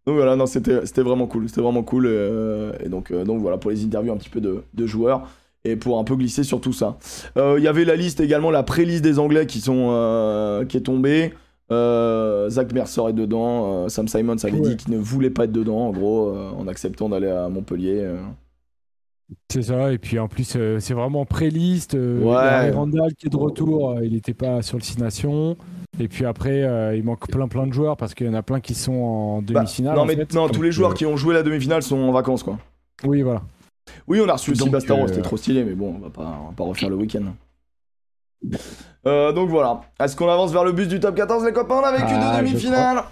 Donc 0.06 0.16
voilà, 0.16 0.34
non, 0.36 0.46
c'était 0.46 0.84
c'était 0.86 1.02
vraiment 1.02 1.26
cool, 1.26 1.48
c'était 1.48 1.60
vraiment 1.60 1.82
cool. 1.82 2.06
euh, 2.06 2.72
et 2.84 2.88
donc 2.88 3.10
euh, 3.10 3.24
donc 3.24 3.40
voilà 3.40 3.58
pour 3.58 3.70
les 3.70 3.84
interviews 3.84 4.12
un 4.12 4.16
petit 4.16 4.30
peu 4.30 4.40
de, 4.40 4.62
de 4.74 4.86
joueurs 4.86 5.28
et 5.64 5.76
pour 5.76 5.98
un 5.98 6.04
peu 6.04 6.16
glisser 6.16 6.42
sur 6.42 6.60
tout 6.60 6.72
ça. 6.72 6.96
Euh, 7.36 7.56
Il 7.58 7.64
y 7.64 7.68
avait 7.68 7.84
la 7.84 7.96
liste 7.96 8.20
également, 8.20 8.50
la 8.50 8.62
pré-liste 8.62 9.02
des 9.04 9.18
Anglais 9.18 9.46
qui 9.46 9.60
sont 9.60 10.64
qui 10.68 10.76
est 10.78 10.80
tombée. 10.80 11.32
Zach 11.70 12.72
Mercer 12.72 13.02
est 13.10 13.12
dedans. 13.12 13.88
Sam 13.88 14.08
Simons 14.08 14.36
avait 14.42 14.52
Ouais. 14.52 14.60
dit 14.70 14.76
qu'il 14.76 14.92
ne 14.94 14.98
voulait 14.98 15.30
pas 15.30 15.44
être 15.44 15.52
dedans 15.52 15.78
en 15.88 15.90
gros 15.90 16.34
en 16.34 16.66
acceptant 16.66 17.08
d'aller 17.10 17.28
à 17.28 17.48
Montpellier. 17.48 18.08
C'est 19.52 19.62
ça, 19.62 19.92
et 19.92 19.98
puis 19.98 20.18
en 20.18 20.26
plus, 20.26 20.54
euh, 20.56 20.78
c'est 20.80 20.94
vraiment 20.94 21.24
pré-liste. 21.24 21.94
euh, 21.94 22.20
Ouais. 22.24 22.70
Randall 22.72 23.14
qui 23.14 23.26
est 23.26 23.30
de 23.30 23.36
retour, 23.36 23.96
il 24.02 24.12
n'était 24.14 24.34
pas 24.34 24.60
sur 24.62 24.76
le 24.76 24.82
6 24.82 24.98
Nations. 24.98 25.56
Et 26.00 26.08
puis 26.08 26.24
après, 26.24 26.62
euh, 26.62 26.96
il 26.96 27.04
manque 27.04 27.28
plein 27.28 27.46
plein 27.46 27.66
de 27.66 27.72
joueurs 27.72 27.96
parce 27.96 28.14
qu'il 28.14 28.26
y 28.26 28.30
en 28.30 28.34
a 28.34 28.42
plein 28.42 28.60
qui 28.60 28.74
sont 28.74 28.92
en 28.92 29.42
Bah, 29.42 29.60
demi-finale. 29.60 29.94
non 29.96 30.02
en 30.02 30.06
mais 30.06 30.16
fait. 30.16 30.32
non, 30.34 30.48
tous 30.48 30.62
les 30.62 30.72
joueurs 30.72 30.92
euh, 30.92 30.94
qui 30.94 31.04
ont 31.06 31.16
joué 31.16 31.34
la 31.34 31.42
demi-finale 31.42 31.82
sont 31.82 31.98
en 31.98 32.10
vacances 32.12 32.42
quoi. 32.42 32.58
Oui, 33.04 33.22
voilà. 33.22 33.42
Oui, 34.08 34.20
on 34.24 34.28
a 34.28 34.32
reçu 34.34 34.52
aussi 34.52 34.68
Bastaro, 34.70 35.04
euh, 35.04 35.06
c'était 35.08 35.22
trop 35.22 35.36
stylé, 35.36 35.62
mais 35.64 35.72
bon, 35.74 35.94
on 35.96 35.98
va 35.98 36.10
pas, 36.10 36.38
on 36.42 36.48
va 36.48 36.54
pas 36.56 36.64
refaire 36.64 36.88
le 36.90 36.96
week-end. 36.96 37.24
Euh, 39.06 39.32
donc 39.32 39.48
voilà. 39.50 39.82
Est-ce 40.00 40.16
qu'on 40.16 40.28
avance 40.28 40.52
vers 40.52 40.64
le 40.64 40.72
bus 40.72 40.88
du 40.88 41.00
top 41.00 41.14
14, 41.16 41.44
les 41.44 41.52
copains? 41.52 41.76
On 41.82 41.84
a 41.84 41.92
vécu 41.92 42.12
Ah, 42.14 42.40
deux 42.40 42.46
demi-finales 42.48 43.02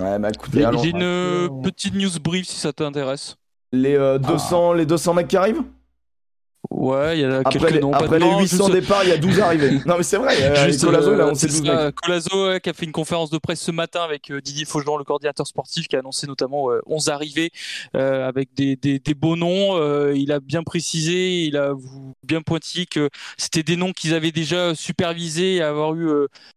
Ouais, 0.00 0.18
bah 0.18 0.28
écoutez, 0.34 0.66
J'ai 0.82 0.88
une 0.90 1.02
euh, 1.02 1.48
petite 1.62 1.94
news 1.94 2.10
brief 2.22 2.46
si 2.46 2.58
ça 2.58 2.72
t'intéresse. 2.72 3.36
Les, 3.72 3.94
euh, 3.96 4.18
200, 4.18 4.72
les 4.72 4.86
200 4.86 5.14
mecs 5.14 5.28
qui 5.28 5.36
arrivent? 5.36 5.62
Ouais, 6.70 7.18
il 7.18 7.20
y 7.22 7.24
a 7.24 7.38
Après, 7.38 7.58
quelques 7.58 7.70
les, 7.72 7.80
noms. 7.80 7.92
après 7.92 8.18
les 8.18 8.24
noms, 8.24 8.40
800 8.40 8.66
juste- 8.66 8.72
départs, 8.80 9.04
il 9.04 9.10
y 9.10 9.12
a 9.12 9.16
12 9.18 9.38
arrivés. 9.40 9.78
non, 9.86 9.96
mais 9.96 10.02
c'est 10.02 10.16
vrai, 10.16 10.34
euh, 10.42 10.66
Juste, 10.66 10.84
Colazo, 10.84 11.10
euh, 11.10 11.22
annoncé 11.24 11.48
c'est 11.48 11.58
12 11.60 11.66
ça, 11.66 11.84
mecs. 11.86 11.94
Colazo, 11.96 12.48
ouais, 12.48 12.60
qui 12.60 12.70
a 12.70 12.72
fait 12.72 12.84
une 12.86 12.92
conférence 12.92 13.30
de 13.30 13.38
presse 13.38 13.60
ce 13.60 13.70
matin 13.70 14.00
avec 14.02 14.30
euh, 14.30 14.40
Didier 14.40 14.64
Faugelan, 14.64 14.96
le 14.96 15.04
coordinateur 15.04 15.46
sportif, 15.46 15.88
qui 15.88 15.96
a 15.96 16.00
annoncé 16.00 16.26
notamment 16.26 16.70
euh, 16.70 16.80
11 16.86 17.08
arrivées 17.10 17.50
euh, 17.96 18.26
avec 18.28 18.54
des, 18.54 18.76
des, 18.76 18.98
des 18.98 19.14
beaux 19.14 19.36
noms. 19.36 19.78
Il 20.14 20.32
a 20.32 20.40
bien 20.40 20.62
précisé, 20.62 21.44
il 21.44 21.56
a 21.56 21.72
bien 22.22 22.40
pointé 22.42 22.86
que 22.86 23.08
c'était 23.36 23.62
des 23.62 23.76
noms 23.76 23.92
qu'ils 23.92 24.14
avaient 24.14 24.32
déjà 24.32 24.74
supervisés 24.74 25.56
et 25.56 25.62
avoir 25.62 25.94
eu 25.94 26.08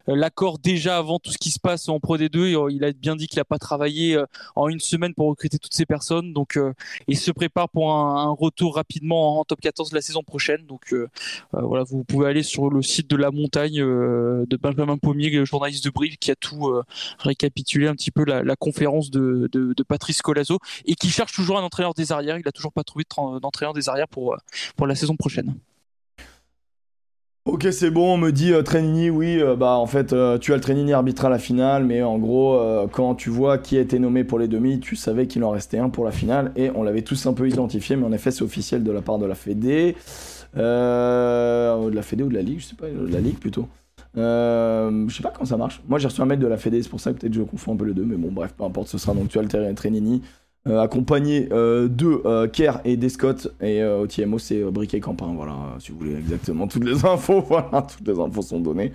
l'accord 0.08 0.58
déjà 0.58 0.98
avant 0.98 1.20
tout 1.20 1.32
ce 1.32 1.38
qui 1.38 1.52
se 1.52 1.60
passe 1.60 1.90
en 1.90 2.00
Pro 2.00 2.18
D2. 2.18 2.46
Et, 2.52 2.56
euh, 2.56 2.70
il 2.72 2.84
a 2.84 2.92
bien 2.92 3.16
dit 3.16 3.28
qu'il 3.28 3.40
n'a 3.40 3.46
pas 3.46 3.60
travaillé 3.60 4.18
en 4.56 4.68
une 4.70 4.80
semaine 4.80 5.14
pour 5.14 5.28
recruter 5.28 5.60
toutes 5.60 5.74
ces 5.74 5.86
personnes. 5.86 6.34
Donc, 6.34 6.58
il 7.08 7.18
se 7.18 7.32
prépare 7.32 7.70
pour 7.70 7.92
un, 7.94 8.28
un 8.28 8.32
retour 8.32 8.76
rapidement 8.76 9.40
en 9.40 9.44
top 9.44 9.60
14 9.62 9.90
de 9.90 9.96
la 9.98 10.02
saison 10.02 10.24
prochaine. 10.24 10.66
Donc, 10.66 10.94
euh, 10.94 11.08
euh, 11.54 11.62
voilà, 11.62 11.84
vous 11.84 12.04
pouvez 12.04 12.28
aller 12.28 12.44
sur 12.44 12.70
le 12.70 12.82
site 12.82 13.10
de 13.10 13.16
la 13.16 13.32
montagne 13.32 13.82
euh, 13.82 14.46
de 14.48 14.58
Benjamin 14.58 14.98
Pommier, 14.98 15.30
le 15.30 15.46
journaliste 15.46 15.84
de 15.84 15.90
Brive, 15.90 16.18
qui 16.18 16.32
a 16.32 16.36
tout 16.36 16.72
récapitulé 17.20 17.88
un 17.88 17.96
petit 17.96 18.12
peu 18.12 18.24
la, 18.26 18.56
conférence 18.56 19.12
de, 19.12 19.50
de, 19.52 19.84
Patrice 19.84 20.22
Colazo 20.22 20.60
et 20.86 20.96
qui 20.96 21.10
cherche 21.10 21.32
toujours 21.32 21.58
un 21.58 21.64
entraîneur 21.64 21.94
des 21.94 22.12
arrières. 22.12 22.38
Il 22.38 22.48
a 22.48 22.52
toujours 22.52 22.74
pas 22.74 22.84
trouvé 22.84 23.04
de 23.04 23.10
tra- 23.10 23.40
d'entraîneur 23.40 23.74
des 23.74 23.90
arrières 23.90 24.08
pour 24.08 24.36
la 24.86 24.96
saison 24.96 25.16
prochaine. 25.16 25.56
Ok, 27.48 27.66
c'est 27.72 27.92
bon, 27.92 28.16
on 28.16 28.18
me 28.18 28.32
dit 28.32 28.52
euh, 28.52 28.62
oui, 29.10 29.40
euh, 29.42 29.56
bah 29.56 29.78
en 29.78 29.86
fait, 29.86 30.12
euh, 30.12 30.38
tu 30.38 30.52
as 30.52 30.56
le 30.58 30.62
Trenini 30.62 30.92
arbitral 30.92 31.32
à 31.32 31.36
la 31.38 31.40
finale, 31.40 31.86
mais 31.86 32.04
en 32.04 32.18
gros, 32.18 32.56
euh, 32.56 32.88
quand 32.92 33.16
tu 33.16 33.30
vois 33.30 33.58
qui 33.58 33.78
a 33.78 33.80
été 33.80 34.00
nommé 34.00 34.26
pour 34.26 34.38
les 34.38 34.50
demi, 34.50 34.82
tu 34.82 34.98
savais 34.98 35.28
qu'il 35.28 35.46
en 35.46 35.52
restait 35.52 35.78
un 35.78 35.88
pour 35.88 36.04
la 36.04 36.12
finale, 36.12 36.52
et 36.58 36.72
on 36.76 36.84
l'avait 36.84 37.04
tous 37.04 37.26
un 37.26 37.32
peu 37.32 37.48
identifié, 37.48 37.96
mais 37.96 38.06
en 38.06 38.12
effet, 38.12 38.32
c'est 38.32 38.44
officiel 38.44 38.84
de 38.84 38.92
la 38.92 39.02
part 39.02 39.18
de 39.18 39.26
la 39.26 39.34
Fédé, 39.34 39.96
de 40.56 41.90
la 41.90 42.02
Fédé 42.02 42.24
ou 42.24 42.28
de 42.28 42.34
la 42.34 42.42
Ligue, 42.42 42.60
je 42.60 42.66
sais 42.66 42.76
pas, 42.76 42.88
de 42.90 43.14
la 43.14 43.22
Ligue 43.22 43.40
plutôt. 43.40 43.70
Je 44.14 45.08
sais 45.10 45.24
pas 45.24 45.32
comment 45.32 45.46
ça 45.46 45.56
marche. 45.56 45.82
Moi, 45.88 46.00
j'ai 46.00 46.10
reçu 46.10 46.20
un 46.20 46.26
mail 46.26 46.40
de 46.40 46.48
la 46.48 46.58
Fédé, 46.58 46.84
c'est 46.84 46.90
pour 46.90 47.00
ça 47.00 47.14
que 47.14 47.20
peut-être 47.20 47.34
je 47.34 47.44
confonds 47.44 47.76
un 47.76 47.78
peu 47.78 47.86
les 47.86 47.94
deux, 47.94 48.04
mais 48.04 48.18
bon, 48.18 48.30
bref, 48.30 48.54
peu 48.58 48.66
importe, 48.66 48.90
ce 48.90 48.98
sera 48.98 49.14
donc 49.14 49.30
tu 49.30 49.40
as 49.40 49.42
le 49.42 49.74
Trenini. 49.74 50.22
Euh, 50.68 50.82
accompagné 50.82 51.48
euh, 51.52 51.88
de 51.88 52.22
euh, 52.26 52.48
Kerr 52.48 52.80
et 52.86 52.98
d'Escott. 52.98 53.54
Et 53.62 53.84
au 53.84 54.08
TMO 54.08 54.40
c'est 54.40 54.64
Briquet 54.64 55.00
Campin 55.00 55.34
voilà. 55.36 55.76
Si 55.80 55.92
vous 55.92 56.00
voulez 56.00 56.16
exactement 56.16 56.68
toutes 56.68 56.84
les 56.84 57.06
infos 57.06 57.42
voilà 57.42 57.84
toutes 57.84 58.08
les 58.08 58.20
infos 58.20 58.42
sont 58.42 58.60
données. 58.60 58.92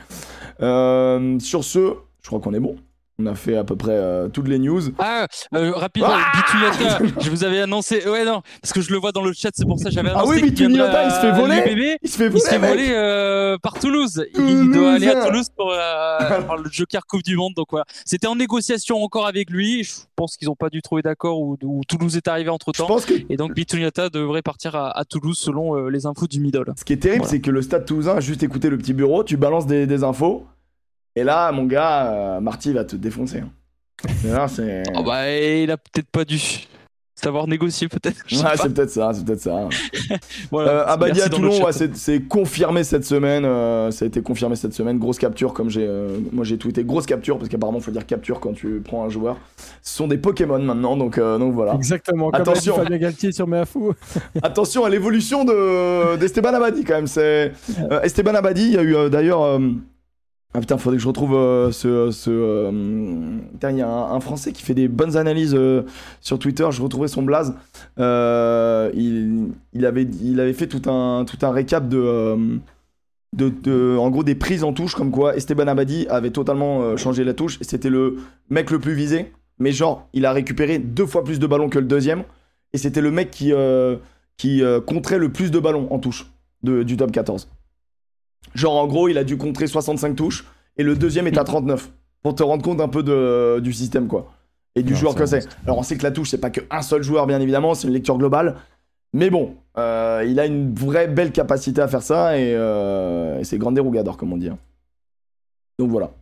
Sur 0.58 1.64
ce 1.64 1.94
je 2.22 2.28
crois 2.28 2.40
qu'on 2.40 2.54
est 2.54 2.60
bon 2.60 2.76
on 3.22 3.26
a 3.26 3.34
fait 3.34 3.56
à 3.56 3.64
peu 3.64 3.76
près 3.76 3.92
euh, 3.92 4.28
toutes 4.28 4.48
les 4.48 4.58
news 4.58 4.80
Ah, 4.98 5.26
euh, 5.54 5.72
rapidement, 5.72 6.08
Ah 6.12 6.98
je 7.20 7.30
vous 7.30 7.44
avais 7.44 7.60
annoncé. 7.60 8.06
Ouais, 8.08 8.24
non, 8.24 8.42
parce 8.60 8.72
que 8.72 8.80
je 8.80 8.90
le 8.92 8.98
vois 8.98 9.12
dans 9.12 9.22
le 9.22 9.32
chat, 9.32 9.50
c'est 9.54 9.64
pour 9.66 9.78
ça 9.78 9.86
que 9.90 9.94
j'avais 9.94 10.10
Ah 10.14 10.20
annoncé. 10.20 10.42
oui, 10.42 10.52
qu'il 10.54 10.68
viendrait 10.68 10.88
Bituniata, 10.88 11.04
il 11.06 11.10
se 11.10 11.20
fait 11.20 11.32
voler. 11.32 11.98
il 12.02 12.08
se 12.08 12.16
fait 12.16 12.24
Il 12.26 12.30
voler 12.30 12.40
se 12.40 12.48
fait 12.48 12.58
voler 12.58 12.88
euh, 12.92 13.58
par 13.62 13.74
Toulouse. 13.78 14.24
Il- 14.36 14.48
Il 14.48 14.70
doit 14.72 14.92
aller 14.94 15.08
à 15.08 15.26
Toulouse. 15.26 15.46
Pour, 15.56 15.72
euh, 15.72 16.40
pour 16.42 16.56
le 16.56 16.70
Joker 16.70 17.02
Coupe 17.06 17.22
du 17.22 17.36
Monde. 17.36 17.52
Donc 17.56 17.66
voilà. 17.70 17.84
C'était 18.04 18.26
en 18.26 18.34
négociation 18.36 19.02
encore 19.02 19.26
avec 19.26 19.50
lui. 19.50 19.84
Je 19.84 19.92
pense 20.16 20.36
qu'ils 20.36 20.48
n'ont 20.48 20.56
pas 20.56 20.70
dû 20.70 20.82
trouver 20.82 21.02
d'accord 21.02 21.40
ou, 21.40 21.56
ou 21.62 21.80
Toulouse 21.88 22.16
est 22.16 22.28
arrivé 22.28 22.50
entre 22.50 22.72
je 22.74 22.78
temps. 22.80 22.86
pense 22.86 23.04
que 23.04 23.14
Et 23.28 23.36
donc 23.36 23.54
Bituniata 23.54 24.08
devrait 24.08 24.42
partir 24.42 24.74
à, 24.76 24.96
à 24.96 25.04
Toulouse 25.04 25.38
selon 25.38 25.76
euh, 25.76 25.88
les 25.88 26.06
infos 26.06 26.26
du 26.26 26.40
Middle. 26.40 26.64
ce 26.76 26.84
qui 26.84 26.92
est 26.92 26.96
terrible 26.96 27.22
Voilà. 27.22 27.30
c'est 27.30 27.40
que 27.40 27.50
le 27.50 27.62
stade 27.62 27.84
toulousain 27.84 28.16
a 28.16 28.20
juste 28.20 28.42
écouté 28.42 28.70
le 28.70 28.78
petit 28.78 28.92
bureau 28.92 29.24
tu 29.24 29.36
balances 29.36 29.66
des, 29.66 29.86
des 29.86 30.04
infos 30.04 30.44
et 31.16 31.24
là 31.24 31.50
mon 31.52 31.64
gars 31.64 32.06
euh, 32.12 32.40
Marty 32.40 32.72
va 32.72 32.84
te 32.84 32.96
défoncer 32.96 33.38
hein. 33.40 33.50
Là 34.24 34.48
c'est 34.48 34.82
Oh 34.96 35.02
bah, 35.04 35.30
il 35.30 35.70
a 35.70 35.76
peut-être 35.76 36.08
pas 36.10 36.24
dû 36.24 36.38
savoir 37.14 37.46
négocier 37.46 37.86
peut-être. 37.86 38.16
Ouais, 38.32 38.56
c'est 38.60 38.74
peut-être 38.74 38.90
ça, 38.90 39.12
c'est 39.14 39.24
peut-être 39.24 39.40
ça. 39.42 39.68
Voilà. 40.50 40.70
Euh, 40.72 40.86
Abadi 40.88 41.20
Merci 41.20 41.22
à 41.22 41.36
Toulon, 41.36 41.64
ouais, 41.64 41.72
c'est- 41.72 41.94
c'est 41.96 42.20
confirmé 42.22 42.82
cette 42.82 43.04
semaine. 43.04 43.44
euh, 43.44 43.92
ça 43.92 44.04
a 44.04 44.08
été 44.08 44.22
confirmé 44.22 44.56
cette 44.56 44.72
semaine. 44.74 44.98
Grosse 44.98 45.18
capture, 45.20 45.52
comme 45.54 45.70
j'ai, 45.70 45.86
euh, 45.86 46.18
moi 46.32 46.44
j'ai 46.44 46.58
tweeté 46.58 46.82
grosse 46.82 47.06
capture 47.06 47.38
parce 47.38 47.48
qu'apparemment 47.48 47.78
faut 47.78 47.92
dire 47.92 48.06
capture 48.06 48.40
quand 48.40 48.54
tu 48.54 48.82
prends 48.84 49.04
un 49.04 49.08
joueur. 49.08 49.36
Ce 49.82 49.94
sont 49.96 50.08
des 50.08 50.18
Pokémon 50.18 50.58
maintenant, 50.58 50.96
donc 50.96 51.16
euh, 51.18 51.38
donc 51.38 51.54
voilà. 51.54 51.74
Exactement. 51.74 52.32
Comme 52.32 52.40
Attention. 52.40 52.74
Fabien 52.74 52.98
Galtier 52.98 53.30
sur 53.30 53.46
Meafou. 53.46 53.92
Attention 54.42 54.84
à 54.84 54.90
l'évolution 54.90 55.44
de 55.44 56.16
d'Esteban 56.16 56.54
Abadi 56.54 56.82
quand 56.82 56.94
même. 56.94 57.06
C'est 57.06 57.52
euh, 57.88 58.00
Esteban 58.00 58.34
Abadi. 58.34 58.64
Il 58.64 58.72
y 58.72 58.78
a 58.78 58.82
eu 58.82 58.96
euh, 58.96 59.08
d'ailleurs. 59.08 59.60
Ah 60.54 60.60
putain, 60.60 60.76
faudrait 60.76 60.98
que 60.98 61.02
je 61.02 61.08
retrouve 61.08 61.34
euh, 61.34 61.70
ce. 61.72 61.88
euh, 62.28 63.38
putain, 63.52 63.70
il 63.70 63.78
y 63.78 63.82
a 63.82 63.88
un, 63.88 64.20
Français 64.20 64.52
qui 64.52 64.62
fait 64.62 64.74
des 64.74 64.86
bonnes 64.86 65.16
analyses 65.16 65.54
euh, 65.54 65.82
sur 66.20 66.38
Twitter. 66.38 66.66
Je 66.70 66.82
retrouvais 66.82 67.08
son 67.08 67.22
blaze. 67.22 67.54
Il, 67.98 69.52
avait, 69.86 70.02
il 70.02 70.40
avait 70.40 70.52
fait 70.52 70.66
tout 70.66 70.90
un, 70.90 71.24
tout 71.24 71.38
un 71.46 71.50
récap 71.52 71.88
de, 71.88 72.58
de, 73.34 73.96
En 73.96 74.10
gros, 74.10 74.22
des 74.24 74.34
prises 74.34 74.62
en 74.62 74.74
touche, 74.74 74.94
comme 74.94 75.10
quoi 75.10 75.36
Esteban 75.36 75.68
Abadi 75.68 76.06
avait 76.08 76.30
totalement 76.30 76.98
changé 76.98 77.24
la 77.24 77.32
touche. 77.32 77.58
C'était 77.62 77.90
le 77.90 78.18
mec 78.50 78.70
le 78.70 78.78
plus 78.78 78.94
visé. 78.94 79.32
Mais 79.58 79.72
genre, 79.72 80.06
il 80.12 80.26
a 80.26 80.32
récupéré 80.32 80.78
deux 80.78 81.06
fois 81.06 81.24
plus 81.24 81.38
de 81.38 81.46
ballons 81.46 81.70
que 81.70 81.78
le 81.78 81.86
deuxième. 81.86 82.24
Et 82.74 82.78
c'était 82.78 83.00
le 83.00 83.10
mec 83.10 83.30
qui, 83.30 83.52
qui 84.36 84.58
le 84.58 85.28
plus 85.32 85.50
de 85.50 85.58
ballons 85.58 85.88
en 85.90 85.98
touche 85.98 86.30
de- 86.62 86.82
du 86.82 86.98
top 86.98 87.10
14. 87.10 87.48
Genre, 88.54 88.74
en 88.76 88.86
gros, 88.86 89.08
il 89.08 89.18
a 89.18 89.24
dû 89.24 89.36
contrer 89.36 89.66
65 89.66 90.14
touches 90.16 90.44
et 90.76 90.82
le 90.82 90.94
deuxième 90.96 91.26
est 91.26 91.38
à 91.38 91.44
39. 91.44 91.90
Pour 92.22 92.34
te 92.34 92.42
rendre 92.42 92.62
compte 92.62 92.80
un 92.80 92.88
peu 92.88 93.02
de, 93.02 93.58
du 93.60 93.72
système, 93.72 94.06
quoi. 94.06 94.32
Et 94.76 94.82
du 94.82 94.92
Non, 94.92 94.98
joueur 94.98 95.14
que 95.14 95.26
c'est. 95.26 95.46
Alors, 95.64 95.78
on 95.78 95.82
sait 95.82 95.96
que 95.96 96.02
la 96.02 96.12
touche, 96.12 96.30
c'est 96.30 96.38
pas 96.38 96.50
qu'un 96.50 96.82
seul 96.82 97.02
joueur, 97.02 97.26
bien 97.26 97.40
évidemment, 97.40 97.74
c'est 97.74 97.88
une 97.88 97.94
lecture 97.94 98.16
globale. 98.16 98.56
Mais 99.12 99.28
bon, 99.28 99.56
euh, 99.76 100.24
il 100.26 100.38
a 100.40 100.46
une 100.46 100.72
vraie 100.74 101.08
belle 101.08 101.32
capacité 101.32 101.80
à 101.82 101.88
faire 101.88 102.02
ça 102.02 102.38
et, 102.38 102.54
euh, 102.54 103.38
et 103.38 103.44
c'est 103.44 103.58
grande 103.58 103.74
dérougador, 103.74 104.16
comme 104.16 104.32
on 104.32 104.36
dit. 104.38 104.48
hein. 104.48 104.58
Donc 105.78 105.90
voilà. 105.90 106.12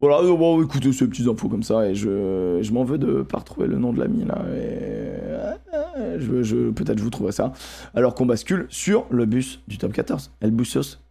Voilà, 0.00 0.18
euh, 0.18 0.36
bon, 0.36 0.62
écoutez, 0.62 0.92
ces 0.92 1.06
petites 1.08 1.28
infos 1.28 1.48
comme 1.48 1.62
ça, 1.62 1.88
et 1.88 1.94
je, 1.94 2.58
je 2.60 2.72
m'en 2.72 2.84
veux 2.84 2.98
de 2.98 3.22
pas 3.22 3.38
retrouver 3.38 3.66
le 3.66 3.78
nom 3.78 3.92
de 3.92 4.00
l'ami 4.00 4.24
là. 4.24 4.42
Et, 4.54 6.18
je, 6.18 6.42
je, 6.42 6.70
Peut-être 6.70 6.98
je 6.98 7.04
vous 7.04 7.10
trouverai 7.10 7.32
ça. 7.32 7.52
Alors 7.94 8.14
qu'on 8.14 8.26
bascule 8.26 8.66
sur 8.68 9.06
le 9.10 9.24
bus 9.24 9.60
du 9.68 9.78
top 9.78 9.92
14. 9.92 10.30
El 10.40 10.50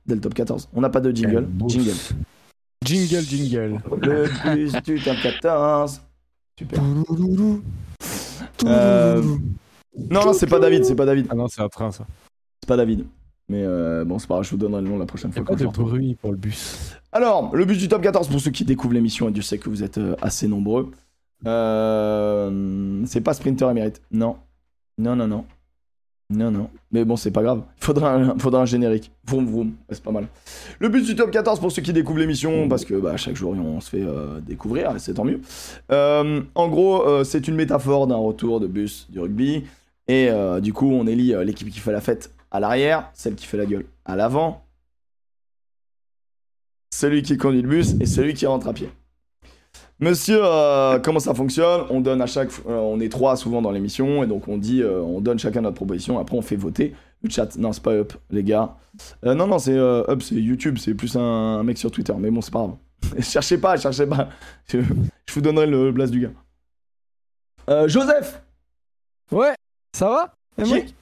Busos 0.03 0.07
del 0.07 0.19
top 0.21 0.33
14. 0.33 0.69
On 0.73 0.81
n'a 0.81 0.89
pas 0.89 1.01
de 1.01 1.11
jingle. 1.11 1.47
Jingle. 1.67 1.93
Jingle, 2.85 3.21
jingle. 3.21 3.81
Le 4.01 4.55
bus 4.55 4.73
du 4.83 4.99
top 5.01 5.17
14. 5.21 6.01
Super. 6.59 6.81
Euh, 8.65 9.21
Non, 10.09 10.25
non, 10.25 10.33
c'est 10.33 10.47
pas 10.47 10.59
David, 10.59 10.85
c'est 10.85 10.95
pas 10.95 11.05
David. 11.05 11.27
Ah 11.29 11.35
non, 11.35 11.47
c'est 11.47 11.61
un 11.61 11.69
train 11.69 11.91
ça. 11.91 12.05
C'est 12.61 12.67
pas 12.67 12.77
David. 12.77 13.05
Mais 13.49 13.63
euh, 13.63 14.05
bon, 14.05 14.19
c'est 14.19 14.27
pas 14.27 14.35
grave, 14.35 14.45
je 14.45 14.51
vous 14.51 14.57
donnerai 14.57 14.81
le 14.81 14.87
nom 14.89 14.97
la 14.97 15.05
prochaine 15.05 15.31
fois. 15.31 15.43
pas 15.43 15.51
quand 15.53 15.59
de 15.59 15.63
le 15.65 15.69
bruit 15.69 16.15
pour 16.15 16.31
le 16.31 16.37
bus? 16.37 16.95
Alors, 17.11 17.55
le 17.55 17.65
bus 17.65 17.77
du 17.77 17.87
top 17.87 18.01
14 18.01 18.27
pour 18.29 18.39
ceux 18.39 18.51
qui 18.51 18.63
découvrent 18.65 18.93
l'émission, 18.93 19.27
et 19.29 19.31
Dieu 19.31 19.41
sait 19.43 19.57
que 19.57 19.69
vous 19.69 19.83
êtes 19.83 19.97
euh, 19.97 20.15
assez 20.21 20.47
nombreux. 20.47 20.91
Euh, 21.45 23.01
c'est 23.05 23.21
pas 23.21 23.33
Sprinter 23.33 23.69
Émérite. 23.69 24.01
Non. 24.11 24.37
Non, 24.97 25.15
non, 25.15 25.27
non. 25.27 25.45
Non, 26.33 26.51
non. 26.51 26.69
Mais 26.91 27.05
bon, 27.05 27.15
c'est 27.15 27.31
pas 27.31 27.43
grave. 27.43 27.61
Il 27.77 27.85
faudra 27.85 28.13
un, 28.13 28.37
faudra 28.37 28.61
un 28.61 28.65
générique. 28.65 29.11
Vroom, 29.25 29.45
vroom. 29.45 29.71
C'est 29.89 30.03
pas 30.03 30.11
mal. 30.11 30.27
Le 30.79 30.89
but 30.89 31.05
du 31.05 31.15
top 31.15 31.31
14 31.31 31.59
pour 31.59 31.71
ceux 31.71 31.81
qui 31.81 31.93
découvrent 31.93 32.19
l'émission, 32.19 32.67
parce 32.67 32.85
que 32.85 32.95
bah, 32.95 33.17
chaque 33.17 33.35
jour 33.35 33.51
on 33.51 33.79
se 33.79 33.89
fait 33.89 34.03
euh, 34.03 34.39
découvrir, 34.41 34.95
et 34.95 34.99
c'est 34.99 35.13
tant 35.13 35.25
mieux. 35.25 35.41
Euh, 35.91 36.41
en 36.55 36.67
gros, 36.67 37.07
euh, 37.07 37.23
c'est 37.23 37.47
une 37.47 37.55
métaphore 37.55 38.07
d'un 38.07 38.15
retour 38.15 38.59
de 38.59 38.67
bus 38.67 39.07
du 39.09 39.19
rugby. 39.19 39.63
Et 40.07 40.29
du 40.61 40.73
coup, 40.73 40.91
on 40.91 41.07
élit 41.07 41.33
l'équipe 41.45 41.69
qui 41.69 41.79
fait 41.79 41.93
la 41.93 42.01
fête 42.01 42.33
à 42.51 42.59
l'arrière, 42.59 43.09
celle 43.13 43.35
qui 43.35 43.45
fait 43.45 43.55
la 43.55 43.65
gueule 43.65 43.85
à 44.03 44.17
l'avant, 44.17 44.65
celui 46.93 47.21
qui 47.21 47.37
conduit 47.37 47.61
le 47.61 47.69
bus 47.69 47.95
et 48.01 48.05
celui 48.05 48.33
qui 48.33 48.45
rentre 48.45 48.67
à 48.67 48.73
pied. 48.73 48.89
Monsieur, 49.99 50.39
euh, 50.41 50.99
comment 50.99 51.19
ça 51.19 51.33
fonctionne? 51.33 51.85
On 51.89 52.01
donne 52.01 52.21
à 52.21 52.25
chaque, 52.25 52.49
euh, 52.67 52.77
on 52.77 52.99
est 52.99 53.09
trois 53.09 53.35
souvent 53.35 53.61
dans 53.61 53.71
l'émission 53.71 54.23
et 54.23 54.27
donc 54.27 54.47
on 54.47 54.57
dit, 54.57 54.81
euh, 54.81 55.01
on 55.01 55.21
donne 55.21 55.39
chacun 55.39 55.61
notre 55.61 55.75
proposition. 55.75 56.19
Après 56.19 56.35
on 56.35 56.41
fait 56.41 56.55
voter 56.55 56.95
le 57.21 57.29
chat. 57.29 57.55
Non, 57.57 57.71
c'est 57.71 57.83
pas 57.83 57.93
Up, 57.93 58.13
les 58.29 58.43
gars. 58.43 58.75
non, 59.23 59.47
non, 59.47 59.59
c'est 59.59 59.77
Up, 59.77 60.21
c'est 60.21 60.35
YouTube, 60.35 60.77
c'est 60.77 60.93
plus 60.93 61.15
un, 61.15 61.63
mec 61.63 61.77
sur 61.77 61.91
Twitter. 61.91 62.13
Mais 62.17 62.31
bon, 62.31 62.41
c'est 62.41 62.51
pas 62.51 62.59
grave. 62.59 62.75
cherchez 63.23 63.57
pas, 63.57 63.77
cherchez 63.77 64.07
pas. 64.07 64.29
Je, 64.67 64.79
vous 65.33 65.41
donnerai 65.41 65.67
le, 65.67 65.91
blast 65.91 66.11
du 66.11 66.21
gars. 66.21 67.87
Joseph. 67.87 68.43
Ouais, 69.31 69.53
ça 69.95 70.09
va? 70.09 70.35
Qui, 70.63 70.93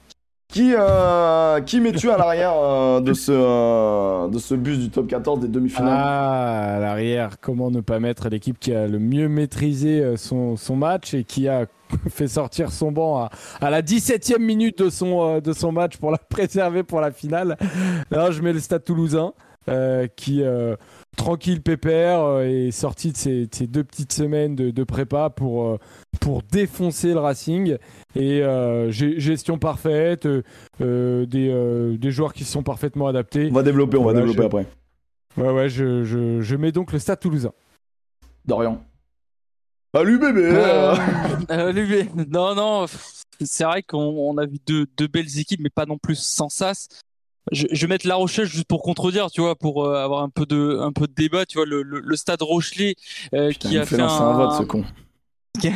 euh, 0.60 1.60
qui 1.60 1.80
mets-tu 1.80 2.10
à 2.10 2.16
l'arrière 2.16 2.54
euh, 2.56 3.00
de, 3.00 3.12
ce, 3.14 3.32
euh, 3.32 4.28
de 4.28 4.38
ce 4.38 4.54
bus 4.54 4.78
du 4.78 4.90
top 4.90 5.06
14 5.08 5.40
des 5.40 5.48
demi-finales? 5.48 5.98
Ah, 5.98 6.76
à 6.76 6.80
l'arrière, 6.80 7.40
comment 7.40 7.70
ne 7.70 7.80
pas 7.80 8.00
mettre 8.00 8.28
l'équipe 8.28 8.58
qui 8.58 8.74
a 8.74 8.86
le 8.86 8.98
mieux 8.98 9.28
maîtrisé 9.28 10.16
son, 10.16 10.56
son 10.56 10.76
match 10.76 11.14
et 11.14 11.24
qui 11.24 11.48
a 11.48 11.66
fait 12.10 12.28
sortir 12.28 12.70
son 12.70 12.92
banc 12.92 13.18
à, 13.18 13.30
à 13.60 13.70
la 13.70 13.82
17e 13.82 14.38
minute 14.38 14.82
de 14.82 14.90
son, 14.90 15.40
de 15.40 15.52
son 15.52 15.72
match 15.72 15.96
pour 15.96 16.10
la 16.10 16.18
préserver 16.28 16.82
pour 16.82 17.00
la 17.00 17.10
finale? 17.10 17.56
Alors, 18.10 18.32
je 18.32 18.42
mets 18.42 18.52
le 18.52 18.60
Stade 18.60 18.84
toulousain 18.84 19.32
qui 20.16 20.42
tranquille 21.16 21.62
pépère 21.62 22.40
est 22.40 22.70
sorti 22.70 23.12
de 23.12 23.16
ces, 23.16 23.48
ces, 23.52 23.66
deux 23.66 23.84
petites 23.84 24.12
semaines 24.12 24.56
de, 24.56 24.70
de 24.70 24.84
prépa 24.84 25.30
pour, 25.30 25.78
pour 26.20 26.42
défoncer 26.42 27.12
le 27.12 27.18
Racing 27.18 27.76
et 28.14 28.42
euh, 28.42 28.90
gestion 28.90 29.58
parfaite, 29.58 30.26
euh, 30.26 30.42
euh, 30.80 31.26
des, 31.26 31.98
des, 31.98 32.10
joueurs 32.10 32.32
qui 32.32 32.44
sont 32.44 32.62
parfaitement 32.62 33.06
adaptés. 33.06 33.48
On 33.50 33.54
va 33.54 33.62
développer, 33.62 33.96
on 33.96 34.04
va 34.04 34.14
développer 34.14 34.44
après. 34.44 34.66
Ouais, 35.36 35.50
ouais, 35.50 35.68
je, 35.68 36.04
je, 36.04 36.40
je, 36.40 36.56
mets 36.56 36.72
donc 36.72 36.92
le 36.92 36.98
Stade 36.98 37.20
Toulousain. 37.20 37.52
Dorian. 38.44 38.82
Salut 39.94 40.18
bébé 40.18 40.52
Non, 42.30 42.54
non, 42.54 42.86
c'est 43.40 43.64
vrai 43.64 43.82
qu'on 43.82 44.36
a 44.38 44.46
vu 44.46 44.58
deux, 44.66 44.86
deux, 44.96 45.06
belles 45.06 45.38
équipes, 45.38 45.60
mais 45.60 45.70
pas 45.70 45.86
non 45.86 45.98
plus 45.98 46.16
sans 46.16 46.48
sas. 46.48 46.88
Je, 47.50 47.66
je, 47.72 47.80
vais 47.82 47.88
mettre 47.88 48.06
La 48.06 48.14
Rochelle 48.14 48.46
juste 48.46 48.66
pour 48.66 48.82
contredire, 48.82 49.30
tu 49.30 49.40
vois, 49.40 49.56
pour 49.56 49.88
avoir 49.88 50.22
un 50.22 50.28
peu 50.28 50.46
de, 50.46 50.78
un 50.80 50.92
peu 50.92 51.08
de 51.08 51.12
débat, 51.12 51.44
tu 51.44 51.58
vois, 51.58 51.66
le, 51.66 51.82
le, 51.82 52.16
Stade 52.16 52.42
Rochelet 52.42 52.94
qui 53.58 53.76
a 53.76 53.84
fait, 53.84 54.00
un, 54.00 54.06
un 54.06 54.32
vote, 54.34 54.52
ce 54.58 54.62
con. 54.62 54.84
qui 55.60 55.68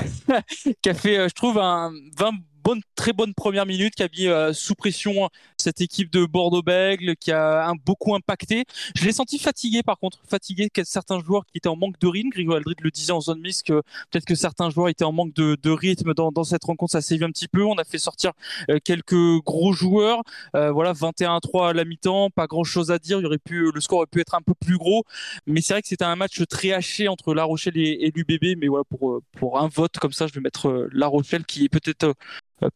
a, 0.89 0.95
fait, 0.95 1.19
euh, 1.19 1.29
je 1.29 1.35
trouve, 1.35 1.59
un 1.59 1.93
20 2.19 2.31
bonne, 2.67 2.81
très 2.97 3.13
bonne 3.13 3.33
première 3.33 3.65
minute, 3.65 3.95
qui 3.95 4.03
a 4.03 4.09
mis 4.09 4.27
euh, 4.27 4.53
sous 4.53 4.75
pression 4.75 5.29
cette 5.57 5.81
équipe 5.81 6.11
de 6.11 6.27
Bordeaux-Bègle, 6.27 7.15
qui 7.15 7.31
a 7.31 7.69
un, 7.69 7.75
beaucoup 7.77 8.13
impacté. 8.17 8.65
Je 8.97 9.05
l'ai 9.05 9.13
senti 9.13 9.39
fatigué, 9.39 9.85
par 9.85 9.99
contre, 10.01 10.21
fatigué 10.29 10.69
certains 10.83 11.21
joueurs 11.21 11.47
qui 11.47 11.59
étaient 11.59 11.69
en 11.69 11.77
manque 11.77 11.97
de 12.01 12.09
rythme. 12.09 12.31
Grégory 12.31 12.57
Aldrid 12.57 12.81
le 12.81 12.91
disait 12.91 13.13
en 13.13 13.21
zone 13.21 13.41
mixte 13.41 13.69
que 13.69 13.83
peut-être 14.11 14.25
que 14.25 14.35
certains 14.35 14.71
joueurs 14.71 14.89
étaient 14.89 15.05
en 15.05 15.13
manque 15.13 15.33
de, 15.33 15.71
rythme 15.71 16.13
dans, 16.13 16.43
cette 16.43 16.65
rencontre. 16.65 16.91
Ça 16.91 17.01
s'est 17.01 17.17
vu 17.17 17.25
un 17.25 17.31
petit 17.31 17.47
peu. 17.47 17.65
On 17.65 17.77
a 17.77 17.85
fait 17.85 17.99
sortir 17.99 18.33
euh, 18.69 18.79
quelques 18.83 19.15
gros 19.45 19.73
joueurs. 19.73 20.23
Euh, 20.57 20.73
voilà, 20.73 20.93
21-3 20.93 21.71
à 21.71 21.73
la 21.73 21.85
mi-temps, 21.85 22.31
pas 22.31 22.49
grand-chose 22.49 22.91
à 22.91 22.99
dire. 22.99 23.21
Il 23.21 23.27
aurait 23.27 23.39
pu, 23.39 23.71
le 23.73 23.81
score 23.81 23.99
aurait 23.99 24.07
pu 24.09 24.21
être 24.21 24.35
un 24.35 24.43
peu 24.43 24.55
plus 24.55 24.77
gros, 24.77 25.05
mais 25.47 25.61
c'est 25.61 25.75
vrai 25.75 25.83
que 25.83 25.89
c'était 25.89 26.05
un 26.05 26.17
match 26.17 26.43
très 26.49 26.73
haché 26.73 27.07
entre 27.07 27.33
La 27.33 27.45
Rochelle 27.45 27.77
et, 27.77 28.07
et 28.07 28.13
l'UBB. 28.13 28.59
Mais 28.59 28.67
voilà, 28.67 28.83
pour 28.85 29.21
pour 29.39 29.61
un 29.61 29.69
vote 29.69 29.99
comme 29.99 30.13
ça, 30.13 30.27
je 30.27 30.33
vais 30.33 30.41
mettre 30.41 30.89
La 30.93 31.07
Rochelle 31.07 31.45
qui 31.45 31.65
est 31.65 31.69
peut-être 31.69 32.15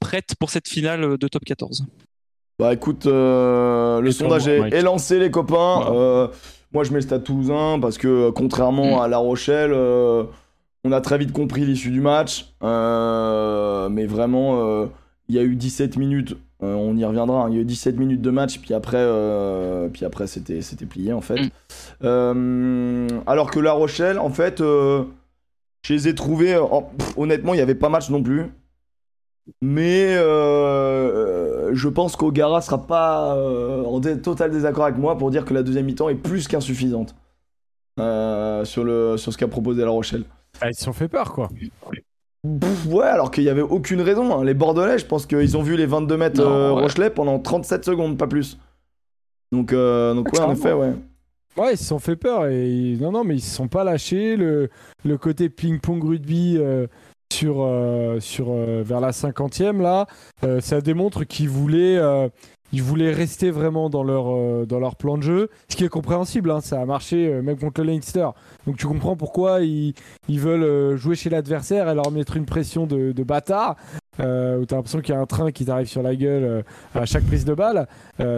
prête 0.01 0.35
pour 0.39 0.51
cette 0.51 0.69
finale 0.69 1.05
euh, 1.05 1.17
de 1.17 1.29
top 1.29 1.45
14 1.45 1.87
Bah 2.59 2.73
écoute, 2.73 3.07
euh, 3.07 4.01
le 4.01 4.13
sondage 4.13 4.49
est, 4.49 4.83
lancé 4.83 5.19
les 5.19 5.31
copains. 5.31 6.31
moi 6.73 6.85
je 6.85 6.91
mets 6.91 6.97
le 6.97 7.03
Stade 7.03 7.25
Toulousain 7.25 7.79
parce 7.81 7.99
que 7.99 8.31
contrairement 8.31 8.99
mm. 8.99 9.03
à 9.03 9.09
La 9.09 9.19
Rochelle, 9.19 9.73
on 9.73 10.93
a 10.93 11.01
très 11.01 11.19
vite 11.19 11.33
compris 11.33 11.65
l'issue 11.65 11.91
du 11.91 12.01
match. 12.01 12.53
mais 12.63 14.07
vraiment, 14.07 14.89
il 15.29 15.35
y 15.35 15.39
a 15.39 15.43
eu 15.43 15.57
17 15.57 15.97
minutes. 15.97 16.37
on 16.61 16.97
y 16.97 17.05
reviendra. 17.05 17.45
Hein, 17.45 17.49
il 17.51 17.57
y 17.57 17.59
a 17.59 17.63
eu 17.63 17.65
17 17.65 17.99
minutes 17.99 18.23
de 18.23 18.31
match, 18.31 18.61
puis 18.61 18.75
après, 18.75 19.07
puis 19.93 20.05
après 20.05 20.27
c'était, 20.27 20.61
c'était 20.63 20.87
plié 20.87 21.13
en 21.13 21.23
fait. 21.23 21.51
Mm. 22.03 23.23
alors 23.27 23.51
que 23.51 23.61
La 23.61 23.73
Rochelle, 23.73 24.19
en 24.19 24.31
fait, 24.31 24.59
je 24.59 25.05
les 25.89 26.09
ai 26.09 26.15
trouvés. 26.15 26.61
honnêtement, 27.17 27.55
il 27.55 27.57
n'y 27.57 27.63
avait 27.63 27.75
pas 27.75 27.89
match 27.89 28.11
non 28.11 28.23
plus. 28.23 28.47
Mais 29.61 30.15
euh, 30.17 31.75
je 31.75 31.89
pense 31.89 32.17
qu'Ogara 32.17 32.61
sera 32.61 32.87
pas 32.87 33.37
euh, 33.37 33.85
en 33.85 34.01
total 34.01 34.51
désaccord 34.51 34.85
avec 34.85 34.99
moi 34.99 35.19
pour 35.19 35.31
dire 35.31 35.45
que 35.45 35.55
la 35.55 35.63
deuxième 35.63 35.87
mi-temps 35.87 36.09
est 36.09 36.15
plus 36.15 36.49
qu'insuffisante 36.49 37.15
euh, 37.99 38.65
sur, 38.65 38.85
le, 38.85 39.17
sur 39.17 39.33
ce 39.33 39.39
qu'a 39.39 39.49
proposé 39.49 39.83
La 39.83 39.91
Rochelle. 39.91 40.25
Ah, 40.61 40.69
ils 40.71 40.75
se 40.75 40.85
sont 40.85 40.93
fait 40.93 41.09
peur, 41.09 41.33
quoi. 41.33 41.49
ouais, 42.45 43.07
alors 43.07 43.31
qu'il 43.31 43.45
n'y 43.45 43.51
avait 43.51 43.61
aucune 43.61 44.01
raison. 44.01 44.39
Hein. 44.39 44.45
Les 44.45 44.55
Bordelais, 44.55 44.99
je 44.99 45.07
pense 45.07 45.27
qu'ils 45.27 45.57
ont 45.57 45.63
vu 45.63 45.77
les 45.77 45.87
22 45.87 46.17
mètres 46.17 46.43
Rochelet 46.43 47.11
pendant 47.11 47.39
37 47.39 47.85
secondes, 47.85 48.19
pas 48.19 48.27
plus. 48.27 48.59
Donc, 49.53 49.73
donc 49.73 50.33
ouais, 50.33 50.41
en 50.41 50.53
effet, 50.53 50.73
ouais. 50.73 50.93
Ouais, 51.57 51.75
ils 51.75 51.79
se 51.79 51.85
sont 51.85 51.99
fait 51.99 52.17
peur. 52.17 52.47
Et... 52.47 52.97
Non, 53.01 53.11
non, 53.11 53.25
mais 53.25 53.35
ils 53.37 53.41
se 53.41 53.55
sont 53.55 53.69
pas 53.69 53.83
lâchés. 53.83 54.37
Le, 54.37 54.71
le 55.05 55.19
côté 55.19 55.49
ping-pong 55.49 56.03
rugby 56.03 56.59
sur, 57.33 57.57
euh, 57.61 58.21
sur 58.21 58.49
euh, 58.51 58.83
vers 58.85 59.01
la 59.01 59.13
cinquantième 59.13 59.81
là, 59.81 60.07
euh, 60.45 60.61
ça 60.61 60.81
démontre 60.81 61.25
qu'ils 61.25 61.49
voulaient 61.49 61.99
ils 62.73 62.85
voulaient 62.85 63.11
rester 63.11 63.51
vraiment 63.51 63.91
dans 63.91 64.05
leur, 64.05 64.65
dans 64.65 64.79
leur 64.79 64.95
plan 64.95 65.19
de 65.19 65.25
jeu, 65.25 65.49
ce 65.69 65.75
qui 65.75 65.85
est 65.85 65.89
compréhensible, 65.89 66.53
hein, 66.53 66.61
ça 66.61 66.81
a 66.81 66.85
marché 66.85 67.29
même 67.43 67.59
contre 67.59 67.81
le 67.81 67.89
Leinster. 67.89 68.29
Donc 68.65 68.77
tu 68.77 68.87
comprends 68.87 69.17
pourquoi 69.17 69.63
ils, 69.63 69.93
ils 70.29 70.39
veulent 70.39 70.97
jouer 70.97 71.17
chez 71.17 71.31
l'adversaire 71.31 71.89
et 71.89 71.97
leur 71.97 72.13
mettre 72.13 72.37
une 72.37 72.47
pression 72.47 72.87
de, 72.87 73.11
de 73.11 73.23
bâtard, 73.25 73.75
où 74.21 74.23
tu 74.67 74.75
as 74.75 74.77
l'impression 74.77 75.01
qu'il 75.01 75.13
y 75.13 75.19
a 75.19 75.21
un 75.21 75.27
train 75.27 75.51
qui 75.51 75.65
t'arrive 75.65 75.89
sur 75.89 76.03
la 76.03 76.15
gueule 76.15 76.65
à 76.95 77.07
chaque 77.07 77.25
prise 77.25 77.45
de 77.45 77.55
balle. 77.55 77.89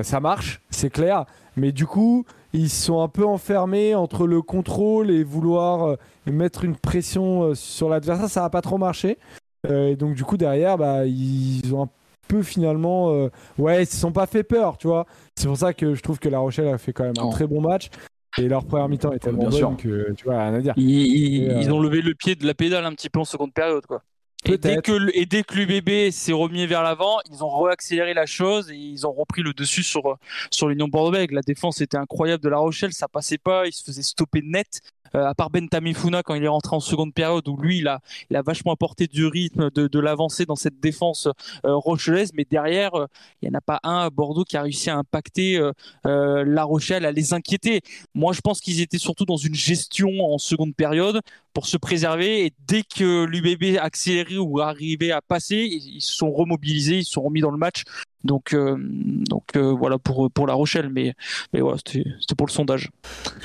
ça 0.03 0.21
marche, 0.21 0.63
c'est 0.71 0.91
clair, 0.91 1.27
mais 1.59 1.71
du 1.71 1.85
coup, 1.85 2.25
ils 2.53 2.71
sont 2.71 3.01
un 3.03 3.09
peu 3.09 3.25
enfermés 3.25 3.95
entre 3.95 4.27
le 4.27 4.43
contrôle 4.43 5.11
et 5.11 5.25
vouloir 5.25 5.87
euh, 5.87 5.97
mettre 6.27 6.65
une 6.65 6.77
pression 6.77 7.43
euh, 7.43 7.55
sur 7.55 7.89
l'adversaire. 7.89 8.29
Ça 8.29 8.43
n'a 8.43 8.51
pas 8.51 8.61
trop 8.61 8.79
marché. 8.79 9.19
Euh, 9.67 9.89
et 9.89 9.97
donc, 9.97 10.15
du 10.15 10.25
coup, 10.25 10.37
derrière, 10.37 10.77
bah, 10.77 11.07
ils 11.07 11.75
ont 11.75 11.85
un 11.85 11.89
peu 12.29 12.43
finalement. 12.43 13.29
ouais, 13.59 13.83
ils 13.83 13.87
se 13.87 13.97
sont 13.97 14.13
pas 14.13 14.27
fait 14.27 14.43
peur, 14.43 14.79
tu 14.79 14.87
vois. 14.87 15.07
C'est 15.37 15.47
pour 15.47 15.57
ça 15.57 15.73
que 15.73 15.95
je 15.95 16.03
trouve 16.03 16.19
que 16.19 16.29
La 16.29 16.39
Rochelle 16.39 16.69
a 16.69 16.79
fait 16.79 16.93
quand 16.93 17.05
même 17.05 17.19
un 17.19 17.31
très 17.31 17.47
bon 17.47 17.61
match. 17.61 17.91
Et 18.39 18.49
leur 18.49 18.65
première 18.65 18.89
mi-temps 18.89 19.13
est 19.13 19.19
tellement 19.19 19.49
bonne 19.49 19.77
que 19.77 20.13
tu 20.13 20.25
vois, 20.25 20.43
rien 20.43 20.55
à 20.55 20.61
dire. 20.61 20.73
Ils, 20.77 21.71
ont 21.71 21.81
levé 21.81 22.01
le 22.01 22.15
pied 22.15 22.35
de 22.35 22.47
la 22.47 22.55
pédale 22.55 22.87
un 22.87 22.93
petit 22.93 23.11
peu 23.11 23.21
en 23.21 23.25
seconde 23.25 23.53
période, 23.53 23.85
quoi. 23.87 24.03
Et 24.45 24.59
dès, 24.59 24.83
que, 24.83 25.11
et 25.15 25.25
dès 25.25 25.45
que 25.45 25.55
l'UBB 25.55 26.11
s'est 26.11 26.33
remis 26.33 26.67
vers 26.67 26.83
l'avant, 26.83 27.19
ils 27.31 27.45
ont 27.45 27.63
réaccéléré 27.63 28.13
la 28.13 28.27
chose 28.27 28.71
et 28.71 28.77
ils 28.77 29.07
ont 29.07 29.13
repris 29.13 29.43
le 29.43 29.53
dessus 29.53 29.85
sur, 29.85 30.19
sur 30.51 30.69
l'Union 30.69 30.89
Bordeaux-Bègles. 30.89 31.37
La 31.37 31.43
défense 31.43 31.81
était 31.81 31.97
incroyable 31.97 32.43
de 32.43 32.49
La 32.49 32.59
Rochelle, 32.59 32.93
ça 32.93 33.07
passait 33.07 33.39
pas, 33.39 33.67
ils 33.67 33.73
se 33.73 33.85
faisaient 33.85 34.03
stopper 34.03 34.43
net. 34.43 34.81
Euh, 35.15 35.27
à 35.27 35.35
part 35.35 35.51
Ben 35.51 35.69
Tamifuna 35.69 36.23
quand 36.23 36.35
il 36.35 36.45
est 36.45 36.49
rentré 36.49 36.75
en 36.77 36.81
seconde 36.81 37.13
période 37.15 37.47
où 37.49 37.57
lui 37.57 37.79
il 37.79 37.89
a, 37.89 38.01
il 38.31 38.37
a 38.37 38.43
vachement 38.43 38.73
apporté 38.73 39.07
du 39.07 39.27
rythme, 39.27 39.71
de, 39.71 39.87
de 39.87 39.99
l'avancée 39.99 40.47
dans 40.47 40.57
cette 40.57 40.81
défense 40.81 41.29
euh, 41.67 41.75
rochelaise, 41.75 42.33
mais 42.35 42.47
derrière 42.49 42.95
euh, 42.95 43.07
il 43.41 43.49
n'y 43.49 43.55
en 43.55 43.59
a 43.59 43.61
pas 43.61 43.81
un 43.83 43.99
à 43.99 44.11
Bordeaux 44.11 44.45
qui 44.45 44.57
a 44.57 44.63
réussi 44.63 44.91
à 44.91 44.97
impacter 44.97 45.61
La 46.05 46.65
Rochelle, 46.65 47.05
à 47.05 47.13
les 47.13 47.35
inquiéter. 47.35 47.81
Moi 48.15 48.33
je 48.33 48.41
pense 48.41 48.61
qu'ils 48.61 48.81
étaient 48.81 48.99
surtout 48.99 49.25
dans 49.25 49.37
une 49.37 49.55
gestion 49.55 50.09
en 50.21 50.39
seconde 50.39 50.75
période 50.75 51.21
pour 51.53 51.67
se 51.67 51.77
préserver 51.77 52.47
et 52.47 52.53
dès 52.67 52.83
que 52.83 53.25
l'UBB 53.25 53.79
accéléré 53.79 54.39
ou 54.39 54.61
arrivait 54.61 55.11
à 55.11 55.21
passer, 55.21 55.57
ils 55.57 56.01
se 56.01 56.15
sont 56.15 56.33
remobilisés, 56.33 56.99
ils 56.99 57.05
se 57.05 57.13
sont 57.13 57.23
remis 57.23 57.41
dans 57.41 57.51
le 57.51 57.59
match. 57.59 57.85
Donc, 58.25 58.55
euh, 58.55 58.77
donc 58.79 59.45
euh, 59.57 59.75
voilà 59.77 59.99
pour, 59.99 60.31
pour 60.31 60.47
La 60.47 60.55
Rochelle, 60.55 60.91
mais, 60.93 61.15
mais 61.53 61.61
voilà, 61.61 61.79
c'était 61.85 62.35
pour 62.37 62.47
le 62.47 62.53
sondage. 62.53 62.91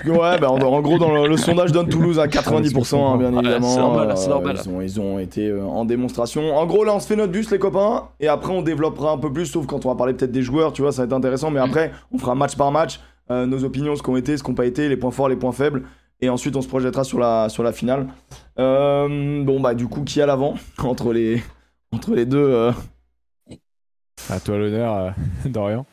Ouais, 0.06 0.38
bah, 0.40 0.52
en, 0.52 0.82
gros, 0.82 0.98
dans 0.98 1.26
le, 1.26 1.38
sondage 1.38 1.72
donne 1.72 1.90
Toulouse 1.90 2.20
à 2.20 2.28
90%, 2.28 2.96
hein, 2.96 3.18
bien 3.18 3.34
évidemment. 3.34 3.68
c'est 3.68 3.80
normal, 3.80 4.14
euh, 4.16 4.28
normal. 4.28 4.58
Ils, 4.64 4.70
ont, 4.70 4.82
ils, 4.82 5.00
ont, 5.00 5.20
été 5.20 5.52
en 5.54 5.86
démonstration. 5.86 6.56
En 6.56 6.66
gros, 6.66 6.84
là, 6.84 6.94
on 6.94 7.00
se 7.00 7.08
fait 7.08 7.16
notre 7.16 7.32
bus, 7.32 7.50
les 7.50 7.60
copains, 7.60 8.10
et 8.20 8.28
après, 8.28 8.54
on 8.54 8.62
développera 8.62 9.12
un 9.12 9.18
peu 9.18 9.32
plus, 9.34 9.48
sauf 9.48 9.66
quand 9.66 9.86
on 9.86 9.90
va 9.90 9.96
parler 9.96 10.14
peut-être 10.14 10.32
des 10.32 10.44
joueurs, 10.44 10.74
tu 10.74 10.84
vois, 10.84 10.92
ça 10.92 11.02
va 11.02 11.06
être 11.06 11.14
intéressant, 11.14 11.50
mais 11.50 11.60
mm. 11.60 11.70
après, 11.70 11.92
on 12.12 12.18
fera 12.18 12.36
match 12.36 12.56
par 12.56 12.72
match, 12.72 13.00
nos 13.30 13.64
opinions, 13.64 13.96
ce 13.96 14.04
qu'ont 14.04 14.16
été, 14.16 14.38
ce 14.38 14.44
qu'ont 14.44 14.54
pas 14.54 14.66
été, 14.66 14.88
les 14.88 14.98
points 14.98 15.12
forts, 15.12 15.30
les 15.30 15.36
points 15.36 15.52
faibles. 15.52 15.84
Et 16.22 16.30
ensuite, 16.30 16.56
on 16.56 16.62
se 16.62 16.68
projettera 16.68 17.04
sur 17.04 17.20
la, 17.20 17.50
sur 17.50 17.64
la 17.64 17.72
finale. 17.72 18.08
bon, 18.58 19.60
bah, 19.60 19.74
du 19.74 19.88
coup, 19.88 20.04
qui 20.04 20.22
a 20.22 20.26
l'avant 20.26 20.54
entre 20.78 21.14
les, 21.14 21.42
entre 21.92 22.14
les 22.14 22.26
deux 22.26 22.72
à 24.30 24.40
toi 24.40 24.58
l'honneur, 24.58 24.94
euh, 24.96 25.12
Dorian. 25.46 25.86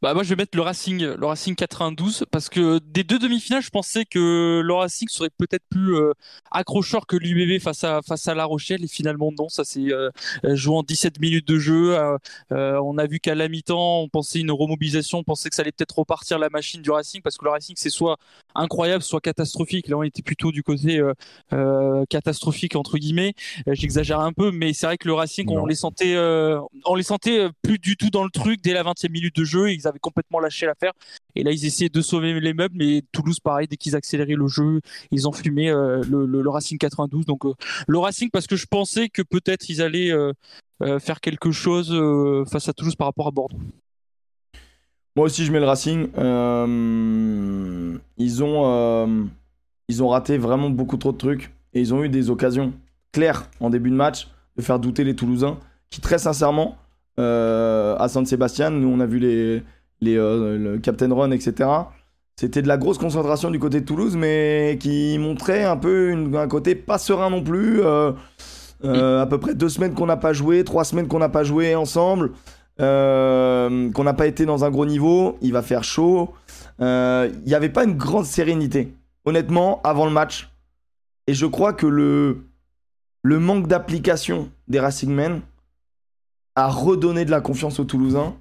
Bah 0.00 0.14
moi 0.14 0.22
je 0.22 0.28
vais 0.28 0.36
mettre 0.36 0.56
le 0.56 0.62
Racing, 0.62 1.02
le 1.02 1.26
Racing 1.26 1.56
92 1.56 2.24
parce 2.30 2.48
que 2.48 2.78
des 2.78 3.02
deux 3.02 3.18
demi-finales, 3.18 3.62
je 3.62 3.70
pensais 3.70 4.04
que 4.04 4.60
le 4.64 4.72
Racing 4.72 5.08
serait 5.08 5.30
peut-être 5.36 5.64
plus 5.68 5.96
euh, 5.96 6.12
accrocheur 6.52 7.04
que 7.08 7.16
l'UBB 7.16 7.60
face 7.60 7.82
à 7.82 8.00
face 8.02 8.28
à 8.28 8.36
La 8.36 8.44
Rochelle 8.44 8.84
et 8.84 8.86
finalement 8.86 9.32
non, 9.36 9.48
ça 9.48 9.64
s'est 9.64 9.90
euh, 9.90 10.10
joué 10.44 10.76
en 10.76 10.84
17 10.84 11.18
minutes 11.20 11.48
de 11.48 11.58
jeu. 11.58 11.98
Euh, 11.98 12.16
euh, 12.52 12.80
on 12.80 12.96
a 12.96 13.06
vu 13.06 13.18
qu'à 13.18 13.34
la 13.34 13.48
mi-temps, 13.48 14.02
on 14.02 14.08
pensait 14.08 14.38
une 14.38 14.52
remobilisation, 14.52 15.18
on 15.18 15.24
pensait 15.24 15.48
que 15.48 15.56
ça 15.56 15.62
allait 15.62 15.72
peut-être 15.72 15.98
repartir 15.98 16.38
la 16.38 16.48
machine 16.48 16.80
du 16.80 16.92
Racing 16.92 17.20
parce 17.20 17.36
que 17.36 17.44
le 17.44 17.50
Racing 17.50 17.74
c'est 17.76 17.90
soit 17.90 18.18
incroyable, 18.54 19.02
soit 19.02 19.20
catastrophique. 19.20 19.88
Là 19.88 19.96
on 19.98 20.04
était 20.04 20.22
plutôt 20.22 20.52
du 20.52 20.62
côté 20.62 21.02
catastrophique 22.08 22.76
entre 22.76 22.98
guillemets. 22.98 23.34
J'exagère 23.66 24.20
un 24.20 24.32
peu, 24.32 24.52
mais 24.52 24.74
c'est 24.74 24.86
vrai 24.86 24.96
que 24.96 25.08
le 25.08 25.14
Racing, 25.14 25.48
on 25.50 25.66
les 25.66 25.74
sentait, 25.74 26.16
on 26.84 26.94
les 26.94 27.02
sentait 27.02 27.48
plus 27.62 27.80
du 27.80 27.96
tout 27.96 28.10
dans 28.10 28.22
le 28.22 28.30
truc 28.30 28.60
dès 28.62 28.72
la 28.72 28.84
20e 28.84 29.10
minute 29.10 29.34
de 29.34 29.44
jeu. 29.44 29.72
Ils 29.72 29.87
avaient 29.88 29.98
complètement 29.98 30.40
lâché 30.40 30.66
l'affaire. 30.66 30.92
Et 31.34 31.42
là, 31.44 31.52
ils 31.52 31.64
essayaient 31.64 31.88
de 31.88 32.00
sauver 32.00 32.38
les 32.40 32.52
meubles, 32.52 32.74
mais 32.76 33.02
Toulouse, 33.12 33.38
pareil, 33.40 33.68
dès 33.68 33.76
qu'ils 33.76 33.94
accéléraient 33.94 34.34
le 34.34 34.48
jeu, 34.48 34.80
ils 35.10 35.28
ont 35.28 35.32
fumé 35.32 35.70
euh, 35.70 36.02
le, 36.10 36.48
Racing 36.48 36.78
92. 36.78 37.26
Donc, 37.26 37.44
euh, 37.44 37.52
le 37.86 37.98
Racing, 37.98 38.28
parce 38.30 38.46
que 38.46 38.56
je 38.56 38.66
pensais 38.66 39.08
que 39.08 39.22
peut-être 39.22 39.68
ils 39.68 39.80
allaient 39.82 40.10
euh, 40.10 40.32
faire 40.98 41.20
quelque 41.20 41.52
chose 41.52 41.94
face 42.50 42.68
à 42.68 42.72
Toulouse 42.72 42.96
par 42.96 43.06
rapport 43.06 43.28
à 43.28 43.30
Bordeaux. 43.30 43.58
Moi 45.16 45.26
aussi, 45.26 45.44
je 45.44 45.52
mets 45.52 45.60
le 45.60 45.66
Racing. 45.66 46.08
ils, 48.16 48.42
ont, 48.42 49.28
ils 49.88 50.02
ont 50.02 50.08
raté 50.08 50.38
vraiment 50.38 50.70
beaucoup 50.70 50.96
trop 50.96 51.12
de 51.12 51.18
trucs. 51.18 51.52
Et 51.74 51.80
ils 51.80 51.92
ont 51.94 52.02
eu 52.02 52.08
des 52.08 52.30
occasions 52.30 52.72
claires 53.12 53.48
en 53.60 53.70
début 53.70 53.90
de 53.90 53.96
match 53.96 54.28
de 54.56 54.62
faire 54.62 54.80
douter 54.80 55.04
les 55.04 55.14
Toulousains, 55.14 55.58
qui 55.90 56.00
très 56.00 56.18
sincèrement, 56.18 56.78
à 57.16 58.06
San 58.08 58.24
Sébastien, 58.26 58.70
nous 58.70 58.88
on 58.88 59.00
a 59.00 59.06
vu 59.06 59.18
les, 59.18 59.62
les, 60.00 60.16
euh, 60.16 60.58
le 60.58 60.78
Captain 60.78 61.12
Run, 61.12 61.30
etc. 61.30 61.68
C'était 62.36 62.62
de 62.62 62.68
la 62.68 62.76
grosse 62.76 62.98
concentration 62.98 63.50
du 63.50 63.58
côté 63.58 63.80
de 63.80 63.84
Toulouse, 63.84 64.16
mais 64.16 64.78
qui 64.80 65.18
montrait 65.18 65.64
un 65.64 65.76
peu 65.76 66.16
un 66.34 66.48
côté 66.48 66.74
pas 66.74 66.98
serein 66.98 67.30
non 67.30 67.42
plus. 67.42 67.82
Euh, 67.82 68.12
euh, 68.84 69.20
à 69.20 69.26
peu 69.26 69.38
près 69.38 69.54
deux 69.56 69.68
semaines 69.68 69.92
qu'on 69.92 70.06
n'a 70.06 70.16
pas 70.16 70.32
joué, 70.32 70.62
trois 70.62 70.84
semaines 70.84 71.08
qu'on 71.08 71.18
n'a 71.18 71.28
pas 71.28 71.42
joué 71.42 71.74
ensemble, 71.74 72.30
qu'on 72.78 74.04
n'a 74.04 74.14
pas 74.14 74.26
été 74.28 74.46
dans 74.46 74.64
un 74.64 74.70
gros 74.70 74.86
niveau. 74.86 75.36
Il 75.42 75.52
va 75.52 75.62
faire 75.62 75.82
chaud. 75.82 76.32
Il 76.80 77.42
n'y 77.44 77.54
avait 77.54 77.70
pas 77.70 77.82
une 77.82 77.96
grande 77.96 78.24
sérénité, 78.24 78.94
honnêtement, 79.24 79.80
avant 79.82 80.04
le 80.04 80.12
match. 80.12 80.48
Et 81.26 81.34
je 81.34 81.44
crois 81.44 81.72
que 81.72 81.86
le, 81.86 82.44
le 83.22 83.38
manque 83.40 83.66
d'application 83.66 84.48
des 84.68 84.78
Racing 84.78 85.10
Men 85.10 85.40
a 86.54 86.68
redonné 86.68 87.24
de 87.24 87.30
la 87.30 87.40
confiance 87.40 87.80
aux 87.80 87.84
Toulousains. 87.84 88.34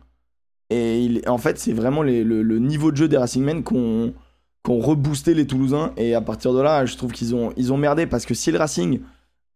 Et 0.69 1.21
en 1.27 1.37
fait, 1.37 1.57
c'est 1.57 1.73
vraiment 1.73 2.03
le, 2.03 2.59
niveau 2.59 2.91
de 2.91 2.97
jeu 2.97 3.07
des 3.07 3.17
Racing 3.17 3.43
Men 3.43 3.63
qu'on 3.63 4.13
reboosté 4.67 5.33
les 5.33 5.47
Toulousains. 5.47 5.93
Et 5.97 6.13
à 6.13 6.21
partir 6.21 6.53
de 6.53 6.59
là, 6.59 6.85
je 6.85 6.97
trouve 6.97 7.11
qu'ils 7.11 7.35
ont, 7.35 7.53
ils 7.55 7.71
ont 7.71 7.77
merdé 7.77 8.05
parce 8.05 8.25
que 8.25 8.33
si 8.33 8.51
le 8.51 8.57
Racing 8.57 8.99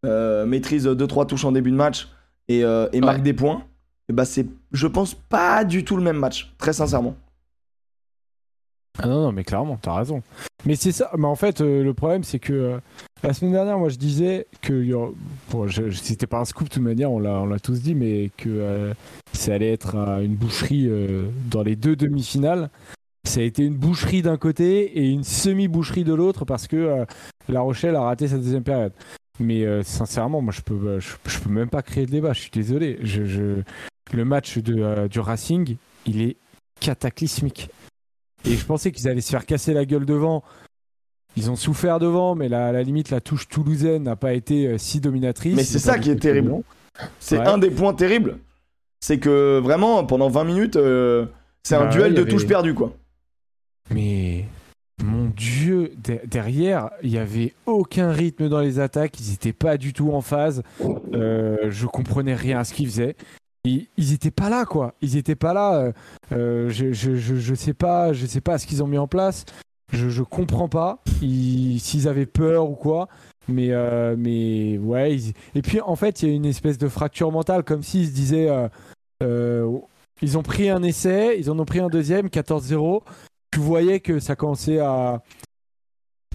euh, 0.05 0.45
maîtrise 0.45 0.87
2-3 0.87 1.27
touches 1.27 1.45
en 1.45 1.51
début 1.51 1.71
de 1.71 1.75
match 1.75 2.07
et, 2.47 2.63
euh, 2.63 2.87
marque 3.01 3.21
des 3.21 3.33
points, 3.33 3.63
et 4.09 4.13
bah 4.13 4.25
c'est, 4.25 4.47
je 4.71 4.87
pense, 4.87 5.13
pas 5.13 5.63
du 5.63 5.85
tout 5.85 5.95
le 5.95 6.03
même 6.03 6.17
match, 6.17 6.53
très 6.57 6.73
sincèrement. 6.73 7.15
Ah 8.99 9.07
non, 9.07 9.21
non, 9.21 9.31
mais 9.31 9.43
clairement, 9.43 9.77
t'as 9.81 9.95
raison. 9.95 10.21
Mais 10.65 10.75
c'est 10.75 10.91
ça, 10.91 11.11
mais 11.17 11.25
en 11.25 11.35
fait, 11.35 11.61
euh, 11.61 11.83
le 11.83 11.93
problème, 11.93 12.23
c'est 12.23 12.39
que 12.39 12.53
euh, 12.53 12.77
la 13.23 13.33
semaine 13.33 13.53
dernière, 13.53 13.79
moi, 13.79 13.89
je 13.89 13.97
disais 13.97 14.47
que. 14.61 15.11
Bon, 15.49 15.67
c'était 15.91 16.27
pas 16.27 16.39
un 16.39 16.45
scoop 16.45 16.67
de 16.67 16.73
toute 16.73 16.83
manière, 16.83 17.11
on 17.11 17.19
l'a 17.19 17.59
tous 17.59 17.81
dit, 17.81 17.95
mais 17.95 18.31
que 18.37 18.49
euh, 18.49 18.93
ça 19.33 19.53
allait 19.53 19.71
être 19.71 19.95
une 20.21 20.35
boucherie 20.35 20.89
dans 21.49 21.63
les 21.63 21.75
deux 21.75 21.95
demi-finales. 21.95 22.69
Ça 23.23 23.39
a 23.39 23.43
été 23.43 23.63
une 23.63 23.75
boucherie 23.75 24.23
d'un 24.23 24.37
côté 24.37 24.99
et 24.99 25.09
une 25.09 25.23
semi-boucherie 25.23 26.03
de 26.03 26.13
l'autre 26.13 26.43
parce 26.43 26.67
que 26.67 27.05
La 27.47 27.61
Rochelle 27.61 27.95
a 27.95 28.01
raté 28.01 28.27
sa 28.27 28.37
deuxième 28.37 28.63
période. 28.63 28.93
Mais 29.39 29.83
sincèrement, 29.83 30.41
moi, 30.41 30.51
je 30.51 30.61
peux, 30.61 30.99
je, 30.99 31.39
peux 31.39 31.49
même 31.49 31.69
pas 31.69 31.83
créer 31.83 32.05
le 32.05 32.11
débat, 32.11 32.33
je 32.33 32.41
suis 32.41 32.51
désolé. 32.51 32.97
Je, 33.03 33.61
Le 34.11 34.25
match 34.25 34.57
de, 34.57 35.07
du 35.07 35.19
Racing, 35.19 35.77
il 36.07 36.21
est 36.21 36.37
cataclysmique. 36.79 37.69
Et 38.45 38.55
je 38.55 38.65
pensais 38.65 38.91
qu'ils 38.91 39.07
allaient 39.07 39.21
se 39.21 39.29
faire 39.29 39.45
casser 39.45 39.73
la 39.73 39.85
gueule 39.85 40.05
devant. 40.05 40.43
Ils 41.37 41.49
ont 41.49 41.55
souffert 41.55 41.99
devant, 41.99 42.35
mais 42.35 42.49
la, 42.49 42.67
à 42.67 42.71
la 42.71 42.83
limite, 42.83 43.09
la 43.09 43.21
touche 43.21 43.47
toulousaine 43.47 44.03
n'a 44.03 44.15
pas 44.15 44.33
été 44.33 44.67
euh, 44.67 44.77
si 44.77 44.99
dominatrice. 44.99 45.55
Mais 45.55 45.63
c'est 45.63 45.79
ça 45.79 45.97
qui 45.97 46.09
est 46.09 46.17
terrible. 46.17 46.55
C'est 47.19 47.39
un 47.39 47.57
des 47.57 47.71
points 47.71 47.93
terribles. 47.93 48.37
C'est 48.99 49.17
que 49.17 49.59
vraiment, 49.59 50.03
pendant 50.05 50.29
20 50.29 50.43
minutes, 50.43 50.75
euh, 50.75 51.25
c'est 51.63 51.75
un 51.75 51.85
bah 51.85 51.89
duel 51.89 52.13
de 52.13 52.23
touches 52.23 52.45
perdues, 52.45 52.73
quoi. 52.73 52.93
Mais 53.89 54.45
mon 55.03 55.25
dieu, 55.35 55.93
derrière, 56.25 56.91
il 57.01 57.11
n'y 57.11 57.17
avait 57.17 57.53
aucun 57.65 58.11
rythme 58.11 58.49
dans 58.49 58.59
les 58.59 58.79
attaques, 58.79 59.19
ils 59.19 59.31
n'étaient 59.31 59.53
pas 59.53 59.77
du 59.77 59.93
tout 59.93 60.11
en 60.11 60.21
phase. 60.21 60.63
Euh, 61.13 61.57
je 61.69 61.87
comprenais 61.87 62.35
rien 62.35 62.59
à 62.59 62.63
ce 62.63 62.73
qu'ils 62.73 62.87
faisaient 62.87 63.15
ils, 63.63 63.87
ils 63.97 64.13
étaient 64.13 64.31
pas 64.31 64.49
là 64.49 64.65
quoi. 64.65 64.93
Ils 65.01 65.17
étaient 65.17 65.35
pas 65.35 65.53
là 65.53 65.75
euh, 65.75 65.91
euh, 66.31 66.69
je, 66.69 66.93
je, 66.93 67.15
je, 67.15 67.55
sais 67.55 67.73
pas 67.73 68.13
je 68.13 68.25
sais 68.25 68.41
pas 68.41 68.57
ce 68.57 68.65
qu'ils 68.65 68.83
ont 68.83 68.87
mis 68.87 68.97
en 68.97 69.07
place. 69.07 69.45
Je, 69.93 70.09
je 70.09 70.23
comprends 70.23 70.69
pas. 70.69 71.03
S'ils 71.19 72.07
avaient 72.07 72.25
peur 72.25 72.69
ou 72.69 72.75
quoi. 72.75 73.07
Mais 73.47 73.71
euh, 73.71 74.15
mais 74.17 74.77
ouais 74.77 75.17
et 75.55 75.61
puis 75.61 75.81
en 75.81 75.95
fait 75.95 76.21
il 76.21 76.29
y 76.29 76.31
a 76.31 76.35
une 76.35 76.45
espèce 76.45 76.77
de 76.77 76.87
fracture 76.87 77.31
mentale 77.31 77.63
comme 77.63 77.81
s'ils 77.81 78.07
se 78.07 78.13
disaient 78.13 78.49
ils 79.19 80.37
ont 80.37 80.43
pris 80.43 80.69
un 80.69 80.83
essai 80.83 81.37
ils 81.39 81.49
en 81.49 81.57
ont 81.57 81.65
pris 81.65 81.79
un 81.79 81.89
deuxième 81.89 82.27
14-0 82.27 83.01
tu 83.51 83.59
voyais 83.59 83.99
que 83.99 84.19
ça 84.19 84.35
commençait 84.35 84.77
à 84.77 85.23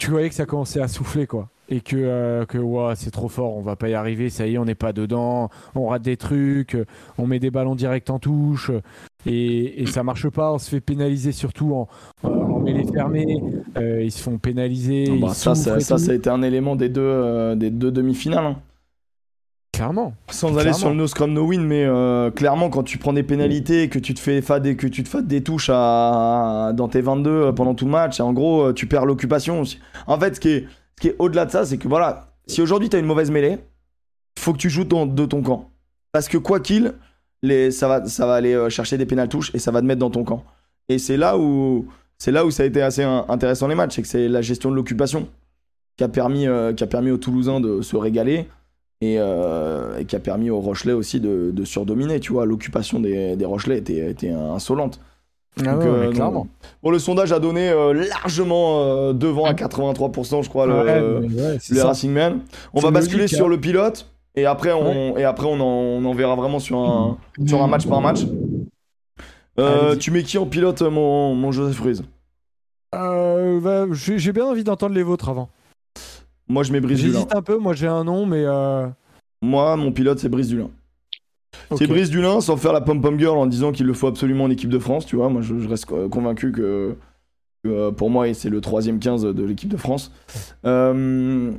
tu 0.01 0.11
voyais 0.11 0.29
que 0.29 0.35
ça 0.35 0.47
commençait 0.47 0.81
à 0.81 0.89
souffler 0.89 1.29
quoi 1.29 1.49
et 1.69 1.81
que, 1.81 1.97
euh, 1.97 2.45
que 2.45 2.59
c'est 2.95 3.11
trop 3.11 3.29
fort, 3.29 3.57
on 3.57 3.62
va 3.62 3.77
pas 3.77 3.89
y 3.89 3.95
arriver, 3.95 4.31
ça 4.31 4.47
y 4.47 4.55
est, 4.55 4.59
on 4.59 4.64
n'est 4.64 4.75
pas 4.75 4.93
dedans, 4.93 5.51
on 5.75 5.89
rate 5.89 6.03
des 6.03 6.17
trucs, 6.17 6.77
on 7.19 7.27
met 7.27 7.39
des 7.39 7.51
ballons 7.51 7.75
directs 7.75 8.09
en 8.11 8.19
touche, 8.19 8.71
et, 9.27 9.83
et 9.83 9.87
ça 9.87 10.03
marche 10.03 10.29
pas, 10.29 10.53
on 10.53 10.59
se 10.59 10.71
fait 10.71 10.81
pénaliser 10.81 11.33
surtout 11.33 11.75
en, 11.75 11.89
en 12.23 12.61
mêlée 12.61 12.87
fermée, 12.93 13.43
euh, 13.77 14.03
ils 14.03 14.12
se 14.12 14.23
font 14.23 14.39
pénaliser. 14.39 15.07
Ah 15.11 15.14
bah, 15.21 15.35
ça, 15.35 15.55
ça, 15.55 15.81
ça, 15.81 15.97
a 15.97 16.14
été 16.14 16.31
un 16.31 16.43
élément 16.43 16.77
des 16.77 16.89
deux, 16.89 17.01
euh, 17.03 17.55
des 17.55 17.71
deux 17.71 17.91
demi-finales. 17.91 18.45
Hein. 18.45 18.57
Clairement. 19.73 20.14
Sans 20.31 20.57
aller 20.57 20.73
sur 20.73 20.89
le 20.89 20.95
no 20.95 21.07
scrum 21.07 21.35
no 21.35 21.45
win, 21.45 21.62
mais 21.62 21.87
clairement 22.35 22.71
quand 22.71 22.83
tu 22.83 22.97
prends 22.97 23.12
des 23.12 23.23
pénalités, 23.23 23.91
que 23.91 23.99
tu 23.99 24.14
te 24.14 24.21
fais 24.21 24.41
fade 24.41 24.75
que 24.75 24.87
tu 24.87 25.03
te 25.03 25.09
fades 25.09 25.27
des 25.27 25.43
touches 25.43 25.71
à, 25.71 26.73
dans 26.75 26.89
tes 26.89 27.03
22 27.03 27.53
pendant 27.55 27.75
tout 27.75 27.85
le 27.85 27.91
match, 27.91 28.19
en 28.19 28.33
gros 28.33 28.73
tu 28.73 28.87
perds 28.87 29.05
l'occupation. 29.05 29.64
En 30.07 30.19
fait, 30.19 30.37
ce 30.37 30.41
qui 30.41 30.49
est 30.49 30.64
ce 30.97 31.03
qui 31.03 31.09
est 31.09 31.16
au-delà 31.18 31.47
de 31.47 31.51
ça, 31.51 31.64
c'est 31.64 31.78
que 31.78 31.88
voilà, 31.88 32.32
si 32.47 32.62
aujourd'hui 32.62 32.88
tu 32.88 32.97
as 32.97 32.99
une 32.99 33.07
mauvaise 33.07 33.30
mêlée, 33.30 33.59
faut 34.38 34.53
que 34.53 34.59
tu 34.59 34.70
joues 34.70 34.84
de 34.84 35.26
ton 35.26 35.42
camp. 35.42 35.70
Parce 36.12 36.28
que 36.28 36.38
quoi 36.38 36.61
qu'il, 36.61 36.94
ça, 37.70 37.88
va, 37.88 38.34
aller 38.34 38.55
euh, 38.55 38.68
chercher 38.70 38.99
des 38.99 39.07
pénales 39.07 39.28
touches 39.28 39.55
et 39.55 39.59
ça 39.59 39.70
va 39.70 39.80
te 39.80 39.86
mettre 39.86 40.01
dans 40.01 40.11
ton 40.11 40.24
camp. 40.24 40.44
Et 40.88 40.99
c'est 40.99 41.16
là 41.16 41.36
où 41.38 41.86
c'est 42.18 42.32
là 42.32 42.47
où 42.47 42.51
ça 42.51 42.62
a 42.62 42.66
été 42.66 42.80
assez 42.80 43.03
intéressant 43.03 43.68
les 43.68 43.74
matchs, 43.74 43.97
c'est 43.97 44.03
que 44.03 44.09
c'est 44.09 44.28
la 44.28 44.40
gestion 44.40 44.70
de 44.70 44.76
l'occupation 44.76 45.28
qui 45.97 46.05
a 46.05 46.09
permis 46.09 46.47
euh, 46.47 46.72
qui 46.72 46.84
a 46.84 46.86
permis 46.86 47.11
aux 47.11 47.18
Toulousains 47.18 47.61
de 47.61 47.82
se 47.82 47.97
régaler 47.97 48.49
et, 49.03 49.16
euh, 49.18 50.03
qui 50.05 50.16
a 50.16 50.20
permis 50.20 50.49
aux 50.49 50.61
Rochelais 50.61 50.94
aussi 50.94 51.20
de, 51.20 51.64
surdominer. 51.64 52.20
Tu 52.20 52.32
vois, 52.32 52.47
l'occupation 52.47 53.01
des, 53.01 53.36
Rochelais 53.44 53.78
était 53.78 54.30
insolente. 54.30 55.01
Ah 55.64 55.74
euh, 55.74 56.12
clairement. 56.12 56.48
Bon, 56.82 56.90
le 56.90 56.98
sondage 56.98 57.32
a 57.32 57.38
donné 57.38 57.70
euh, 57.70 57.94
largement 57.94 58.82
euh, 58.82 59.12
devant 59.14 59.46
à 59.46 59.54
83%, 59.54 60.42
je 60.42 60.48
crois, 60.50 60.66
le, 60.66 61.26
les 61.70 61.82
Racing 61.82 62.11
Men. 62.11 62.40
On 62.74 62.80
va 62.80 62.90
basculer 62.90 63.26
sur 63.26 63.46
hein. 63.46 63.48
le 63.48 63.59
pilote 63.59 64.11
et 64.34 64.44
après, 64.44 64.72
on, 64.72 65.16
et 65.16 65.24
après 65.24 65.46
on, 65.46 65.54
en, 65.54 66.04
on 66.04 66.14
verra 66.14 66.34
vraiment 66.34 66.59
sur 66.59 66.78
un, 66.78 67.16
sur 67.46 67.62
un 67.62 67.68
match 67.68 67.86
par 67.86 68.02
match. 68.02 68.20
tu 69.98 70.11
mets 70.11 70.22
qui 70.22 70.36
en 70.36 70.46
pilote, 70.46 70.82
mon, 70.82 71.34
mon 71.34 71.52
Joseph 71.52 71.80
Ruiz? 71.80 72.02
Bah, 72.92 73.86
J'ai 73.92 74.32
bien 74.32 74.44
envie 74.44 74.64
d'entendre 74.64 74.94
les 74.94 75.02
vôtres 75.02 75.30
avant. 75.30 75.48
Moi, 76.48 76.62
je 76.62 76.72
mets 76.72 76.80
Brice 76.80 77.00
J'hésite 77.00 77.34
un 77.34 77.42
peu, 77.42 77.57
moi 77.57 77.72
j'ai 77.72 77.88
un 77.88 78.04
nom, 78.04 78.26
mais. 78.26 78.44
Moi, 79.40 79.76
mon 79.76 79.90
pilote, 79.90 80.18
c'est 80.18 80.28
Brice 80.28 80.48
Dulin. 80.48 80.70
C'est 81.76 81.86
Brice 81.86 82.11
Dulin 82.11 82.40
sans 82.40 82.57
faire 82.57 82.72
la 82.72 82.80
pom-pom 82.80 83.18
girl 83.18 83.36
en 83.36 83.46
disant 83.46 83.72
qu'il 83.72 83.86
le 83.86 83.92
faut 83.92 84.07
absolument 84.07 84.44
en 84.44 84.50
équipe 84.50 84.70
de 84.70 84.78
France, 84.78 85.07
tu 85.07 85.16
vois. 85.16 85.28
Moi, 85.28 85.42
je, 85.42 85.54
reste 85.68 85.86
convaincu 86.09 86.52
que, 86.52 86.96
euh, 87.66 87.90
pour 87.90 88.11
moi, 88.11 88.32
c'est 88.34 88.50
le 88.50 88.61
troisième 88.61 88.98
15 88.98 89.22
de 89.22 89.44
l'équipe 89.44 89.68
de 89.68 89.76
France. 89.76 90.12
Euh, 90.64 91.52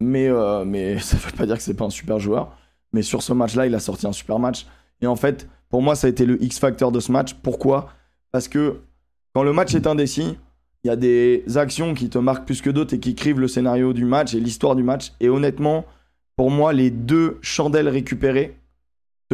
mais, 0.00 0.28
euh, 0.28 0.64
mais 0.64 0.98
ça 1.00 1.16
veut 1.16 1.32
pas 1.36 1.46
dire 1.46 1.56
que 1.56 1.62
c'est 1.62 1.74
pas 1.74 1.84
un 1.84 1.90
super 1.90 2.18
joueur. 2.18 2.56
Mais 2.92 3.02
sur 3.02 3.22
ce 3.22 3.32
match-là, 3.32 3.66
il 3.66 3.74
a 3.74 3.80
sorti 3.80 4.06
un 4.06 4.12
super 4.12 4.38
match. 4.38 4.66
Et 5.00 5.06
en 5.06 5.16
fait, 5.16 5.48
pour 5.68 5.82
moi, 5.82 5.94
ça 5.96 6.06
a 6.06 6.10
été 6.10 6.26
le 6.26 6.42
X-factor 6.42 6.92
de 6.92 7.00
ce 7.00 7.10
match. 7.10 7.34
Pourquoi? 7.34 7.88
Parce 8.30 8.48
que 8.48 8.80
quand 9.34 9.42
le 9.42 9.52
match 9.52 9.74
est 9.74 9.86
indécis, 9.86 10.36
il 10.84 10.88
y 10.88 10.90
a 10.90 10.96
des 10.96 11.44
actions 11.56 11.94
qui 11.94 12.08
te 12.08 12.18
marquent 12.18 12.44
plus 12.44 12.60
que 12.60 12.70
d'autres 12.70 12.94
et 12.94 13.00
qui 13.00 13.10
écrivent 13.10 13.40
le 13.40 13.48
scénario 13.48 13.92
du 13.92 14.04
match 14.04 14.34
et 14.34 14.40
l'histoire 14.40 14.76
du 14.76 14.82
match. 14.82 15.12
Et 15.20 15.28
honnêtement, 15.28 15.86
pour 16.36 16.50
moi, 16.50 16.72
les 16.72 16.90
deux 16.90 17.38
chandelles 17.40 17.88
récupérées 17.88 18.56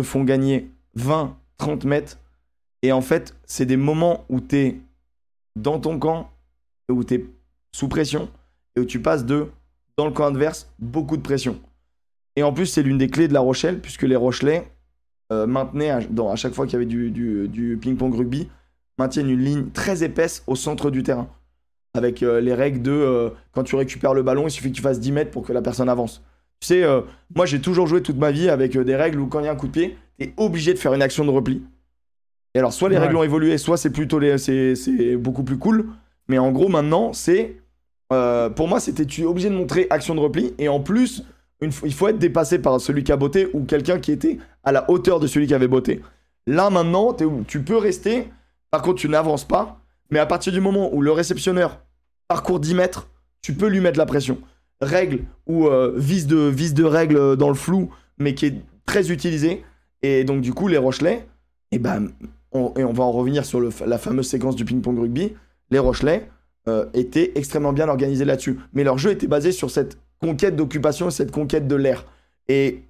font 0.02 0.24
gagner 0.24 0.70
20, 0.94 1.36
30 1.58 1.84
mètres 1.84 2.18
Et 2.82 2.92
en 2.92 3.00
fait, 3.00 3.36
c'est 3.44 3.66
des 3.66 3.76
moments 3.76 4.24
où 4.28 4.40
tu 4.40 4.56
es 4.56 4.80
dans 5.56 5.78
ton 5.78 5.98
camp, 5.98 6.30
où 6.90 7.04
tu 7.04 7.14
es 7.14 7.26
sous 7.72 7.88
pression, 7.88 8.28
et 8.76 8.80
où 8.80 8.84
tu 8.84 9.00
passes 9.00 9.24
de, 9.24 9.48
dans 9.96 10.06
le 10.06 10.12
camp 10.12 10.26
adverse, 10.26 10.70
beaucoup 10.78 11.16
de 11.16 11.22
pression. 11.22 11.60
Et 12.36 12.42
en 12.42 12.52
plus, 12.52 12.66
c'est 12.66 12.82
l'une 12.82 12.98
des 12.98 13.08
clés 13.08 13.28
de 13.28 13.34
La 13.34 13.40
Rochelle, 13.40 13.80
puisque 13.80 14.02
les 14.02 14.16
Rochelais 14.16 14.70
euh, 15.32 15.46
maintenaient, 15.46 15.90
à, 15.90 16.00
dans, 16.00 16.30
à 16.30 16.36
chaque 16.36 16.54
fois 16.54 16.66
qu'il 16.66 16.74
y 16.74 16.76
avait 16.76 16.86
du 16.86 17.78
ping-pong 17.80 18.14
rugby, 18.14 18.48
maintiennent 19.00 19.30
une 19.30 19.42
ligne 19.42 19.70
très 19.70 20.04
épaisse 20.04 20.44
au 20.46 20.54
centre 20.54 20.90
du 20.90 21.02
terrain. 21.02 21.28
Avec 21.94 22.22
euh, 22.22 22.40
les 22.40 22.54
règles 22.54 22.82
de 22.82 22.92
euh, 22.92 23.30
quand 23.52 23.64
tu 23.64 23.74
récupères 23.74 24.14
le 24.14 24.22
ballon, 24.22 24.46
il 24.46 24.50
suffit 24.50 24.70
que 24.70 24.76
tu 24.76 24.82
fasses 24.82 25.00
10 25.00 25.12
mètres 25.12 25.30
pour 25.30 25.44
que 25.44 25.52
la 25.52 25.62
personne 25.62 25.88
avance. 25.88 26.22
Tu 26.60 26.66
sais, 26.66 26.82
euh, 26.82 27.00
moi 27.34 27.46
j'ai 27.46 27.60
toujours 27.60 27.86
joué 27.86 28.02
toute 28.02 28.18
ma 28.18 28.30
vie 28.30 28.48
avec 28.50 28.76
euh, 28.76 28.84
des 28.84 28.94
règles 28.96 29.18
où 29.20 29.26
quand 29.26 29.40
il 29.40 29.46
y 29.46 29.48
a 29.48 29.52
un 29.52 29.56
coup 29.56 29.66
de 29.66 29.72
pied, 29.72 29.96
tu 30.18 30.26
es 30.26 30.34
obligé 30.36 30.74
de 30.74 30.78
faire 30.78 30.92
une 30.92 31.02
action 31.02 31.24
de 31.24 31.30
repli. 31.30 31.62
Et 32.54 32.58
alors, 32.58 32.72
soit 32.72 32.88
les 32.88 32.96
Ouais. 32.96 33.02
règles 33.02 33.16
ont 33.16 33.22
évolué, 33.22 33.56
soit 33.58 33.76
c'est 33.76 33.90
plutôt 33.90 34.18
les, 34.18 34.36
c'est, 34.36 34.74
c'est 34.74 35.16
beaucoup 35.16 35.42
plus 35.44 35.56
cool. 35.56 35.86
Mais 36.28 36.38
en 36.38 36.50
gros, 36.52 36.68
maintenant, 36.68 37.12
c'est. 37.12 37.56
euh, 38.12 38.50
pour 38.50 38.66
moi, 38.68 38.80
c'était 38.80 39.06
tu 39.06 39.22
es 39.22 39.24
obligé 39.24 39.48
de 39.48 39.54
montrer 39.54 39.86
action 39.88 40.14
de 40.16 40.20
repli. 40.20 40.52
Et 40.58 40.68
en 40.68 40.80
plus, 40.80 41.22
une 41.60 41.70
il 41.84 41.94
faut 41.94 42.08
être 42.08 42.18
dépassé 42.18 42.58
par 42.58 42.80
celui 42.80 43.04
qui 43.04 43.12
a 43.12 43.16
botté 43.16 43.48
ou 43.54 43.64
quelqu'un 43.64 43.98
qui 44.00 44.10
était 44.12 44.38
à 44.64 44.72
la 44.72 44.90
hauteur 44.90 45.20
de 45.20 45.26
celui 45.28 45.46
qui 45.46 45.54
avait 45.54 45.68
botté. 45.68 46.00
Là, 46.46 46.68
maintenant, 46.70 47.12
t'es 47.12 47.24
tu 47.46 47.62
peux 47.62 47.76
rester. 47.76 48.28
Par 48.72 48.82
contre, 48.82 49.00
tu 49.00 49.08
n'avances 49.08 49.44
pas. 49.46 49.80
Mais 50.10 50.18
à 50.18 50.26
partir 50.26 50.52
du 50.52 50.60
moment 50.60 50.92
où 50.92 51.00
le 51.02 51.12
réceptionneur 51.12 51.78
parcourt 52.28 52.58
10 52.60 52.74
mètres, 52.74 53.08
tu 53.42 53.54
peux 53.54 53.68
lui 53.68 53.80
mettre 53.80 53.98
la 53.98 54.06
pression. 54.06 54.38
Règle 54.80 55.20
ou 55.46 55.66
euh, 55.66 55.92
vis, 55.96 56.26
de, 56.26 56.36
vis 56.38 56.72
de 56.74 56.84
règle 56.84 57.36
dans 57.36 57.48
le 57.48 57.54
flou, 57.54 57.90
mais 58.18 58.34
qui 58.34 58.46
est 58.46 58.54
très 58.86 59.10
utilisé. 59.10 59.62
Et 60.02 60.24
donc, 60.24 60.40
du 60.40 60.52
coup, 60.54 60.68
les 60.68 60.78
Rochelais, 60.78 61.26
et 61.72 61.78
ben, 61.78 62.08
on, 62.52 62.72
et 62.76 62.84
on 62.84 62.92
va 62.92 63.04
en 63.04 63.12
revenir 63.12 63.44
sur 63.44 63.60
la 63.60 63.98
fameuse 63.98 64.28
séquence 64.28 64.56
du 64.56 64.64
ping-pong 64.64 64.98
rugby. 64.98 65.34
Les 65.70 65.78
Rochelais 65.78 66.28
euh, 66.68 66.86
étaient 66.94 67.32
extrêmement 67.34 67.72
bien 67.72 67.88
organisés 67.88 68.24
là-dessus. 68.24 68.58
Mais 68.72 68.82
leur 68.84 68.98
jeu 68.98 69.10
était 69.10 69.26
basé 69.26 69.52
sur 69.52 69.70
cette 69.70 69.98
conquête 70.20 70.56
d'occupation, 70.56 71.10
cette 71.10 71.30
conquête 71.30 71.68
de 71.68 71.76
l'air. 71.76 72.04
Et 72.48 72.82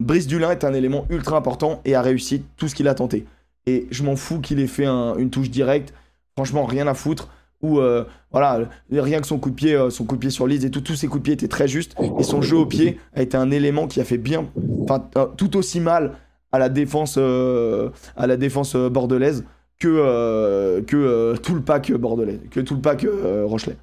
Brice 0.00 0.26
Dulin 0.26 0.50
est 0.50 0.64
un 0.64 0.72
élément 0.74 1.06
ultra 1.10 1.36
important 1.36 1.80
et 1.84 1.94
a 1.94 2.02
réussi 2.02 2.44
tout 2.56 2.68
ce 2.68 2.74
qu'il 2.74 2.88
a 2.88 2.94
tenté. 2.94 3.24
Et 3.66 3.86
je 3.90 4.02
m'en 4.02 4.16
fous 4.16 4.40
qu'il 4.40 4.60
ait 4.60 4.66
fait 4.66 4.86
un- 4.86 5.16
une 5.16 5.30
touche 5.30 5.50
directe. 5.50 5.94
Franchement, 6.36 6.64
rien 6.64 6.86
à 6.86 6.94
foutre. 6.94 7.28
Ou 7.62 7.78
euh, 7.78 8.04
voilà, 8.32 8.68
rien 8.90 9.20
que 9.20 9.26
son 9.26 9.38
coup 9.38 9.50
de 9.50 9.54
pied, 9.54 9.74
euh, 9.74 9.88
son 9.90 10.04
coup 10.04 10.16
de 10.16 10.20
pied 10.20 10.30
sur 10.30 10.46
Leeds 10.46 10.66
et 10.66 10.70
tout, 10.70 10.80
tous 10.80 10.96
ses 10.96 11.06
coups 11.06 11.20
de 11.20 11.24
pied 11.24 11.34
étaient 11.34 11.48
très 11.48 11.68
justes. 11.68 11.94
Et 12.18 12.22
son 12.24 12.42
jeu 12.42 12.56
au 12.56 12.66
pied 12.66 12.98
a 13.14 13.22
été 13.22 13.36
un 13.36 13.50
élément 13.50 13.86
qui 13.86 14.00
a 14.00 14.04
fait 14.04 14.18
bien, 14.18 14.46
enfin 14.82 15.08
euh, 15.16 15.26
tout 15.36 15.56
aussi 15.56 15.78
mal 15.80 16.14
à 16.50 16.58
la 16.58 16.68
défense, 16.68 17.16
euh, 17.18 17.90
à 18.16 18.26
la 18.26 18.36
défense 18.36 18.74
bordelaise 18.76 19.44
que 19.78 19.88
euh, 19.88 20.82
que 20.82 20.96
euh, 20.96 21.36
tout 21.36 21.54
le 21.54 21.60
pack 21.60 21.92
bordelais, 21.92 22.38
que 22.50 22.60
tout 22.60 22.74
le 22.74 22.80
pack 22.80 23.04
euh, 23.04 23.44
Rochelet. 23.46 23.76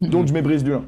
Donc 0.00 0.26
je 0.26 0.32
mets 0.32 0.42
Brice 0.42 0.62
Dulin. 0.62 0.84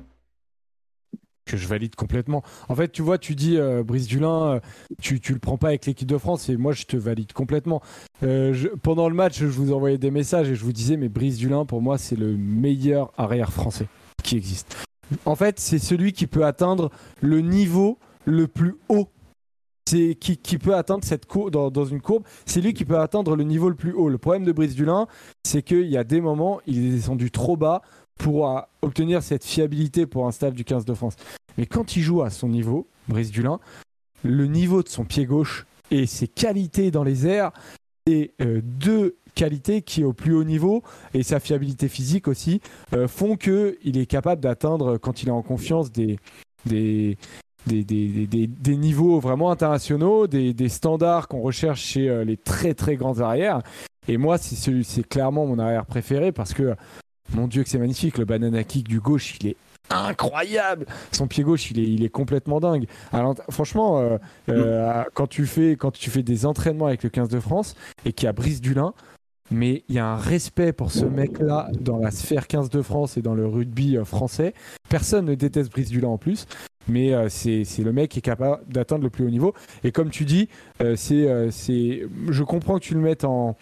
Que 1.51 1.57
je 1.57 1.66
valide 1.66 1.96
complètement. 1.96 2.42
En 2.68 2.74
fait, 2.74 2.92
tu 2.92 3.03
vois, 3.03 3.18
tu 3.18 3.34
dis 3.34 3.57
euh, 3.57 3.82
Brice 3.82 4.07
Dulin, 4.07 4.55
euh, 4.55 4.61
tu, 5.01 5.20
le 5.28 5.38
prends 5.38 5.59
pas 5.59 5.68
avec 5.68 5.86
l'équipe 5.86 6.09
de 6.09 6.18
France 6.18 6.48
et 6.48 6.57
moi 6.57 6.72
je 6.72 6.84
te 6.84 6.96
valide 6.96 7.32
complètement. 7.32 7.82
Euh, 8.22 8.55
pendant 8.82 9.09
le 9.09 9.14
match, 9.14 9.38
je 9.38 9.46
vous 9.46 9.72
envoyais 9.72 9.98
des 9.98 10.11
messages 10.11 10.48
et 10.48 10.55
je 10.55 10.64
vous 10.64 10.72
disais, 10.72 10.96
mais 10.96 11.09
Brice 11.09 11.38
Dulin, 11.38 11.64
pour 11.64 11.82
moi, 11.82 11.98
c'est 11.98 12.16
le 12.16 12.36
meilleur 12.36 13.12
arrière 13.16 13.53
français 13.53 13.88
qui 14.22 14.36
existe. 14.36 14.76
En 15.24 15.34
fait, 15.34 15.59
c'est 15.59 15.80
celui 15.80 16.12
qui 16.12 16.26
peut 16.26 16.44
atteindre 16.44 16.90
le 17.20 17.40
niveau 17.40 17.98
le 18.24 18.46
plus 18.46 18.76
haut. 18.88 19.09
C'est 19.88 20.14
qui, 20.14 20.36
peut 20.59 20.76
atteindre 20.76 21.03
cette 21.03 21.26
courbe 21.26 21.51
dans, 21.51 21.68
dans 21.68 21.84
une 21.84 22.01
courbe, 22.01 22.22
c'est 22.46 22.61
lui 22.61 22.74
qui 22.74 22.84
peut 22.84 23.01
atteindre 23.01 23.34
le 23.34 23.42
niveau 23.42 23.68
le 23.68 23.74
plus 23.74 23.92
haut. 23.92 24.09
Le 24.09 24.18
problème 24.18 24.44
de 24.44 24.53
Brice 24.53 24.76
Dulin, 24.76 25.09
c'est 25.44 25.62
qu'il 25.62 25.88
y 25.88 25.96
a 25.96 26.05
des 26.05 26.20
moments, 26.20 26.61
il 26.66 26.86
est 26.86 26.90
descendu 26.90 27.32
trop 27.32 27.57
bas 27.57 27.82
pour 28.22 28.64
obtenir 28.82 29.22
cette 29.22 29.44
fiabilité 29.44 30.06
pour 30.06 30.26
un 30.26 30.32
staff 30.32 30.54
du 30.54 30.64
15 30.64 30.84
de 30.84 30.94
France. 30.94 31.16
Mais 31.58 31.66
quand 31.66 31.96
il 31.96 32.02
joue 32.02 32.22
à 32.22 32.30
son 32.30 32.48
niveau, 32.48 32.86
Brice 33.08 33.30
Dulin, 33.30 33.60
le 34.24 34.46
niveau 34.46 34.82
de 34.82 34.88
son 34.88 35.04
pied 35.04 35.24
gauche 35.26 35.66
et 35.90 36.06
ses 36.06 36.28
qualités 36.28 36.90
dans 36.90 37.02
les 37.02 37.26
airs, 37.26 37.52
et 38.06 38.32
euh, 38.40 38.60
deux 38.62 39.16
qualités 39.34 39.82
qui 39.82 40.04
au 40.04 40.12
plus 40.12 40.34
haut 40.34 40.44
niveau 40.44 40.82
et 41.14 41.22
sa 41.22 41.38
fiabilité 41.38 41.88
physique 41.88 42.28
aussi 42.28 42.60
euh, 42.94 43.06
font 43.06 43.36
que 43.36 43.78
il 43.84 43.98
est 43.98 44.06
capable 44.06 44.40
d'atteindre 44.40 44.98
quand 44.98 45.22
il 45.22 45.28
est 45.28 45.32
en 45.32 45.42
confiance 45.42 45.92
des 45.92 46.18
des 46.66 47.16
des, 47.66 47.84
des, 47.84 48.26
des- 48.46 48.76
niveaux 48.76 49.20
vraiment 49.20 49.50
internationaux, 49.50 50.26
des, 50.26 50.68
standards 50.70 51.28
qu'on 51.28 51.42
recherche 51.42 51.82
chez 51.82 52.08
euh, 52.08 52.24
les 52.24 52.38
très 52.38 52.72
très 52.72 52.96
grands 52.96 53.20
arrières. 53.20 53.60
Et 54.08 54.16
moi, 54.16 54.38
c'est 54.38 55.06
clairement 55.06 55.44
mon 55.44 55.58
arrière 55.58 55.84
préféré 55.84 56.32
parce 56.32 56.54
que 56.54 56.74
mon 57.34 57.46
Dieu 57.46 57.62
que 57.62 57.68
c'est 57.68 57.78
magnifique, 57.78 58.18
le 58.18 58.24
banana 58.24 58.64
kick 58.64 58.88
du 58.88 59.00
gauche, 59.00 59.36
il 59.40 59.48
est 59.48 59.56
incroyable. 59.90 60.86
Son 61.12 61.26
pied 61.26 61.42
gauche, 61.42 61.70
il 61.70 62.04
est, 62.04 62.08
complètement 62.08 62.60
dingue. 62.60 62.86
Franchement, 63.50 63.98
euh, 64.00 64.18
euh, 64.48 65.04
quand, 65.14 65.26
tu 65.26 65.46
fais, 65.46 65.72
quand 65.72 65.90
tu 65.90 66.10
fais 66.10 66.22
des 66.22 66.46
entraînements 66.46 66.86
avec 66.86 67.02
le 67.02 67.10
15 67.10 67.28
de 67.28 67.40
France 67.40 67.74
et 68.04 68.12
qu'il 68.12 68.26
y 68.26 68.28
a 68.28 68.32
Brice 68.32 68.60
Dulin, 68.60 68.94
mais 69.50 69.82
il 69.88 69.96
y 69.96 69.98
a 69.98 70.06
un 70.06 70.16
respect 70.16 70.72
pour 70.72 70.92
ce 70.92 71.04
mec-là 71.04 71.68
dans 71.80 71.98
la 71.98 72.12
sphère 72.12 72.46
15 72.46 72.70
de 72.70 72.82
France 72.82 73.16
et 73.16 73.22
dans 73.22 73.34
le 73.34 73.46
rugby 73.46 73.96
euh, 73.96 74.04
français. 74.04 74.54
Personne 74.88 75.26
ne 75.26 75.34
déteste 75.34 75.70
Brice 75.72 75.90
Dulin 75.90 76.08
en 76.08 76.18
plus, 76.18 76.46
mais 76.88 77.12
euh, 77.14 77.28
c'est 77.28 77.64
le 77.78 77.92
mec 77.92 78.10
qui 78.10 78.18
est 78.18 78.22
capable 78.22 78.62
d'atteindre 78.66 79.04
le 79.04 79.10
plus 79.10 79.24
haut 79.24 79.30
niveau. 79.30 79.54
Et 79.84 79.92
comme 79.92 80.10
tu 80.10 80.24
dis, 80.24 80.48
euh, 80.82 80.96
euh, 81.10 81.50
je 81.50 82.42
comprends 82.42 82.74
que 82.78 82.84
tu 82.84 82.94
le 82.94 83.00
mettes 83.00 83.24
en, 83.24 83.56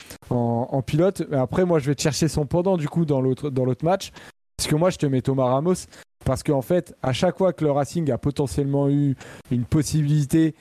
pilote, 0.87 1.23
mais 1.31 1.37
après, 1.37 1.65
moi, 1.65 1.79
je 1.79 1.87
vais 1.87 1.95
te 1.95 2.03
chercher 2.03 2.29
son 2.29 2.47
pendant 2.47 2.77
du 2.77 2.89
coup 2.89 3.05
dans 3.05 3.21
l'autre 3.21 3.85
match. 3.85 4.13
Parce 4.57 4.69
que 4.69 4.77
moi, 4.77 4.91
je 4.91 4.99
te 4.99 5.07
mets 5.07 5.23
Thomas 5.23 5.47
Ramos. 5.47 5.87
Parce 6.25 6.43
qu'en 6.43 6.63
fait, 6.63 6.95
à 7.03 7.13
chaque 7.13 7.39
fois 7.39 7.53
que 7.53 7.65
le 7.65 7.71
Racing 7.71 8.11
a 8.11 8.19
potentiellement 8.19 8.89
eu 8.89 9.15
une 9.51 9.65
possibilité, 9.65 10.55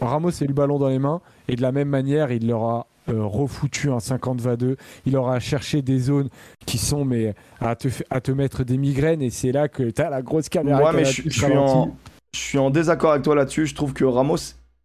Ramos 0.00 0.30
a 0.30 0.44
eu 0.44 0.48
le 0.48 0.54
ballon 0.54 0.78
dans 0.78 0.88
les 0.88 0.98
mains. 0.98 1.20
Et 1.48 1.56
de 1.56 1.62
la 1.62 1.72
même 1.72 1.88
manière, 1.88 2.32
il 2.32 2.46
leur 2.46 2.64
a 2.64 2.86
refoutu 3.12 3.90
un 3.90 3.98
50-22. 3.98 4.76
Il 5.06 5.16
aura 5.16 5.40
cherché 5.40 5.82
des 5.82 5.98
zones 5.98 6.28
qui 6.66 6.78
sont 6.78 7.04
mais 7.04 7.34
à 7.60 7.74
te, 7.76 7.88
à 8.10 8.20
te 8.20 8.30
mettre 8.32 8.64
des 8.64 8.76
migraines. 8.78 9.22
Et 9.22 9.30
c'est 9.30 9.52
là 9.52 9.68
que 9.68 9.90
tu 9.90 10.02
as 10.02 10.10
la 10.10 10.22
grosse 10.22 10.48
caméra. 10.48 10.78
Qui 10.90 10.96
mais 10.96 11.02
a 11.02 11.04
la 11.04 11.08
je, 11.10 11.28
suis 11.30 11.56
en, 11.56 11.96
je 12.32 12.38
suis 12.38 12.58
en 12.58 12.70
désaccord 12.70 13.12
avec 13.12 13.22
toi 13.22 13.34
là-dessus. 13.34 13.66
Je 13.66 13.74
trouve 13.74 13.92
que 13.92 14.04
Ramos 14.04 14.36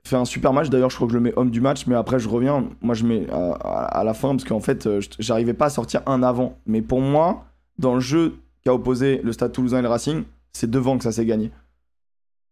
fait 0.04 0.16
un 0.16 0.26
super 0.26 0.54
match. 0.54 0.70
D'ailleurs, 0.70 0.90
je 0.92 0.96
crois 0.96 1.08
que 1.08 1.14
je 1.14 1.18
le 1.18 1.24
mets 1.24 1.34
homme 1.36 1.50
du 1.50 1.62
match, 1.62 1.88
mais 1.88 1.96
après, 1.96 2.20
je 2.20 2.30
reviens. 2.30 2.70
Moi, 2.82 2.94
je 2.96 3.06
mets 3.06 3.28
à, 3.32 3.54
à- 3.54 4.00
à 4.00 4.04
la 4.04 4.14
fin 4.14 4.30
parce 4.36 4.44
qu'en 4.44 4.60
fait, 4.60 4.86
euh, 4.88 5.02
j'arrivais 5.20 5.54
pas 5.54 5.66
à 5.66 5.70
sortir 5.70 6.02
un 6.06 6.22
avant. 6.24 6.58
Mais 6.68 6.82
pour 6.82 7.02
moi, 7.02 7.46
dans 7.80 7.96
le 7.96 8.00
jeu 8.02 8.36
qu'a 8.64 8.74
opposé 8.74 9.20
le 9.24 9.32
Stade 9.34 9.52
Toulousain 9.52 9.80
et 9.80 9.82
le 9.82 9.88
Racing, 9.90 10.24
c'est 10.54 10.70
devant 10.70 10.98
que 10.98 11.04
ça 11.04 11.12
s'est 11.12 11.26
gagné. 11.26 11.52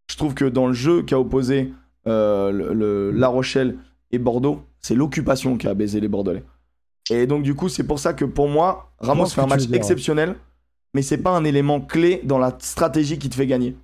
Je 0.09 0.17
trouve 0.17 0.33
que 0.33 0.45
dans 0.45 0.67
le 0.67 0.73
jeu 0.73 1.01
qu'a 1.03 1.19
opposé 1.19 1.73
euh, 2.07 2.51
le, 2.51 2.73
le- 2.73 3.11
La 3.11 3.27
Rochelle 3.27 3.77
et 4.11 4.19
Bordeaux, 4.19 4.61
c'est 4.83 4.93
l'occupation 4.95 5.57
qui 5.57 5.67
a 5.67 5.73
baisé 5.73 5.99
les 5.99 6.07
Bordelais. 6.07 6.43
Et 7.09 7.25
donc, 7.25 7.41
du 7.43 7.55
coup, 7.55 7.67
c'est 7.69 7.83
pour 7.83 7.99
ça 7.99 8.13
que 8.13 8.25
pour 8.25 8.47
moi, 8.47 8.91
Ramos 8.99 9.25
fait 9.25 9.41
un 9.41 9.47
match 9.47 9.67
ouais. 9.67 9.75
exceptionnel, 9.75 10.35
mais 10.93 11.01
c'est 11.01 11.17
pas 11.17 11.31
un 11.31 11.43
élément 11.43 11.81
clé 11.81 12.21
dans 12.23 12.37
la 12.37 12.55
stratégie 12.59 13.17
qui 13.17 13.29
te 13.29 13.35
fait 13.35 13.47
gagner. 13.47 13.75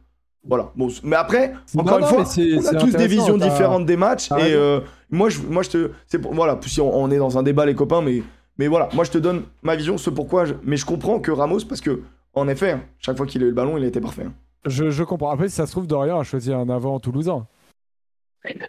Voilà. 0.48 0.72
Bon, 0.76 0.88
mais 1.04 1.16
après, 1.18 1.54
encore 1.76 2.00
non, 2.00 2.06
une 2.08 2.26
fois, 2.26 2.26
on 2.62 2.66
a 2.66 2.76
tous 2.80 2.92
des 2.96 3.08
visions 3.08 3.38
différentes 3.38 3.86
des 3.86 3.98
matchs. 3.98 4.32
Et 4.32 4.54
euh, 4.54 4.80
moi, 5.10 5.28
je, 5.30 5.40
moi, 5.42 5.64
je 5.64 5.70
te. 5.70 5.92
C'est 6.08 6.20
pour, 6.20 6.34
voilà, 6.34 6.58
si 6.66 6.80
on, 6.80 6.96
on 6.96 7.12
est 7.12 7.18
dans 7.18 7.38
un 7.38 7.44
débat, 7.44 7.66
les 7.66 7.76
copains, 7.76 8.02
mais, 8.02 8.24
mais 8.58 8.68
voilà, 8.68 8.88
moi, 8.94 9.04
je 9.04 9.12
te 9.12 9.18
donne 9.18 9.44
ma 9.64 9.76
vision, 9.76 9.98
ce 9.98 10.10
pourquoi. 10.10 10.46
je- 10.46 10.54
mais 10.64 10.78
je 10.78 10.86
comprends 10.86 11.20
que 11.20 11.32
Ramos, 11.32 11.66
parce 11.68 11.82
que, 11.82 12.02
en 12.34 12.48
effet, 12.48 12.72
hein, 12.72 12.84
chaque 13.00 13.18
fois 13.18 13.26
qu'il 13.26 13.42
a 13.44 13.46
eu 13.48 13.50
le 13.50 13.56
ballon, 13.56 13.78
il 13.78 13.84
a 13.84 13.88
été 13.88 14.00
parfait. 14.00 14.24
hein. 14.28 14.34
Je, 14.66 14.90
je 14.92 15.04
comprends. 15.04 15.30
Après, 15.32 15.50
si 15.50 15.56
ça 15.56 15.66
se 15.66 15.72
trouve, 15.72 15.88
Dorian 15.88 16.20
a 16.20 16.24
choisi 16.24 16.54
un 16.54 16.70
avant 16.70 17.00
toulousain. 17.02 17.46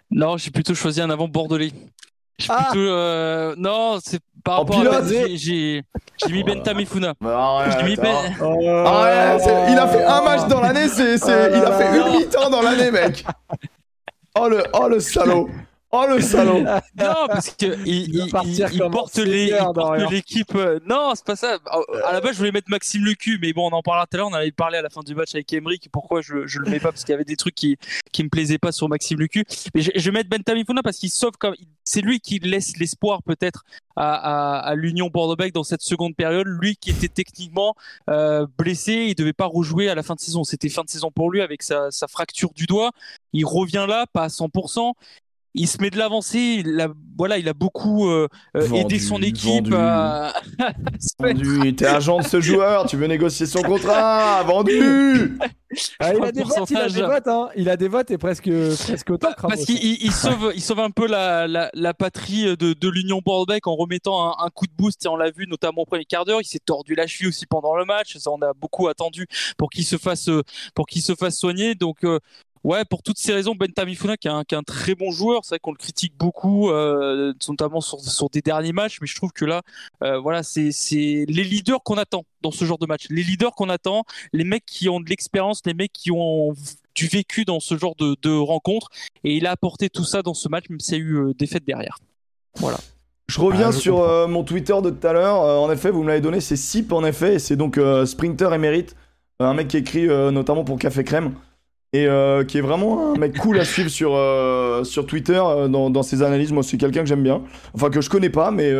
Non, 0.09 0.35
j'ai 0.37 0.51
plutôt 0.51 0.75
choisi 0.75 0.99
un 0.99 1.09
avant 1.09 1.27
bordelais. 1.29 1.71
Ah 2.49 2.67
plutôt, 2.71 2.79
euh, 2.87 3.55
non, 3.57 3.99
c'est 4.03 4.19
par 4.43 4.55
En 4.55 4.57
rapport 4.63 4.77
à 4.77 4.81
pilote 4.81 5.05
j'ai 5.07 5.37
j'ai 5.37 5.83
j'ai 6.25 6.31
mis 6.33 6.43
Benta 6.43 6.73
Mifuna. 6.73 7.13
J'ai 7.21 7.27
mis 7.27 7.29
Arrête, 7.29 8.01
Ben- 8.01 8.09
hein. 8.09 8.33
Oh. 8.41 8.83
Ah 8.87 9.37
il 9.69 9.77
a 9.77 9.87
fait 9.87 10.03
un 10.03 10.21
match 10.21 10.47
dans 10.47 10.61
l'année, 10.61 10.87
c'est, 10.87 11.17
c'est- 11.17 11.25
Oh 11.49 11.51
là 11.51 11.57
il 11.57 11.63
a 11.63 11.71
fait 11.73 11.97
une 11.97 12.17
mi-temps 12.17 12.49
dans 12.49 12.61
l'année, 12.61 12.91
mec. 12.91 13.23
Oh 14.39 14.47
le, 14.47 14.63
oh 14.73 14.87
le 14.87 14.99
salaud. 14.99 15.49
Oh 15.93 16.05
le 16.09 16.21
salaud. 16.21 16.63
Non, 16.97 17.27
parce 17.27 17.49
que 17.51 17.65
il, 17.85 18.15
Il 18.15 18.29
il- 18.45 18.67
il- 18.73 18.89
porte 18.91 19.17
l'équipe. 19.17 20.55
euh, 20.55 20.79
Non, 20.85 21.13
c'est 21.15 21.25
pas 21.25 21.35
ça. 21.35 21.57
À- 21.65 22.11
la 22.13 22.21
base, 22.21 22.33
je 22.33 22.37
voulais 22.37 22.51
mettre 22.51 22.69
Maxime 22.69 23.03
Lecu, 23.05 23.39
mais 23.41 23.51
bon, 23.53 23.69
on 23.69 23.75
en 23.75 23.81
parlera 23.81 24.05
tout 24.07 24.15
à 24.15 24.17
l'heure. 24.19 24.27
On 24.27 24.33
avait 24.33 24.51
parlé 24.51 24.77
à 24.77 24.81
la 24.81 24.89
fin 24.89 25.01
du 25.01 25.15
match 25.15 25.33
avec 25.35 25.51
Emric. 25.53 25.89
Pourquoi 25.91 26.21
je, 26.21 26.45
je 26.47 26.59
le 26.59 26.69
mets 26.69 26.79
pas 26.79 26.91
Parce 26.91 27.03
qu'il 27.03 27.11
y 27.11 27.15
avait 27.15 27.25
des 27.25 27.35
trucs 27.35 27.55
qui 27.55 27.77
qui 28.11 28.23
me 28.23 28.29
plaisaient 28.29 28.57
pas 28.57 28.71
sur 28.71 28.87
Maxime 28.89 29.19
Lecu. 29.19 29.43
Mais 29.75 29.81
je, 29.81 29.91
je 29.95 30.05
vais 30.05 30.11
mettre 30.11 30.29
Benta 30.29 30.53
Mifuna 30.53 30.81
parce 30.83 30.97
qu'il 30.97 31.09
sauve 31.09 31.33
comme 31.39 31.55
c'est 31.83 32.01
lui 32.01 32.19
qui 32.19 32.39
laisse 32.39 32.77
l'espoir 32.77 33.23
peut-être 33.23 33.63
à, 33.95 34.13
à, 34.13 34.59
à 34.59 34.75
l'Union 34.75 35.07
Bordeaux-Bègles 35.07 35.53
dans 35.53 35.63
cette 35.63 35.81
seconde 35.81 36.15
période. 36.15 36.47
Lui 36.47 36.75
qui 36.77 36.91
était 36.91 37.07
techniquement 37.09 37.75
euh, 38.09 38.45
blessé, 38.57 39.07
il 39.09 39.15
devait 39.15 39.33
pas 39.33 39.45
rejouer 39.47 39.89
à 39.89 39.95
la 39.95 40.03
fin 40.03 40.15
de 40.15 40.19
saison. 40.19 40.43
C'était 40.43 40.69
fin 40.69 40.83
de 40.83 40.89
saison 40.89 41.11
pour 41.11 41.31
lui 41.31 41.41
avec 41.41 41.63
sa, 41.63 41.91
sa 41.91 42.07
fracture 42.07 42.51
du 42.53 42.65
doigt. 42.65 42.91
Il 43.33 43.45
revient 43.45 43.85
là, 43.87 44.05
pas 44.11 44.23
à 44.23 44.27
100%. 44.27 44.93
Il 45.53 45.67
se 45.67 45.81
met 45.81 45.89
de 45.89 45.97
l'avancée. 45.97 46.61
Il 46.65 46.79
a, 46.79 46.89
voilà, 47.17 47.37
il 47.37 47.47
a 47.49 47.53
beaucoup 47.53 48.07
euh, 48.09 48.27
euh, 48.55 48.71
aidé 48.73 48.99
son 48.99 49.21
équipe 49.21 49.65
vendu. 49.67 49.73
à. 49.75 50.33
Vendu, 51.19 51.75
t'es 51.75 51.85
agent 51.85 52.19
de 52.19 52.23
ce 52.23 52.41
joueur, 52.41 52.85
tu 52.87 52.97
veux 52.97 53.07
négocier 53.07 53.45
son 53.45 53.61
contrat, 53.61 54.43
vendu 54.43 55.37
Ah, 55.99 56.13
il, 56.13 56.23
a 56.23 56.31
des 56.31 56.43
votes, 56.43 56.69
il 56.69 56.77
a 56.77 56.89
des 56.89 57.01
votes, 57.01 57.27
hein. 57.27 57.49
Il 57.55 57.69
a 57.69 57.77
des 57.77 57.87
votes 57.87 58.11
et 58.11 58.17
presque, 58.17 58.49
presque 58.49 59.09
autant 59.09 59.29
Ramos. 59.37 59.49
Parce 59.55 59.65
qu'il 59.65 59.77
il- 59.83 60.03
il 60.03 60.11
sauve, 60.11 60.51
il 60.55 60.61
sauve 60.61 60.79
un 60.79 60.89
peu 60.89 61.07
la, 61.07 61.47
la, 61.47 61.69
la 61.73 61.93
patrie 61.93 62.43
de, 62.57 62.73
de 62.73 62.89
l'Union 62.89 63.21
Bordeaux 63.23 63.53
en 63.65 63.75
remettant 63.75 64.31
un, 64.31 64.45
un 64.45 64.49
coup 64.49 64.65
de 64.67 64.73
boost. 64.77 65.05
Et 65.05 65.07
on 65.07 65.15
l'a 65.15 65.31
vu 65.31 65.47
notamment 65.47 65.81
au 65.83 65.85
premier 65.85 66.05
quart 66.05 66.25
d'heure. 66.25 66.41
Il 66.41 66.45
s'est 66.47 66.59
tordu 66.59 66.95
la 66.95 67.07
cheville 67.07 67.29
aussi 67.29 67.45
pendant 67.45 67.75
le 67.75 67.85
match. 67.85 68.17
Ça, 68.17 68.31
on 68.31 68.41
a 68.41 68.53
beaucoup 68.53 68.87
attendu 68.87 69.27
pour 69.57 69.69
qu'il 69.69 69.85
se 69.85 69.97
fasse, 69.97 70.27
euh, 70.29 70.41
pour 70.75 70.87
qu'il 70.87 71.01
se 71.01 71.15
fasse 71.15 71.37
soigner. 71.37 71.75
Donc, 71.75 72.03
euh, 72.03 72.19
ouais, 72.63 72.85
pour 72.85 73.03
toutes 73.03 73.17
ces 73.17 73.33
raisons, 73.33 73.55
Ben 73.55 73.71
Tamifuna, 73.71 74.17
qui 74.17 74.27
est 74.27 74.31
un, 74.31 74.43
qui 74.43 74.55
est 74.55 74.57
un 74.57 74.63
très 74.63 74.95
bon 74.95 75.11
joueur, 75.11 75.43
c'est 75.43 75.55
vrai 75.55 75.59
qu'on 75.59 75.71
le 75.71 75.77
critique 75.77 76.13
beaucoup, 76.17 76.69
euh, 76.69 77.33
notamment 77.47 77.81
sur, 77.81 77.99
sur 77.99 78.29
des 78.29 78.41
derniers 78.41 78.73
matchs. 78.73 78.99
Mais 79.01 79.07
je 79.07 79.15
trouve 79.15 79.31
que 79.31 79.45
là, 79.45 79.61
euh, 80.03 80.19
voilà, 80.19 80.43
c'est 80.43 80.71
les 80.91 81.43
leaders 81.43 81.83
qu'on 81.83 81.97
attend 81.97 82.25
dans 82.41 82.51
ce 82.51 82.65
genre 82.65 82.77
de 82.77 82.85
match. 82.85 83.05
Les 83.09 83.23
leaders 83.23 83.53
qu'on 83.53 83.69
attend, 83.69 84.03
les 84.33 84.43
mecs 84.43 84.65
qui 84.65 84.89
ont 84.89 84.99
de 84.99 85.09
l'expérience, 85.09 85.61
les 85.65 85.73
mecs 85.73 85.93
qui 85.93 86.11
ont 86.11 86.53
du 86.95 87.07
vécu 87.07 87.45
dans 87.45 87.59
ce 87.59 87.77
genre 87.77 87.95
de, 87.95 88.15
de 88.21 88.35
rencontres. 88.37 88.89
Et 89.23 89.35
il 89.35 89.47
a 89.47 89.51
apporté 89.51 89.89
tout 89.89 90.03
ça 90.03 90.21
dans 90.21 90.33
ce 90.33 90.49
match, 90.49 90.65
même 90.69 90.79
s'il 90.79 90.95
y 90.95 90.97
a 90.97 91.03
eu 91.03 91.15
euh, 91.15 91.33
des 91.33 91.47
fêtes 91.47 91.65
derrière. 91.65 91.97
Voilà. 92.55 92.77
Je 93.27 93.39
reviens 93.39 93.69
Ah, 93.69 93.71
je 93.71 93.77
sur 93.79 94.01
euh, 94.01 94.27
mon 94.27 94.43
Twitter 94.43 94.75
de 94.83 94.89
tout 94.89 95.07
à 95.07 95.13
l'heure. 95.13 95.41
Euh, 95.41 95.57
en 95.57 95.71
effet, 95.71 95.89
vous 95.89 96.03
me 96.03 96.09
l'avez 96.09 96.19
donné, 96.21 96.41
c'est 96.41 96.57
SIP 96.57 96.91
en 96.91 97.05
effet. 97.05 97.35
et 97.35 97.39
C'est 97.39 97.55
donc 97.55 97.77
euh, 97.77 98.05
Sprinter 98.05 98.53
Émérite, 98.53 98.95
euh, 99.41 99.45
un 99.45 99.53
mec 99.53 99.69
qui 99.69 99.77
écrit 99.77 100.09
euh, 100.09 100.31
notamment 100.31 100.65
pour 100.65 100.77
Café 100.77 101.03
Crème 101.05 101.35
et 101.93 102.07
euh, 102.07 102.43
qui 102.45 102.57
est 102.57 102.61
vraiment 102.61 103.13
un 103.13 103.17
mec 103.17 103.37
cool 103.37 103.59
à 103.59 103.65
suivre 103.65 103.89
sur, 103.89 104.15
euh, 104.15 104.83
sur 104.83 105.05
Twitter 105.05 105.41
euh, 105.43 105.67
dans, 105.67 105.89
dans 105.89 106.03
ses 106.03 106.21
analyses. 106.21 106.51
Moi, 106.51 106.63
c'est 106.63 106.77
quelqu'un 106.77 107.01
que 107.01 107.07
j'aime 107.07 107.23
bien. 107.23 107.41
Enfin, 107.73 107.89
que 107.89 107.99
je 108.01 108.09
connais 108.09 108.29
pas, 108.29 108.51
mais, 108.51 108.71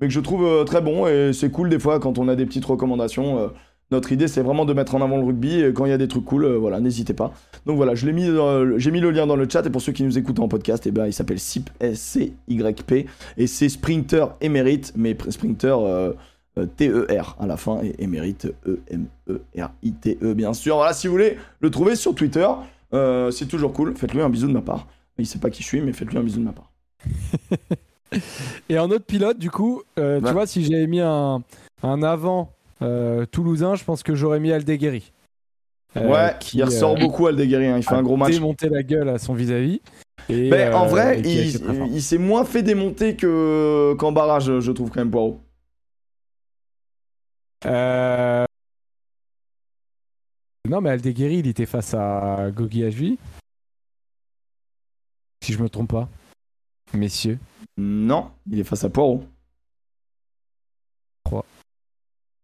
mais 0.00 0.08
que 0.08 0.12
je 0.12 0.20
trouve 0.20 0.64
très 0.64 0.80
bon. 0.80 1.06
Et 1.06 1.32
c'est 1.32 1.50
cool 1.50 1.68
des 1.68 1.78
fois 1.78 2.00
quand 2.00 2.18
on 2.18 2.28
a 2.28 2.36
des 2.36 2.46
petites 2.46 2.64
recommandations. 2.64 3.50
notre 3.90 4.12
idée, 4.12 4.28
c'est 4.28 4.42
vraiment 4.42 4.64
de 4.64 4.72
mettre 4.72 4.94
en 4.94 5.02
avant 5.02 5.18
le 5.18 5.24
rugby. 5.24 5.60
Et 5.60 5.72
quand 5.72 5.84
il 5.84 5.90
y 5.90 5.94
a 5.94 5.98
des 5.98 6.08
trucs 6.08 6.24
cool, 6.24 6.46
voilà, 6.56 6.80
n'hésitez 6.80 7.14
pas. 7.14 7.32
Donc 7.66 7.76
voilà, 7.76 7.92
mis, 7.92 8.30
j'ai 8.76 8.90
mis 8.90 9.00
le 9.00 9.10
lien 9.10 9.26
dans 9.26 9.36
le 9.36 9.46
chat. 9.50 9.66
Et 9.66 9.70
pour 9.70 9.82
ceux 9.82 9.92
qui 9.92 10.02
nous 10.02 10.16
écoutent 10.16 10.40
en 10.40 10.48
podcast, 10.48 10.86
eh 10.86 10.90
ben, 10.90 11.06
il 11.06 11.12
s'appelle 11.12 11.38
SIP, 11.38 11.68
S-C-Y-P. 11.80 13.06
Et 13.36 13.46
c'est 13.46 13.68
Sprinter 13.68 14.24
Émérite, 14.40 14.92
mais 14.96 15.12
pr- 15.12 15.30
Sprinter 15.30 15.76
T-E-R 16.66 17.36
à 17.38 17.46
la 17.46 17.56
fin 17.56 17.80
et 17.82 17.94
Émérite 18.02 18.46
E 18.66 18.80
E-M-E-R-I-T-E, 18.90 20.34
bien 20.34 20.52
sûr. 20.54 20.76
Voilà, 20.76 20.92
si 20.92 21.06
vous 21.06 21.12
voulez 21.12 21.36
le 21.60 21.70
trouver 21.70 21.96
sur 21.96 22.14
Twitter, 22.14 22.46
euh, 22.94 23.30
c'est 23.30 23.46
toujours 23.46 23.72
cool. 23.72 23.94
Faites-lui 23.96 24.20
un 24.22 24.28
bisou 24.30 24.46
de 24.48 24.52
ma 24.52 24.62
part. 24.62 24.86
Il 25.18 25.26
sait 25.26 25.38
pas 25.38 25.50
qui 25.50 25.62
je 25.62 25.68
suis, 25.68 25.80
mais 25.80 25.92
faites-lui 25.92 26.18
un 26.18 26.22
bisou 26.22 26.40
de 26.40 26.44
ma 26.44 26.52
part. 26.52 26.70
Et 28.68 28.78
en 28.78 28.90
autre 28.90 29.04
pilote, 29.04 29.38
du 29.38 29.50
coup, 29.50 29.82
euh, 29.98 30.20
Ouais. 30.20 30.26
tu 30.28 30.32
vois, 30.32 30.46
si 30.46 30.64
j'avais 30.64 30.86
mis 30.86 31.00
un, 31.00 31.42
un 31.82 32.02
avant 32.02 32.52
euh, 32.82 33.26
toulousain, 33.26 33.74
je 33.74 33.84
pense 33.84 34.02
que 34.02 34.14
j'aurais 34.14 34.40
mis 34.40 34.52
Aldeguerri. 34.52 35.12
Euh, 35.96 36.08
ouais, 36.08 36.32
qui 36.40 36.58
il 36.58 36.64
ressort 36.64 36.96
euh, 36.96 37.00
beaucoup 37.00 37.26
Aldeguerri, 37.26 37.66
hein, 37.66 37.76
il 37.78 37.82
fait 37.82 37.94
un 37.94 38.02
gros 38.02 38.16
match. 38.16 38.30
démonté 38.32 38.68
la 38.68 38.82
gueule 38.82 39.08
à 39.08 39.18
son 39.18 39.34
vis-à-vis. 39.34 39.80
Et, 40.28 40.50
Mais 40.50 40.72
en 40.72 40.84
euh, 40.84 40.88
vrai, 40.88 41.20
il, 41.20 41.60
il 41.94 42.02
s'est 42.02 42.18
moins 42.18 42.44
fait 42.44 42.62
démonter 42.62 43.16
que 43.16 43.94
qu'en 43.98 44.12
barrage, 44.12 44.60
je 44.60 44.72
trouve 44.72 44.90
quand 44.90 45.00
même 45.00 45.10
Poirot. 45.10 45.40
Euh, 47.66 48.44
Non, 50.68 50.80
mais 50.80 50.90
Aldeguerri, 50.90 51.38
il 51.38 51.46
était 51.46 51.66
face 51.66 51.94
à 51.94 52.50
Gogi 52.54 52.84
Ajvi. 52.84 53.18
Si 55.42 55.52
je 55.52 55.62
me 55.62 55.68
trompe 55.68 55.90
pas. 55.90 56.08
Messieurs. 56.92 57.38
Non, 57.76 58.30
il 58.50 58.58
est 58.60 58.64
face 58.64 58.84
à 58.84 58.90
Poirot. 58.90 59.24
3, 61.24 61.44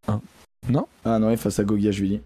1. 0.08 0.20
Non? 0.68 0.86
Ah 1.04 1.18
non, 1.18 1.30
il 1.30 1.34
est 1.34 1.36
face 1.38 1.58
à 1.58 1.64
Gogiashvili. 1.64 2.20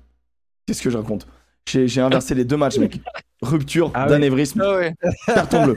Qu'est-ce 0.66 0.82
que 0.82 0.90
je 0.90 0.96
raconte? 0.98 1.26
J'ai 1.66 2.00
inversé 2.00 2.34
les 2.34 2.44
deux 2.44 2.56
matchs, 2.56 2.78
mec. 2.78 3.00
Rupture 3.42 3.90
Ah 3.94 4.04
ouais. 4.04 4.10
d'anévrisme, 4.10 4.60
ouais. 4.60 4.94
carton 5.26 5.64
bleu. 5.66 5.76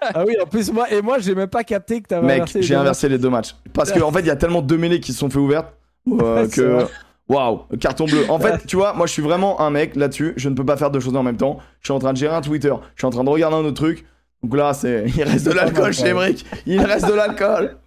Ah 0.00 0.24
oui, 0.24 0.36
en 0.42 0.46
plus, 0.46 0.70
moi, 0.72 0.90
et 0.90 1.02
moi, 1.02 1.18
j'ai 1.18 1.34
même 1.34 1.48
pas 1.50 1.64
capté 1.64 2.00
que 2.00 2.08
t'avais 2.08 2.26
Mec, 2.26 2.36
inversé. 2.36 2.58
les 2.60 2.62
j'ai 2.64 2.74
deux 2.74 2.80
inversé 2.80 3.08
les 3.08 3.18
deux 3.18 3.28
matchs. 3.30 3.54
Parce 3.74 3.92
qu'en 3.92 4.08
en 4.08 4.12
fait, 4.12 4.20
il 4.20 4.26
y 4.26 4.30
a 4.30 4.36
tellement 4.36 4.62
de 4.62 4.76
mêlées 4.76 5.00
qui 5.00 5.12
se 5.12 5.18
sont 5.18 5.28
fait 5.30 5.38
ouvertes 5.38 5.74
euh, 6.08 6.48
que. 6.48 6.84
Waouh, 7.26 7.62
carton 7.80 8.04
bleu. 8.04 8.26
En 8.28 8.38
fait, 8.38 8.58
tu 8.66 8.76
vois, 8.76 8.92
moi 8.92 9.06
je 9.06 9.12
suis 9.12 9.22
vraiment 9.22 9.60
un 9.62 9.70
mec 9.70 9.96
là-dessus. 9.96 10.34
Je 10.36 10.48
ne 10.50 10.54
peux 10.54 10.64
pas 10.66 10.76
faire 10.76 10.90
deux 10.90 11.00
choses 11.00 11.16
en 11.16 11.22
même 11.22 11.38
temps. 11.38 11.58
Je 11.80 11.86
suis 11.86 11.92
en 11.92 11.98
train 11.98 12.12
de 12.12 12.18
gérer 12.18 12.34
un 12.34 12.42
Twitter. 12.42 12.72
Je 12.94 13.00
suis 13.00 13.06
en 13.06 13.10
train 13.10 13.24
de 13.24 13.30
regarder 13.30 13.56
un 13.56 13.60
autre 13.60 13.70
truc. 13.80 14.04
Donc 14.42 14.54
là, 14.56 14.74
c'est 14.74 15.04
il 15.16 15.22
reste 15.22 15.46
de 15.46 15.52
l'alcool 15.52 15.92
chez. 15.94 16.08
Emric. 16.08 16.44
Il 16.66 16.80
reste 16.82 17.08
de 17.08 17.14
l'alcool. 17.14 17.78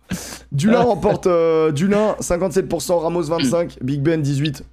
Dulin 0.51 0.81
remporte 0.81 1.27
euh, 1.27 1.71
Dulin 1.71 2.15
57%, 2.19 2.97
Ramos 2.99 3.23
25, 3.23 3.77
Big 3.81 4.01
Ben 4.01 4.21
18 4.21 4.63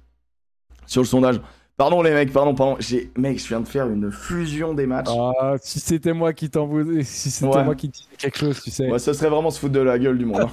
sur 0.87 1.01
le 1.01 1.07
sondage. 1.07 1.39
Pardon 1.77 2.01
les 2.01 2.11
mecs, 2.13 2.31
pardon, 2.31 2.55
pardon. 2.55 2.77
J'ai 2.79 3.11
mec, 3.17 3.37
je 3.37 3.47
viens 3.49 3.59
de 3.59 3.67
faire 3.67 3.87
une 3.89 4.09
fusion 4.11 4.73
des 4.73 4.87
matchs. 4.87 5.09
Ah, 5.11 5.55
si 5.61 5.79
c'était 5.81 6.13
moi 6.13 6.31
qui 6.31 6.49
t'en 6.49 6.65
voulais- 6.65 7.03
si 7.03 7.29
c'était 7.29 7.53
Ouais. 7.53 7.63
moi 7.65 7.75
qui 7.75 7.89
disais 7.89 8.05
quelque 8.17 8.37
chose, 8.39 8.61
tu 8.63 8.71
sais. 8.71 8.89
Ouais, 8.89 8.97
ce 8.97 9.11
serait 9.13 9.29
vraiment 9.29 9.51
se 9.51 9.59
foutre 9.59 9.73
de 9.73 9.81
la 9.81 9.99
gueule 9.99 10.17
du 10.17 10.25
monde. 10.25 10.47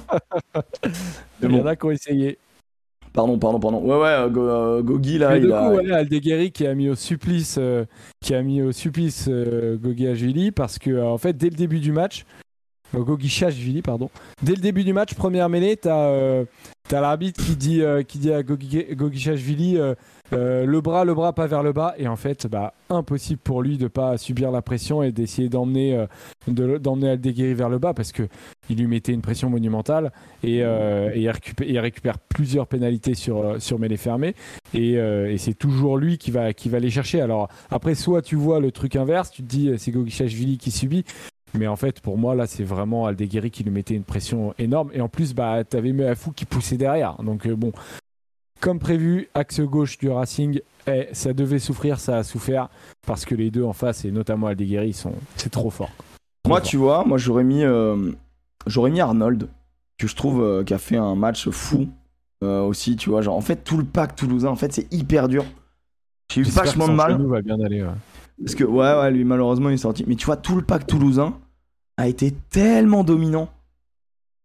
hein. 0.53 0.61
Il 1.41 1.49
y 1.55 1.59
en 1.61 1.65
a 1.65 1.75
qui 1.77 1.85
ont 1.85 1.91
essayé. 1.91 2.37
Pardon, 3.13 3.37
pardon, 3.39 3.59
pardon. 3.59 3.81
Ouais, 3.81 3.97
ouais, 4.01 4.07
euh, 4.07 4.29
Go- 4.29 4.47
euh, 4.47 4.81
Gogi 4.81 5.17
là, 5.17 5.37
il 5.37 5.43
du 5.45 5.53
a. 5.53 5.69
coup, 5.69 5.75
ouais, 5.77 5.91
Aldeguerri 5.91 6.51
qui 6.51 6.65
a 6.67 6.73
mis 6.75 6.89
au 6.89 6.95
supplice, 6.95 7.57
euh, 7.59 7.85
qui 8.21 8.33
a 8.35 8.41
mis 8.41 8.61
au 8.61 8.71
supplice 8.71 9.27
euh, 9.29 9.77
Gogi 9.77 10.07
Ajvili 10.07 10.51
parce 10.51 10.79
que 10.79 10.89
euh, 10.89 11.05
en 11.05 11.17
fait 11.17 11.37
dès 11.37 11.49
le 11.49 11.55
début 11.55 11.79
du 11.79 11.91
match, 11.91 12.25
Gogi 12.93 13.29
pardon, 13.83 14.09
dès 14.43 14.53
le 14.53 14.61
début 14.61 14.83
du 14.83 14.93
match, 14.93 15.13
première 15.15 15.49
mêlée, 15.49 15.77
t'as 15.77 16.43
t'as 16.87 17.01
l'arbitre 17.01 17.43
qui 17.43 17.55
dit 17.55 17.81
qui 18.07 18.19
dit 18.19 18.31
à 18.31 18.43
Gogi, 18.43 18.83
Gogi 18.93 19.19
euh, 20.33 20.65
le 20.65 20.81
bras, 20.81 21.05
le 21.05 21.13
bras 21.13 21.33
pas 21.33 21.47
vers 21.47 21.63
le 21.63 21.73
bas 21.73 21.93
et 21.97 22.07
en 22.07 22.15
fait 22.15 22.47
bah 22.47 22.73
impossible 22.89 23.39
pour 23.43 23.61
lui 23.61 23.77
de 23.77 23.87
pas 23.87 24.17
subir 24.17 24.51
la 24.51 24.61
pression 24.61 25.03
et 25.03 25.11
d'essayer 25.11 25.49
d'emmener 25.49 25.95
euh, 25.95 27.07
Aldeguerri 27.11 27.53
vers 27.53 27.69
le 27.69 27.79
bas 27.79 27.93
parce 27.93 28.11
que 28.11 28.23
il 28.69 28.77
lui 28.77 28.87
mettait 28.87 29.13
une 29.13 29.21
pression 29.21 29.49
monumentale 29.49 30.11
et, 30.43 30.63
euh, 30.63 31.11
il, 31.15 31.29
récupère, 31.79 32.17
plusieurs 32.19 32.67
pénalités 32.67 33.13
sur 33.13 33.39
euh, 33.39 33.59
sur 33.59 33.79
mêlée 33.79 33.97
fermée 33.97 34.35
et, 34.73 34.93
et 34.93 35.37
c'est 35.37 35.53
toujours 35.53 35.97
lui 35.97 36.17
qui 36.17 36.31
va, 36.31 36.53
qui 36.53 36.69
va 36.69 36.79
les 36.79 36.89
chercher. 36.89 37.21
Alors 37.21 37.49
après, 37.69 37.95
soit 37.95 38.21
tu 38.21 38.35
vois 38.35 38.59
le 38.59 38.71
truc 38.71 38.95
inverse, 38.95 39.31
tu 39.31 39.43
te 39.43 39.47
dis 39.47 39.71
c'est 39.77 39.91
Gogichashvili 39.91 40.57
qui 40.57 40.71
subit, 40.71 41.03
mais 41.53 41.67
en 41.67 41.75
fait 41.75 41.99
pour 42.01 42.17
moi 42.17 42.35
là 42.35 42.47
c'est 42.47 42.63
vraiment 42.63 43.05
Aldeguerri 43.05 43.51
qui 43.51 43.63
lui 43.63 43.71
mettait 43.71 43.95
une 43.95 44.03
pression 44.03 44.53
énorme 44.57 44.89
et 44.93 45.01
en 45.01 45.09
plus 45.09 45.33
bah 45.33 45.63
t'avais 45.63 45.93
Meafou 45.93 46.31
qui 46.31 46.45
poussait 46.45 46.77
derrière. 46.77 47.21
Donc 47.23 47.47
bon, 47.47 47.71
comme 48.63 48.79
prévu, 48.79 49.27
axe 49.33 49.59
gauche 49.59 49.97
du 49.97 50.09
Racing, 50.09 50.61
eh, 50.87 51.09
ça 51.11 51.33
devait 51.33 51.59
souffrir, 51.59 51.99
ça 51.99 52.17
a 52.17 52.23
souffert 52.23 52.69
parce 53.05 53.25
que 53.25 53.35
les 53.35 53.51
deux 53.51 53.63
en 53.63 53.73
face 53.73 54.05
et 54.05 54.11
notamment 54.11 54.47
Aldeguerri 54.47 54.89
ils 54.89 54.93
sont 54.93 55.13
c'est 55.35 55.51
trop 55.51 55.69
fort. 55.69 55.91
Trop 56.43 56.49
Moi, 56.49 56.59
fort. 56.59 56.69
tu 56.69 56.77
vois, 56.77 57.03
moi 57.03 57.17
j'aurais 57.17 57.43
mis, 57.43 57.65
euh, 57.65 58.13
j'aurais 58.65 58.89
mis 58.89 59.01
Arnold, 59.01 59.49
que 59.97 60.07
je 60.07 60.15
trouve 60.15 60.41
euh, 60.41 60.63
qui 60.63 60.73
a 60.73 60.77
fait 60.77 60.95
un 60.95 61.13
match 61.13 61.49
fou 61.49 61.89
euh, 62.41 62.61
aussi, 62.61 62.95
tu 62.95 63.09
vois. 63.09 63.21
Genre, 63.21 63.35
en 63.35 63.41
fait, 63.41 63.65
tout 63.65 63.77
le 63.77 63.83
pack 63.83 64.15
toulousain, 64.15 64.49
en 64.49 64.55
fait, 64.55 64.71
c'est 64.71 64.91
hyper 64.93 65.27
dur. 65.27 65.43
J'ai 66.31 66.41
eu 66.41 66.43
vachement 66.45 66.87
de 66.87 66.93
mal. 66.93 67.13
genou 67.13 67.27
va 67.27 67.41
bien 67.41 67.59
aller. 67.59 67.83
ouais. 67.83 67.89
Parce 68.41 68.55
que, 68.55 68.63
ouais, 68.63 68.93
ouais, 68.95 69.11
lui, 69.11 69.25
malheureusement, 69.25 69.69
il 69.69 69.73
est 69.73 69.77
sorti. 69.77 70.05
Mais 70.07 70.15
tu 70.15 70.25
vois, 70.25 70.37
tout 70.37 70.55
le 70.55 70.61
pack 70.61 70.87
toulousain 70.87 71.37
a 71.97 72.07
été 72.07 72.31
tellement 72.49 73.03
dominant, 73.03 73.49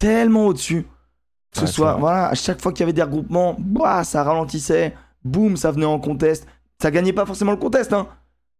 tellement 0.00 0.46
au-dessus. 0.46 0.86
Ce 1.54 1.80
Ouais, 1.80 1.88
vrai. 1.88 1.96
voilà, 1.98 2.28
à 2.28 2.34
chaque 2.34 2.60
fois 2.60 2.72
qu'il 2.72 2.80
y 2.80 2.82
avait 2.84 2.92
des 2.92 3.02
regroupements, 3.02 3.56
bah, 3.58 4.04
ça 4.04 4.22
ralentissait, 4.22 4.94
boum, 5.24 5.56
ça 5.56 5.70
venait 5.70 5.86
en 5.86 5.98
contest. 5.98 6.46
Ça 6.80 6.90
gagnait 6.90 7.12
pas 7.12 7.26
forcément 7.26 7.50
le 7.52 7.56
contest, 7.56 7.92
hein. 7.92 8.06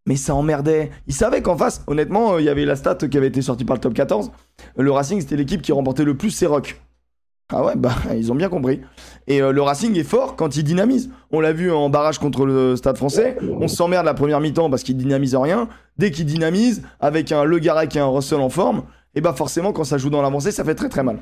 Mais 0.06 0.16
ça 0.16 0.34
emmerdait. 0.34 0.90
Ils 1.06 1.14
savaient 1.14 1.42
qu'en 1.42 1.56
face, 1.56 1.82
honnêtement, 1.86 2.34
euh, 2.34 2.40
il 2.40 2.44
y 2.44 2.48
avait 2.48 2.64
la 2.64 2.76
stat 2.76 2.96
qui 2.96 3.16
avait 3.18 3.26
été 3.26 3.42
sortie 3.42 3.64
par 3.66 3.76
le 3.76 3.80
top 3.80 3.92
14. 3.92 4.30
Le 4.76 4.90
Racing, 4.90 5.20
c'était 5.20 5.36
l'équipe 5.36 5.60
qui 5.60 5.70
remportait 5.70 6.04
le 6.04 6.16
plus 6.16 6.30
ses 6.30 6.46
rocks. 6.46 6.80
Ah 7.52 7.62
ouais, 7.64 7.74
bah, 7.76 7.92
ils 8.16 8.32
ont 8.32 8.34
bien 8.34 8.48
compris. 8.48 8.80
Et 9.26 9.42
euh, 9.42 9.52
le 9.52 9.60
Racing 9.60 9.96
est 9.98 10.04
fort 10.04 10.34
quand 10.34 10.56
il 10.56 10.64
dynamise. 10.64 11.10
On 11.30 11.40
l'a 11.40 11.52
vu 11.52 11.70
en 11.70 11.90
barrage 11.90 12.18
contre 12.18 12.46
le 12.46 12.74
Stade 12.76 12.96
français. 12.96 13.36
On 13.60 13.68
s'emmerde 13.68 14.06
la 14.06 14.14
première 14.14 14.40
mi-temps 14.40 14.70
parce 14.70 14.82
qu'il 14.82 14.96
dynamise 14.96 15.36
rien. 15.36 15.68
Dès 15.98 16.10
qu'il 16.10 16.24
dynamise, 16.24 16.82
avec 17.00 17.30
un 17.30 17.44
Le 17.44 17.58
Garec 17.58 17.94
et 17.94 18.00
un 18.00 18.06
Russell 18.06 18.40
en 18.40 18.48
forme, 18.48 18.84
et 19.14 19.20
bah 19.20 19.34
forcément, 19.34 19.72
quand 19.72 19.84
ça 19.84 19.98
joue 19.98 20.10
dans 20.10 20.22
l'avancée, 20.22 20.52
ça 20.52 20.64
fait 20.64 20.74
très 20.74 20.88
très 20.88 21.02
mal. 21.02 21.18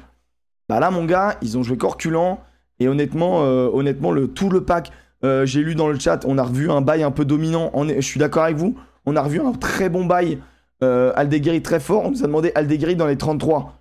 Bah 0.68 0.80
là, 0.80 0.90
mon 0.90 1.04
gars, 1.04 1.36
ils 1.42 1.56
ont 1.58 1.62
joué 1.62 1.76
corculent. 1.76 2.36
Et 2.80 2.88
honnêtement, 2.88 3.42
euh, 3.44 3.68
honnêtement 3.72 4.12
le, 4.12 4.28
tout 4.28 4.50
le 4.50 4.62
pack, 4.62 4.90
euh, 5.24 5.46
j'ai 5.46 5.62
lu 5.62 5.74
dans 5.74 5.88
le 5.88 5.98
chat, 5.98 6.24
on 6.26 6.36
a 6.38 6.42
revu 6.42 6.70
un 6.70 6.80
bail 6.82 7.02
un 7.02 7.10
peu 7.10 7.24
dominant. 7.24 7.70
On 7.72 7.88
est- 7.88 7.96
je 7.96 8.06
suis 8.06 8.20
d'accord 8.20 8.44
avec 8.44 8.56
vous. 8.56 8.76
On 9.06 9.16
a 9.16 9.22
revu 9.22 9.40
un 9.40 9.52
très 9.52 9.88
bon 9.88 10.04
bail. 10.04 10.38
Euh, 10.82 11.12
Aldeguerri 11.16 11.62
très 11.62 11.80
fort. 11.80 12.04
On 12.04 12.10
nous 12.10 12.22
a 12.22 12.26
demandé 12.26 12.52
Aldeguerri 12.54 12.96
dans 12.96 13.06
les 13.06 13.16
33. 13.16 13.72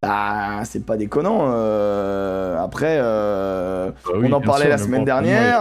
Bah, 0.00 0.64
c'est 0.64 0.84
pas 0.86 0.96
déconnant. 0.96 1.40
euh, 1.52 2.58
après, 2.58 2.98
Bah 3.00 3.92
oui, 4.16 4.32
en 4.32 4.40
parlait 4.40 4.62
sûr, 4.62 4.70
la 4.70 4.78
semaine 4.78 5.04
dernière, 5.04 5.60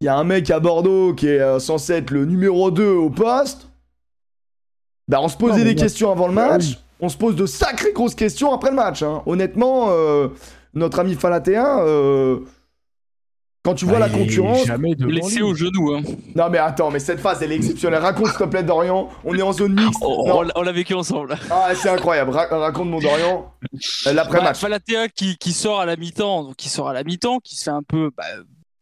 il 0.00 0.04
y 0.04 0.08
a 0.08 0.16
un 0.16 0.24
mec 0.24 0.50
à 0.50 0.60
Bordeaux 0.60 1.14
qui 1.14 1.28
est 1.28 1.58
censé 1.60 1.94
être 1.94 2.10
le 2.10 2.26
numéro 2.26 2.70
2 2.70 2.86
au 2.90 3.08
poste. 3.10 3.68
Bah, 5.08 5.18
on 5.22 5.28
se 5.28 5.36
posait 5.36 5.60
Non, 5.60 5.64
des 5.64 5.74
moi- 5.74 5.82
questions 5.82 6.10
avant 6.12 6.28
le 6.28 6.34
Bah 6.34 6.48
match. 6.50 6.64
oui. 6.66 6.78
On 7.02 7.08
se 7.08 7.16
pose 7.18 7.36
de 7.36 7.44
sacrées 7.46 7.92
grosses 7.92 8.14
questions 8.14 8.54
après 8.54 8.70
le 8.70 8.76
match. 8.76 9.02
hein. 9.02 9.22
Honnêtement, 9.26 9.88
euh, 9.90 10.28
notre 10.72 11.00
ami 11.00 11.14
Falatéen, 11.14 11.80
euh, 11.80 12.38
quand 13.64 13.74
tu 13.74 13.84
vois 13.84 13.98
Bah, 13.98 14.06
la 14.06 14.08
concurrence. 14.08 14.64
Jamais 14.64 14.94
Blessé 14.94 15.36
lui. 15.36 15.42
au 15.42 15.54
genou. 15.54 15.94
Hein. 15.94 16.02
Non, 16.34 16.48
mais 16.50 16.58
attends, 16.58 16.90
mais 16.90 16.98
cette 17.00 17.20
phase, 17.20 17.42
elle 17.42 17.52
est 17.52 17.56
exceptionnelle. 17.56 18.00
Raconte, 18.00 18.28
s'il 18.28 18.38
te 18.38 18.44
plaît, 18.44 18.62
Dorian. 18.62 19.08
On 19.24 19.34
est 19.36 19.42
en 19.42 19.52
zone 19.52 19.74
mixte. 19.74 20.00
On, 20.02 20.26
Non. 20.28 20.48
on 20.54 20.62
l'a- 20.62 20.72
vécu 20.72 20.94
ensemble. 20.94 21.36
Ah, 21.50 21.68
c'est 21.74 21.88
incroyable. 21.90 22.30
Ra- 22.30 22.46
raconte 22.50 22.88
mon 22.88 22.98
Dorian. 23.00 23.52
Euh, 23.62 23.78
Bah, 24.06 24.12
L'après-match. 24.14 24.58
Falatea 24.60 25.08
qui, 25.08 25.36
qui 25.38 25.52
sort 25.52 25.80
à 25.80 25.86
la 25.86 25.96
mi-temps, 25.96 26.44
donc 26.44 26.56
qui 26.56 26.68
sort 26.68 26.88
à 26.88 26.92
la 26.92 27.04
mi-temps, 27.04 27.38
qui 27.40 27.56
se 27.56 27.64
fait 27.64 27.70
un 27.70 27.82
peu, 27.82 28.10
bah, 28.16 28.24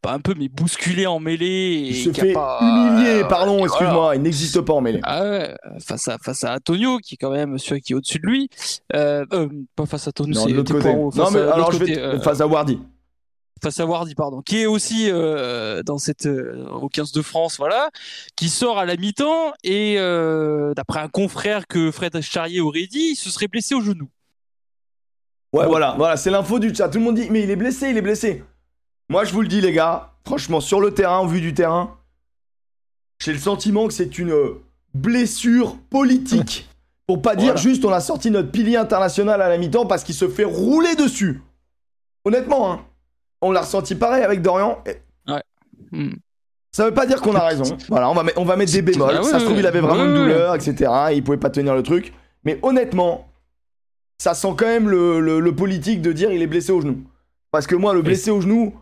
pas 0.03 0.13
un 0.13 0.19
peu, 0.21 0.35
mais 0.39 0.49
bousculé 0.49 1.07
en 1.07 1.21
mêlée. 1.21 1.47
Et 1.47 1.89
Il 1.91 1.95
se 2.05 2.13
fait 2.13 2.33
pas- 2.33 2.59
humilier, 2.63 3.23
euh, 3.23 3.25
pardon, 3.29 3.59
voilà. 3.59 3.67
excuse-moi. 3.67 4.17
Il 4.17 4.23
n'existe 4.23 4.61
pas 4.63 4.73
en 4.73 4.81
mêlée. 4.81 5.01
Ah 5.03 5.23
ouais, 5.23 5.55
face 5.87 6.09
à 6.09 6.17
face 6.19 6.43
à 6.45 6.55
Antonio 6.55 6.99
qui 6.99 7.15
est 7.15 7.19
quand 7.19 7.31
même 7.31 7.59
celui 7.59 7.81
qui 7.83 7.93
est 7.93 7.97
au-dessus 7.97 8.19
de 8.19 8.27
lui. 8.27 8.49
Euh, 8.95 9.25
euh, 9.33 9.49
pas 9.77 9.87
face 9.87 10.07
à 10.07 10.11
Antonio, 10.11 10.35
c'est 10.41 10.53
l'autre 10.53 10.73
côté. 10.73 10.85
Poirot, 10.91 11.13
Non, 11.17 11.31
mais 11.31 11.41
à 11.41 11.53
alors 11.55 11.73
je 11.73 11.79
vais. 11.79 11.87
côté, 11.87 11.99
euh, 12.01 12.19
Face 12.21 12.41
à 12.41 12.47
Wardy. 12.47 12.79
face 13.63 13.79
à 13.79 13.85
Wardy, 13.85 14.15
pardon, 14.15 14.41
qui 14.41 14.61
est 14.63 14.67
aussi 14.67 15.11
dans 15.11 15.99
cette 15.99 16.27
au 16.27 16.89
15 16.89 17.13
de 17.13 17.21
France, 17.23 17.59
voilà, 17.59 17.91
qui 18.37 18.49
sort 18.49 18.79
à 18.79 18.87
la 18.87 18.97
mi-temps 18.97 19.53
et 19.65 19.97
d'après 20.75 21.01
un 21.01 21.09
confrère 21.09 21.67
que 21.67 21.91
Fred 21.91 22.19
Charrier 22.23 22.61
aurait 22.61 22.87
dit, 22.87 23.11
il 23.13 23.17
se 23.17 23.29
serait 23.31 23.49
blessé 23.49 23.75
au 23.75 23.83
genou. 23.83 24.09
Ouais, 25.53 25.67
voilà, 25.67 25.95
voilà, 25.99 26.17
c'est 26.17 26.31
l'info 26.31 26.59
du 26.61 26.73
chat. 26.75 26.89
Tout 26.89 26.99
le 27.01 27.05
monde 27.05 27.17
dit, 27.17 27.29
mais 27.29 27.43
il 27.43 27.51
est 27.51 27.57
blessé, 27.57 27.91
il 27.91 27.97
est 27.97 28.03
blessé. 28.03 28.45
Moi, 29.11 29.25
je 29.25 29.33
vous 29.33 29.43
le 29.43 29.49
dis, 29.49 29.61
les 29.61 29.73
gars, 29.73 30.13
franchement, 30.25 30.61
sur 30.61 30.81
le 30.81 30.93
terrain, 30.95 31.19
au 31.19 31.27
vu 31.27 31.41
du 31.41 31.53
terrain, 31.53 31.97
j'ai 33.19 33.33
le 33.33 33.39
sentiment 33.39 33.87
que 33.89 33.93
c'est 33.93 34.19
une 34.19 34.35
blessure 34.95 35.77
politique. 35.91 36.67
Pour 37.07 37.21
pas 37.21 37.35
dire 37.35 37.57
juste, 37.57 37.85
on 37.85 37.91
a 37.91 37.99
sorti 38.01 38.31
notre 38.31 38.53
pilier 38.53 38.77
international 38.77 39.43
à 39.43 39.49
la 39.49 39.59
mi-temps 39.59 39.85
parce 39.85 40.05
qu'il 40.05 40.15
se 40.15 40.29
fait 40.29 40.45
rouler 40.45 40.95
dessus. 40.95 41.43
Honnêtement, 42.25 42.71
hein. 42.73 42.81
On 43.41 43.51
l'a 43.51 43.63
ressenti 43.63 43.97
pareil 43.97 44.23
avec 44.23 44.43
Dorian. 44.43 44.79
Et 44.87 44.97
Hmm. 45.93 46.13
Ça 46.71 46.85
veut 46.85 46.95
pas 46.95 47.05
dire 47.05 47.21
qu'on 47.21 47.35
a 47.35 47.45
raison. 47.45 47.65
Voilà, 47.89 48.09
on 48.11 48.15
va, 48.15 48.23
on 48.37 48.45
va 48.45 48.55
mettre 48.55 48.71
des 48.71 48.81
bémols. 48.83 49.11
Ah 49.13 49.23
ouais, 49.25 49.29
ça 49.29 49.41
se 49.41 49.45
trouve, 49.45 49.59
il 49.59 49.67
avait 49.67 49.81
vraiment 49.81 50.05
ouais, 50.05 50.09
une 50.09 50.13
ouais. 50.13 50.19
douleur, 50.19 50.55
etc. 50.55 50.89
Et 51.11 51.17
il 51.17 51.25
pouvait 51.25 51.37
pas 51.37 51.51
tenir 51.51 51.75
le 51.75 51.83
truc. 51.83 52.13
Mais 52.45 52.61
honnêtement, 52.63 53.29
ça 54.19 54.35
sent 54.35 54.55
quand 54.57 54.67
même 54.67 54.89
le, 54.89 55.19
le- 55.19 55.41
le 55.41 55.53
politique 55.57 56.01
de 56.01 56.13
dire 56.13 56.31
il 56.31 56.41
est 56.43 56.47
blessé 56.47 56.71
au 56.71 56.81
genou. 56.81 57.03
Parce 57.51 57.67
que 57.67 57.75
moi, 57.75 57.93
le 57.93 58.03
blessé 58.03 58.31
au 58.31 58.41
genou, 58.41 58.73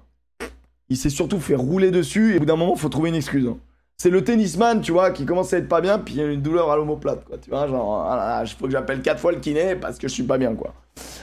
il 0.89 0.97
s'est 0.97 1.11
surtout 1.11 1.39
fait 1.41 1.55
rouler 1.55 1.91
dessus. 1.91 2.33
Et 2.35 2.37
au 2.37 2.41
bout 2.41 2.47
d'un 2.47 2.57
moment, 2.57 2.77
faut 2.77 2.89
trouver 2.89 3.09
une 3.11 3.15
excuse. 3.17 3.47
hein. 3.49 3.57
C'est 4.01 4.11
le 4.11 4.23
tennisman, 4.23 4.81
tu 4.81 4.93
vois, 4.93 5.11
qui 5.11 5.25
commence 5.27 5.53
à 5.53 5.59
être 5.59 5.69
pas 5.69 5.81
bien, 5.81 5.99
puis 5.99 6.15
il 6.15 6.21
y 6.21 6.23
a 6.23 6.27
une 6.31 6.41
douleur 6.41 6.71
à 6.71 6.77
l'omoplate, 6.77 7.25
quoi. 7.25 7.37
Tu 7.39 7.51
vois, 7.51 7.67
genre, 7.67 8.07
ah 8.09 8.43
il 8.45 8.49
faut 8.49 8.67
que 8.67 8.71
j'appelle 8.71 9.03
quatre 9.03 9.19
fois 9.19 9.33
le 9.33 9.39
kiné 9.41 9.75
parce 9.75 9.99
que 9.99 10.07
je 10.07 10.13
suis 10.13 10.23
pas 10.23 10.39
bien, 10.39 10.55
quoi. 10.55 10.73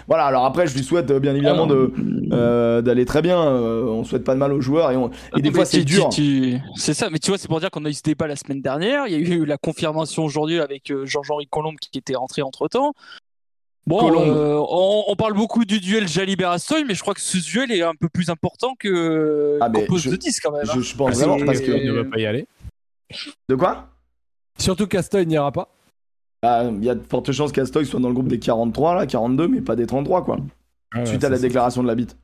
Voilà, 0.10 0.26
alors 0.26 0.44
après, 0.44 0.68
je 0.68 0.76
lui 0.76 0.84
souhaite 0.84 1.10
euh, 1.10 1.20
bien 1.22 1.34
évidemment 1.36 1.68
de, 1.68 1.94
euh, 2.34 2.82
d'aller 2.82 3.06
très 3.06 3.22
bien. 3.22 3.40
euh, 3.42 3.86
on 3.86 4.04
souhaite 4.04 4.26
pas 4.26 4.34
de 4.34 4.40
mal 4.40 4.52
aux 4.52 4.60
joueurs 4.60 4.92
et, 4.92 4.98
on- 4.98 5.10
et 5.38 5.42
des 5.42 5.52
fois, 5.52 5.64
c'est 5.66 5.78
dur. 5.86 6.10
tu- 6.10 6.60
C'est 6.76 6.94
ça, 6.94 7.10
mais 7.10 7.20
tu 7.20 7.32
vois, 7.32 7.38
c'est 7.38 7.48
pour 7.48 7.62
dire 7.62 7.72
qu'on 7.72 7.86
a 7.86 7.90
eu 7.90 7.94
ce 7.94 8.02
débat 8.04 8.28
la 8.28 8.36
semaine 8.36 8.62
dernière. 8.62 9.08
Il 9.08 9.14
y 9.14 9.16
a 9.16 9.36
eu 9.36 9.46
la 9.46 9.58
confirmation 9.58 10.26
aujourd'hui 10.26 10.60
avec 10.60 10.92
Georges-Henri 11.06 11.48
Colombe 11.48 11.78
qui 11.80 11.98
était 11.98 12.16
rentré 12.16 12.42
entre 12.42 12.68
temps. 12.68 12.94
Bon, 13.88 14.12
euh, 14.20 14.56
on, 14.68 15.04
on 15.10 15.16
parle 15.16 15.34
beaucoup 15.34 15.64
du 15.64 15.80
duel 15.80 16.08
Jalibert-Astoy, 16.08 16.86
mais 16.86 16.96
je 16.96 17.02
crois 17.02 17.14
que 17.14 17.22
ce 17.22 17.38
duel 17.38 17.72
est 17.72 17.84
un 17.84 17.94
peu 17.94 18.10
plus 18.10 18.30
important 18.32 18.74
que 18.80 19.60
Ah, 19.62 19.70
qu'on 19.70 19.86
pose 19.86 20.02
je- 20.02 20.10
de 20.10 20.16
10 20.16 20.40
quand 20.40 20.52
même. 20.52 20.66
Je, 20.66 20.72
hein. 20.72 20.82
je 20.82 20.96
pense 20.96 21.22
Ah, 21.22 21.26
vraiment 21.28 21.46
parce 21.46 21.60
que. 21.62 21.72
Il 21.72 21.92
ne 21.94 22.02
va 22.02 22.10
pas 22.10 22.18
y 22.18 22.26
aller. 22.26 22.48
De 23.48 23.54
quoi? 23.56 23.88
Surtout 24.58 24.88
Castoy 24.88 25.28
n'ira 25.28 25.52
pas. 25.52 25.70
Bah, 26.42 26.64
Il 26.64 26.84
y 26.84 26.90
a 26.90 26.96
de 26.96 27.04
fortes 27.04 27.32
chances 27.32 27.52
qu'Astoy 27.52 27.86
soit 27.86 28.00
dans 28.00 28.08
le 28.08 28.14
groupe 28.16 28.28
des 28.28 28.40
43, 28.40 28.96
là, 28.96 29.06
42, 29.06 29.48
mais 29.48 29.62
pas 29.62 29.76
des 29.76 29.86
33, 29.86 30.24
quoi. 30.24 30.38
Suite 31.06 31.24
à 31.24 31.30
la 31.30 31.38
déclaration 31.38 31.84
de 31.84 31.88
la 31.88 31.96
bite. 31.96 32.18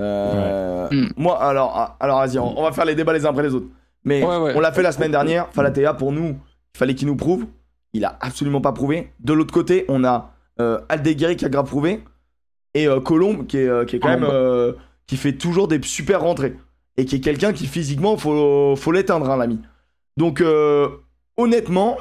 Euh, 0.00 0.88
Ouais. 0.90 1.08
Moi, 1.16 1.40
alors, 1.42 1.72
ah, 1.76 1.96
alors 2.00 2.18
vas-y, 2.20 2.38
on, 2.38 2.58
on 2.58 2.62
va 2.62 2.72
faire 2.72 2.84
les 2.84 2.94
débats 2.94 3.12
les 3.12 3.26
uns 3.26 3.30
après 3.30 3.42
les 3.42 3.54
autres. 3.54 3.68
Mais 4.04 4.22
Ouais, 4.24 4.36
ouais. 4.36 4.52
on 4.56 4.60
l'a 4.60 4.72
fait 4.72 4.82
la 4.82 4.92
semaine 4.92 5.10
dernière. 5.10 5.48
Falatea, 5.52 5.94
pour 5.94 6.12
nous, 6.12 6.28
il 6.74 6.78
fallait 6.78 6.94
qu'il 6.94 7.06
nous 7.08 7.16
prouve. 7.16 7.46
Il 7.92 8.04
a 8.04 8.16
absolument 8.20 8.60
pas 8.60 8.72
prouvé. 8.72 9.12
De 9.20 9.32
l'autre 9.32 9.52
côté, 9.54 9.84
on 9.88 10.04
a 10.04 10.33
euh, 10.60 10.80
Aldeguerri 10.88 11.36
qui 11.36 11.44
a 11.44 11.48
grave 11.48 11.66
prouvé. 11.66 12.02
Et 12.74 12.88
euh, 12.88 13.00
Colombe 13.00 13.46
qui 13.46 13.58
est, 13.58 13.68
euh, 13.68 13.84
qui 13.84 13.96
est 13.96 13.98
quand 13.98 14.08
même. 14.08 14.24
euh, 14.24 14.72
qui 15.06 15.16
fait 15.16 15.32
toujours 15.34 15.68
des 15.68 15.80
super 15.82 16.22
rentrées. 16.22 16.56
Et 16.96 17.04
qui 17.04 17.16
est 17.16 17.20
quelqu'un 17.20 17.52
qui 17.52 17.66
physiquement, 17.66 18.16
faut, 18.16 18.74
faut 18.76 18.92
l'éteindre, 18.92 19.28
hein, 19.30 19.36
l'ami. 19.36 19.60
Donc, 20.16 20.40
euh, 20.40 20.88
honnêtement, 21.36 21.96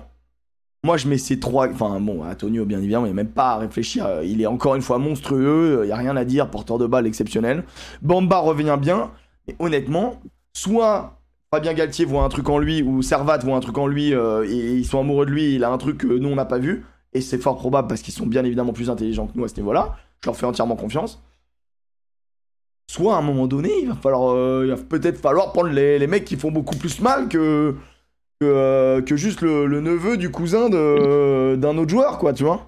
moi 0.83 0.97
je 0.97 1.07
mets 1.07 1.17
ces 1.17 1.39
trois. 1.39 1.67
Enfin, 1.67 1.99
bon, 1.99 2.23
Antonio, 2.23 2.65
bien 2.65 2.79
évidemment, 2.79 3.05
il 3.05 3.09
n'y 3.09 3.19
a 3.19 3.23
même 3.23 3.31
pas 3.31 3.53
à 3.53 3.57
réfléchir. 3.57 4.07
Il 4.23 4.41
est 4.41 4.45
encore 4.45 4.75
une 4.75 4.81
fois 4.81 4.99
monstrueux. 4.99 5.81
Il 5.83 5.87
n'y 5.87 5.91
a 5.91 5.97
rien 5.97 6.15
à 6.15 6.25
dire. 6.25 6.49
Porteur 6.49 6.77
de 6.77 6.85
balle 6.85 7.07
exceptionnel. 7.07 7.63
Bamba 8.01 8.39
revient 8.39 8.77
bien. 8.79 9.11
Mais 9.47 9.55
honnêtement, 9.59 10.21
soit 10.53 11.19
Fabien 11.53 11.73
Galtier 11.73 12.05
voit 12.05 12.23
un 12.23 12.29
truc 12.29 12.49
en 12.49 12.57
lui, 12.57 12.81
ou 12.81 13.01
Servat 13.01 13.37
voit 13.39 13.55
un 13.55 13.59
truc 13.59 13.77
en 13.77 13.85
lui, 13.85 14.13
euh, 14.13 14.43
et 14.43 14.75
ils 14.75 14.85
sont 14.85 14.99
amoureux 14.99 15.25
de 15.25 15.31
lui, 15.31 15.53
il 15.55 15.63
a 15.63 15.69
un 15.69 15.77
truc 15.77 15.99
que 15.99 16.07
nous 16.07 16.29
on 16.29 16.35
n'a 16.35 16.45
pas 16.45 16.57
vu. 16.57 16.83
Et 17.13 17.21
c'est 17.21 17.37
fort 17.37 17.57
probable 17.57 17.87
parce 17.87 18.01
qu'ils 18.01 18.13
sont 18.13 18.25
bien 18.25 18.43
évidemment 18.43 18.73
plus 18.73 18.89
intelligents 18.89 19.27
que 19.27 19.37
nous 19.37 19.43
à 19.43 19.47
ce 19.47 19.55
niveau-là. 19.55 19.95
Je 20.21 20.27
leur 20.27 20.35
fais 20.35 20.45
entièrement 20.45 20.75
confiance. 20.75 21.21
Soit 22.89 23.15
à 23.15 23.19
un 23.19 23.21
moment 23.21 23.47
donné, 23.47 23.69
il 23.81 23.87
va 23.87 23.95
falloir, 23.95 24.33
euh, 24.35 24.65
il 24.65 24.73
va 24.73 24.77
peut-être 24.77 25.17
falloir 25.17 25.51
prendre 25.51 25.69
les, 25.69 25.99
les 25.99 26.07
mecs 26.07 26.25
qui 26.25 26.35
font 26.35 26.51
beaucoup 26.51 26.75
plus 26.75 27.01
mal 27.01 27.27
que, 27.27 27.75
que, 28.39 28.45
euh, 28.45 29.15
juste 29.15 29.41
le, 29.41 29.67
neveu 29.81 30.17
du 30.17 30.29
cousin 30.31 30.69
de- 30.69 31.55
d'un 31.55 31.77
autre 31.77 31.89
joueur, 31.89 32.17
quoi, 32.17 32.33
tu 32.33 32.43
vois. 32.43 32.67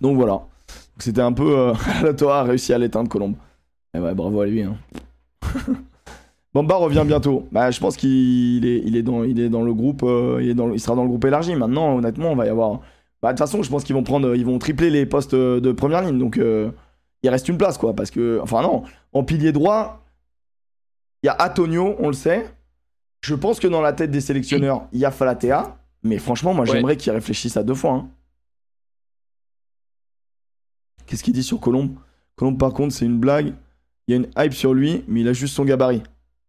Donc 0.00 0.16
voilà. 0.16 0.42
C'était 0.98 1.20
un 1.20 1.32
peu. 1.32 1.56
Euh, 1.58 1.74
la 2.02 2.12
Torah 2.12 2.40
a 2.40 2.42
réussi 2.44 2.72
à 2.72 2.78
l'éteindre, 2.78 3.08
Colombe. 3.08 3.34
Et 3.94 3.98
ouais, 4.00 4.14
bravo 4.14 4.40
à 4.40 4.46
lui. 4.46 4.62
Hein. 4.62 4.76
Bamba 6.54 6.76
revient 6.76 7.04
bientôt. 7.06 7.46
Bah, 7.52 7.70
je 7.70 7.78
pense 7.78 7.96
qu'il 7.96 8.66
est, 8.66 8.82
il 8.84 8.96
est, 8.96 9.02
dans, 9.02 9.22
il 9.22 9.38
est 9.38 9.48
dans 9.48 9.62
le 9.62 9.72
groupe. 9.74 10.04
il, 10.40 10.48
est 10.48 10.54
dans, 10.54 10.72
il 10.72 10.80
sera 10.80 10.96
dans 10.96 11.02
le 11.02 11.08
groupe 11.08 11.24
élargi. 11.24 11.54
Maintenant, 11.54 11.96
honnêtement, 11.96 12.32
on 12.32 12.36
va 12.36 12.46
y 12.46 12.48
avoir. 12.48 12.80
Bah, 13.22 13.32
de 13.32 13.38
toute 13.38 13.46
façon, 13.46 13.62
je 13.62 13.70
pense 13.70 13.84
qu'ils 13.84 13.94
vont 13.96 14.04
prendre, 14.04 14.34
ils 14.34 14.44
vont 14.46 14.58
tripler 14.58 14.90
les 14.90 15.04
postes 15.06 15.34
euh, 15.34 15.60
de 15.60 15.72
première 15.72 16.02
ligne. 16.02 16.18
Donc, 16.18 16.38
euh, 16.38 16.70
il 17.22 17.30
reste 17.30 17.48
une 17.48 17.58
place, 17.58 17.76
quoi. 17.78 17.94
Parce 17.94 18.10
que, 18.10 18.38
enfin, 18.42 18.62
non, 18.62 18.84
en 19.12 19.24
pilier 19.24 19.50
droit, 19.52 20.04
il 21.22 21.26
y 21.26 21.28
a 21.30 21.36
Antonio, 21.44 21.96
on 21.98 22.06
le 22.08 22.12
sait. 22.12 22.46
Je 23.22 23.34
pense 23.34 23.58
que 23.58 23.66
dans 23.66 23.80
la 23.80 23.92
tête 23.92 24.12
des 24.12 24.20
sélectionneurs, 24.20 24.86
il 24.92 25.00
y 25.00 25.04
a 25.04 25.10
Falatea. 25.10 25.76
Mais 26.04 26.18
franchement, 26.18 26.54
moi, 26.54 26.64
Ouais. 26.64 26.70
j'aimerais 26.72 26.96
qu'ils 26.96 27.10
réfléchissent 27.12 27.56
à 27.56 27.64
deux 27.64 27.74
fois. 27.74 27.92
hein. 27.92 28.08
Qu'est-ce 31.06 31.24
qu'il 31.24 31.32
dit 31.34 31.42
sur 31.42 31.58
Colombe 31.60 31.92
Colombe, 32.36 32.58
par 32.58 32.72
contre, 32.72 32.94
c'est 32.94 33.04
une 33.06 33.18
blague. 33.18 33.54
Il 34.06 34.12
y 34.12 34.14
a 34.14 34.16
une 34.18 34.28
hype 34.38 34.54
sur 34.54 34.74
lui, 34.74 35.04
mais 35.08 35.22
il 35.22 35.28
a 35.28 35.32
juste 35.32 35.54
son 35.54 35.64
gabarit. 35.64 36.02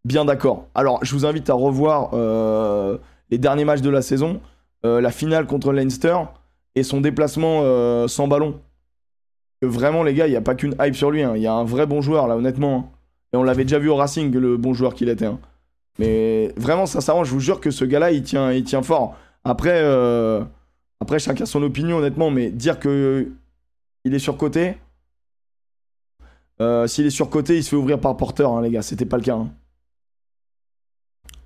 Bien 0.05 0.23
d'accord. 0.25 0.67
Alors, 0.75 1.03
je 1.03 1.13
vous 1.15 1.25
invite 1.25 1.49
à 1.49 1.53
revoir 1.55 2.11
euh, 2.13 2.97
les 3.31 3.37
derniers 3.39 3.65
matchs 3.65 3.81
de 3.81 3.89
la 3.89 4.01
saison, 4.03 4.39
euh, 4.85 5.01
la 5.01 5.11
finale 5.11 5.47
contre 5.47 5.73
Leinster 5.73 6.15
et 6.75 6.83
son 6.83 7.01
déplacement 7.01 7.61
euh, 7.63 8.07
sans 8.07 8.27
ballon. 8.27 8.59
Que 9.61 9.67
vraiment, 9.67 10.03
les 10.03 10.13
gars, 10.13 10.27
il 10.27 10.31
n'y 10.31 10.35
a 10.37 10.41
pas 10.41 10.55
qu'une 10.55 10.75
hype 10.79 10.95
sur 10.95 11.11
lui. 11.11 11.21
hein. 11.23 11.33
Il 11.35 11.41
y 11.41 11.47
a 11.47 11.53
un 11.53 11.65
vrai 11.65 11.85
bon 11.85 12.01
joueur, 12.01 12.27
là, 12.27 12.37
honnêtement. 12.37 12.77
hein. 12.77 12.95
Et 13.33 13.37
on 13.37 13.43
l'avait 13.43 13.63
déjà 13.65 13.77
vu 13.79 13.89
au 13.89 13.95
Racing, 13.95 14.31
le 14.33 14.57
bon 14.57 14.73
joueur 14.73 14.93
qu'il 14.93 15.09
était. 15.09 15.25
hein. 15.25 15.39
Mais 15.99 16.53
vraiment, 16.55 16.85
sincèrement, 16.85 17.23
je 17.25 17.31
vous 17.31 17.41
jure 17.41 17.59
que 17.59 17.71
ce 17.71 17.83
gars-là, 17.83 18.11
il 18.11 18.23
tient, 18.23 18.51
il 18.53 18.63
tient 18.63 18.81
fort. 18.81 19.17
Après, 19.43 19.81
euh, 19.83 20.43
après, 21.01 21.19
chacun 21.19 21.45
son 21.45 21.61
opinion, 21.61 21.97
honnêtement, 21.97 22.31
mais 22.31 22.51
dire 22.51 22.79
que 22.79 23.29
il 24.05 24.13
est 24.13 24.19
surcoté. 24.19 24.77
Euh, 26.61 26.87
S'il 26.87 27.05
est 27.05 27.09
surcoté, 27.09 27.57
il 27.57 27.63
se 27.63 27.69
fait 27.69 27.75
ouvrir 27.75 27.99
par 27.99 28.15
porteur, 28.15 28.61
les 28.61 28.69
gars. 28.71 28.81
C'était 28.81 29.05
pas 29.05 29.17
le 29.17 29.23
cas. 29.23 29.37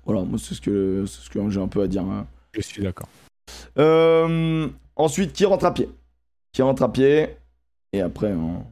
Voilà, 0.04 0.22
moi, 0.22 0.38
c'est 0.38 0.54
ce 0.54 0.60
que, 0.60 1.04
ce 1.06 1.28
que 1.30 1.50
j'ai 1.50 1.60
un 1.60 1.68
peu 1.68 1.82
à 1.82 1.86
dire. 1.88 2.04
Je 2.52 2.60
suis 2.60 2.82
d'accord. 2.82 3.08
Euh, 3.78 4.68
ensuite, 4.96 5.32
qui 5.32 5.44
rentre 5.44 5.64
à 5.64 5.74
pied? 5.74 5.88
Qui 6.52 6.62
rentre 6.62 6.82
à 6.82 6.92
pied? 6.92 7.28
Et 7.92 8.00
après, 8.00 8.32
on, 8.32 8.64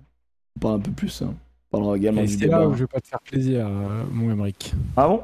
on 0.57 0.61
parle 0.61 0.77
un 0.77 0.81
peu 0.81 0.91
plus. 0.93 1.23
hein. 1.23 1.35
On 1.73 1.79
parlera 1.79 1.97
également 1.97 2.23
Et 2.23 2.27
du 2.27 2.33
c'est 2.35 2.39
débat. 2.41 2.59
là 2.61 2.69
où 2.69 2.75
je 2.75 2.81
vais 2.81 2.87
pas 2.87 3.01
te 3.01 3.09
faire 3.09 3.21
plaisir, 3.21 3.67
euh, 3.67 4.05
mon 4.11 4.31
Emric. 4.31 4.75
Ah 4.97 5.09
bon? 5.09 5.23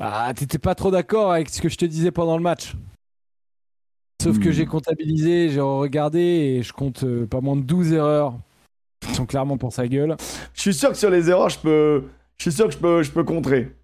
Ah, 0.00 0.32
t'étais 0.34 0.58
pas 0.58 0.74
trop 0.74 0.90
d'accord 0.90 1.32
avec 1.32 1.50
ce 1.50 1.60
que 1.60 1.68
je 1.68 1.76
te 1.76 1.84
disais 1.84 2.10
pendant 2.10 2.36
le 2.36 2.42
match. 2.42 2.74
Sauf 4.22 4.38
que 4.38 4.48
Hmm. 4.48 4.52
j'ai 4.52 4.66
comptabilisé, 4.66 5.50
j'ai 5.50 5.60
regardé 5.60 6.20
et 6.20 6.62
je 6.62 6.72
compte 6.72 7.02
euh, 7.02 7.26
pas 7.26 7.40
moins 7.40 7.56
de 7.56 7.62
12 7.62 7.92
erreurs 7.92 8.34
qui 9.00 9.14
sont 9.14 9.26
clairement 9.26 9.58
pour 9.58 9.72
sa 9.72 9.88
gueule. 9.88 10.16
Je 10.54 10.60
suis 10.60 10.74
sûr 10.74 10.90
que 10.90 10.94
sur 10.96 11.10
les 11.10 11.28
erreurs, 11.28 11.48
je 11.48 11.58
peux. 11.58 12.04
Je 12.38 12.44
suis 12.44 12.52
sûr 12.52 12.66
que 12.66 12.72
je 12.72 12.78
peux, 12.78 13.02
je 13.02 13.10
peux 13.10 13.24
contrer. 13.24 13.74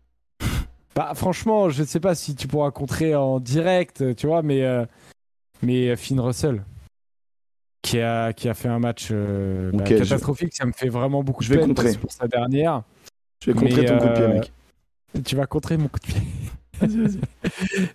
Bah, 0.95 1.13
franchement, 1.15 1.69
je 1.71 1.83
sais 1.85 2.01
pas 2.01 2.15
si 2.15 2.35
tu 2.37 2.47
pourras 2.49 2.71
contrer 2.71 3.15
en 3.17 3.39
direct, 3.41 4.15
tu 4.17 4.27
vois, 4.29 4.43
mais, 4.43 4.63
euh, 4.63 4.85
mais 5.63 5.89
euh, 5.91 5.97
Finn 5.97 6.21
Russell, 6.21 6.63
qui 7.83 8.01
a, 8.01 8.33
qui 8.33 8.49
a 8.49 8.55
fait 8.55 8.69
un 8.69 8.79
match 8.79 9.09
euh, 9.11 9.71
bah, 9.73 9.85
je- 9.87 9.97
catastrophique, 9.97 10.55
ça 10.55 10.67
me 10.67 10.73
fait 10.73 10.89
vraiment 10.89 11.23
beaucoup 11.23 11.43
Je 11.43 11.51
de 11.51 11.55
vais 11.55 11.61
peine 11.61 11.69
contrer. 11.75 11.95
pour 11.95 12.13
sa 12.13 12.27
dernière. 12.29 12.83
Je 13.45 13.51
vais 13.53 13.59
contrer 13.59 13.83
Mais, 13.83 13.89
ton 13.89 13.99
coup 13.99 14.09
de 14.09 14.13
pied, 14.15 14.23
euh, 14.25 14.35
mec. 14.35 14.53
Tu 15.25 15.37
vas 15.37 15.47
contrer 15.47 15.77
mon 15.77 15.89
coup 15.89 15.99
de 16.01 16.07
pied. 16.07 16.21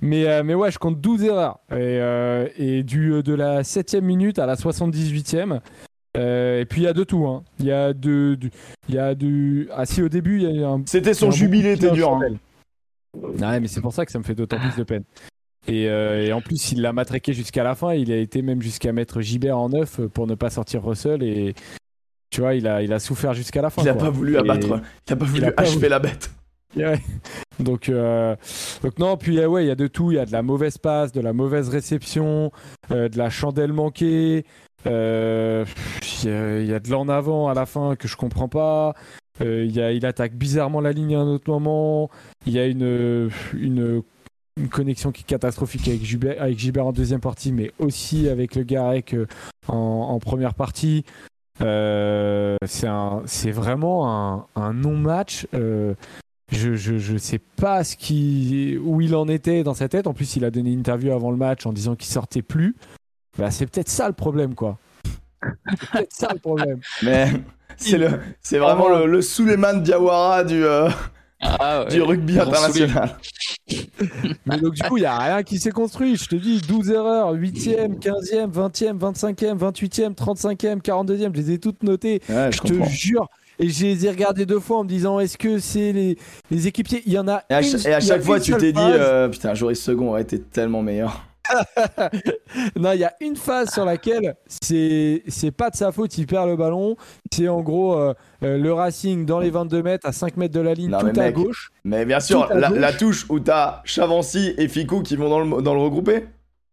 mais, 0.01 0.27
euh, 0.27 0.43
mais 0.43 0.53
ouais, 0.55 0.71
je 0.71 0.77
compte 0.79 0.99
12 0.99 1.23
erreurs. 1.23 1.59
Et, 1.71 1.75
euh, 1.77 2.47
et 2.57 2.83
du, 2.83 3.21
de 3.23 3.33
la 3.33 3.63
7 3.63 3.95
minute 3.95 4.39
à 4.39 4.45
la 4.45 4.55
78e. 4.55 5.59
et 6.15 6.65
puis 6.69 6.81
il 6.81 6.83
y 6.83 6.87
a 6.87 6.93
de 6.93 7.03
tout. 7.03 7.25
Hein. 7.27 7.43
Il 7.59 7.65
y 7.65 7.71
a 7.71 7.93
de, 7.93 8.35
du, 8.35 8.51
il 8.89 8.95
y 8.95 8.99
a 8.99 9.15
du. 9.15 9.69
Ah 9.73 9.85
si 9.85 10.01
au 10.01 10.09
début 10.09 10.41
il 10.41 10.55
y 10.59 10.63
a 10.63 10.69
un. 10.69 10.83
C'était 10.85 11.13
son 11.13 11.31
jubilé, 11.31 11.77
t'es 11.77 11.91
dur. 11.91 12.13
Hein. 12.13 12.35
Ouais, 13.15 13.59
mais 13.59 13.67
c'est 13.67 13.81
pour 13.81 13.93
ça 13.93 14.05
que 14.05 14.11
ça 14.11 14.19
me 14.19 14.23
fait 14.23 14.35
d'autant 14.35 14.57
plus 14.59 14.75
de 14.75 14.83
peine. 14.83 15.03
Et, 15.67 15.83
et, 15.83 16.33
en 16.33 16.41
plus, 16.41 16.71
il 16.73 16.81
l'a 16.81 16.91
matraqué 16.91 17.33
jusqu'à 17.33 17.63
la 17.63 17.75
fin. 17.75 17.93
Il 17.93 18.11
a 18.11 18.17
été 18.17 18.41
même 18.41 18.61
jusqu'à 18.61 18.91
mettre 18.91 19.21
Gibert 19.21 19.57
en 19.57 19.69
neuf 19.69 20.01
pour 20.13 20.27
ne 20.27 20.35
pas 20.35 20.49
sortir 20.49 20.83
Russell. 20.83 21.23
Et 21.23 21.53
tu 22.29 22.41
vois, 22.41 22.55
il 22.55 22.67
a, 22.67 22.81
il 22.81 22.91
a 22.91 22.99
souffert 22.99 23.33
jusqu'à 23.33 23.61
la 23.61 23.69
fin. 23.69 23.81
Il 23.81 23.89
a 23.89 23.93
pas 23.93 24.09
voulu 24.09 24.37
abattre. 24.37 24.81
Il 25.07 25.13
a 25.13 25.15
pas 25.15 25.25
voulu 25.25 25.45
achever 25.55 25.87
la 25.87 25.99
bête. 25.99 26.29
Donc, 27.59 27.89
euh, 27.89 28.35
donc 28.81 28.97
non, 28.99 29.17
puis 29.17 29.39
euh, 29.39 29.47
ouais, 29.47 29.65
il 29.65 29.67
y 29.67 29.71
a 29.71 29.75
de 29.75 29.87
tout. 29.87 30.11
Il 30.11 30.15
y 30.15 30.19
a 30.19 30.25
de 30.25 30.31
la 30.31 30.41
mauvaise 30.41 30.77
passe, 30.77 31.11
de 31.11 31.21
la 31.21 31.33
mauvaise 31.33 31.69
réception, 31.69 32.51
euh, 32.91 33.09
de 33.09 33.17
la 33.17 33.29
chandelle 33.29 33.73
manquée. 33.73 34.45
Il 34.85 34.91
y, 34.91 36.73
a 36.73 36.79
de 36.79 36.89
l'en 36.89 37.07
avant 37.07 37.47
à 37.47 37.53
la 37.53 37.65
fin 37.65 37.95
que 37.95 38.07
je 38.07 38.17
comprends 38.17 38.49
pas. 38.49 38.93
il, 39.39 39.71
y 39.71 39.81
a, 39.81 39.91
il 39.91 40.05
attaque 40.05 40.33
bizarrement 40.33 40.81
la 40.81 40.91
ligne 40.91 41.15
à 41.15 41.19
un 41.19 41.27
autre 41.27 41.49
moment. 41.49 42.09
Il 42.45 42.53
y 42.53 42.59
a 42.59 42.65
une, 42.65 43.29
une, 43.53 44.03
une 44.57 44.69
connexion 44.69 45.11
qui 45.11 45.21
est 45.21 45.25
catastrophique 45.25 45.87
avec 45.87 46.03
Gilbert, 46.03 46.85
en 46.85 46.91
deuxième 46.91 47.19
partie, 47.19 47.51
mais 47.51 47.71
aussi 47.79 48.29
avec 48.29 48.55
le 48.55 48.63
Garek 48.63 49.15
en, 49.67 49.75
en 49.75 50.19
première 50.19 50.53
partie. 50.53 51.05
c'est 51.59 53.51
vraiment 53.51 54.47
un, 54.55 54.73
non-match. 54.73 55.47
Je, 56.51 56.75
je, 56.75 57.17
sais 57.17 57.39
pas 57.39 57.83
ce 57.83 57.97
qui, 57.97 58.77
où 58.83 59.01
il 59.01 59.15
en 59.15 59.27
était 59.27 59.63
dans 59.63 59.73
sa 59.73 59.89
tête. 59.89 60.07
En 60.07 60.13
plus, 60.13 60.35
il 60.35 60.45
a 60.45 60.51
donné 60.51 60.71
une 60.71 60.79
interview 60.79 61.11
avant 61.11 61.31
le 61.31 61.37
match 61.37 61.65
en 61.65 61.73
disant 61.73 61.95
qu'il 61.95 62.11
sortait 62.11 62.41
plus. 62.41 62.75
Bah, 63.37 63.49
c'est 63.49 63.65
peut-être 63.65 63.89
ça 63.89 64.07
le 64.07 64.13
problème, 64.13 64.53
quoi. 64.53 64.77
c'est 65.43 65.89
peut-être 65.89 66.13
ça 66.13 66.29
le 66.31 66.39
problème. 66.39 66.79
Mais 67.03 67.31
c'est 67.77 68.57
vraiment 68.57 68.87
le, 68.89 69.07
le 69.07 69.21
Suleiman 69.21 69.81
Diawara 69.81 70.43
du, 70.43 70.63
euh, 70.63 70.89
ah 71.43 71.85
du 71.89 72.01
rugby 72.01 72.39
international. 72.39 73.17
Mais 74.45 74.57
donc, 74.57 74.73
du 74.73 74.81
coup, 74.83 74.97
il 74.97 75.01
n'y 75.01 75.05
a 75.05 75.17
rien 75.17 75.43
qui 75.43 75.59
s'est 75.59 75.71
construit. 75.71 76.15
Je 76.15 76.27
te 76.27 76.35
dis, 76.35 76.61
12 76.61 76.91
erreurs, 76.91 77.35
8e, 77.35 77.99
15e, 77.99 78.51
20e, 78.51 78.97
25e, 78.97 79.57
28e, 79.57 80.13
35e, 80.13 80.81
42e. 80.81 81.31
Je 81.33 81.41
les 81.41 81.51
ai 81.51 81.57
toutes 81.59 81.83
notées. 81.83 82.21
je, 82.27 82.59
te 82.59 82.83
jure. 82.89 83.29
Et 83.59 83.69
je 83.69 83.85
les 83.85 84.05
ai 84.05 84.09
regardés 84.09 84.45
deux 84.45 84.59
fois 84.59 84.79
en 84.79 84.83
me 84.83 84.89
disant 84.89 85.19
est-ce 85.19 85.37
que 85.37 85.59
c'est 85.59 85.91
les, 85.91 86.17
les, 86.49 86.67
équipiers? 86.67 87.03
Il 87.05 87.13
y 87.13 87.19
en 87.19 87.27
a. 87.27 87.43
Et 87.49 87.53
à, 87.53 87.61
et 87.61 87.93
à 87.93 87.99
chaque 87.99 88.23
fois, 88.23 88.39
tu 88.39 88.55
t'es 88.57 88.73
dit 88.73 88.79
euh, 88.81 89.29
putain, 89.29 89.53
Joris 89.53 89.79
Second 89.79 90.09
aurait 90.09 90.23
été 90.23 90.39
tellement 90.39 90.81
meilleur. 90.81 91.21
non, 92.75 92.91
il 92.93 92.99
y 92.99 93.03
a 93.03 93.13
une 93.21 93.35
phase 93.35 93.71
sur 93.71 93.85
laquelle 93.85 94.35
c'est 94.47 95.23
c'est 95.27 95.51
pas 95.51 95.69
de 95.69 95.75
sa 95.75 95.91
faute, 95.91 96.17
il 96.17 96.25
perd 96.25 96.47
le 96.47 96.55
ballon. 96.55 96.95
C'est 97.31 97.47
en 97.47 97.61
gros 97.61 97.97
euh, 97.97 98.13
euh, 98.43 98.57
le 98.57 98.73
Racing 98.73 99.25
dans 99.25 99.39
les 99.39 99.49
22 99.49 99.83
mètres, 99.83 100.07
à 100.07 100.11
5 100.11 100.37
mètres 100.37 100.53
de 100.53 100.59
la 100.59 100.73
ligne, 100.73 100.95
tout 100.97 101.19
à 101.19 101.31
gauche. 101.31 101.71
Mais 101.83 102.05
bien 102.05 102.19
sûr, 102.19 102.47
la, 102.53 102.93
touche 102.93 103.25
où 103.29 103.39
t'as 103.39 103.81
Chavancy 103.83 104.53
et 104.57 104.67
Ficou 104.67 105.01
qui 105.01 105.15
vont 105.15 105.29
dans 105.29 105.39
le, 105.39 105.61
dans 105.61 105.73
le 105.73 105.81
regroupé. 105.81 106.25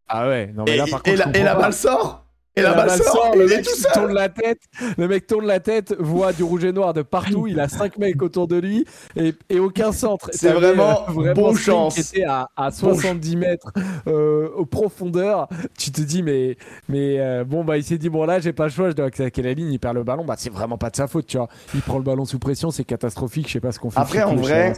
Ah 0.08 0.28
ouais, 0.28 0.52
non 0.54 0.64
mais 0.66 0.76
là 0.76 0.84
par 0.90 1.02
contre. 1.02 1.28
Et 1.34 1.42
la 1.42 1.54
balle 1.54 1.72
sort 1.72 2.19
et 2.60 2.62
la, 2.62 2.74
balle 2.74 3.02
sort, 3.02 3.34
le 3.36 3.46
mec 3.46 3.66
tourne 3.92 4.12
la 4.12 4.28
tête, 4.28 4.60
le 4.96 5.08
mec 5.08 5.26
tourne 5.26 5.46
la 5.46 5.60
tête, 5.60 5.94
voit 5.98 6.32
du 6.32 6.42
rouge 6.42 6.64
et 6.64 6.72
noir 6.72 6.94
de 6.94 7.02
partout, 7.02 7.46
il 7.46 7.58
a 7.60 7.68
5 7.68 7.98
mecs 7.98 8.22
autour 8.22 8.46
de 8.46 8.56
lui 8.56 8.84
et, 9.16 9.34
et 9.48 9.58
aucun 9.58 9.92
centre. 9.92 10.30
C'est 10.32 10.52
vraiment, 10.52 11.08
euh, 11.08 11.12
vraiment 11.12 11.34
bon 11.34 11.54
chance. 11.54 11.94
Qui 11.94 12.00
était 12.00 12.24
à, 12.24 12.48
à 12.56 12.70
70 12.70 13.36
mètres 13.36 13.72
euh, 14.06 14.48
au 14.54 14.66
profondeur, 14.66 15.48
tu 15.78 15.90
te 15.90 16.00
dis 16.00 16.22
mais 16.22 16.56
mais 16.88 17.18
euh, 17.18 17.44
bon 17.44 17.64
bah 17.64 17.78
il 17.78 17.84
s'est 17.84 17.98
dit 17.98 18.08
bon 18.08 18.24
là 18.24 18.40
j'ai 18.40 18.52
pas 18.52 18.64
le 18.64 18.70
choix, 18.70 18.90
je 18.90 18.94
dois 18.94 19.06
attaquer 19.06 19.42
la 19.42 19.54
ligne, 19.54 19.72
il 19.72 19.78
perd 19.78 19.94
le 19.94 20.04
ballon, 20.04 20.24
bah 20.24 20.34
c'est 20.38 20.52
vraiment 20.52 20.78
pas 20.78 20.90
de 20.90 20.96
sa 20.96 21.06
faute, 21.06 21.26
tu 21.26 21.36
vois. 21.36 21.48
Il 21.74 21.80
prend 21.80 21.98
le 21.98 22.04
ballon 22.04 22.24
sous 22.24 22.38
pression, 22.38 22.70
c'est 22.70 22.84
catastrophique, 22.84 23.48
je 23.48 23.54
sais 23.54 23.60
pas 23.60 23.72
ce 23.72 23.78
qu'on 23.78 23.90
fait. 23.90 24.00
Après 24.00 24.22
en 24.22 24.36
vrai, 24.36 24.74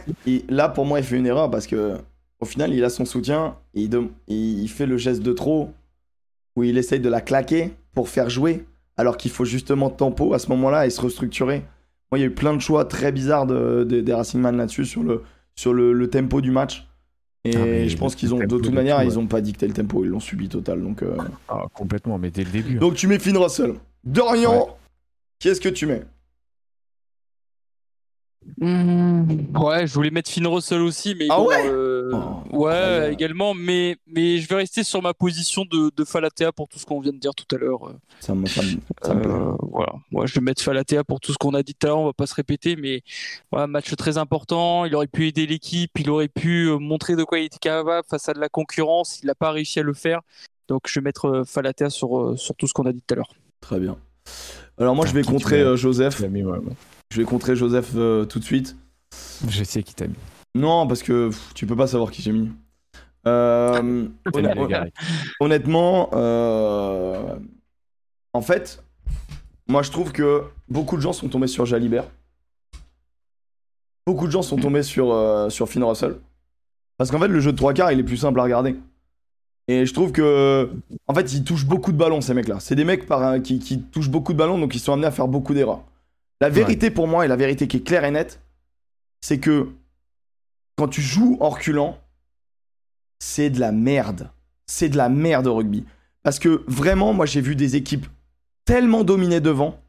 là 0.49 0.69
pour 0.69 0.85
moi 0.85 0.99
il 0.99 1.05
fait 1.05 1.17
une 1.17 1.27
erreur 1.27 1.49
parce 1.49 1.67
que 1.67 1.97
au 2.39 2.45
final 2.45 2.73
il 2.73 2.83
a 2.83 2.89
son 2.89 3.05
soutien, 3.05 3.55
il, 3.73 3.89
il 4.27 4.67
fait 4.67 4.85
le 4.85 4.97
geste 4.97 5.21
de 5.21 5.33
trop 5.33 5.71
où 6.55 6.63
il 6.63 6.77
essaye 6.77 6.99
de 6.99 7.09
la 7.09 7.21
claquer 7.21 7.71
pour 7.93 8.09
faire 8.09 8.29
jouer, 8.29 8.65
alors 8.97 9.17
qu'il 9.17 9.31
faut 9.31 9.45
justement 9.45 9.89
tempo 9.89 10.33
à 10.33 10.39
ce 10.39 10.49
moment-là 10.49 10.85
et 10.85 10.89
se 10.89 11.01
restructurer. 11.01 11.63
Moi, 12.11 12.19
il 12.19 12.21
y 12.21 12.23
a 12.23 12.27
eu 12.27 12.33
plein 12.33 12.53
de 12.53 12.59
choix 12.59 12.85
très 12.85 13.11
bizarres 13.11 13.47
de, 13.47 13.83
des 13.83 14.13
Racingman 14.13 14.55
là-dessus 14.55 14.85
sur, 14.85 15.03
le, 15.03 15.23
sur 15.55 15.73
le, 15.73 16.07
tempo 16.09 16.41
du 16.41 16.51
match. 16.51 16.87
Et 17.43 17.55
ah, 17.55 17.87
je 17.87 17.97
pense 17.97 18.15
qu'ils 18.15 18.33
ont, 18.33 18.39
de 18.39 18.45
toute 18.45 18.71
manière, 18.71 19.03
ils 19.03 19.15
n'ont 19.15 19.27
pas 19.27 19.41
dicté 19.41 19.67
le 19.67 19.73
tempo, 19.73 20.03
ils 20.05 20.09
l'ont 20.09 20.19
subi 20.19 20.47
total. 20.47 20.81
Donc, 20.81 21.01
euh. 21.01 21.17
ah, 21.49 21.63
complètement, 21.73 22.17
mais 22.17 22.29
dès 22.29 22.43
le 22.43 22.51
début. 22.51 22.77
Hein. 22.77 22.79
Donc 22.79 22.95
tu 22.95 23.07
mets 23.07 23.19
Finn 23.19 23.35
Russell. 23.35 23.73
Dorian, 24.03 24.77
qu'est-ce 25.39 25.59
que 25.59 25.69
tu 25.69 25.87
mets? 25.87 26.03
Mmh. 28.57 29.57
ouais, 29.57 29.87
je 29.87 29.93
voulais 29.93 30.11
mettre 30.11 30.29
Finn 30.29 30.45
Russell 30.47 30.81
aussi, 30.81 31.15
mais 31.15 31.27
ah 31.29 31.41
ouais, 31.41 31.67
euh, 31.67 32.11
oh, 32.13 32.57
ouais, 32.57 33.11
également, 33.11 33.53
mais 33.53 33.97
mais 34.07 34.37
je 34.37 34.47
vais 34.47 34.55
rester 34.55 34.83
sur 34.83 35.01
ma 35.01 35.13
position 35.13 35.65
de, 35.65 35.91
de 35.95 36.03
Falatea 36.05 36.51
pour 36.51 36.67
tout 36.67 36.79
ce 36.79 36.85
qu'on 36.85 36.99
vient 36.99 37.11
de 37.11 37.17
dire 37.17 37.33
tout 37.35 37.55
à 37.55 37.57
l'heure. 37.57 37.93
Ça 38.19 38.35
me, 38.35 38.45
ça 38.45 38.61
euh, 39.05 39.53
voilà, 39.59 39.93
moi 40.11 40.25
je 40.27 40.35
vais 40.35 40.41
mettre 40.41 40.61
Falatea 40.61 41.03
pour 41.03 41.19
tout 41.19 41.33
ce 41.33 41.37
qu'on 41.37 41.53
a 41.53 41.63
dit 41.63 41.73
tout 41.73 41.87
à 41.87 41.89
l'heure, 41.89 41.99
on 41.99 42.05
va 42.05 42.13
pas 42.13 42.27
se 42.27 42.35
répéter, 42.35 42.75
mais 42.75 43.01
voilà, 43.51 43.67
match 43.67 43.93
très 43.95 44.17
important. 44.17 44.85
Il 44.85 44.95
aurait 44.95 45.07
pu 45.07 45.27
aider 45.27 45.45
l'équipe, 45.45 45.91
il 45.99 46.09
aurait 46.09 46.29
pu 46.29 46.67
euh, 46.67 46.77
montrer 46.77 47.15
de 47.15 47.23
quoi 47.23 47.39
il 47.39 47.45
était 47.45 47.57
capable 47.59 48.07
face 48.07 48.29
à 48.29 48.33
de 48.33 48.39
la 48.39 48.49
concurrence. 48.49 49.19
Il 49.21 49.27
n'a 49.27 49.35
pas 49.35 49.51
réussi 49.51 49.79
à 49.79 49.83
le 49.83 49.93
faire, 49.93 50.21
donc 50.67 50.83
je 50.87 50.99
vais 50.99 51.03
mettre 51.03 51.43
Falatea 51.45 51.89
sur 51.89 52.37
sur 52.37 52.55
tout 52.55 52.67
ce 52.67 52.73
qu'on 52.73 52.85
a 52.85 52.93
dit 52.93 53.03
tout 53.05 53.13
à 53.13 53.17
l'heure. 53.17 53.33
Très 53.61 53.79
bien. 53.79 53.97
Alors 54.77 54.95
moi 54.95 55.05
je 55.05 55.13
vais 55.13 55.23
contrer 55.23 55.75
Joseph. 55.75 56.21
Je 57.13 57.19
vais 57.19 57.25
contrer 57.25 57.55
Joseph 57.55 57.91
euh, 57.95 58.25
tout 58.25 58.39
de 58.39 58.43
suite. 58.43 58.75
Je 59.47 59.63
sais 59.63 59.83
qui 59.83 59.93
t'a 59.93 60.07
mis. 60.07 60.15
Non, 60.55 60.87
parce 60.87 61.03
que 61.03 61.29
tu 61.53 61.67
peux 61.67 61.75
pas 61.75 61.85
savoir 61.85 62.09
qui 62.09 62.23
j'ai 62.23 62.31
mis. 62.31 62.49
Euh, 63.27 64.07
honnêtement, 65.39 66.09
euh, 66.13 67.35
en 68.33 68.41
fait, 68.41 68.83
moi 69.67 69.83
je 69.83 69.91
trouve 69.91 70.11
que 70.11 70.41
beaucoup 70.69 70.97
de 70.97 71.01
gens 71.01 71.13
sont 71.13 71.29
tombés 71.29 71.45
sur 71.45 71.67
Jalibert. 71.67 72.05
Beaucoup 74.07 74.25
de 74.25 74.31
gens 74.31 74.41
sont 74.41 74.57
tombés 74.57 74.81
sur, 74.81 75.15
sur 75.51 75.69
Finn 75.69 75.83
Russell. 75.83 76.15
Parce 76.97 77.11
qu'en 77.11 77.19
fait, 77.19 77.27
le 77.27 77.39
jeu 77.41 77.51
de 77.51 77.57
trois 77.57 77.75
quarts, 77.75 77.91
il 77.91 77.99
est 77.99 78.03
plus 78.03 78.17
simple 78.17 78.39
à 78.39 78.43
regarder. 78.43 78.75
Et 79.67 79.85
je 79.85 79.93
trouve 79.93 80.11
que, 80.11 80.71
en 81.05 81.13
fait, 81.13 81.31
ils 81.31 81.43
touchent 81.43 81.67
beaucoup 81.67 81.91
de 81.91 81.97
ballons, 81.97 82.21
ces 82.21 82.33
mecs-là. 82.33 82.59
C'est 82.59 82.75
des 82.75 82.85
mecs 82.85 83.05
par, 83.05 83.39
qui, 83.43 83.59
qui 83.59 83.83
touchent 83.83 84.09
beaucoup 84.09 84.33
de 84.33 84.39
ballons, 84.39 84.57
donc 84.57 84.73
ils 84.73 84.79
sont 84.79 84.93
amenés 84.93 85.07
à 85.07 85.11
faire 85.11 85.27
beaucoup 85.27 85.53
d'erreurs. 85.53 85.83
La 86.43 86.49
vérité 86.49 86.91
pour 86.91 87.07
moi, 87.07 87.23
et 87.23 87.29
la 87.29 87.37
vérité 87.37 87.69
qui 87.69 87.77
est 87.77 87.87
claire 87.87 88.03
et 88.03 88.11
nette, 88.11 88.41
c'est 89.21 89.39
que 89.39 89.69
quand 90.75 90.89
tu 90.89 91.01
joues 91.01 91.37
en 91.39 91.47
reculant, 91.47 91.97
c'est 93.19 93.49
de 93.49 93.61
la 93.61 93.71
merde. 93.71 94.29
C'est 94.65 94.89
de 94.89 94.97
la 94.97 95.07
merde 95.07 95.47
au 95.47 95.55
rugby. 95.55 95.85
Parce 96.21 96.39
que 96.39 96.65
vraiment, 96.67 97.13
moi 97.13 97.25
j'ai 97.25 97.39
vu 97.39 97.55
des 97.55 97.77
équipes 97.77 98.07
tellement 98.65 99.05
dominées 99.05 99.39
devant, 99.39 99.79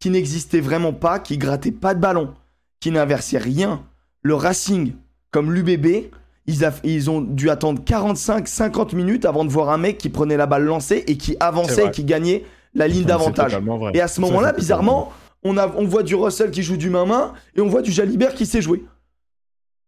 qui 0.00 0.08
n'existaient 0.08 0.62
vraiment 0.62 0.94
pas, 0.94 1.18
qui 1.18 1.36
grattaient 1.36 1.70
pas 1.70 1.92
de 1.92 2.00
ballon, 2.00 2.32
qui 2.80 2.90
n'inversaient 2.90 3.36
rien. 3.36 3.84
Le 4.22 4.36
Racing, 4.36 4.94
comme 5.32 5.52
l'UBB, 5.52 6.10
ils, 6.46 6.70
ils, 6.82 7.10
ont 7.10 7.20
dû 7.20 7.50
attendre 7.50 7.82
45-50 7.82 8.96
minutes 8.96 9.26
avant 9.26 9.44
de 9.44 9.50
voir 9.50 9.68
un 9.68 9.76
mec 9.76 9.98
qui 9.98 10.08
prenait 10.08 10.38
la 10.38 10.46
balle 10.46 10.64
lancée 10.64 11.04
et 11.06 11.18
qui 11.18 11.36
avançait 11.40 11.88
et 11.88 11.90
qui 11.90 12.04
gagnait 12.04 12.46
la 12.72 12.88
ligne 12.88 13.04
d'avantage. 13.04 13.58
Et 13.92 14.00
à 14.00 14.08
ce 14.08 14.22
moment-là, 14.22 14.54
bizarrement, 14.54 15.12
on, 15.42 15.56
a, 15.56 15.68
on 15.76 15.84
voit 15.84 16.02
du 16.02 16.14
Russell 16.14 16.50
qui 16.50 16.62
joue 16.62 16.76
du 16.76 16.90
main-main 16.90 17.34
et 17.54 17.60
on 17.60 17.68
voit 17.68 17.82
du 17.82 17.92
Jalibert 17.92 18.34
qui 18.34 18.46
sait 18.46 18.62
jouer. 18.62 18.84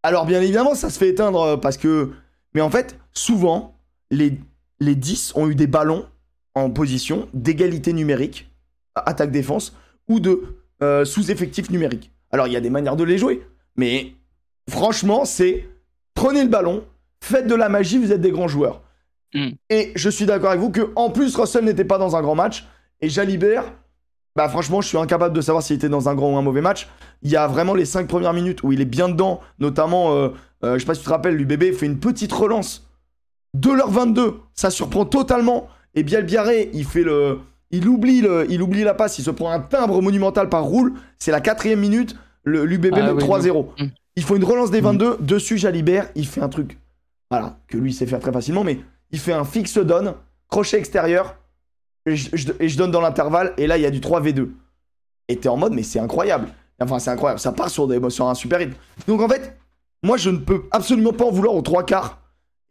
Alors 0.03 0.27
bien 0.27 0.41
évidemment, 0.41 0.75
ça 0.75 0.91
se 0.91 0.99
fait 0.99 1.09
éteindre 1.09 1.43
euh, 1.43 1.57
parce 1.57 1.77
que... 1.77 2.11
Mais 2.55 2.61
en 2.61 2.71
fait, 2.71 2.99
souvent, 3.13 3.77
les, 4.11 4.39
les 4.81 4.95
10 4.95 5.33
ont 5.37 5.49
eu 5.49 5.55
des 5.55 5.67
ballons 5.67 6.07
en 6.55 6.71
position 6.71 7.29
d'égalité 7.33 7.93
numérique, 7.93 8.51
attaque-défense, 8.97 9.77
ou 10.09 10.19
de 10.21 10.43
euh, 10.83 11.05
sous-effectif 11.05 11.71
numérique. 11.71 12.11
Alors 12.33 12.47
il 12.47 12.53
y 12.53 12.57
a 12.57 12.61
des 12.61 12.71
manières 12.71 12.97
de 12.97 13.05
les 13.05 13.19
jouer, 13.19 13.47
mais 13.77 14.15
franchement, 14.69 15.25
c'est 15.25 15.69
prenez 16.15 16.43
le 16.43 16.49
ballon, 16.49 16.85
faites 17.23 17.47
de 17.47 17.55
la 17.55 17.69
magie, 17.69 17.99
vous 17.99 18.13
êtes 18.13 18.21
des 18.21 18.31
grands 18.31 18.49
joueurs. 18.49 18.83
Hmm. 19.35 19.51
Et 19.69 19.93
je 19.95 20.11
suis 20.11 20.27
d'accord 20.27 20.51
avec 20.51 20.61
vous 20.61 20.71
que 20.71 20.91
en 20.97 21.11
plus 21.11 21.37
Russell 21.37 21.65
n'était 21.65 21.85
pas 21.85 21.99
dans 21.99 22.17
un 22.17 22.23
grand 22.23 22.35
match 22.35 22.67
et 23.01 23.09
Jalibert 23.09 23.73
bah 24.37 24.49
franchement, 24.49 24.81
je 24.81 24.89
suis 24.89 24.99
incapable 24.99 25.35
de 25.35 25.41
savoir 25.41 25.63
s'il 25.63 25.77
était 25.77 25.89
dans 25.89 26.09
un 26.09 26.15
grand 26.15 26.35
ou 26.35 26.37
un 26.37 26.43
mauvais 26.43 26.61
match. 26.61 26.89
Il 27.23 27.31
y 27.31 27.37
a 27.37 27.47
vraiment 27.47 27.75
les 27.75 27.85
5 27.85 28.07
premières 28.07 28.33
minutes 28.33 28.63
où 28.63 28.73
il 28.73 28.81
est 28.81 28.87
bien 28.87 29.09
dedans, 29.09 29.41
notamment, 29.59 30.15
euh, 30.15 30.29
euh, 30.65 30.75
je 30.75 30.81
sais 30.81 30.87
pas 30.87 30.95
si 30.95 31.01
tu 31.01 31.07
te 31.07 31.11
rappelles, 31.11 31.37
l'UBB 31.37 31.73
fait 31.73 31.87
une 31.87 31.99
petite 31.99 32.33
relance. 32.33 32.89
2h22, 33.57 34.35
ça 34.55 34.71
surprend 34.71 35.05
totalement. 35.05 35.69
Et 35.95 36.05
Biarré, 36.05 36.71
il 36.73 36.85
fait 36.85 37.03
le... 37.03 37.39
Il 37.73 37.87
oublie, 37.89 38.21
le, 38.21 38.47
il 38.51 38.63
oublie 38.63 38.83
la 38.83 38.95
passe, 38.95 39.19
il 39.19 39.23
se 39.23 39.31
prend 39.31 39.51
un 39.53 39.61
timbre 39.61 40.03
monumental 40.03 40.49
par 40.49 40.65
roule. 40.65 40.95
C'est 41.19 41.31
la 41.31 41.41
quatrième 41.41 41.79
minute, 41.79 42.17
l'UBB 42.45 42.95
ah 42.95 43.13
met 43.15 43.23
3-0. 43.23 43.67
il 44.17 44.23
faut 44.25 44.35
une 44.35 44.43
relance 44.43 44.73
des 44.73 44.81
22. 44.81 45.19
Dessus, 45.21 45.57
Jalibert, 45.57 46.09
il 46.17 46.27
fait 46.27 46.41
un 46.41 46.49
truc. 46.49 46.79
Voilà, 47.31 47.59
que 47.69 47.79
lui, 47.79 47.91
il 47.91 47.95
sait 47.95 48.07
faire 48.07 48.19
très 48.19 48.33
facilement, 48.33 48.65
mais 48.65 48.81
il 49.13 49.21
fait 49.21 49.33
un 49.33 49.45
fixe 49.45 49.79
donne, 49.79 50.15
crochet 50.49 50.79
extérieur, 50.79 51.37
et 52.07 52.17
je, 52.17 52.77
donne 52.77 52.91
dans 52.91 53.01
l'intervalle, 53.01 53.53
et 53.57 53.67
là, 53.67 53.77
il 53.77 53.83
y 53.83 53.87
a 53.87 53.91
du 53.91 54.01
3v2. 54.01 54.49
Et 55.29 55.37
t'es 55.37 55.49
en 55.49 55.57
mode, 55.57 55.73
mais 55.73 55.83
c'est 55.83 56.01
incroyable. 56.01 56.49
Enfin, 56.81 56.99
c'est 56.99 57.11
incroyable, 57.11 57.41
ça 57.41 57.53
part 57.53 57.69
sur, 57.69 57.87
des, 57.87 58.01
sur 58.09 58.29
un 58.29 58.35
super. 58.35 58.67
Donc 59.07 59.21
en 59.21 59.29
fait, 59.29 59.57
moi, 60.03 60.17
je 60.17 60.31
ne 60.31 60.39
peux 60.39 60.63
absolument 60.71 61.13
pas 61.13 61.27
en 61.27 61.31
vouloir 61.31 61.55
aux 61.55 61.63
trois 61.63 61.85
quarts. 61.85 62.19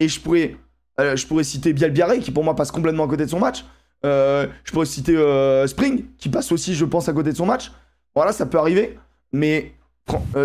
Et 0.00 0.08
je 0.08 0.20
pourrais, 0.20 0.56
euh, 0.98 1.16
citer 1.42 1.72
Bielbiaré, 1.72 2.18
qui 2.18 2.32
pour 2.32 2.42
moi 2.42 2.56
passe 2.56 2.72
complètement 2.72 3.04
à 3.04 3.08
côté 3.08 3.24
de 3.24 3.30
son 3.30 3.38
match. 3.38 3.64
Euh, 4.04 4.46
je 4.64 4.72
pourrais 4.72 4.86
citer 4.86 5.16
euh, 5.16 5.66
Spring, 5.66 6.06
qui 6.18 6.28
passe 6.28 6.50
aussi, 6.50 6.74
je 6.74 6.84
pense, 6.84 7.08
à 7.08 7.12
côté 7.12 7.30
de 7.30 7.36
son 7.36 7.46
match. 7.46 7.70
Voilà, 8.14 8.32
ça 8.32 8.46
peut 8.46 8.58
arriver. 8.58 8.98
Mais 9.32 9.72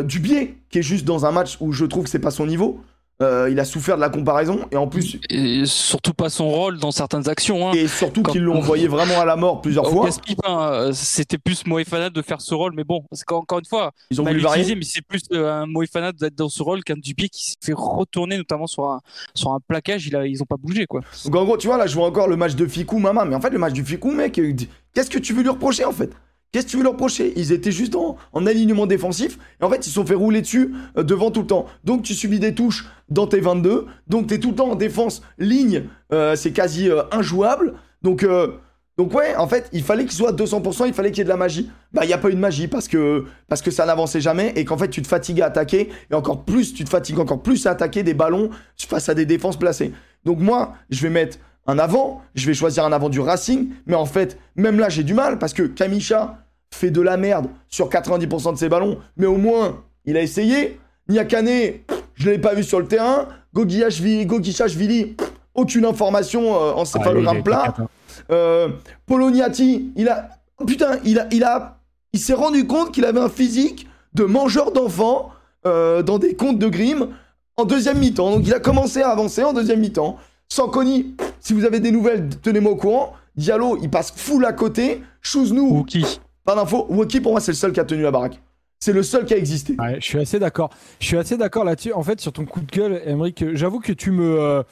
Dubier, 0.03 0.57
qui 0.69 0.79
est 0.79 0.83
juste 0.83 1.05
dans 1.05 1.25
un 1.25 1.31
match 1.31 1.57
où 1.59 1.71
je 1.71 1.85
trouve 1.85 2.03
que 2.03 2.09
c'est 2.09 2.19
pas 2.19 2.29
son 2.29 2.45
niveau. 2.45 2.81
Euh, 3.21 3.47
il 3.49 3.59
a 3.61 3.65
souffert 3.65 3.95
de 3.95 4.01
la 4.01 4.09
comparaison 4.09 4.65
et 4.71 4.75
en 4.75 4.87
plus. 4.87 5.17
Et 5.29 5.65
surtout 5.65 6.13
pas 6.13 6.29
son 6.29 6.49
rôle 6.49 6.79
dans 6.79 6.91
certaines 6.91 7.29
actions. 7.29 7.69
Hein. 7.69 7.71
Et 7.73 7.87
surtout 7.87 8.23
qu'ils 8.23 8.41
l'ont 8.41 8.57
envoyé 8.57 8.89
vraiment 8.89 9.21
à 9.21 9.25
la 9.25 9.37
mort 9.37 9.61
plusieurs 9.61 9.89
fois. 9.89 10.09
Hein, 10.45 10.89
c'était 10.91 11.37
plus 11.37 11.65
Moefana 11.65 12.09
de 12.09 12.21
faire 12.21 12.41
ce 12.41 12.53
rôle, 12.53 12.73
mais 12.75 12.83
bon, 12.83 13.05
encore 13.29 13.59
une 13.59 13.65
fois, 13.65 13.91
ils 14.11 14.19
ont 14.19 14.25
voulu 14.25 14.41
varier. 14.41 14.75
Mais 14.75 14.83
c'est 14.83 15.01
plus 15.01 15.21
euh, 15.31 15.49
un 15.49 15.65
Moefana 15.65 16.11
d'être 16.11 16.35
dans 16.35 16.49
ce 16.49 16.61
rôle 16.61 16.83
qu'un 16.83 16.97
Dupier 16.97 17.29
qui 17.29 17.51
s'est 17.51 17.55
fait 17.63 17.73
retourner, 17.73 18.37
notamment 18.37 18.67
sur 18.67 18.83
un, 18.85 18.99
sur 19.33 19.53
un 19.53 19.59
plaquage. 19.65 20.05
Il 20.07 20.15
a, 20.17 20.25
ils 20.27 20.41
ont 20.41 20.45
pas 20.45 20.57
bougé 20.57 20.85
quoi. 20.85 20.99
Donc 21.23 21.35
en 21.35 21.45
gros, 21.45 21.57
tu 21.57 21.67
vois, 21.67 21.77
là, 21.77 21.87
je 21.87 21.95
vois 21.95 22.07
encore 22.07 22.27
le 22.27 22.35
match 22.35 22.55
de 22.55 22.67
Fikou, 22.67 22.99
maman. 22.99 23.25
Mais 23.25 23.35
en 23.35 23.41
fait, 23.41 23.49
le 23.49 23.59
match 23.59 23.73
du 23.73 23.85
Fikou, 23.85 24.11
mec, 24.11 24.37
euh, 24.39 24.53
qu'est-ce 24.93 25.09
que 25.09 25.19
tu 25.19 25.33
veux 25.33 25.41
lui 25.41 25.49
reprocher 25.49 25.85
en 25.85 25.93
fait? 25.93 26.11
Qu'est-ce 26.55 26.67
que 26.67 26.71
tu 26.71 26.77
veux 26.77 26.83
leur 26.83 26.93
reprocher? 26.93 27.33
Ils 27.35 27.51
étaient 27.51 27.73
juste 27.73 27.97
en, 27.97 28.15
alignement 28.45 28.87
défensif. 28.87 29.37
Et 29.59 29.65
en 29.65 29.69
fait, 29.69 29.85
ils 29.85 29.89
se 29.89 29.95
sont 29.95 30.05
fait 30.05 30.13
rouler 30.13 30.39
dessus 30.39 30.73
euh, 30.97 31.03
devant 31.03 31.29
tout 31.29 31.41
le 31.41 31.47
temps. 31.47 31.65
Donc, 31.83 32.03
tu 32.03 32.13
subis 32.13 32.39
des 32.39 32.55
touches 32.55 32.85
dans 33.09 33.27
tes 33.27 33.41
22. 33.41 33.87
Donc, 34.07 34.27
tu 34.27 34.35
es 34.35 34.39
tout 34.39 34.51
le 34.51 34.55
temps 34.55 34.69
en 34.69 34.75
défense 34.75 35.21
ligne. 35.37 35.83
Euh, 36.13 36.37
c'est 36.37 36.53
quasi 36.53 36.89
euh, 36.89 37.01
injouable. 37.11 37.73
Donc, 38.03 38.23
ouais, 38.23 39.35
en 39.35 39.49
fait, 39.49 39.67
il 39.73 39.83
fallait 39.83 40.05
qu'il 40.05 40.13
soit 40.13 40.29
à 40.29 40.31
200%. 40.31 40.87
Il 40.87 40.93
fallait 40.93 41.11
qu'il 41.11 41.17
y 41.17 41.21
ait 41.23 41.25
de 41.25 41.29
la 41.29 41.35
magie. 41.35 41.69
Bah, 41.91 42.05
il 42.05 42.07
n'y 42.07 42.13
a 42.13 42.17
pas 42.17 42.29
eu 42.29 42.35
de 42.35 42.39
magie 42.39 42.69
parce 42.69 42.87
que, 42.87 43.25
parce 43.49 43.61
que 43.61 43.69
ça 43.69 43.85
n'avançait 43.85 44.21
jamais. 44.21 44.53
Et 44.55 44.63
qu'en 44.63 44.77
fait, 44.77 44.87
tu 44.87 45.01
te 45.01 45.09
fatigues 45.09 45.41
à 45.41 45.47
attaquer. 45.47 45.89
Et 46.09 46.13
encore 46.13 46.45
plus, 46.45 46.73
tu 46.73 46.85
te 46.85 46.89
fatigues 46.89 47.19
encore 47.19 47.43
plus 47.43 47.67
à 47.67 47.71
attaquer 47.71 48.01
des 48.01 48.13
ballons 48.13 48.49
face 48.77 49.09
à 49.09 49.13
des 49.13 49.25
défenses 49.25 49.59
placées. 49.59 49.91
Donc, 50.23 50.39
moi, 50.39 50.75
je 50.89 51.01
vais 51.01 51.09
mettre 51.09 51.37
un 51.67 51.79
avant. 51.79 52.21
Je 52.33 52.45
vais 52.45 52.53
choisir 52.53 52.85
un 52.85 52.93
avant 52.93 53.09
du 53.09 53.19
Racing. 53.19 53.71
Mais 53.87 53.95
en 53.95 54.05
fait, 54.05 54.39
même 54.55 54.79
là, 54.79 54.87
j'ai 54.87 55.03
du 55.03 55.13
mal 55.13 55.37
parce 55.37 55.51
que 55.51 55.63
Kamisha 55.63 56.44
fait 56.75 56.91
de 56.91 57.01
la 57.01 57.17
merde 57.17 57.47
sur 57.67 57.89
90% 57.89 58.53
de 58.53 58.57
ses 58.57 58.69
ballons, 58.69 58.99
mais 59.17 59.25
au 59.25 59.37
moins, 59.37 59.83
il 60.05 60.17
a 60.17 60.21
essayé. 60.21 60.79
Niakane, 61.07 61.73
je 62.13 62.27
ne 62.27 62.31
l'ai 62.31 62.39
pas 62.39 62.53
vu 62.53 62.63
sur 62.63 62.79
le 62.79 62.87
terrain. 62.87 63.27
Gogiachvili, 63.53 65.15
aucune 65.53 65.85
information 65.85 66.55
euh, 66.55 66.73
en 66.73 66.85
céphalogramme 66.85 67.43
plat. 67.43 67.73
Hein. 67.77 67.87
Euh, 68.31 68.69
Poloniati, 69.05 69.91
il 69.95 70.09
a. 70.09 70.29
putain, 70.65 70.99
il 71.03 71.19
a. 71.19 71.27
Il, 71.31 71.43
a, 71.43 71.79
il 72.13 72.19
s'est 72.19 72.33
rendu 72.33 72.67
compte 72.67 72.91
qu'il 72.91 73.05
avait 73.05 73.19
un 73.19 73.29
physique 73.29 73.87
de 74.13 74.23
mangeur 74.23 74.71
d'enfants 74.71 75.31
euh, 75.65 76.01
dans 76.01 76.19
des 76.19 76.35
contes 76.35 76.59
de 76.59 76.67
Grimm 76.67 77.09
en 77.57 77.65
deuxième 77.65 77.97
mi-temps. 77.99 78.31
Donc 78.31 78.47
il 78.47 78.53
a 78.53 78.59
commencé 78.59 79.01
à 79.01 79.09
avancer 79.09 79.43
en 79.43 79.53
deuxième 79.53 79.79
mi-temps. 79.79 80.17
Sankoni, 80.49 81.15
si 81.39 81.53
vous 81.53 81.65
avez 81.65 81.79
des 81.79 81.91
nouvelles, 81.91 82.29
tenez-moi 82.41 82.73
au 82.73 82.75
courant. 82.75 83.13
Diallo, 83.35 83.77
il 83.81 83.89
passe 83.89 84.13
full 84.15 84.45
à 84.45 84.53
côté. 84.53 85.01
Chouznou. 85.21 85.83
qui? 85.83 86.19
Pas 86.45 86.55
d'infos. 86.55 86.85
Wookie, 86.89 87.19
pour 87.19 87.31
moi, 87.31 87.41
c'est 87.41 87.51
le 87.51 87.57
seul 87.57 87.73
qui 87.73 87.79
a 87.79 87.85
tenu 87.85 88.03
la 88.03 88.11
baraque. 88.11 88.39
C'est 88.79 88.93
le 88.93 89.03
seul 89.03 89.25
qui 89.25 89.33
a 89.33 89.37
existé. 89.37 89.75
Ouais, 89.79 89.95
je 89.99 90.05
suis 90.05 90.19
assez 90.19 90.39
d'accord. 90.39 90.69
Je 90.99 91.07
suis 91.07 91.17
assez 91.17 91.37
d'accord 91.37 91.63
là-dessus. 91.63 91.93
En 91.93 92.03
fait, 92.03 92.21
sur 92.21 92.31
ton 92.31 92.45
coup 92.45 92.61
de 92.61 92.71
gueule, 92.71 93.01
Emmerich, 93.05 93.43
j'avoue 93.53 93.79
que 93.79 93.93
tu 93.93 94.11
me. 94.11 94.39
Euh, 94.39 94.63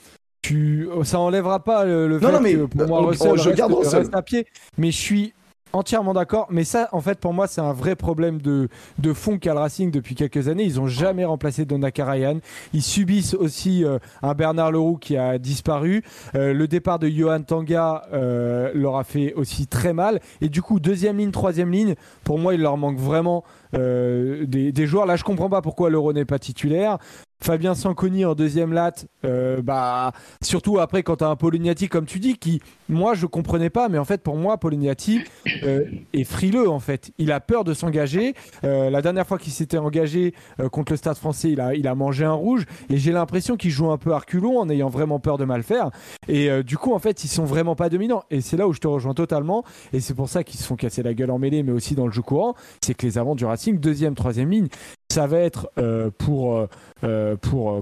tu, 0.41 0.89
ça 1.03 1.19
enlèvera 1.19 1.63
pas 1.63 1.85
le, 1.85 2.19
fait 2.19 2.39
mais, 2.41 2.53
que 2.53 2.65
pour 2.65 2.87
moi, 2.87 3.11
je 3.13 3.49
garde 3.51 3.73
reste 3.73 4.13
à 4.13 4.21
pied. 4.21 4.45
Mais 4.77 4.91
je 4.91 4.97
suis 4.97 5.33
entièrement 5.73 6.13
d'accord. 6.13 6.47
Mais 6.49 6.63
ça, 6.63 6.87
en 6.91 7.01
fait, 7.01 7.19
pour 7.19 7.33
moi, 7.33 7.47
c'est 7.47 7.61
un 7.61 7.73
vrai 7.73 7.95
problème 7.95 8.41
de, 8.41 8.69
de 8.99 9.13
fond 9.13 9.37
qu'a 9.37 9.53
le 9.53 9.59
Racing 9.59 9.91
depuis 9.91 10.15
quelques 10.15 10.47
années. 10.47 10.63
Ils 10.63 10.75
n'ont 10.75 10.87
jamais 10.87 11.25
remplacé 11.25 11.65
Donna 11.65 11.91
Karayan. 11.91 12.39
Ils 12.73 12.83
subissent 12.83 13.33
aussi 13.33 13.83
euh, 13.83 13.97
un 14.21 14.33
Bernard 14.33 14.71
Leroux 14.71 14.97
qui 14.97 15.17
a 15.17 15.37
disparu. 15.37 16.03
Euh, 16.35 16.53
le 16.53 16.67
départ 16.67 16.99
de 16.99 17.09
Johan 17.09 17.41
Tanga 17.41 18.03
euh, 18.13 18.71
leur 18.73 18.97
a 18.97 19.03
fait 19.03 19.33
aussi 19.33 19.67
très 19.67 19.93
mal. 19.93 20.19
Et 20.41 20.49
du 20.49 20.61
coup, 20.61 20.79
deuxième 20.79 21.17
ligne, 21.17 21.31
troisième 21.31 21.71
ligne, 21.71 21.95
pour 22.23 22.37
moi, 22.39 22.53
il 22.53 22.61
leur 22.61 22.77
manque 22.77 22.97
vraiment 22.97 23.43
des, 23.73 24.71
des, 24.71 24.85
joueurs. 24.85 25.07
Là, 25.07 25.15
je 25.15 25.23
comprends 25.23 25.49
pas 25.49 25.63
pourquoi 25.63 25.89
l'Euro 25.89 26.13
n'est 26.13 26.25
pas 26.25 26.37
titulaire. 26.37 26.99
Fabien 27.43 27.75
Sanconi 27.75 28.23
en 28.23 28.35
deuxième 28.35 28.71
latte, 28.71 29.07
euh, 29.25 29.61
bah, 29.61 30.13
surtout 30.41 30.79
après 30.79 31.03
quand 31.03 31.17
tu 31.17 31.23
as 31.25 31.27
un 31.27 31.35
Polignati, 31.35 31.89
comme 31.89 32.05
tu 32.05 32.19
dis, 32.19 32.37
qui, 32.37 32.61
moi, 32.87 33.15
je 33.15 33.25
comprenais 33.25 33.69
pas, 33.69 33.89
mais 33.89 33.97
en 33.97 34.05
fait, 34.05 34.21
pour 34.21 34.37
moi, 34.37 34.57
Polignati 34.57 35.19
euh, 35.63 35.83
est 36.13 36.23
frileux, 36.23 36.69
en 36.69 36.79
fait. 36.79 37.11
Il 37.17 37.33
a 37.33 37.41
peur 37.41 37.65
de 37.65 37.73
s'engager. 37.73 38.33
Euh, 38.63 38.89
la 38.89 39.01
dernière 39.01 39.27
fois 39.27 39.37
qu'il 39.37 39.51
s'était 39.51 39.77
engagé 39.77 40.33
contre 40.71 40.93
le 40.93 40.97
Stade 40.97 41.17
français, 41.17 41.51
il 41.51 41.87
a, 41.87 41.95
mangé 41.95 42.23
un 42.23 42.31
rouge, 42.31 42.63
et 42.89 42.95
j'ai 42.95 43.11
l'impression 43.11 43.57
qu'il 43.57 43.71
joue 43.71 43.91
un 43.91 43.97
peu 43.97 44.13
arculon 44.13 44.59
en 44.59 44.69
ayant 44.69 44.89
vraiment 44.89 45.19
peur 45.19 45.37
de 45.37 45.43
mal 45.43 45.63
faire. 45.63 45.89
Et 46.29 46.63
du 46.63 46.77
coup, 46.77 46.93
en 46.93 46.99
fait, 46.99 47.25
ils 47.25 47.29
sont 47.29 47.43
vraiment 47.43 47.75
pas 47.75 47.89
dominants. 47.89 48.23
Et 48.31 48.39
c'est 48.39 48.55
là 48.55 48.69
où 48.69 48.73
je 48.73 48.79
te 48.79 48.87
rejoins 48.87 49.13
totalement, 49.13 49.65
et 49.91 49.99
c'est 49.99 50.13
pour 50.13 50.29
ça 50.29 50.45
qu'ils 50.45 50.61
se 50.61 50.65
font 50.65 50.77
casser 50.77 51.03
la 51.03 51.13
gueule 51.13 51.31
en 51.31 51.39
mêlée, 51.39 51.61
mais 51.61 51.73
aussi 51.73 51.93
dans 51.93 52.05
le 52.05 52.13
jeu 52.13 52.21
courant, 52.21 52.55
c'est 52.81 52.93
que 52.93 53.05
les 53.05 53.17
avants 53.17 53.35
du 53.35 53.43
Racing, 53.43 53.79
deuxième, 53.79 54.15
troisième 54.15 54.49
ligne, 54.49 54.67
ça 55.11 55.27
va 55.27 55.39
être 55.39 55.69
pour 56.17 56.67
euh, 57.03 57.35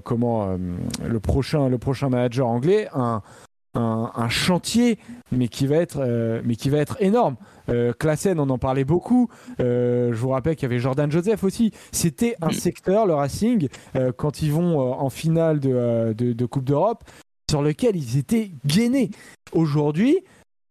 comment 0.04 0.50
euh, 0.50 0.58
le 1.08 1.20
prochain 1.20 1.70
le 1.70 1.78
prochain 1.78 2.10
manager 2.10 2.48
anglais 2.48 2.88
un, 2.94 3.22
un, 3.74 4.30
chantier 4.30 4.98
mais 5.32 5.48
qui 5.48 5.68
va 5.68 5.78
être 5.78 6.42
mais 6.44 6.56
qui 6.56 6.70
va 6.70 6.80
être 6.80 6.98
énorme. 7.00 7.38
Klassen, 8.00 8.38
on 8.40 8.50
en 8.50 8.58
parlait 8.58 8.84
beaucoup. 8.84 9.30
je 9.60 10.14
vous 10.14 10.30
rappelle 10.30 10.56
qu'il 10.58 10.64
y 10.68 10.72
avait 10.72 10.80
Jordan 10.80 11.10
Joseph 11.10 11.44
aussi. 11.46 11.72
C'était 11.94 12.36
un 12.42 12.52
secteur, 12.52 13.06
le 13.06 13.14
Racing, 13.14 13.70
quand 14.18 14.42
ils 14.42 14.52
vont 14.52 14.78
en 14.78 15.10
finale 15.10 15.62
de, 15.62 16.14
de, 16.18 16.34
de 16.34 16.46
Coupe 16.46 16.66
d'Europe, 16.66 17.06
sur 17.50 17.62
lequel 17.62 17.96
ils 17.96 18.18
étaient 18.18 18.52
gainés. 18.66 19.12
Aujourd'hui, 19.54 20.20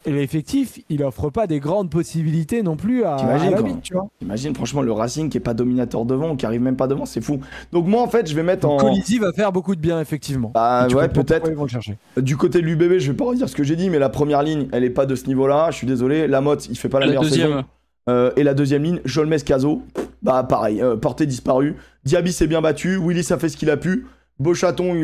l'effectif, 0.06 0.80
il 0.88 1.02
offre 1.02 1.30
pas 1.30 1.46
des 1.46 1.60
grandes 1.60 1.90
possibilités 1.90 2.62
non 2.62 2.76
plus 2.76 3.04
à, 3.04 3.16
Imagine, 3.20 3.80
tu 3.82 3.94
vois. 3.94 4.08
Imagine 4.22 4.54
franchement 4.54 4.82
le 4.82 4.92
Racing 4.92 5.28
qui 5.28 5.36
est 5.36 5.40
pas 5.40 5.54
dominateur 5.54 6.04
devant, 6.04 6.36
qui 6.36 6.46
arrive 6.46 6.62
même 6.62 6.76
pas 6.76 6.86
devant, 6.86 7.06
c'est 7.06 7.20
fou. 7.20 7.40
Donc 7.72 7.86
moi 7.86 8.02
en 8.02 8.08
fait, 8.08 8.28
je 8.28 8.34
vais 8.34 8.42
mettre 8.42 8.68
en 8.68 8.76
Colisi 8.78 9.18
va 9.18 9.32
faire 9.32 9.52
beaucoup 9.52 9.74
de 9.74 9.80
bien 9.80 10.00
effectivement. 10.00 10.50
Bah 10.54 10.88
ouais, 10.88 11.08
peut-être. 11.08 11.50
Du 12.20 12.36
côté 12.36 12.60
de 12.60 12.66
l'UBB, 12.66 12.98
je 12.98 13.10
vais 13.10 13.16
pas 13.16 13.24
redire 13.24 13.48
ce 13.48 13.54
que 13.54 13.64
j'ai 13.64 13.76
dit, 13.76 13.90
mais 13.90 13.98
la 13.98 14.08
première 14.08 14.42
ligne, 14.42 14.68
elle 14.72 14.84
est 14.84 14.90
pas 14.90 15.06
de 15.06 15.14
ce 15.14 15.26
niveau-là. 15.26 15.70
Je 15.70 15.76
suis 15.76 15.86
désolé. 15.86 16.26
La 16.26 16.40
Motte, 16.40 16.66
il 16.68 16.76
fait 16.76 16.88
pas 16.88 17.00
la, 17.00 17.06
meilleure 17.06 17.24
saison. 17.24 17.64
Euh, 18.08 18.30
et 18.36 18.42
la 18.42 18.54
deuxième 18.54 18.82
ligne, 18.82 19.00
Jolmes 19.04 19.36
Caso, 19.44 19.82
bah 20.22 20.42
pareil, 20.42 20.80
euh, 20.80 20.96
portée 20.96 21.26
disparue. 21.26 21.76
Diaby 22.04 22.32
s'est 22.32 22.46
bien 22.46 22.62
battu, 22.62 22.96
Willis 22.96 23.32
a 23.32 23.38
fait 23.38 23.48
ce 23.48 23.56
qu'il 23.56 23.70
a 23.70 23.76
pu. 23.76 24.06
Beauchaton, 24.38 24.96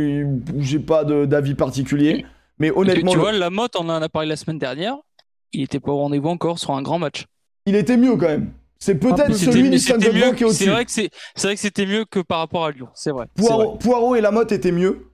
j'ai 0.58 0.78
pas 0.78 1.04
d'avis 1.04 1.54
particulier. 1.54 2.24
Mais 2.58 2.70
honnêtement. 2.70 3.12
Tu, 3.12 3.18
vois, 3.18 3.32
la 3.32 3.50
motte, 3.50 3.76
on 3.76 3.88
en 3.88 4.02
a 4.02 4.08
parlé 4.08 4.28
la 4.28 4.36
semaine 4.36 4.58
dernière. 4.58 4.96
Il 5.52 5.62
était 5.62 5.80
pas 5.80 5.92
au 5.92 5.98
rendez-vous 5.98 6.28
encore 6.28 6.58
sur 6.58 6.72
un 6.72 6.82
grand 6.82 6.98
match. 6.98 7.24
Il 7.66 7.74
était 7.76 7.96
mieux 7.96 8.16
quand 8.16 8.28
même. 8.28 8.52
C'est 8.78 8.96
peut-être 8.96 9.34
celui 9.34 9.70
de 9.70 10.10
Blanc 10.10 10.32
qui 10.32 10.42
est 10.42 10.46
au-dessus. 10.46 10.64
C'est 10.64 10.70
vrai 10.70 10.84
que 10.84 10.90
c'est 10.90 11.10
vrai 11.42 11.54
que 11.54 11.60
c'était 11.60 11.86
mieux 11.86 12.04
que 12.04 12.20
par 12.20 12.38
rapport 12.38 12.66
à 12.66 12.70
Lyon. 12.70 12.88
C'est 12.94 13.10
vrai. 13.10 13.26
Poirot, 13.34 13.76
Poirot, 13.76 14.16
et 14.16 14.20
Lamotte 14.20 14.52
étaient 14.52 14.72
mieux, 14.72 15.10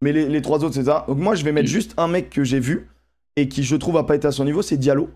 mais 0.00 0.12
les, 0.12 0.28
les 0.28 0.42
trois 0.42 0.64
autres 0.64 0.74
c'est 0.74 0.84
ça. 0.84 1.04
Donc 1.06 1.18
moi 1.18 1.34
je 1.34 1.44
vais 1.44 1.52
mettre 1.52 1.68
juste 1.68 1.94
un 1.96 2.08
mec 2.08 2.28
que 2.30 2.42
j'ai 2.42 2.58
vu 2.58 2.88
et 3.36 3.48
qui 3.48 3.62
je 3.62 3.76
trouve 3.76 3.96
a 3.96 4.04
pas 4.04 4.16
été 4.16 4.26
à 4.26 4.32
son 4.32 4.44
niveau, 4.44 4.62
c'est 4.62 4.76
Diallo, 4.76 5.10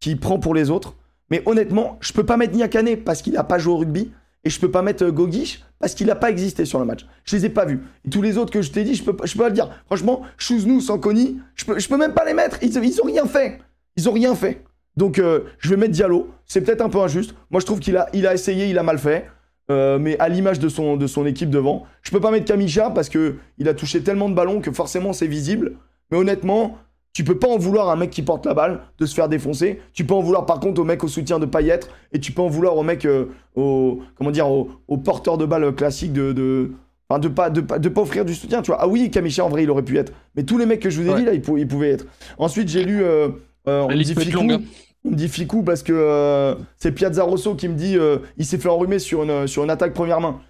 qui 0.00 0.16
prend 0.16 0.38
pour 0.38 0.54
les 0.54 0.70
autres. 0.70 0.96
Mais 1.30 1.42
honnêtement, 1.46 1.98
je 2.00 2.12
peux 2.12 2.24
pas 2.24 2.36
mettre 2.36 2.54
Niakane 2.54 2.96
parce 2.98 3.22
qu'il 3.22 3.36
a 3.36 3.44
pas 3.44 3.58
joué 3.58 3.72
au 3.72 3.78
rugby. 3.78 4.10
Et 4.46 4.48
je 4.48 4.60
peux 4.60 4.70
pas 4.70 4.80
mettre 4.80 5.02
euh, 5.02 5.10
Gogish 5.10 5.64
parce 5.80 5.96
qu'il 5.96 6.06
n'a 6.06 6.14
pas 6.14 6.30
existé 6.30 6.64
sur 6.64 6.78
le 6.78 6.84
match. 6.84 7.04
Je 7.24 7.34
les 7.34 7.46
ai 7.46 7.48
pas 7.48 7.64
vus. 7.64 7.80
Et 8.06 8.10
tous 8.10 8.22
les 8.22 8.38
autres 8.38 8.52
que 8.52 8.62
je 8.62 8.70
t'ai 8.70 8.84
dit, 8.84 8.94
je 8.94 9.02
peux, 9.02 9.12
peux 9.16 9.26
pas 9.36 9.48
le 9.48 9.54
dire. 9.54 9.70
Franchement, 9.86 10.22
Chouznou, 10.38 10.80
Sankoni, 10.80 11.40
je 11.56 11.64
peux, 11.64 11.80
je 11.80 11.88
peux 11.88 11.96
même 11.96 12.14
pas 12.14 12.24
les 12.24 12.32
mettre. 12.32 12.58
Ils, 12.62 12.72
ils 12.76 13.00
ont 13.00 13.06
rien 13.06 13.26
fait. 13.26 13.58
Ils 13.96 14.08
ont 14.08 14.12
rien 14.12 14.36
fait. 14.36 14.62
Donc 14.96 15.18
euh, 15.18 15.40
je 15.58 15.70
vais 15.70 15.76
mettre 15.76 15.90
Diallo. 15.90 16.30
C'est 16.44 16.60
peut-être 16.60 16.80
un 16.80 16.88
peu 16.88 17.00
injuste. 17.00 17.34
Moi 17.50 17.60
je 17.60 17.66
trouve 17.66 17.80
qu'il 17.80 17.96
a, 17.96 18.34
essayé, 18.34 18.68
il 18.68 18.78
a 18.78 18.84
mal 18.84 19.00
fait. 19.00 19.26
Euh, 19.68 19.98
mais 19.98 20.16
à 20.20 20.28
l'image 20.28 20.60
de 20.60 20.68
son, 20.68 20.96
de 20.96 21.26
équipe 21.26 21.50
devant. 21.50 21.82
Je 22.02 22.12
peux 22.12 22.20
pas 22.20 22.30
mettre 22.30 22.44
Kamisha 22.44 22.90
parce 22.90 23.08
que 23.08 23.34
il 23.58 23.68
a 23.68 23.74
touché 23.74 24.00
tellement 24.00 24.28
de 24.28 24.34
ballons 24.34 24.60
que 24.60 24.70
forcément 24.70 25.12
c'est 25.12 25.26
visible. 25.26 25.72
Mais 26.12 26.18
honnêtement, 26.18 26.78
tu 27.16 27.24
peux 27.24 27.38
pas 27.38 27.48
en 27.48 27.56
vouloir 27.56 27.88
à 27.88 27.94
un 27.94 27.96
mec 27.96 28.10
qui 28.10 28.20
porte 28.20 28.44
la 28.44 28.52
balle 28.52 28.80
de 28.98 29.06
se 29.06 29.14
faire 29.14 29.26
défoncer. 29.26 29.80
Tu 29.94 30.04
peux 30.04 30.12
en 30.12 30.20
vouloir 30.20 30.44
par 30.44 30.60
contre 30.60 30.82
au 30.82 30.84
mec 30.84 31.02
au 31.02 31.08
soutien 31.08 31.38
de 31.38 31.46
Payet 31.46 31.80
et 32.12 32.20
tu 32.20 32.30
peux 32.30 32.42
en 32.42 32.48
vouloir 32.48 32.76
au 32.76 32.82
mec 32.82 33.06
euh, 33.06 33.30
au 33.54 34.00
comment 34.16 34.30
dire 34.30 34.50
au, 34.50 34.98
porteur 34.98 35.38
de 35.38 35.46
balle 35.46 35.74
classique 35.74 36.12
de, 36.12 36.34
de 36.34 36.72
Enfin, 37.08 37.18
de 37.18 37.28
pas, 37.28 37.48
de, 37.48 37.62
de, 37.62 37.88
pas 37.88 38.02
offrir 38.02 38.26
du 38.26 38.34
soutien, 38.34 38.60
tu 38.60 38.70
vois. 38.72 38.82
Ah 38.82 38.88
oui, 38.88 39.10
Kamisha, 39.10 39.44
en 39.44 39.48
vrai, 39.48 39.62
il 39.62 39.70
aurait 39.70 39.84
pu 39.84 39.96
être. 39.96 40.12
Mais 40.34 40.42
tous 40.42 40.58
les 40.58 40.66
mecs 40.66 40.80
que 40.80 40.90
je 40.90 41.00
vous 41.00 41.08
ai 41.08 41.14
dit, 41.14 41.24
là, 41.24 41.32
ils, 41.32 41.40
pouvaient 41.40 41.90
être. 41.90 42.04
Ensuite, 42.36 42.68
j'ai 42.68 42.84
lu. 42.84 43.02
Euh, 43.02 43.28
euh, 43.68 43.86
on, 43.88 43.88
me 43.88 44.02
dit 44.02 44.14
Ficou, 44.14 44.40
hein. 44.50 44.60
on 45.04 45.10
me 45.12 45.14
dit 45.14 45.28
Ficou 45.28 45.62
parce 45.62 45.84
que 45.84 46.54
c'est 46.76 46.92
Piazza 46.92 47.22
Rosso 47.22 47.54
qui 47.54 47.68
me 47.68 47.76
dit 47.76 47.96
il 48.36 48.44
s'est 48.44 48.58
fait 48.58 48.68
enrhumer 48.68 48.98
sur 48.98 49.22
une, 49.22 49.46
sur 49.46 49.64
une 49.64 49.70
attaque 49.70 49.94
première 49.94 50.20
main. 50.20 50.40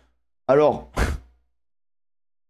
alors, 0.48 0.90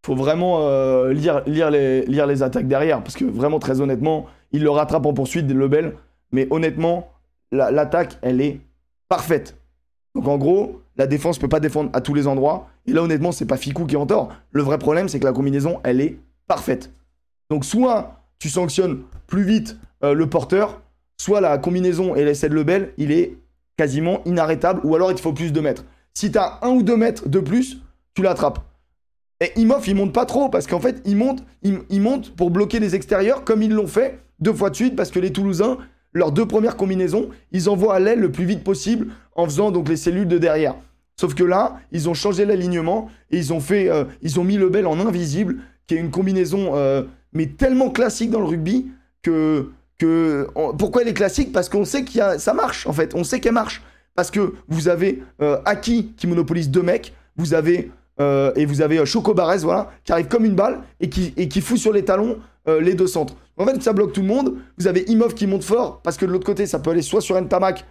faut 0.07 0.15
vraiment 0.15 0.61
euh, 0.61 1.12
lire, 1.12 1.43
les, 1.70 2.43
attaques 2.43 2.69
derrière, 2.69 3.03
parce 3.03 3.16
que 3.16 3.24
vraiment, 3.24 3.59
très 3.59 3.81
honnêtement, 3.81 4.27
il 4.53 4.62
le 4.62 4.70
rattrape 4.70 5.05
en 5.05 5.12
poursuite, 5.12 5.51
Lebel, 5.51 5.95
mais 6.31 6.47
honnêtement, 6.51 7.11
l'attaque, 7.51 8.16
elle 8.23 8.41
est 8.41 8.61
parfaite. 9.09 9.57
Donc 10.15 10.28
en 10.28 10.39
gros, 10.39 10.81
la 10.97 11.09
défense 11.09 11.41
peut 11.41 11.49
pas 11.49 11.59
défendre 11.59 11.91
à 11.93 12.01
tous 12.01 12.15
les 12.15 12.28
endroits, 12.28 12.69
et 12.87 12.93
là, 12.93 13.03
honnêtement, 13.03 13.33
c'est 13.33 13.47
pas 13.47 13.57
Fikou 13.57 13.85
qui 13.85 13.97
est 13.97 13.99
en 13.99 14.07
tort. 14.07 14.28
Le 14.53 14.62
vrai 14.62 14.78
problème, 14.78 15.09
c'est 15.09 15.19
que 15.19 15.24
la 15.24 15.33
combinaison, 15.33 15.81
elle 15.83 16.01
est 16.01 16.20
parfaite. 16.47 16.93
Donc 17.51 17.65
soit 17.65 18.20
tu 18.39 18.49
sanctionnes 18.49 19.03
plus 19.27 19.43
vite 19.43 19.77
euh, 20.05 20.15
le 20.15 20.28
porteur, 20.28 20.83
soit 21.16 21.41
la 21.41 21.59
combinaison 21.59 22.15
et 22.15 22.24
l'essai 22.24 22.49
de 22.49 22.55
Lebel, 22.55 22.93
il 22.97 23.11
est 23.11 23.37
quasiment 23.77 24.23
inarrêtable, 24.24 24.81
ou 24.85 24.95
alors 24.95 25.11
il 25.11 25.16
te 25.16 25.20
faut 25.20 25.33
plus 25.33 25.53
de 25.53 25.61
mètres. 25.61 25.85
Si 26.15 26.31
tu 26.31 26.39
as 26.39 26.61
un 26.62 26.70
ou 26.70 26.85
deux 26.85 26.97
mètres 26.97 27.28
de 27.28 27.41
plus, 27.41 27.78
tu 28.15 28.23
l'attrapes. 28.23 28.61
Et 29.40 29.52
Imhoff, 29.56 29.86
il 29.86 29.94
monte 29.94 30.12
pas 30.12 30.24
trop, 30.24 30.48
parce 30.48 30.66
qu'en 30.66 30.80
fait, 30.80 31.02
il 31.04 31.16
monte, 31.16 31.42
il, 31.62 32.00
monte 32.00 32.34
pour 32.34 32.50
bloquer 32.50 32.80
les 32.80 32.94
extérieurs, 32.94 33.44
comme 33.44 33.62
ils 33.62 33.72
l'ont 33.72 33.86
fait 33.86 34.18
deux 34.40 34.54
fois 34.54 34.70
de 34.70 34.76
suite, 34.76 34.96
parce 34.96 35.10
que 35.10 35.18
les 35.18 35.30
Toulousains, 35.30 35.78
leurs 36.12 36.32
deux 36.32 36.46
premières 36.46 36.76
combinaisons, 36.76 37.28
ils 37.52 37.68
envoient 37.68 37.94
à 37.94 38.00
l'aile 38.00 38.20
le 38.20 38.32
plus 38.32 38.46
vite 38.46 38.64
possible, 38.64 39.08
en 39.34 39.44
faisant 39.44 39.70
donc 39.70 39.88
les 39.88 39.96
cellules 39.96 40.28
de 40.28 40.38
derrière. 40.38 40.76
Sauf 41.20 41.34
que 41.34 41.44
là, 41.44 41.78
ils 41.92 42.08
ont 42.08 42.14
changé 42.14 42.46
l'alignement, 42.46 43.10
et 43.30 43.36
ils 43.36 43.52
ont 43.52 43.60
fait, 43.60 43.90
euh, 43.90 44.04
ils 44.22 44.40
ont 44.40 44.44
mis 44.44 44.56
Lebel 44.56 44.86
en 44.86 44.98
invisible, 44.98 45.58
qui 45.86 45.94
est 45.94 45.98
une 45.98 46.10
combinaison, 46.10 46.72
euh, 46.74 47.02
mais 47.32 47.46
tellement 47.46 47.90
classique 47.90 48.30
dans 48.30 48.40
le 48.40 48.46
rugby, 48.46 48.86
que 49.22 49.70
que 49.98 50.46
pourquoi 50.78 51.02
elle 51.02 51.08
est 51.08 51.14
classique? 51.14 51.52
Parce 51.52 51.70
qu'on 51.70 51.86
sait 51.86 52.04
qu'il 52.04 52.22
ça 52.38 52.52
marche 52.52 52.86
en 52.86 52.92
fait, 52.92 53.14
on 53.14 53.24
sait 53.24 53.40
qu'elle 53.40 53.54
marche. 53.54 53.82
Parce 54.14 54.30
que 54.30 54.54
vous 54.68 54.88
avez 54.88 55.22
euh, 55.42 55.58
Aki 55.64 56.12
qui 56.16 56.26
monopolise 56.26 56.70
deux 56.70 56.82
mecs, 56.82 57.14
vous 57.36 57.54
avez 57.54 57.90
euh, 58.20 58.52
et 58.56 58.64
vous 58.64 58.80
avez 58.80 58.98
euh, 58.98 59.05
Choco 59.05 59.34
Barres, 59.34 59.88
qui 60.05 60.12
arrive 60.12 60.28
comme 60.28 60.44
une 60.44 60.55
balle 60.55 60.80
et 61.01 61.09
qui, 61.09 61.34
et 61.36 61.48
fout 61.60 61.76
sur 61.76 61.93
les 61.93 62.05
talons 62.05 62.38
euh, 62.68 62.80
les 62.80 62.94
deux 62.94 63.06
centres. 63.06 63.34
En 63.59 63.66
fait, 63.66 63.82
ça 63.82 63.93
bloque 63.93 64.12
tout 64.12 64.22
le 64.22 64.26
monde. 64.26 64.55
Vous 64.78 64.86
avez 64.86 65.02
Imov 65.10 65.34
qui 65.34 65.47
monte 65.47 65.64
fort 65.64 66.01
parce 66.02 66.16
que 66.16 66.26
de 66.26 66.32
l'autre 66.32 66.47
côté, 66.47 66.66
ça 66.66 66.78
peut 66.78 66.90
aller 66.90 67.02
soit 67.02 67.20
sur 67.20 67.40
Ntamak. 67.40 67.84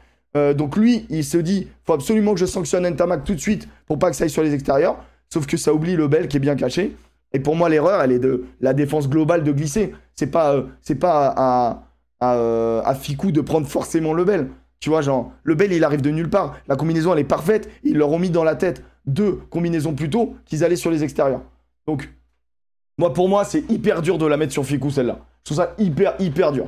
donc 0.55 0.75
lui, 0.75 1.05
il 1.09 1.23
se 1.23 1.37
dit, 1.37 1.67
faut 1.85 1.93
absolument 1.93 2.33
que 2.33 2.39
je 2.39 2.45
sanctionne 2.45 2.87
Ntamak 2.87 3.23
tout 3.23 3.33
de 3.33 3.39
suite 3.39 3.67
pour 3.87 3.97
pas 3.97 4.09
que 4.09 4.15
ça 4.15 4.25
aille 4.25 4.29
sur 4.29 4.43
les 4.43 4.53
extérieurs. 4.53 4.97
Sauf 5.33 5.47
que 5.47 5.57
ça 5.57 5.73
oublie 5.73 5.95
le 5.95 6.07
Bel 6.07 6.27
qui 6.27 6.37
est 6.37 6.41
bien 6.41 6.55
caché. 6.55 6.95
Et 7.33 7.39
pour 7.39 7.55
moi, 7.55 7.67
l'erreur, 7.69 8.01
elle 8.01 8.11
est 8.11 8.19
de 8.19 8.45
la 8.61 8.73
défense 8.73 9.09
globale 9.09 9.43
de 9.43 9.51
glisser. 9.51 9.93
C'est 10.13 10.27
pas, 10.27 10.65
pas 10.99 11.33
à, 11.35 11.83
à, 12.19 12.81
à 12.85 12.95
Ficou 12.95 13.31
de 13.31 13.41
prendre 13.41 13.67
forcément 13.67 14.13
le 14.13 14.23
Bel. 14.23 14.49
Tu 14.85 14.91
vois, 14.91 15.01
genre, 15.01 15.31
le 15.41 15.55
Bel, 15.55 15.73
il 15.73 15.83
arrive 15.83 16.01
de 16.01 16.11
nulle 16.11 16.29
part. 16.29 16.57
La 16.67 16.75
combinaison, 16.75 17.11
elle 17.11 17.17
est 17.17 17.23
parfaite. 17.23 17.71
Ils 17.83 17.97
leur 17.97 18.11
ont 18.11 18.19
mis 18.19 18.29
dans 18.29 18.43
la 18.43 18.53
tête 18.53 18.83
deux 19.07 19.39
combinaisons 19.49 19.95
plus 19.95 20.11
tôt 20.11 20.35
qu'ils 20.45 20.63
allaient 20.63 20.75
sur 20.75 20.91
les 20.91 21.03
extérieurs. 21.03 21.41
Donc, 21.87 22.07
moi, 22.99 23.11
pour 23.11 23.27
moi, 23.27 23.45
c'est 23.45 23.67
hyper 23.71 24.03
dur 24.03 24.19
de 24.19 24.27
la 24.27 24.37
mettre 24.37 24.53
sur 24.53 24.63
Ficou, 24.63 24.91
celle-là. 24.91 25.21
Je 25.39 25.45
trouve 25.45 25.57
ça 25.57 25.73
hyper, 25.79 26.13
hyper 26.19 26.51
dur. 26.51 26.67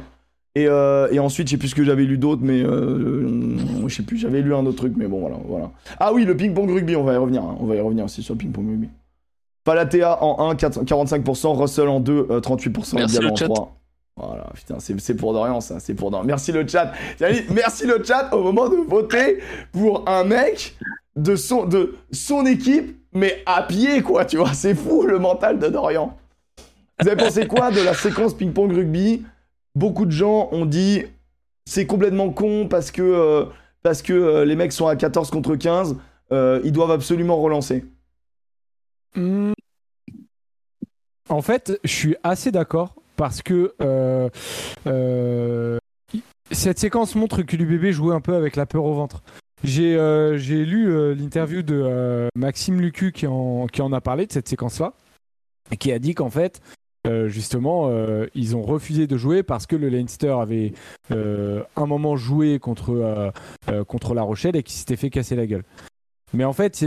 Et, 0.55 0.65
euh, 0.67 1.07
et 1.11 1.19
ensuite, 1.19 1.47
je 1.47 1.51
sais 1.51 1.57
plus 1.57 1.67
ce 1.67 1.75
que 1.75 1.83
j'avais 1.83 2.05
lu 2.05 2.17
d'autres, 2.17 2.41
mais 2.43 2.59
euh, 2.59 3.87
je 3.87 3.93
sais 3.93 4.01
plus, 4.01 4.17
j'avais 4.17 4.41
lu 4.41 4.55
un 4.55 4.65
autre 4.65 4.77
truc, 4.77 4.93
mais 4.97 5.05
bon, 5.05 5.19
voilà, 5.19 5.37
voilà. 5.45 5.69
Ah 5.99 6.11
oui, 6.11 6.25
le 6.25 6.35
ping-pong 6.35 6.71
rugby, 6.71 6.95
on 6.95 7.03
va 7.03 7.13
y 7.13 7.17
revenir. 7.17 7.43
Hein. 7.43 7.55
on 7.59 7.67
va 7.67 7.75
y 7.75 7.79
revenir 7.79 8.05
aussi 8.05 8.23
sur 8.23 8.33
le 8.33 8.39
ping-pong 8.39 8.67
rugby. 8.67 8.89
Palatea 9.63 10.23
en 10.23 10.49
1, 10.49 10.55
45%, 10.55 11.55
Russell 11.55 11.87
en 11.87 11.99
2, 11.99 12.23
38%, 12.39 12.95
Merci 12.95 13.19
le 13.19 13.29
chat. 13.35 13.45
3. 13.45 13.76
Voilà, 14.17 14.49
putain, 14.55 14.77
c'est 14.79 15.13
pour 15.15 15.33
Dorian, 15.33 15.61
ça, 15.61 15.79
c'est 15.79 15.93
pour 15.93 16.09
Dorian. 16.09 16.25
Merci 16.25 16.51
le 16.51 16.67
chat. 16.67 16.91
Merci 17.51 17.85
le 17.85 18.03
chat 18.03 18.33
au 18.33 18.41
moment 18.41 18.67
de 18.67 18.77
voter 18.77 19.43
pour 19.71 20.09
un 20.09 20.23
mec 20.23 20.75
de 21.15 21.35
son, 21.35 21.65
de 21.65 21.95
son 22.11 22.45
équipe, 22.47 22.99
mais 23.13 23.43
à 23.45 23.61
pied, 23.61 24.01
quoi, 24.01 24.25
tu 24.25 24.37
vois. 24.37 24.53
C'est 24.53 24.73
fou 24.73 25.03
le 25.03 25.19
mental 25.19 25.59
de 25.59 25.67
Dorian. 25.67 26.17
Vous 26.99 27.07
avez 27.07 27.23
pensé 27.23 27.47
quoi 27.47 27.69
de 27.69 27.79
la 27.81 27.93
séquence 27.93 28.33
ping-pong 28.33 28.73
rugby? 28.73 29.23
Beaucoup 29.75 30.07
de 30.07 30.11
gens 30.11 30.49
ont 30.51 30.65
dit 30.65 31.03
c'est 31.65 31.85
complètement 31.85 32.31
con 32.31 32.67
parce 32.67 32.89
que, 32.89 33.03
euh, 33.03 33.45
parce 33.83 34.01
que 34.01 34.13
euh, 34.13 34.45
les 34.45 34.55
mecs 34.55 34.71
sont 34.71 34.87
à 34.87 34.95
14 34.95 35.29
contre 35.29 35.55
15, 35.55 35.97
euh, 36.31 36.59
ils 36.63 36.71
doivent 36.71 36.91
absolument 36.91 37.39
relancer. 37.39 37.85
Hmm. 39.13 39.51
En 41.29 41.41
fait, 41.43 41.79
je 41.83 41.91
suis 41.91 42.15
assez 42.23 42.51
d'accord 42.51 42.95
parce 43.17 43.41
que 43.41 43.73
cette 46.51 46.79
séquence 46.79 47.15
montre 47.15 47.41
que 47.41 47.55
l'UBB 47.55 47.91
jouait 47.91 48.15
un 48.15 48.21
peu 48.21 48.35
avec 48.35 48.55
la 48.55 48.65
peur 48.65 48.85
au 48.85 48.93
ventre. 48.93 49.21
J'ai 49.63 49.95
euh, 49.95 50.37
lu 50.37 50.89
euh, 50.89 51.15
l'interview 51.15 51.61
de 51.61 51.81
euh, 51.83 52.27
Maxime 52.35 52.79
Lucu 52.79 53.11
qui 53.11 53.25
en, 53.27 53.67
qui 53.67 53.81
en 53.81 53.91
a 53.91 54.01
parlé 54.01 54.27
de 54.27 54.31
cette 54.31 54.47
séquence-là, 54.47 54.93
et 55.71 55.77
qui 55.77 55.91
a 55.91 55.99
dit 55.99 56.13
qu'en 56.13 56.29
fait, 56.29 56.61
justement, 57.27 57.89
ils 58.35 58.57
ont 58.57 58.63
refusé 58.63 59.07
de 59.07 59.15
jouer 59.15 59.41
parce 59.41 59.65
que 59.65 59.77
le 59.77 59.87
Leinster 59.87 60.35
avait 60.41 60.73
un 61.09 61.85
moment 61.85 62.17
joué 62.17 62.59
contre, 62.59 63.31
contre 63.87 64.13
La 64.13 64.23
Rochelle 64.23 64.57
et 64.57 64.63
qui 64.63 64.73
s'était 64.73 64.97
fait 64.97 65.09
casser 65.09 65.37
la 65.37 65.47
gueule. 65.47 65.63
Mais 66.33 66.43
en 66.43 66.51
fait, 66.51 66.83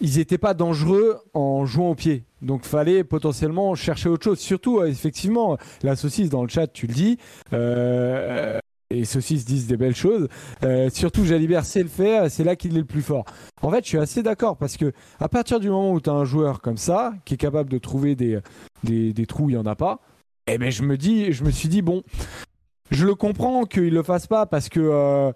ils 0.00 0.16
n'étaient 0.16 0.38
pas 0.38 0.54
dangereux 0.54 1.18
en 1.34 1.66
jouant 1.66 1.90
au 1.90 1.94
pied. 1.94 2.24
Donc 2.42 2.64
fallait 2.64 3.04
potentiellement 3.04 3.74
chercher 3.74 4.08
autre 4.08 4.24
chose. 4.24 4.38
Surtout, 4.38 4.82
effectivement, 4.82 5.56
la 5.82 5.96
saucisse 5.96 6.28
dans 6.28 6.42
le 6.42 6.48
chat, 6.48 6.66
tu 6.66 6.86
le 6.86 6.94
dis 6.94 7.18
et 8.94 9.04
ceux-ci 9.04 9.40
se 9.40 9.46
disent 9.46 9.66
des 9.66 9.76
belles 9.76 9.94
choses. 9.94 10.28
Euh, 10.62 10.88
surtout, 10.90 11.24
Jalibert 11.24 11.64
sait 11.64 11.82
le 11.82 11.88
faire, 11.88 12.30
c'est 12.30 12.44
là 12.44 12.56
qu'il 12.56 12.74
est 12.76 12.80
le 12.80 12.84
plus 12.84 13.02
fort. 13.02 13.24
En 13.62 13.70
fait, 13.70 13.84
je 13.84 13.88
suis 13.88 13.98
assez 13.98 14.22
d'accord 14.22 14.56
parce 14.56 14.76
que 14.76 14.92
à 15.20 15.28
partir 15.28 15.60
du 15.60 15.68
moment 15.68 15.92
où 15.92 16.00
tu 16.00 16.10
as 16.10 16.14
un 16.14 16.24
joueur 16.24 16.60
comme 16.60 16.76
ça, 16.76 17.12
qui 17.24 17.34
est 17.34 17.38
capable 17.38 17.70
de 17.70 17.78
trouver 17.78 18.14
des, 18.14 18.40
des, 18.82 19.26
trous, 19.26 19.50
il 19.50 19.54
n'y 19.54 19.58
en 19.58 19.66
a 19.66 19.74
pas, 19.74 20.00
eh 20.46 20.58
ben, 20.58 20.70
je, 20.70 20.82
me 20.82 20.96
dis, 20.96 21.32
je 21.32 21.44
me 21.44 21.50
suis 21.50 21.68
dit, 21.68 21.82
bon, 21.82 22.02
je 22.90 23.06
le 23.06 23.14
comprends 23.14 23.64
qu'il 23.64 23.84
ne 23.84 23.90
le 23.90 24.02
fasse 24.02 24.26
pas 24.26 24.46
parce 24.46 24.68
que. 24.68 24.80
Euh, 24.80 25.32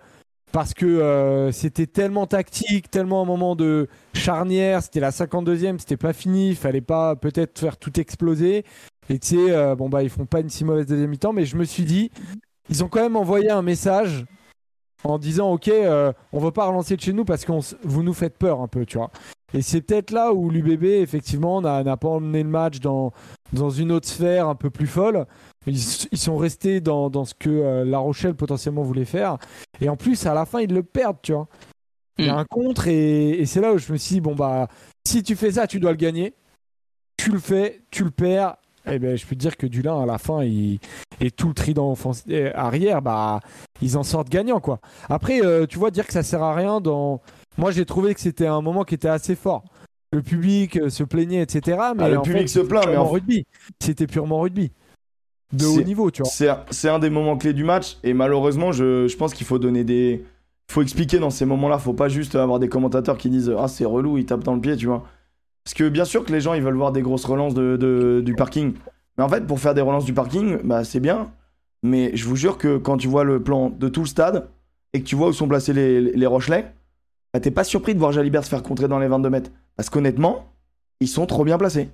parce 0.53 0.75
que 0.75 0.87
euh, 0.87 1.53
c'était 1.53 1.87
tellement 1.87 2.27
tactique, 2.27 2.91
tellement 2.91 3.23
un 3.23 3.27
moment 3.27 3.57
de 3.57 3.89
charnière, 4.15 4.83
c'était 4.83 5.01
la 5.01 5.11
52e, 5.11 5.79
c'était 5.79 5.97
pas 5.97 6.13
fini, 6.13 6.51
il 6.51 6.57
fallait 6.57 6.81
pas 6.81 7.17
peut-être 7.17 7.59
faire 7.59 7.77
tout 7.77 7.99
exploser. 8.01 8.65
Et 9.11 9.19
tu 9.19 9.37
sais, 9.37 9.75
bon 9.77 9.89
bah 9.89 10.03
ils 10.03 10.11
font 10.11 10.27
pas 10.27 10.41
une 10.41 10.51
si 10.51 10.65
mauvaise 10.65 10.87
deuxième 10.87 11.11
mi-temps, 11.11 11.33
mais 11.33 11.47
je 11.47 11.57
me 11.57 11.65
suis 11.65 11.85
dit, 11.85 12.11
ils 12.69 12.85
ont 12.85 12.89
quand 12.89 13.01
même 13.01 13.17
envoyé 13.17 13.51
un 13.51 13.63
message 13.63 14.27
en 15.05 15.19
disant 15.19 15.53
ok 15.53 15.69
on 15.69 15.73
euh, 15.73 16.13
on 16.33 16.41
veut 16.41 16.51
pas 16.51 16.67
relancer 16.67 16.97
de 16.97 17.01
chez 17.01 17.13
nous 17.13 17.25
parce 17.25 17.45
que 17.45 17.53
vous 17.85 18.03
nous 18.03 18.15
faites 18.15 18.37
peur 18.37 18.61
un 18.61 18.69
peu 18.69 18.85
tu 18.85 18.99
vois. 18.99 19.11
Et 19.55 19.63
c'est 19.63 19.81
peut-être 19.81 20.11
là 20.11 20.33
où 20.33 20.51
l'UBB 20.51 20.85
effectivement 20.85 21.63
n'a 21.63 21.97
pas 21.97 22.09
emmené 22.09 22.43
le 22.43 22.49
match 22.49 22.81
dans, 22.81 23.13
dans 23.53 23.71
une 23.71 23.93
autre 23.93 24.07
sphère 24.07 24.49
un 24.49 24.55
peu 24.55 24.69
plus 24.69 24.87
folle 24.87 25.27
ils, 25.69 26.19
sont 26.19 26.37
restés 26.37 26.81
dans, 26.81 27.11
dans 27.11 27.25
ce 27.25 27.35
que 27.35 27.51
euh, 27.51 27.85
La 27.85 27.99
Rochelle 27.99 28.35
potentiellement 28.35 28.83
voulait 28.83 29.05
faire 29.05 29.39
et 29.81 29.89
en 29.89 29.97
plus 29.97 30.27
à 30.27 30.35
la 30.35 30.47
fin 30.47 30.61
ils 30.61 30.73
le 30.73 30.83
perdent 30.83 31.19
tu 31.23 31.33
vois 31.33 31.49
il 32.19 32.27
y 32.27 32.29
a 32.29 32.35
mm. 32.35 32.39
un 32.39 32.45
contre 32.45 32.89
et, 32.89 33.31
et 33.41 33.47
c'est 33.47 33.61
là 33.61 33.73
où 33.73 33.79
je 33.79 33.93
me 33.93 33.99
suis 33.99 34.17
dit 34.17 34.21
bon 34.21 34.35
bah 34.35 34.69
si 35.07 35.23
tu 35.23 35.37
fais 35.37 35.53
ça 35.53 35.67
tu 35.67 35.81
dois 35.81 35.91
le 35.91 35.97
gagner 35.97 36.35
tu 37.17 37.31
le 37.31 37.39
fais 37.39 37.83
tu 37.91 38.05
le 38.05 38.11
perds 38.11 38.57
eh 38.91 38.99
ben, 38.99 39.17
je 39.17 39.27
peux 39.27 39.35
te 39.35 39.41
dire 39.41 39.57
que 39.57 39.67
Dulin, 39.67 40.03
à 40.03 40.07
la 40.07 40.19
fin, 40.19 40.43
il... 40.43 40.79
et 41.21 41.31
tout 41.31 41.49
le 41.49 41.55
trident 41.55 41.95
euh, 42.31 42.51
arrière, 42.55 43.03
bah, 43.03 43.41
ils 43.83 43.97
en 43.97 44.03
sortent 44.03 44.29
gagnants. 44.29 44.61
Quoi. 44.61 44.81
Après, 45.09 45.43
euh, 45.43 45.67
tu 45.67 45.79
vois, 45.79 45.91
dire 45.91 46.07
que 46.07 46.13
ça 46.13 46.23
sert 46.23 46.43
à 46.43 46.55
rien, 46.55 46.81
dans... 46.81 47.21
moi 47.57 47.71
j'ai 47.71 47.85
trouvé 47.85 48.15
que 48.15 48.21
c'était 48.21 48.47
un 48.47 48.61
moment 48.61 48.85
qui 48.85 48.95
était 48.95 49.09
assez 49.09 49.35
fort. 49.35 49.65
Le 50.13 50.23
public 50.23 50.77
euh, 50.77 50.89
se 50.89 51.05
plaignait, 51.05 51.43
etc. 51.43 51.79
Mais 51.97 52.05
ah, 52.05 52.09
le 52.09 52.23
public 52.23 52.49
se 52.49 52.61
plaint, 52.61 52.87
mais 52.87 52.97
en 52.97 53.07
rugby. 53.07 53.45
C'était 53.81 54.07
purement 54.07 54.41
rugby. 54.41 54.73
De 55.53 55.67
haut 55.67 55.83
niveau, 55.83 56.11
tu 56.11 56.23
vois. 56.23 56.31
C'est 56.71 56.89
un 56.89 56.99
des 56.99 57.11
moments 57.11 57.37
clés 57.37 57.55
du 57.55 57.65
match. 57.65 57.99
Et 58.05 58.13
malheureusement, 58.13 58.73
je, 58.73 59.09
je 59.09 59.17
pense 59.17 59.35
qu'il 59.35 59.47
faut 59.47 59.59
donner 59.59 59.85
des. 59.85 60.25
Il 60.69 60.73
faut 60.73 60.83
expliquer 60.83 61.19
dans 61.19 61.31
ces 61.31 61.47
moments-là. 61.47 61.79
Faut 61.79 61.95
pas 61.95 62.09
juste 62.09 62.35
avoir 62.35 62.59
des 62.59 62.69
commentateurs 62.69 63.17
qui 63.17 63.31
disent 63.31 63.55
Ah, 63.59 63.69
c'est 63.69 63.87
relou, 63.87 64.19
il 64.19 64.27
tape 64.27 64.45
dans 64.45 64.55
le 64.55 64.61
pied, 64.61 64.77
tu 64.77 64.87
vois. 64.87 65.05
Parce 65.65 65.75
que 65.75 65.89
bien 65.89 66.05
sûr 66.05 66.25
que 66.25 66.33
les 66.33 66.41
gens 66.41 66.55
ils 66.55 66.63
veulent 66.63 66.77
voir 66.77 66.93
des 66.93 67.03
grosses 67.03 67.25
relances 67.25 67.55
de, 67.55 68.23
du 68.25 68.35
parking. 68.35 68.75
Mais 69.17 69.25
en 69.25 69.29
fait, 69.29 69.47
pour 69.47 69.61
faire 69.61 69.75
des 69.75 69.81
relances 69.81 70.05
du 70.05 70.15
parking, 70.15 70.59
bah, 70.65 70.85
c'est 70.85 71.01
bien. 71.01 71.31
Mais 71.83 72.15
je 72.15 72.27
vous 72.27 72.37
jure 72.37 72.59
que 72.59 72.77
quand 72.77 72.97
tu 72.97 73.09
vois 73.09 73.25
le 73.25 73.43
plan 73.43 73.71
de 73.71 73.89
tout 73.89 74.01
le 74.01 74.07
stade 74.07 74.49
et 74.93 75.01
que 75.01 75.05
tu 75.05 75.15
vois 75.17 75.29
où 75.29 75.33
sont 75.33 75.49
placés 75.49 75.73
les, 75.73 76.01
les 76.01 76.27
Rochelais, 76.27 76.73
bah, 77.33 77.41
t'es 77.41 77.51
pas 77.51 77.65
surpris 77.65 77.95
de 77.95 77.99
voir 77.99 78.13
Jalibert 78.13 78.45
se 78.45 78.49
faire 78.49 78.63
contrer 78.63 78.89
dans 78.89 78.99
les 78.99 79.09
22 79.09 79.31
mètres. 79.31 79.51
Parce 79.77 79.91
qu'honnêtement, 79.91 80.47
ils 81.01 81.09
sont 81.09 81.27
trop 81.27 81.45
bien 81.45 81.59
placés. 81.59 81.91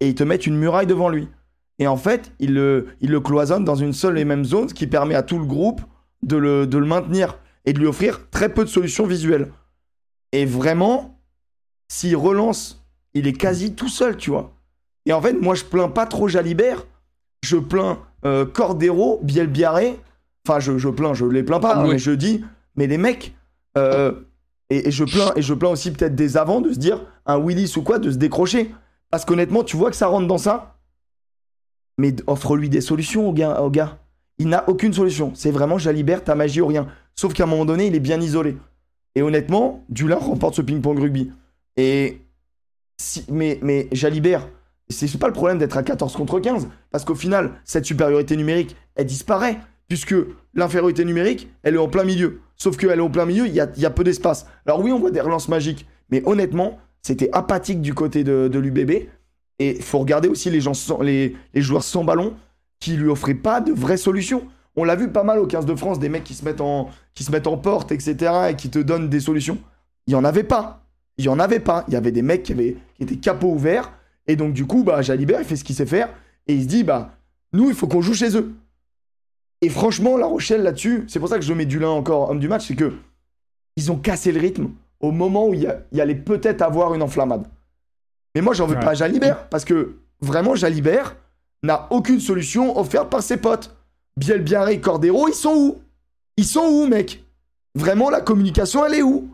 Et 0.00 0.08
ils 0.08 0.14
te 0.14 0.22
mettent 0.22 0.46
une 0.46 0.56
muraille 0.56 0.86
devant 0.86 1.08
lui. 1.08 1.28
Et 1.78 1.86
en 1.86 1.96
fait, 1.96 2.32
ils 2.38 2.54
le, 2.54 3.20
cloisonnent 3.20 3.64
dans 3.64 3.76
une 3.76 3.92
seule 3.92 4.18
et 4.18 4.24
même 4.24 4.44
zone, 4.44 4.68
ce 4.68 4.74
qui 4.74 4.86
permet 4.86 5.14
à 5.14 5.22
tout 5.22 5.38
le 5.38 5.44
groupe 5.44 5.80
de 6.22 6.36
le, 6.36 6.66
de 6.66 6.78
le 6.78 6.86
maintenir 6.86 7.38
et 7.64 7.72
de 7.72 7.78
lui 7.78 7.86
offrir 7.86 8.28
très 8.30 8.48
peu 8.48 8.64
de 8.64 8.68
solutions 8.68 9.06
visuelles. 9.06 9.52
Et 10.32 10.44
vraiment, 10.44 11.20
s'il 11.88 12.16
relance 12.16 12.78
il 13.14 13.26
est 13.26 13.32
quasi 13.32 13.74
tout 13.74 13.88
seul, 13.88 14.16
tu 14.16 14.30
vois. 14.30 14.52
Et 15.06 15.12
en 15.12 15.20
fait, 15.20 15.32
moi, 15.34 15.54
je 15.54 15.64
plains 15.64 15.88
pas 15.88 16.06
trop 16.06 16.28
Jalibert, 16.28 16.86
je 17.42 17.56
plains 17.56 17.98
euh, 18.24 18.44
Cordero, 18.46 19.20
Bielbiaré. 19.22 19.98
Enfin, 20.46 20.60
je, 20.60 20.78
je 20.78 20.88
plains, 20.88 21.14
je 21.14 21.24
les 21.24 21.42
plains 21.42 21.60
pas, 21.60 21.84
mais 21.84 21.98
je 21.98 22.10
dis, 22.10 22.44
mais 22.76 22.86
les 22.86 22.98
mecs, 22.98 23.34
euh, 23.76 24.12
Et, 24.70 24.90
je 24.90 25.04
plains, 25.04 25.32
et 25.36 25.42
je 25.42 25.54
plains 25.54 25.70
aussi 25.70 25.90
peut-être 25.90 26.14
des 26.14 26.36
avants 26.36 26.60
de 26.60 26.72
se 26.72 26.78
dire, 26.78 27.00
un 27.26 27.38
Willis 27.38 27.74
ou 27.76 27.82
quoi, 27.82 27.98
de 27.98 28.10
se 28.10 28.16
décrocher. 28.16 28.74
Parce 29.10 29.24
qu'honnêtement, 29.24 29.64
tu 29.64 29.76
vois 29.76 29.90
que 29.90 29.96
ça 29.96 30.06
rentre 30.06 30.26
dans 30.26 30.38
ça. 30.38 30.77
Mais 31.98 32.14
offre-lui 32.26 32.68
des 32.68 32.80
solutions 32.80 33.28
au 33.28 33.32
gars. 33.32 33.60
Au 33.60 33.70
gars. 33.70 33.98
Il 34.38 34.48
n'a 34.48 34.68
aucune 34.68 34.92
solution. 34.92 35.32
C'est 35.34 35.50
vraiment 35.50 35.78
Jalibert, 35.78 36.24
ta 36.24 36.34
magie 36.34 36.60
ou 36.60 36.66
rien. 36.66 36.86
Sauf 37.16 37.34
qu'à 37.34 37.42
un 37.42 37.46
moment 37.46 37.64
donné, 37.64 37.88
il 37.88 37.94
est 37.94 38.00
bien 38.00 38.20
isolé. 38.20 38.56
Et 39.16 39.22
honnêtement, 39.22 39.84
Dulin 39.88 40.16
remporte 40.16 40.54
ce 40.54 40.62
ping-pong 40.62 40.98
rugby. 40.98 41.32
Et 41.76 42.20
si, 42.96 43.24
mais, 43.28 43.58
mais 43.62 43.88
Jalibert, 43.90 44.48
c'est 44.88 45.18
pas 45.18 45.26
le 45.26 45.32
problème 45.32 45.58
d'être 45.58 45.76
à 45.76 45.82
14 45.82 46.14
contre 46.14 46.38
15. 46.38 46.68
Parce 46.92 47.04
qu'au 47.04 47.16
final, 47.16 47.52
cette 47.64 47.84
supériorité 47.84 48.36
numérique, 48.36 48.76
elle 48.94 49.06
disparaît. 49.06 49.58
Puisque 49.88 50.14
l'infériorité 50.54 51.04
numérique, 51.04 51.48
elle 51.62 51.74
est 51.74 51.78
en 51.78 51.88
plein 51.88 52.04
milieu. 52.04 52.40
Sauf 52.56 52.76
qu'elle 52.76 52.98
est 52.98 53.02
en 53.02 53.10
plein 53.10 53.24
milieu, 53.24 53.46
il 53.46 53.54
y 53.54 53.60
a, 53.60 53.68
y 53.76 53.86
a 53.86 53.90
peu 53.90 54.04
d'espace. 54.04 54.46
Alors 54.66 54.80
oui, 54.80 54.92
on 54.92 54.98
voit 54.98 55.10
des 55.10 55.20
relances 55.20 55.48
magiques. 55.48 55.86
Mais 56.10 56.22
honnêtement, 56.26 56.78
c'était 57.02 57.30
apathique 57.32 57.80
du 57.80 57.94
côté 57.94 58.22
de, 58.22 58.48
de 58.48 58.58
l'UBB. 58.58 59.08
Et 59.58 59.76
il 59.76 59.82
faut 59.82 59.98
regarder 59.98 60.28
aussi 60.28 60.50
les, 60.50 60.60
joueurs 60.60 61.82
sans 61.82 62.04
ballon 62.04 62.34
qui 62.80 62.96
lui 62.96 63.08
offraient 63.08 63.34
pas 63.34 63.60
de 63.60 63.72
vraies 63.72 63.96
solutions. 63.96 64.46
On 64.76 64.84
l'a 64.84 64.94
vu 64.94 65.10
pas 65.10 65.24
mal 65.24 65.40
au 65.40 65.46
15 65.46 65.66
de 65.66 65.74
France, 65.74 65.98
des 65.98 66.08
mecs 66.08 66.24
qui 66.24 66.34
se 66.34 66.44
mettent 66.44 66.60
en, 66.60 67.56
porte, 67.56 67.90
etc. 67.90 68.50
et 68.50 68.54
qui 68.54 68.70
te 68.70 68.78
donnent 68.78 69.08
des 69.08 69.20
solutions. 69.20 69.58
Il 70.06 70.12
y 70.12 70.16
en 70.16 70.24
avait 70.24 70.44
pas. 70.44 70.84
Il 71.16 71.24
y 71.24 71.28
en 71.28 71.40
avait 71.40 71.58
pas. 71.58 71.84
Il 71.88 71.94
y 71.94 71.96
avait 71.96 72.12
des 72.12 72.22
mecs 72.22 72.44
qui, 72.44 72.52
avaient, 72.52 72.76
qui 72.96 73.02
étaient 73.02 73.16
capot 73.16 73.48
ouverts. 73.48 73.92
Et 74.28 74.36
donc, 74.36 74.52
du 74.52 74.66
coup, 74.66 74.84
bah, 74.84 75.02
Jalibert, 75.02 75.40
il 75.40 75.46
fait 75.46 75.56
ce 75.56 75.64
qu'il 75.64 75.74
sait 75.74 75.86
faire. 75.86 76.08
Et 76.46 76.54
il 76.54 76.62
se 76.62 76.68
dit, 76.68 76.84
bah, 76.84 77.10
nous, 77.52 77.68
il 77.68 77.74
faut 77.74 77.88
qu'on 77.88 78.02
joue 78.02 78.14
chez 78.14 78.36
eux. 78.36 78.54
Et 79.60 79.68
franchement, 79.68 80.16
La 80.16 80.26
Rochelle, 80.26 80.62
là-dessus, 80.62 81.04
c'est 81.08 81.18
pour 81.18 81.28
ça 81.28 81.36
que 81.36 81.44
je 81.44 81.52
mets 81.52 81.66
du 81.66 81.80
lin 81.80 81.88
encore 81.88 82.30
homme 82.30 82.38
du 82.38 82.48
match, 82.48 82.68
c'est 82.68 82.76
que 82.76 82.92
ils 83.76 83.90
ont 83.90 83.96
cassé 83.96 84.32
le 84.32 84.40
rythme 84.40 84.70
au 85.00 85.12
moment 85.12 85.48
où 85.48 85.54
il 85.54 86.00
allait 86.00 86.14
peut-être 86.14 86.62
avoir 86.62 86.94
une 86.94 87.02
enflammade. 87.02 87.46
Mais 88.34 88.40
moi, 88.40 88.54
j'en 88.54 88.66
veux 88.66 88.78
pas 88.78 88.90
à 88.90 88.94
Jalibert, 88.94 89.48
parce 89.48 89.64
que 89.64 89.96
vraiment, 90.20 90.54
Jalibert 90.54 91.16
n'a 91.62 91.86
aucune 91.90 92.20
solution 92.20 92.78
offerte 92.78 93.10
par 93.10 93.22
ses 93.22 93.36
potes. 93.36 93.74
Biel, 94.16 94.42
Biarré, 94.42 94.80
Cordero, 94.80 95.28
ils 95.28 95.34
sont 95.34 95.54
où? 95.54 95.78
Ils 96.36 96.44
sont 96.44 96.66
où, 96.66 96.86
mec? 96.86 97.24
Vraiment, 97.74 98.10
la 98.10 98.20
communication, 98.20 98.84
elle 98.84 98.94
est 98.94 99.02
où? 99.02 99.28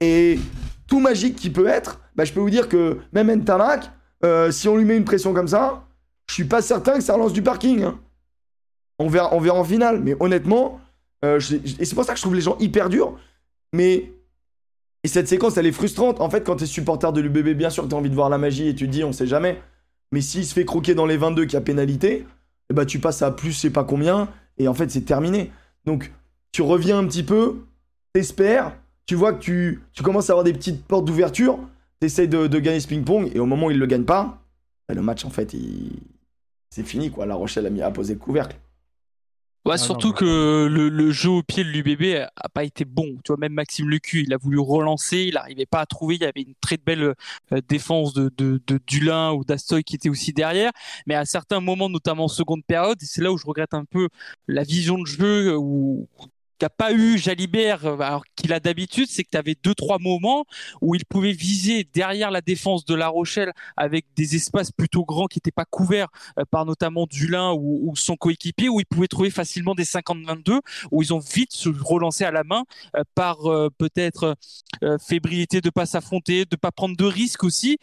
Et 0.00 0.38
tout 0.86 1.00
magique 1.00 1.36
qui 1.36 1.50
peut 1.50 1.66
être, 1.66 2.00
bah, 2.14 2.24
je 2.24 2.32
peux 2.32 2.40
vous 2.40 2.50
dire 2.50 2.68
que 2.68 2.98
même 3.12 3.30
Ntamak, 3.34 3.90
euh, 4.24 4.50
si 4.50 4.68
on 4.68 4.76
lui 4.76 4.84
met 4.84 4.96
une 4.96 5.04
pression 5.04 5.34
comme 5.34 5.48
ça, 5.48 5.84
je 6.28 6.34
suis 6.34 6.44
pas 6.44 6.62
certain 6.62 6.94
que 6.94 7.02
ça 7.02 7.14
relance 7.14 7.32
du 7.32 7.42
parking. 7.42 7.82
Hein. 7.82 7.98
On, 8.98 9.08
verra, 9.08 9.34
on 9.34 9.40
verra 9.40 9.58
en 9.58 9.64
finale, 9.64 10.00
mais 10.02 10.16
honnêtement, 10.20 10.80
euh, 11.24 11.40
et 11.78 11.84
c'est 11.84 11.94
pour 11.94 12.04
ça 12.04 12.12
que 12.12 12.18
je 12.18 12.22
trouve 12.22 12.34
les 12.34 12.40
gens 12.40 12.56
hyper 12.58 12.88
durs. 12.88 13.18
Mais 13.72 14.12
et 15.06 15.08
cette 15.08 15.28
séquence, 15.28 15.56
elle 15.56 15.66
est 15.66 15.72
frustrante. 15.72 16.20
En 16.20 16.28
fait, 16.28 16.42
quand 16.42 16.56
t'es 16.56 16.66
supporter 16.66 17.12
de 17.12 17.20
l'UBB, 17.20 17.50
bien 17.50 17.70
sûr, 17.70 17.86
t'as 17.86 17.94
envie 17.94 18.10
de 18.10 18.14
voir 18.16 18.28
la 18.28 18.38
magie 18.38 18.66
et 18.66 18.74
tu 18.74 18.86
te 18.86 18.90
dis, 18.90 19.04
on 19.04 19.12
sait 19.12 19.28
jamais. 19.28 19.62
Mais 20.10 20.20
s'il 20.20 20.44
se 20.44 20.52
fait 20.52 20.64
croquer 20.64 20.96
dans 20.96 21.06
les 21.06 21.16
22 21.16 21.44
qui 21.44 21.56
a 21.56 21.60
pénalité, 21.60 22.26
eh 22.70 22.74
ben, 22.74 22.84
tu 22.84 22.98
passes 22.98 23.22
à 23.22 23.30
plus, 23.30 23.52
je 23.52 23.56
sais 23.56 23.70
pas 23.70 23.84
combien, 23.84 24.28
et 24.58 24.66
en 24.66 24.74
fait, 24.74 24.90
c'est 24.90 25.02
terminé. 25.02 25.52
Donc, 25.84 26.12
tu 26.50 26.62
reviens 26.62 26.98
un 26.98 27.06
petit 27.06 27.22
peu, 27.22 27.58
t'espères, 28.14 28.76
tu 29.06 29.14
vois 29.14 29.32
que 29.32 29.38
tu, 29.38 29.80
commences 30.02 30.28
à 30.28 30.32
avoir 30.32 30.42
des 30.42 30.52
petites 30.52 30.84
portes 30.84 31.04
d'ouverture, 31.04 31.56
t'essayes 32.00 32.26
de, 32.26 32.48
de 32.48 32.58
gagner 32.58 32.80
ce 32.80 32.88
ping-pong, 32.88 33.30
et 33.32 33.38
au 33.38 33.46
moment 33.46 33.68
où 33.68 33.70
il 33.70 33.78
le 33.78 33.86
gagne 33.86 34.02
pas, 34.02 34.42
ben, 34.88 34.96
le 34.96 35.02
match, 35.02 35.24
en 35.24 35.30
fait, 35.30 35.54
c'est 36.70 36.82
fini, 36.82 37.12
quoi. 37.12 37.26
La 37.26 37.36
Rochelle 37.36 37.66
a 37.66 37.70
mis 37.70 37.80
à 37.80 37.92
poser 37.92 38.14
le 38.14 38.18
couvercle. 38.18 38.56
Ouais, 39.66 39.72
ah 39.74 39.78
surtout 39.78 40.12
que 40.12 40.68
le, 40.70 40.88
le, 40.88 41.10
jeu 41.10 41.28
au 41.28 41.42
pied 41.42 41.64
de 41.64 41.68
l'UBB 41.68 42.24
a 42.36 42.48
pas 42.48 42.62
été 42.62 42.84
bon. 42.84 43.16
Tu 43.24 43.32
vois, 43.32 43.36
même 43.36 43.52
Maxime 43.52 43.90
Lecu, 43.90 44.22
il 44.22 44.32
a 44.32 44.36
voulu 44.36 44.60
relancer, 44.60 45.24
il 45.24 45.34
n'arrivait 45.34 45.66
pas 45.66 45.80
à 45.80 45.86
trouver. 45.86 46.14
Il 46.14 46.20
y 46.20 46.24
avait 46.24 46.42
une 46.42 46.54
très 46.60 46.76
belle 46.76 47.14
euh, 47.52 47.60
défense 47.68 48.12
de, 48.14 48.30
de, 48.36 48.60
de 48.64 48.78
Dulin 48.86 49.32
ou 49.32 49.44
d'Astoy 49.44 49.82
qui 49.82 49.96
était 49.96 50.08
aussi 50.08 50.32
derrière. 50.32 50.70
Mais 51.08 51.16
à 51.16 51.24
certains 51.24 51.58
moments, 51.58 51.88
notamment 51.88 52.26
en 52.26 52.28
seconde 52.28 52.64
période, 52.64 52.98
c'est 53.00 53.20
là 53.22 53.32
où 53.32 53.38
je 53.38 53.44
regrette 53.44 53.74
un 53.74 53.84
peu 53.84 54.08
la 54.46 54.62
vision 54.62 54.98
de 54.98 55.06
jeu 55.06 55.56
où 55.56 56.08
qu'a 56.58 56.70
pas 56.70 56.92
eu 56.92 57.18
Jalibert 57.18 57.86
euh, 57.86 57.98
alors 57.98 58.24
qu'il 58.34 58.52
a 58.52 58.60
d'habitude, 58.60 59.06
c'est 59.08 59.24
que 59.24 59.30
tu 59.30 59.38
avais 59.38 59.56
deux 59.62 59.74
trois 59.74 59.98
moments 59.98 60.44
où 60.80 60.94
il 60.94 61.04
pouvait 61.04 61.32
viser 61.32 61.84
derrière 61.92 62.30
la 62.30 62.40
défense 62.40 62.84
de 62.84 62.94
La 62.94 63.08
Rochelle 63.08 63.52
avec 63.76 64.06
des 64.16 64.36
espaces 64.36 64.72
plutôt 64.72 65.04
grands 65.04 65.26
qui 65.26 65.38
n'étaient 65.38 65.50
pas 65.50 65.64
couverts 65.64 66.08
euh, 66.38 66.44
par 66.50 66.64
notamment 66.64 67.06
Dulin 67.06 67.52
ou, 67.52 67.90
ou 67.90 67.96
son 67.96 68.16
coéquipier 68.16 68.68
où 68.68 68.80
il 68.80 68.86
pouvait 68.86 69.08
trouver 69.08 69.30
facilement 69.30 69.74
des 69.74 69.84
50-22 69.84 70.60
où 70.90 71.02
ils 71.02 71.12
ont 71.12 71.18
vite 71.18 71.52
se 71.52 71.68
relancer 71.68 72.24
à 72.24 72.30
la 72.30 72.44
main 72.44 72.64
euh, 72.96 73.02
par 73.14 73.38
peut-être 73.78 74.36
fébrilité 75.00 75.60
de 75.60 75.70
pas 75.70 75.86
s'affronter, 75.86 76.44
de 76.44 76.56
pas 76.56 76.70
prendre 76.70 76.96
de 76.96 77.04
risques 77.04 77.44
aussi 77.44 77.78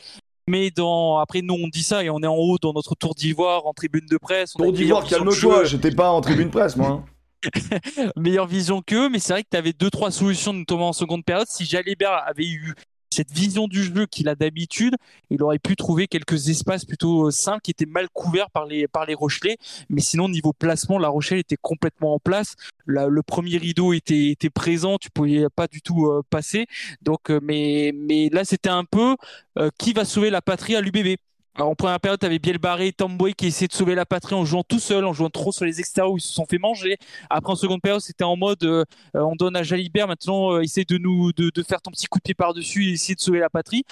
mais 0.47 0.71
dans 0.71 1.17
après 1.19 1.41
nous 1.41 1.53
on 1.53 1.67
dit 1.67 1.83
ça 1.83 2.03
et 2.03 2.09
on 2.09 2.19
est 2.19 2.27
en 2.27 2.35
haut 2.35 2.57
dans 2.61 2.73
notre 2.73 2.95
tour 2.95 3.15
d'ivoire 3.15 3.65
en 3.65 3.73
tribune 3.73 4.05
de 4.09 4.17
presse. 4.17 4.53
Tour 4.53 4.73
d'ivoire, 4.73 5.05
calme-toi, 5.05 5.63
j'étais 5.63 5.91
pas 5.91 6.09
en 6.11 6.21
tribune 6.21 6.49
presse 6.49 6.75
moi. 6.75 7.03
Meilleure 8.15 8.47
vision 8.47 8.81
qu'eux, 8.81 9.09
mais 9.09 9.19
c'est 9.19 9.33
vrai 9.33 9.43
que 9.43 9.49
tu 9.51 9.57
avais 9.57 9.73
deux 9.73 9.89
trois 9.89 10.11
solutions 10.11 10.53
notamment 10.53 10.89
en 10.89 10.93
seconde 10.93 11.23
période. 11.25 11.47
Si 11.47 11.65
Jalibert 11.65 12.23
avait 12.25 12.47
eu 12.47 12.73
cette 13.13 13.31
vision 13.31 13.67
du 13.67 13.83
jeu 13.83 14.07
qu'il 14.07 14.27
a 14.27 14.35
d'habitude, 14.35 14.95
il 15.29 15.41
aurait 15.43 15.59
pu 15.59 15.75
trouver 15.75 16.07
quelques 16.07 16.49
espaces 16.49 16.83
plutôt 16.83 17.29
simples 17.31 17.61
qui 17.61 17.71
étaient 17.71 17.85
mal 17.85 18.07
couverts 18.11 18.49
par 18.49 18.65
les 18.65 18.87
par 18.87 19.05
les 19.05 19.13
Rochelais. 19.13 19.57
Mais 19.89 20.01
sinon 20.01 20.27
niveau 20.27 20.51
placement, 20.51 20.97
La 20.97 21.09
Rochelle 21.09 21.39
était 21.39 21.57
complètement 21.61 22.15
en 22.15 22.19
place. 22.19 22.55
le 22.85 23.21
premier 23.21 23.57
rideau 23.57 23.93
était 23.93 24.29
était 24.29 24.49
présent, 24.49 24.97
tu 24.97 25.09
pouvais 25.11 25.45
pas 25.55 25.67
du 25.67 25.81
tout 25.81 26.07
euh, 26.07 26.23
passer. 26.29 26.65
Donc, 27.01 27.29
euh, 27.29 27.39
mais 27.43 27.91
mais 27.95 28.29
là 28.29 28.43
c'était 28.45 28.69
un 28.69 28.85
peu 28.85 29.15
euh, 29.59 29.69
qui 29.77 29.93
va 29.93 30.05
sauver 30.05 30.29
la 30.29 30.41
patrie 30.41 30.75
à 30.75 30.81
l'UBB. 30.81 31.17
En 31.59 31.75
première 31.75 31.99
période, 31.99 32.19
tu 32.19 32.25
avais 32.25 32.39
Bielbarré 32.39 32.87
et 32.87 32.93
Tomboy 32.93 33.35
qui 33.35 33.47
essayaient 33.47 33.67
de 33.67 33.73
sauver 33.73 33.93
la 33.93 34.07
patrie 34.07 34.33
en 34.33 34.43
jouant 34.43 34.63
tout 34.63 34.79
seul, 34.79 35.05
en 35.05 35.13
jouant 35.13 35.29
trop 35.29 35.51
sur 35.51 35.65
les 35.65 35.79
extérieurs 35.79 36.11
où 36.11 36.17
ils 36.17 36.21
se 36.21 36.33
sont 36.33 36.47
fait 36.47 36.57
manger. 36.57 36.97
Après, 37.29 37.53
en 37.53 37.55
seconde 37.55 37.81
période, 37.81 38.01
c'était 38.01 38.23
en 38.23 38.35
mode 38.35 38.63
euh, 38.63 38.83
on 39.13 39.35
donne 39.35 39.55
à 39.55 39.61
Jalibert, 39.61 40.07
maintenant, 40.07 40.53
euh, 40.53 40.61
essaye 40.61 40.85
de 40.85 40.97
nous 40.97 41.31
de, 41.31 41.51
faire 41.61 41.79
ton 41.79 41.91
petit 41.91 42.07
coup 42.07 42.17
de 42.17 42.23
pied 42.23 42.33
par-dessus 42.33 42.85
et 42.85 42.93
essayer 42.93 43.13
de 43.13 43.19
sauver 43.19 43.39
la 43.39 43.51
patrie. 43.51 43.83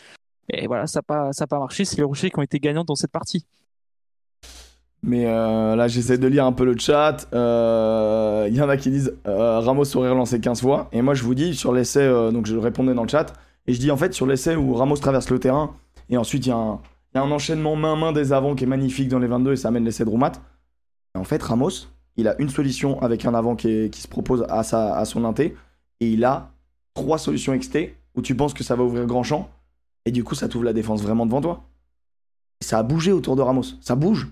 Et 0.50 0.66
voilà, 0.66 0.88
ça 0.88 1.00
n'a 1.00 1.04
pas, 1.04 1.30
pas 1.48 1.60
marché. 1.60 1.86
C'est 1.86 1.98
les 1.98 2.04
Rochers 2.04 2.32
qui 2.32 2.40
ont 2.40 2.42
été 2.44 2.60
gagnants 2.60 2.84
dans 2.84 2.96
cette 2.96 3.12
partie. 3.12 3.46
Mais 5.04 5.26
euh, 5.28 5.76
là, 5.76 5.88
j'essaie 5.88 6.18
de 6.18 6.28
lire 6.28 6.46
un 6.46 6.54
peu 6.54 6.66
le 6.66 6.76
chat. 6.80 7.28
Il 7.32 8.56
y 8.56 8.62
en 8.62 8.70
a 8.70 8.78
qui 8.78 8.90
disent 8.90 9.14
Ramos 9.26 9.96
aurait 9.96 10.10
relancé 10.10 10.40
15 10.40 10.62
fois. 10.62 10.90
Et 10.94 11.04
moi, 11.04 11.14
je 11.14 11.24
vous 11.24 11.36
dis, 11.36 11.54
sur 11.54 11.74
l'essai, 11.74 12.08
donc 12.32 12.48
je 12.48 12.58
répondais 12.58 12.96
dans 12.96 13.04
le 13.04 13.10
chat, 13.10 13.34
et 13.68 13.74
je 13.74 13.80
dis 13.80 13.92
en 13.92 13.98
fait, 13.98 14.16
sur 14.16 14.26
l'essai 14.26 14.56
où 14.56 14.74
Ramos 14.74 14.98
traverse 14.98 15.30
le 15.30 15.40
terrain, 15.40 15.76
et 16.10 16.18
ensuite 16.18 16.48
il 16.48 16.50
y 16.50 16.52
a 16.52 16.58
un 16.58 16.82
il 17.14 17.18
y 17.18 17.20
a 17.20 17.24
un 17.24 17.32
enchaînement 17.32 17.76
main-main 17.76 18.12
des 18.12 18.34
avants 18.34 18.56
qui 18.56 18.64
est 18.64 18.68
magnifique 18.68 19.10
dans 19.10 19.20
les 19.20 19.28
22 19.28 19.54
et 19.54 19.56
ça 19.56 19.68
amène 19.68 19.84
l'essai 19.84 20.06
de 20.06 20.10
Roumat. 20.10 20.34
En 21.14 21.26
fait, 21.26 21.44
Ramos, 21.44 21.88
il 22.16 22.28
a 22.28 22.40
une 22.40 22.50
solution 22.50 23.02
avec 23.02 23.26
un 23.26 23.34
avant 23.34 23.56
qui, 23.56 23.92
se 23.94 24.08
propose 24.08 24.46
à, 24.50 24.60
à 24.60 25.06
son 25.06 25.26
inté 25.26 25.56
et 26.00 26.10
il 26.10 26.24
a 26.24 26.52
trois 26.94 27.18
solutions 27.18 27.58
XT 27.58 27.96
où 28.16 28.22
tu 28.22 28.36
penses 28.36 28.54
que 28.54 28.64
ça 28.64 28.76
va 28.76 28.84
ouvrir 28.84 29.06
grand 29.06 29.24
champ 29.24 29.50
et 30.06 30.12
du 30.12 30.24
coup 30.24 30.36
ça 30.36 30.48
t'ouvre 30.48 30.66
la 30.66 30.74
défense 30.74 31.02
vraiment 31.02 31.26
devant 31.26 31.42
toi. 31.42 31.64
ça 32.62 32.80
a 32.80 32.84
bougé 32.84 33.12
autour 33.12 33.36
de 33.36 33.42
Ramos, 33.42 33.66
ça 33.82 33.96
bouge. 33.96 34.28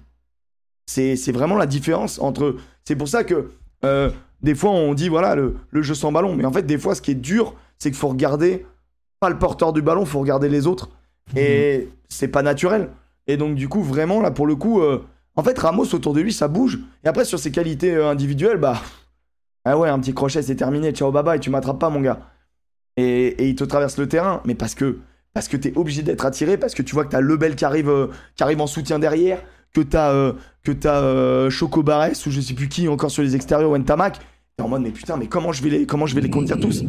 C'est 0.85 1.31
vraiment 1.31 1.56
la 1.56 1.68
différence 1.68 2.19
entre. 2.19 2.56
C'est 2.84 2.95
pour 2.95 3.07
ça 3.07 3.23
que 3.23 3.51
euh, 3.85 4.10
des 4.41 4.56
fois 4.56 4.72
on 4.72 4.95
dit 4.95 5.07
voilà 5.07 5.35
le, 5.35 5.57
le, 5.69 5.81
jeu 5.84 5.93
sans 5.93 6.11
ballon, 6.11 6.35
mais 6.35 6.45
en 6.45 6.51
fait 6.51 6.64
des 6.64 6.80
fois 6.80 6.95
ce 6.95 7.01
qui 7.01 7.11
est 7.11 7.15
dur, 7.15 7.53
c'est 7.77 7.91
qu'il 7.91 7.99
faut 7.99 8.07
regarder 8.07 8.65
pas 9.19 9.30
le 9.30 9.38
porteur 9.38 9.72
du 9.72 9.84
ballon, 9.84 10.01
il 10.01 10.07
faut 10.07 10.19
regarder 10.19 10.49
les 10.49 10.65
autres. 10.65 10.89
Et 11.35 11.80
mhm. 11.80 11.91
c'est 12.10 12.27
pas 12.27 12.43
naturel. 12.43 12.89
Et 13.27 13.38
donc, 13.38 13.56
du 13.56 13.69
coup, 13.69 13.84
vraiment, 13.84 14.22
là, 14.22 14.31
pour 14.31 14.47
le 14.47 14.56
coup, 14.56 14.81
euh, 14.81 15.03
en 15.35 15.43
fait, 15.43 15.57
Ramos, 15.60 15.93
autour 15.93 16.14
de 16.14 16.22
lui, 16.22 16.34
ça 16.34 16.47
bouge. 16.47 16.80
Et 17.03 17.07
après, 17.07 17.26
sur 17.26 17.38
ses 17.38 17.51
qualités 17.51 17.93
euh, 17.93 18.10
individuelles, 18.10 18.57
bah. 18.57 18.81
Ah 19.65 19.77
ouais, 19.77 19.89
un 19.89 19.99
petit 19.99 20.14
crochet, 20.14 20.41
c'est 20.41 20.56
terminé. 20.56 20.93
Ciao, 20.93 21.11
bye 21.11 21.22
bye, 21.22 21.39
tu 21.39 21.49
m'attrapes 21.49 21.80
pas, 21.80 21.89
mon 21.89 21.99
gars. 21.99 22.19
Et, 22.95 23.27
et, 23.27 23.49
il 23.49 23.56
te 23.56 23.65
traverse 23.65 23.97
le 23.97 24.07
terrain. 24.07 24.41
Mais 24.45 24.56
parce 24.56 24.73
que, 24.73 24.99
parce 25.34 25.47
que 25.47 25.57
t'es 25.57 25.73
obligé 25.76 26.01
d'être 26.01 26.26
attiré, 26.26 26.57
parce 26.57 26.73
que 26.73 26.81
tu 26.81 26.95
vois 26.95 27.03
que 27.03 27.10
t'as 27.11 27.19
Lebel 27.19 27.56
qui 27.56 27.65
arrive, 27.65 27.89
euh, 27.89 28.07
qui 28.35 28.41
arrive 28.41 28.61
en 28.61 28.68
soutien 28.68 28.99
derrière, 28.99 29.43
que 29.73 29.81
t'as 29.81 30.34
que 30.64 30.88
as 30.88 31.49
Choco 31.49 31.84
Barres 31.84 32.11
ou 32.26 32.31
je 32.31 32.39
sais 32.41 32.53
plus 32.53 32.69
qui 32.69 32.88
encore 32.88 33.11
sur 33.11 33.22
les 33.22 33.35
extérieurs, 33.35 33.69
ou 33.69 33.77
Ntamak. 33.77 34.18
T'es 34.56 34.64
en 34.64 34.69
mode, 34.69 34.81
mais 34.81 34.91
putain, 34.91 35.18
mais 35.18 35.27
comment 35.27 35.51
je 35.51 35.61
vais 35.61 35.69
les, 35.69 35.85
comment 35.85 36.06
je 36.06 36.15
vais 36.15 36.22
les 36.22 36.30
conduire 36.30 36.60
tous? 36.60 36.84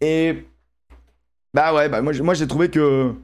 Et. 0.00 0.46
Bah 1.54 1.74
ouais, 1.74 1.88
bah 1.90 2.00
moi, 2.00 2.12
moi 2.22 2.34
j'ai 2.34 2.48
trouvé 2.48 2.70
que 2.70 3.14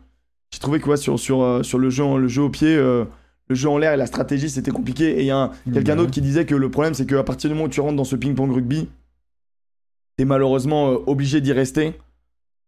j'ai 0.51 0.61
trouvé 0.61 0.81
que 0.81 0.97
sur, 0.97 1.19
sur, 1.19 1.43
euh, 1.43 1.63
sur 1.63 1.79
le, 1.79 1.91
jeu, 1.91 2.05
le 2.19 2.29
jeu 2.29 2.43
au 2.43 2.51
pied, 2.51 2.75
euh, 2.75 3.05
le 3.49 3.55
jeu 3.55 3.69
en 3.69 3.79
l'air 3.79 3.93
et 3.93 3.97
la 3.97 4.07
stratégie, 4.07 4.49
c'était 4.49 4.71
compliqué. 4.71 5.19
Et 5.19 5.23
il 5.23 5.27
y 5.27 5.31
a 5.31 5.53
quelqu'un 5.73 5.97
d'autre 5.97 6.11
qui 6.11 6.21
disait 6.21 6.47
que 6.47 6.55
le 6.55 6.71
problème, 6.71 6.95
c'est 6.95 7.07
qu'à 7.07 7.23
partir 7.23 7.51
du 7.51 7.55
moment 7.55 7.67
où 7.67 7.71
tu 7.71 7.81
rentres 7.81 7.97
dans 7.97 8.05
ce 8.05 8.17
ping-pong 8.17 8.53
rugby, 8.53 8.89
t'es 10.17 10.25
malheureusement 10.25 10.91
euh, 10.91 10.97
obligé 11.07 11.41
d'y 11.41 11.53
rester 11.53 11.95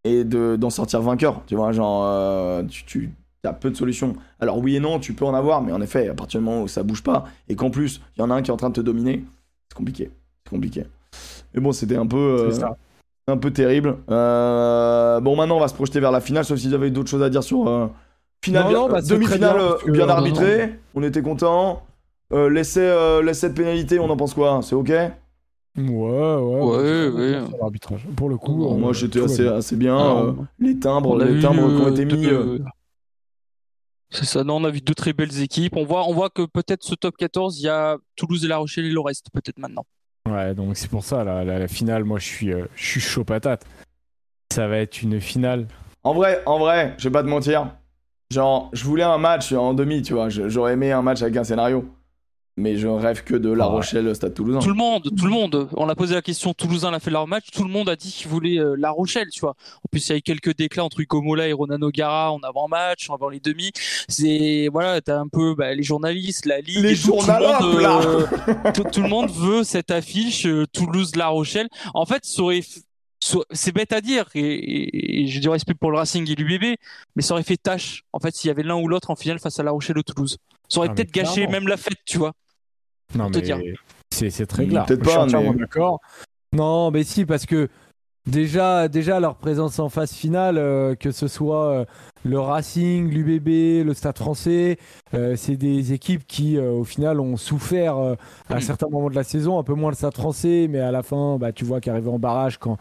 et 0.04 0.24
d'en 0.24 0.70
sortir 0.70 1.02
vainqueur. 1.02 1.42
Tu 1.46 1.56
vois, 1.56 1.72
genre, 1.72 2.64
tu, 2.68 2.84
tu 2.86 3.10
as 3.44 3.52
peu 3.52 3.70
de 3.70 3.76
solutions. 3.76 4.16
Alors 4.38 4.56
oui 4.56 4.76
et 4.76 4.80
non, 4.80 4.98
tu 4.98 5.12
peux 5.12 5.26
en 5.26 5.34
avoir, 5.34 5.60
mais 5.60 5.72
en 5.72 5.80
effet, 5.82 6.08
à 6.08 6.14
partir 6.14 6.40
du 6.40 6.46
moment 6.46 6.62
où 6.62 6.68
ça 6.68 6.82
bouge 6.82 7.02
pas 7.02 7.26
et 7.50 7.54
qu'en 7.54 7.68
plus, 7.68 8.00
il 8.16 8.20
y 8.20 8.22
en 8.22 8.30
a 8.30 8.34
un 8.34 8.40
qui 8.40 8.50
est 8.50 8.54
en 8.54 8.56
train 8.56 8.70
de 8.70 8.74
te 8.74 8.80
dominer, 8.80 9.24
c'est 9.68 9.76
compliqué. 9.76 10.10
C'est 10.44 10.50
compliqué. 10.50 10.84
Mais 11.52 11.60
bon, 11.60 11.72
c'était 11.72 11.96
un 11.96 12.06
peu 12.06 12.48
un 13.30 13.36
peu 13.36 13.50
terrible. 13.52 13.96
Euh, 14.10 15.20
bon, 15.20 15.36
maintenant, 15.36 15.56
on 15.56 15.60
va 15.60 15.68
se 15.68 15.74
projeter 15.74 16.00
vers 16.00 16.10
la 16.12 16.20
finale, 16.20 16.44
sauf 16.44 16.58
si 16.58 16.68
vous 16.68 16.74
avez 16.74 16.90
d'autres 16.90 17.10
choses 17.10 17.22
à 17.22 17.30
dire 17.30 17.42
sur 17.42 17.68
euh, 17.68 17.86
finale, 18.44 18.72
Non, 18.72 18.88
bah, 18.88 19.00
demi-finale 19.02 19.56
bien, 19.56 19.64
euh, 19.64 19.90
bien 19.90 20.06
non, 20.06 20.12
arbitrée. 20.12 20.78
On 20.94 21.02
était 21.02 21.22
content. 21.22 21.82
Euh, 22.32 22.48
l'essai, 22.48 22.80
euh, 22.86 23.22
l'essai 23.22 23.48
de 23.48 23.54
pénalité, 23.54 23.98
on 23.98 24.08
en 24.10 24.16
pense 24.16 24.34
quoi? 24.34 24.60
C'est 24.62 24.74
ok? 24.74 24.88
Ouais, 24.90 25.12
ouais. 25.78 26.36
Ouais, 26.36 27.08
ouais. 27.08 27.40
L'arbitrage. 27.60 28.06
Pour 28.16 28.28
le 28.28 28.36
coup. 28.36 28.54
Bon, 28.54 28.74
euh, 28.74 28.78
Moi, 28.78 28.92
j'étais 28.92 29.22
assez, 29.22 29.42
bien. 29.44 29.54
assez 29.54 29.76
bien. 29.76 29.94
Alors, 29.96 30.18
euh, 30.20 30.32
les 30.58 30.78
timbres, 30.78 31.18
les 31.24 31.40
timbres 31.40 31.68
qui 31.76 31.82
ont 31.82 31.86
euh, 31.86 31.90
été 31.90 32.04
mis. 32.04 32.26
euh, 32.26 32.58
C'est 34.10 34.24
ça, 34.24 34.42
non, 34.44 34.56
on 34.56 34.64
a 34.64 34.70
vu 34.70 34.80
deux 34.80 34.94
très 34.94 35.12
belles 35.12 35.40
équipes. 35.40 35.76
On 35.76 35.84
voit, 35.84 36.08
on 36.08 36.14
voit 36.14 36.30
que 36.30 36.42
peut-être 36.44 36.82
ce 36.84 36.94
top 36.96 37.16
14, 37.16 37.58
il 37.60 37.64
y 37.64 37.68
a 37.68 37.96
Toulouse 38.16 38.44
et 38.44 38.48
La 38.48 38.58
Rochelle 38.58 38.84
et 38.86 38.90
le 38.90 39.00
reste, 39.00 39.26
peut-être 39.32 39.58
maintenant. 39.58 39.86
Ouais, 40.28 40.54
donc 40.54 40.76
c'est 40.76 40.90
pour 40.90 41.04
ça, 41.04 41.24
la, 41.24 41.44
la, 41.44 41.68
finale, 41.68 42.04
moi, 42.04 42.18
je 42.18 42.26
suis, 42.26 42.52
euh, 42.52 42.66
je 42.74 42.84
suis 42.84 43.00
chaud 43.00 43.24
patate. 43.24 43.64
Ça 44.52 44.66
va 44.68 44.78
être 44.78 45.02
une 45.02 45.20
finale. 45.20 45.66
En 46.02 46.14
vrai, 46.14 46.42
en 46.46 46.58
vrai, 46.58 46.94
je 46.98 47.08
vais 47.08 47.12
pas 47.12 47.22
te 47.22 47.28
mentir. 47.28 47.74
Genre, 48.30 48.70
je 48.72 48.84
voulais 48.84 49.02
un 49.02 49.18
match 49.18 49.52
en 49.52 49.74
demi, 49.74 50.02
tu 50.02 50.14
vois. 50.14 50.28
J'aurais 50.28 50.74
aimé 50.74 50.92
un 50.92 51.02
match 51.02 51.22
avec 51.22 51.36
un 51.36 51.44
scénario. 51.44 51.88
Mais 52.60 52.76
je 52.76 52.86
rêve 52.86 53.24
que 53.24 53.34
de 53.34 53.50
La 53.50 53.66
Ouais. 53.68 53.76
Rochelle, 53.76 54.14
Stade 54.14 54.34
Toulousain. 54.34 54.58
Tout 54.58 54.68
le 54.68 54.74
monde, 54.74 55.10
tout 55.16 55.24
le 55.24 55.30
monde. 55.30 55.68
On 55.76 55.88
a 55.88 55.94
posé 55.94 56.14
la 56.14 56.20
question, 56.20 56.52
Toulousain 56.52 56.92
a 56.92 57.00
fait 57.00 57.10
leur 57.10 57.26
match, 57.26 57.46
tout 57.52 57.64
le 57.64 57.70
monde 57.70 57.88
a 57.88 57.96
dit 57.96 58.12
qu'il 58.12 58.28
voulait 58.28 58.58
euh, 58.58 58.74
La 58.78 58.90
Rochelle, 58.90 59.28
tu 59.32 59.40
vois. 59.40 59.54
En 59.78 59.88
plus, 59.90 60.06
il 60.08 60.12
y 60.12 60.14
a 60.14 60.18
eu 60.18 60.22
quelques 60.22 60.54
déclats 60.54 60.84
entre 60.84 61.00
Hugo 61.00 61.22
Mola 61.22 61.48
et 61.48 61.52
Ronan 61.54 61.80
O'Gara 61.80 62.30
en 62.32 62.40
avant-match, 62.40 63.08
en 63.08 63.14
avant 63.14 63.30
les 63.30 63.40
demi. 63.40 63.72
C'est, 64.08 64.68
voilà, 64.70 65.00
t'as 65.00 65.18
un 65.18 65.28
peu 65.28 65.54
bah, 65.54 65.74
les 65.74 65.82
journalistes, 65.82 66.44
la 66.44 66.60
ligue. 66.60 66.80
Les 66.84 66.96
tout, 66.96 67.12
tout 67.12 67.26
le 67.26 67.82
monde, 67.82 68.04
euh, 68.04 68.72
tout, 68.74 68.84
tout 68.84 69.02
le 69.02 69.08
monde 69.08 69.30
veut 69.30 69.64
cette 69.64 69.90
affiche 69.90 70.44
euh, 70.46 70.66
Toulouse-La 70.72 71.28
Rochelle. 71.28 71.68
En 71.94 72.04
fait, 72.04 72.24
ça 72.24 72.42
aurait 72.42 72.60
c'est 73.52 73.72
bête 73.72 73.92
à 73.92 74.00
dire 74.00 74.24
et, 74.34 74.40
et- 74.40 75.20
et 75.22 75.26
j'ai 75.26 75.40
du 75.40 75.48
respect 75.50 75.74
pour 75.74 75.90
le 75.90 75.98
Racing 75.98 76.28
et 76.30 76.34
l'UBB, 76.34 76.76
mais 77.16 77.22
ça 77.22 77.34
aurait 77.34 77.42
fait 77.42 77.58
tâche 77.58 78.02
en 78.14 78.18
fait 78.18 78.34
s'il 78.34 78.48
y 78.48 78.50
avait 78.50 78.62
l'un 78.62 78.76
ou 78.76 78.88
l'autre 78.88 79.10
en 79.10 79.14
finale 79.14 79.38
face 79.38 79.60
à 79.60 79.62
La 79.62 79.72
Rochelle 79.72 79.98
ou 79.98 80.02
Toulouse. 80.02 80.38
Ça 80.70 80.78
aurait 80.80 80.88
Ah, 80.90 80.94
peut-être 80.94 81.10
gâché 81.12 81.46
même 81.46 81.68
la 81.68 81.76
fête, 81.76 81.98
tu 82.06 82.16
vois. 82.16 82.32
Non, 83.14 83.28
mais 83.34 83.40
dire. 83.42 83.58
c'est 84.14 84.30
c'est 84.30 84.46
très 84.46 84.64
Mm, 84.66 84.68
clair. 84.68 84.86
peut-être 84.86 85.02
pas, 85.04 85.26
mais- 85.26 85.54
d'accord. 85.54 86.00
Non, 86.52 86.90
mais 86.90 87.04
si, 87.04 87.24
parce 87.24 87.46
que 87.46 87.68
déjà, 88.26 88.88
déjà 88.88 89.20
leur 89.20 89.36
présence 89.36 89.78
en 89.78 89.88
phase 89.88 90.12
finale, 90.12 90.58
euh, 90.58 90.94
que 90.94 91.10
ce 91.10 91.28
soit 91.28 91.70
euh, 91.70 91.84
le 92.24 92.38
Racing, 92.38 93.08
l'UBB, 93.08 93.84
le 93.84 93.94
Stade 93.94 94.18
français, 94.18 94.78
euh, 95.14 95.36
c'est 95.36 95.56
des 95.56 95.92
équipes 95.92 96.26
qui, 96.26 96.56
euh, 96.58 96.70
au 96.72 96.84
final, 96.84 97.20
ont 97.20 97.36
souffert 97.36 97.96
euh, 97.98 98.14
à 98.48 98.56
Mm. 98.56 98.60
certains 98.60 98.88
moments 98.88 99.10
de 99.10 99.14
la 99.14 99.24
saison, 99.24 99.58
un 99.58 99.62
peu 99.62 99.74
moins 99.74 99.90
le 99.90 99.96
Stade 99.96 100.14
français, 100.14 100.66
mais 100.68 100.80
à 100.80 100.90
la 100.90 101.02
fin, 101.02 101.38
bah, 101.38 101.52
tu 101.52 101.64
vois 101.64 101.80
qu'arriver 101.80 102.10
en 102.10 102.18
barrage 102.18 102.58
quand. 102.58 102.76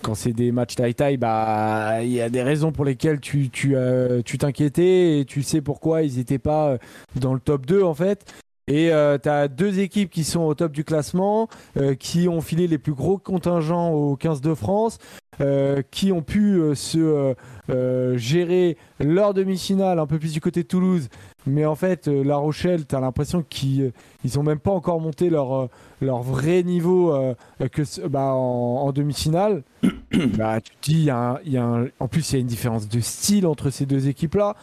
Quand 0.00 0.14
c'est 0.14 0.32
des 0.32 0.52
matchs 0.52 0.76
taille-taille, 0.76 1.16
bah 1.16 2.04
il 2.04 2.12
y 2.12 2.20
a 2.20 2.28
des 2.30 2.44
raisons 2.44 2.70
pour 2.70 2.84
lesquelles 2.84 3.18
tu 3.18 3.50
tu 3.50 3.74
euh, 3.74 4.22
tu 4.24 4.38
t'inquiétais 4.38 5.18
et 5.18 5.24
tu 5.24 5.42
sais 5.42 5.60
pourquoi 5.60 6.02
ils 6.04 6.18
n'étaient 6.18 6.38
pas 6.38 6.78
dans 7.16 7.34
le 7.34 7.40
top 7.40 7.66
2 7.66 7.82
en 7.82 7.94
fait. 7.94 8.24
Et 8.68 8.90
tu 9.22 9.28
as 9.28 9.48
deux 9.48 9.80
équipes 9.80 10.10
qui 10.10 10.24
sont 10.24 10.42
au 10.42 10.54
top 10.54 10.72
du 10.72 10.84
classement, 10.84 11.48
euh, 11.78 11.94
qui 11.94 12.28
ont 12.28 12.40
filé 12.42 12.66
les 12.66 12.78
plus 12.78 12.92
gros 12.92 13.16
contingents 13.18 13.90
au 13.92 14.14
15 14.14 14.40
de 14.42 14.54
France, 14.54 14.98
euh, 15.40 15.82
qui 15.90 16.12
ont 16.12 16.20
pu 16.22 16.54
euh, 16.60 16.74
se 16.74 16.98
euh, 16.98 17.34
euh, 17.70 18.16
gérer 18.18 18.76
leur 19.00 19.32
demi-finale 19.34 19.98
un 19.98 20.06
peu 20.06 20.18
plus 20.18 20.32
du 20.32 20.40
côté 20.40 20.62
de 20.64 20.68
Toulouse. 20.68 21.08
Mais 21.46 21.64
en 21.64 21.76
fait, 21.76 22.08
euh, 22.08 22.22
La 22.24 22.36
Rochelle, 22.36 22.86
tu 22.86 22.94
as 22.94 23.00
l'impression 23.00 23.42
qu'ils 23.48 23.82
euh, 23.84 23.90
ils 24.24 24.38
ont 24.38 24.42
même 24.42 24.58
pas 24.58 24.72
encore 24.72 25.00
monté 25.00 25.30
leur, 25.30 25.54
euh, 25.54 25.66
leur 26.02 26.22
vrai 26.22 26.62
niveau 26.62 27.14
euh, 27.14 27.34
que, 27.72 28.06
bah, 28.08 28.32
en, 28.34 28.82
en 28.86 28.92
demi-finale. 28.92 29.62
bah, 30.36 30.60
tu 30.60 30.72
te 30.72 30.90
dis, 30.90 30.92
il 30.98 31.04
y 31.04 31.10
a 31.10 31.16
un- 31.16 31.38
il 31.44 31.52
y 31.52 31.56
a 31.56 31.64
un- 31.64 31.86
en 32.00 32.08
plus, 32.08 32.30
il 32.32 32.34
y 32.34 32.36
a 32.36 32.40
une 32.40 32.46
différence 32.46 32.88
de 32.88 33.00
style 33.00 33.46
entre 33.46 33.70
ces 33.70 33.86
deux 33.86 34.08
équipes-là. 34.08 34.56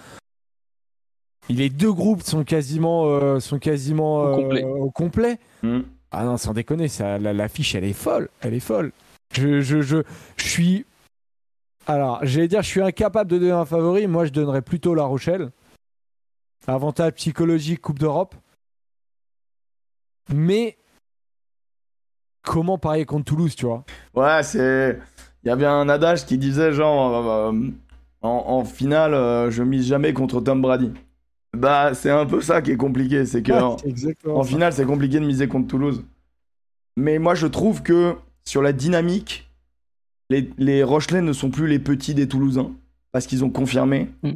Les 1.49 1.69
deux 1.69 1.93
groupes 1.93 2.23
sont 2.23 2.43
quasiment, 2.43 3.05
euh, 3.05 3.39
sont 3.39 3.59
quasiment 3.59 4.15
Au 4.17 4.27
euh, 4.27 4.35
complet. 4.35 4.63
au 4.63 4.91
complet. 4.91 5.39
Mm. 5.63 5.79
Ah 6.11 6.23
non, 6.25 6.37
sans 6.37 6.53
déconner, 6.53 6.87
ça, 6.87 7.17
la, 7.19 7.33
l'affiche, 7.33 7.75
elle 7.75 7.83
est 7.83 7.93
folle. 7.93 8.29
Elle 8.41 8.53
est 8.53 8.59
folle. 8.59 8.91
Je, 9.33 9.61
je, 9.61 9.81
je, 9.81 9.97
je 10.37 10.47
suis. 10.47 10.85
Alors, 11.87 12.19
j'allais 12.23 12.47
dire, 12.47 12.61
je 12.61 12.67
suis 12.67 12.81
incapable 12.81 13.29
de 13.29 13.37
donner 13.37 13.51
un 13.51 13.65
favori. 13.65 14.07
Moi, 14.07 14.25
je 14.25 14.31
donnerais 14.31 14.61
plutôt 14.61 14.95
La 14.95 15.03
Rochelle. 15.03 15.51
Avantage 16.67 17.13
psychologique, 17.13 17.81
Coupe 17.81 17.99
d'Europe. 17.99 18.33
Mais. 20.33 20.77
Comment 22.43 22.77
parier 22.77 23.05
contre 23.05 23.25
Toulouse, 23.25 23.55
tu 23.55 23.65
vois? 23.65 23.83
Ouais, 24.13 24.41
c'est. 24.43 24.99
Il 25.43 25.47
y 25.47 25.51
avait 25.51 25.65
un 25.65 25.89
adage 25.89 26.25
qui 26.25 26.37
disait 26.39 26.71
genre 26.73 27.27
euh, 27.27 27.51
euh, 27.51 27.69
en, 28.21 28.29
en 28.47 28.65
finale, 28.65 29.13
euh, 29.13 29.51
je 29.51 29.61
mise 29.63 29.85
jamais 29.87 30.13
contre 30.13 30.41
Tom 30.41 30.61
Brady. 30.61 30.91
Bah, 31.55 31.93
c'est 31.93 32.09
un 32.11 32.25
peu 32.25 32.41
ça 32.41 32.61
qui 32.61 32.71
est 32.71 32.77
compliqué, 32.77 33.25
c'est 33.25 33.41
que 33.43 33.51
en, 33.53 33.77
en 34.29 34.43
finale, 34.43 34.73
c'est 34.73 34.85
compliqué 34.85 35.19
de 35.19 35.25
miser 35.25 35.47
contre 35.47 35.67
Toulouse. 35.67 36.03
Mais 36.97 37.19
moi, 37.19 37.35
je 37.35 37.47
trouve 37.47 37.81
que 37.83 38.15
sur 38.45 38.61
la 38.61 38.73
dynamique, 38.73 39.49
les, 40.29 40.49
les 40.57 40.83
Rochelais 40.83 41.21
ne 41.21 41.33
sont 41.33 41.49
plus 41.49 41.67
les 41.67 41.79
petits 41.79 42.13
des 42.13 42.27
Toulousains 42.27 42.71
parce 43.11 43.27
qu'ils 43.27 43.43
ont 43.43 43.49
confirmé 43.49 44.09
Mm. 44.23 44.29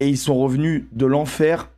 et 0.00 0.08
ils 0.08 0.18
sont 0.18 0.36
revenus 0.36 0.84
de 0.92 1.06
l'enfer 1.06 1.70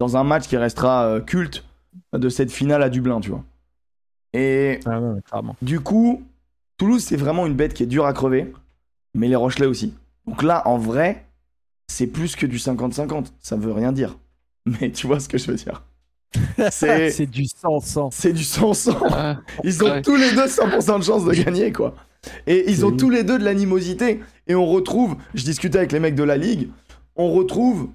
dans 0.00 0.16
un 0.16 0.24
match 0.24 0.46
qui 0.48 0.56
restera 0.56 1.06
euh, 1.06 1.20
culte 1.20 1.64
de 2.12 2.28
cette 2.28 2.52
finale 2.52 2.82
à 2.82 2.90
Dublin, 2.90 3.20
tu 3.20 3.30
vois. 3.30 3.44
Et 4.32 4.80
Ah 4.84 5.00
non, 5.00 5.20
du 5.62 5.80
coup, 5.80 6.22
Toulouse, 6.76 7.02
c'est 7.02 7.16
vraiment 7.16 7.46
une 7.46 7.54
bête 7.54 7.72
qui 7.74 7.82
est 7.82 7.86
dure 7.86 8.06
à 8.06 8.12
crever, 8.12 8.52
mais 9.14 9.28
les 9.28 9.36
Rochelais 9.36 9.66
aussi. 9.66 9.94
Donc 10.26 10.42
là, 10.42 10.66
en 10.68 10.76
vrai, 10.78 11.25
c'est 11.88 12.06
plus 12.06 12.36
que 12.36 12.46
du 12.46 12.58
50-50. 12.58 13.26
Ça 13.40 13.56
veut 13.56 13.72
rien 13.72 13.92
dire. 13.92 14.18
Mais 14.66 14.90
tu 14.90 15.06
vois 15.06 15.20
ce 15.20 15.28
que 15.28 15.38
je 15.38 15.46
veux 15.50 15.56
dire. 15.56 15.82
C'est 16.70 17.26
du 17.30 17.42
100-100. 17.62 18.08
c'est 18.12 18.32
du 18.32 18.42
100-100. 18.42 18.96
Ah, 19.10 19.36
Ils 19.64 19.82
ont 19.84 19.90
Ouais. 19.90 20.02
tous 20.02 20.16
les 20.16 20.32
deux 20.32 20.46
100% 20.46 20.98
de 20.98 21.04
chance 21.04 21.24
de 21.24 21.32
gagner, 21.32 21.72
quoi. 21.72 21.94
Et 22.46 22.70
ils 22.70 22.84
ont 22.84 22.88
ouf. 22.90 22.96
tous 22.96 23.10
les 23.10 23.22
deux 23.22 23.38
de 23.38 23.44
l'animosité. 23.44 24.20
Et 24.48 24.54
on 24.54 24.66
retrouve, 24.66 25.16
je 25.34 25.44
discutais 25.44 25.78
avec 25.78 25.92
les 25.92 26.00
mecs 26.00 26.16
de 26.16 26.24
la 26.24 26.36
Ligue, 26.36 26.68
on 27.14 27.30
retrouve 27.32 27.88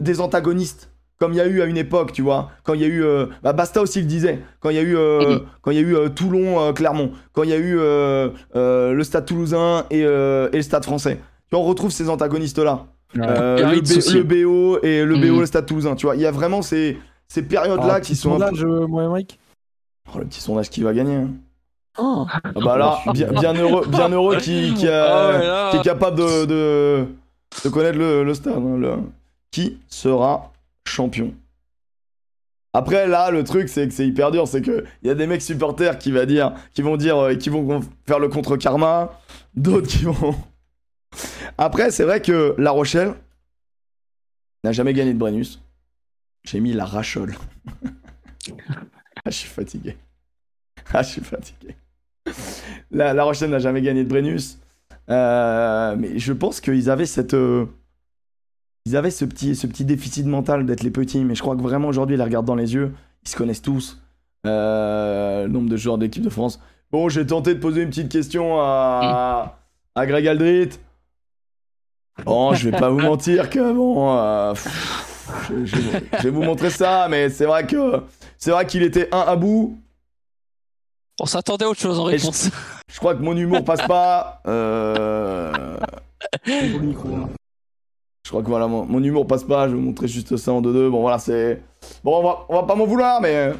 des 0.00 0.20
antagonistes. 0.20 0.90
Comme 1.18 1.32
il 1.32 1.36
y 1.36 1.40
a 1.40 1.46
eu 1.48 1.60
à 1.62 1.64
une 1.66 1.76
époque, 1.76 2.12
tu 2.12 2.22
vois. 2.22 2.52
Quand 2.62 2.74
il 2.74 2.80
y 2.80 2.84
a 2.84 2.86
eu. 2.86 3.02
euh, 3.02 3.26
bah, 3.42 3.52
Basta 3.52 3.82
aussi 3.82 4.00
le 4.00 4.06
disait. 4.06 4.38
Quand 4.60 4.70
il 4.70 4.76
y 4.76 4.78
a 4.78 4.82
eu, 4.82 4.96
euh, 4.96 5.40
quand 5.62 5.72
il 5.72 5.74
y 5.76 5.80
a 5.80 5.82
eu 5.82 5.96
euh, 5.96 6.08
Toulon-Clermont. 6.08 7.10
quand 7.32 7.42
il 7.42 7.50
y 7.50 7.52
a 7.52 7.56
eu 7.56 7.76
euh, 7.76 8.28
euh, 8.54 8.92
le 8.92 9.02
stade 9.02 9.26
toulousain 9.26 9.84
et, 9.90 10.04
euh, 10.04 10.48
et 10.52 10.56
le 10.58 10.62
stade 10.62 10.84
français. 10.84 11.16
Tu 11.16 11.56
vois, 11.56 11.58
on 11.58 11.64
retrouve 11.64 11.90
ces 11.90 12.08
antagonistes-là. 12.08 12.86
Euh, 13.16 13.56
le, 13.72 13.80
B- 13.80 14.22
BO 14.22 14.78
et 14.82 15.04
le 15.04 15.14
BO, 15.16 15.34
Mhm. 15.34 15.40
le 15.40 15.46
stade 15.46 15.66
toulousain. 15.66 15.94
Tu 15.94 16.06
vois, 16.06 16.14
il 16.16 16.20
y 16.22 16.26
a 16.26 16.30
vraiment 16.30 16.60
ces, 16.62 16.98
ces 17.28 17.42
périodes-là 17.42 17.84
Alors, 17.84 18.00
qui 18.00 18.12
petit 18.12 18.16
sont. 18.16 18.34
un 18.40 18.50
peu- 18.50 18.56
sondage, 18.56 18.64
euh, 18.64 18.86
moi 18.86 19.04
et 19.04 19.08
Mike 19.08 19.38
Oh, 20.14 20.18
le 20.18 20.24
petit 20.26 20.40
sondage 20.40 20.68
qui 20.70 20.82
va 20.82 20.92
gagner. 20.92 21.14
hein. 21.16 21.28
Oh. 21.98 22.26
Ah 22.32 22.50
bah 22.54 22.76
là, 22.78 22.98
bien, 23.12 23.32
bien 23.32 23.54
heureux, 23.54 23.84
bien 23.86 24.08
heureux 24.10 24.36
qui, 24.36 24.72
qui, 24.74 24.86
a- 24.86 25.70
Ah 25.72 25.76
est 25.76 25.82
capable 25.82 26.16
de, 26.18 26.44
de, 26.44 27.06
de 27.64 27.68
connaître 27.70 27.98
le, 27.98 28.22
le 28.24 28.34
stade. 28.34 28.54
hein, 28.56 28.76
le- 28.78 28.96
Qui 29.50 29.78
sera 29.88 30.52
champion 30.86 31.32
Après 32.74 33.08
là, 33.08 33.30
le 33.30 33.42
truc 33.42 33.68
c'est 33.68 33.88
que 33.88 33.94
c'est 33.94 34.06
hyper 34.06 34.30
dur, 34.30 34.46
c'est 34.46 34.62
que 34.62 34.84
il 35.02 35.08
y 35.08 35.10
a 35.10 35.14
des 35.14 35.26
mecs 35.26 35.42
supporters 35.42 35.98
qui 35.98 36.12
va 36.12 36.26
dire, 36.26 36.52
qui 36.74 36.82
vont 36.82 36.96
dire, 36.96 37.16
euh, 37.18 37.34
qui 37.34 37.48
vont 37.48 37.80
faire 38.06 38.18
le 38.18 38.28
contre 38.28 38.56
karma, 38.56 39.18
d'autres 39.54 39.88
qui 39.88 40.04
vont. 40.04 40.34
Après, 41.58 41.90
c'est 41.90 42.04
vrai 42.04 42.20
que 42.22 42.54
La 42.58 42.70
Rochelle 42.70 43.14
n'a 44.64 44.72
jamais 44.72 44.92
gagné 44.92 45.12
de 45.12 45.18
Brennus. 45.18 45.62
J'ai 46.44 46.60
mis 46.60 46.72
la 46.72 46.84
Rachole. 46.84 47.34
ah, 49.24 49.30
je 49.30 49.30
suis 49.30 49.48
fatigué. 49.48 49.96
Ah, 50.92 51.02
je 51.02 51.08
suis 51.08 51.20
fatigué. 51.20 51.76
La, 52.90 53.12
la 53.14 53.24
Rochelle 53.24 53.50
n'a 53.50 53.58
jamais 53.58 53.82
gagné 53.82 54.04
de 54.04 54.08
Brennus. 54.08 54.58
Euh, 55.10 55.96
mais 55.98 56.18
je 56.18 56.32
pense 56.32 56.60
qu'ils 56.60 56.90
avaient 56.90 57.06
cette. 57.06 57.34
euh, 57.34 57.66
ils 58.84 58.96
avaient 58.96 59.10
ce 59.10 59.24
petit, 59.24 59.54
ce 59.54 59.66
petit 59.66 59.84
déficit 59.84 60.26
mental 60.26 60.64
d'être 60.66 60.82
les 60.82 60.90
petits. 60.90 61.24
Mais 61.24 61.34
je 61.34 61.42
crois 61.42 61.56
que 61.56 61.62
vraiment 61.62 61.88
aujourd'hui, 61.88 62.14
ils 62.16 62.18
les 62.18 62.24
regardent 62.24 62.46
dans 62.46 62.54
les 62.54 62.74
yeux. 62.74 62.94
Ils 63.24 63.28
se 63.28 63.36
connaissent 63.36 63.62
tous. 63.62 64.00
Euh, 64.46 65.42
le 65.46 65.48
nombre 65.52 65.68
de 65.68 65.76
joueurs 65.76 65.98
d'équipe 65.98 66.22
de 66.22 66.30
France. 66.30 66.60
Bon, 66.90 67.08
j'ai 67.08 67.26
tenté 67.26 67.54
de 67.54 67.60
poser 67.60 67.82
une 67.82 67.90
petite 67.90 68.10
question 68.10 68.60
à, 68.60 69.58
à 69.94 70.06
Greg 70.06 70.26
Aldrit. 70.26 70.70
Bon, 72.24 72.52
je 72.54 72.68
vais 72.68 72.76
pas 72.78 72.90
vous 72.90 72.98
mentir 73.00 73.48
que 73.50 73.72
bon. 73.72 74.16
euh, 74.16 74.52
pff, 74.52 75.48
je, 75.50 75.64
je- 75.64 75.76
je 76.18 76.22
vais 76.24 76.30
vous 76.30 76.42
montrer 76.42 76.70
ça, 76.70 77.06
mais 77.08 77.28
c'est 77.30 77.46
vrai 77.46 77.66
que 77.66 78.02
c'est 78.38 78.50
vrai 78.50 78.66
qu'il 78.66 78.82
était 78.82 79.08
un 79.14 79.20
à 79.20 79.36
bout. 79.36 79.78
On 81.20 81.26
s'attendait 81.26 81.64
à 81.64 81.68
autre 81.68 81.80
chose 81.80 81.98
en 81.98 82.06
je- 82.06 82.10
réponse. 82.16 82.50
Je 82.90 82.98
crois 82.98 83.14
que 83.14 83.20
mon 83.22 83.36
humour 83.36 83.62
passe 83.64 83.86
pas. 83.86 84.40
Euh... 84.46 85.76
Je 86.46 88.30
crois 88.30 88.42
que 88.42 88.48
voilà, 88.48 88.66
mon, 88.66 88.86
mon 88.86 89.02
humour 89.02 89.26
passe 89.26 89.44
pas. 89.44 89.66
Je 89.68 89.72
vais 89.74 89.78
vous 89.78 89.84
montrer 89.86 90.08
juste 90.08 90.36
ça 90.38 90.52
en 90.52 90.62
2-2. 90.62 90.88
Bon, 90.88 91.02
voilà, 91.02 91.18
c'est. 91.18 91.62
Bon, 92.02 92.18
on 92.18 92.22
va, 92.22 92.38
on 92.48 92.54
va 92.56 92.62
pas 92.62 92.74
m'en 92.74 92.86
vouloir, 92.86 93.20
mais. 93.20 93.52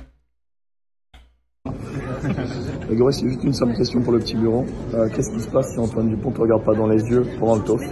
Grégory, 2.86 3.12
c'est 3.12 3.28
juste 3.28 3.44
une 3.44 3.52
simple 3.52 3.76
question 3.76 4.00
pour 4.00 4.12
le 4.14 4.18
petit 4.20 4.34
bureau. 4.34 4.64
Euh, 4.94 5.08
Qu'est-ce 5.14 5.30
qui 5.30 5.40
se 5.40 5.48
passe 5.48 5.72
si 5.74 5.78
Antoine 5.78 6.08
Dupont 6.08 6.30
te 6.32 6.40
regarde 6.40 6.64
pas 6.64 6.74
dans 6.74 6.86
les 6.86 7.02
yeux 7.04 7.26
pendant 7.38 7.56
le 7.56 7.62
tof 7.64 7.82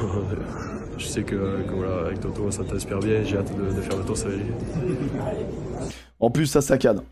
Je 0.98 1.06
sais 1.06 1.22
que, 1.22 1.62
que 1.62 1.72
voilà, 1.74 2.06
avec 2.06 2.20
Toto, 2.20 2.50
ça 2.50 2.64
t'inspire 2.64 2.98
bien. 2.98 3.22
J'ai 3.24 3.36
hâte 3.38 3.52
de, 3.56 3.74
de 3.74 3.80
faire 3.80 3.96
le 3.96 4.04
toss 4.04 4.24
avec 4.26 4.38
lui. 4.38 4.52
En 6.20 6.30
plus, 6.30 6.46
ça 6.46 6.60
saccade. 6.60 7.02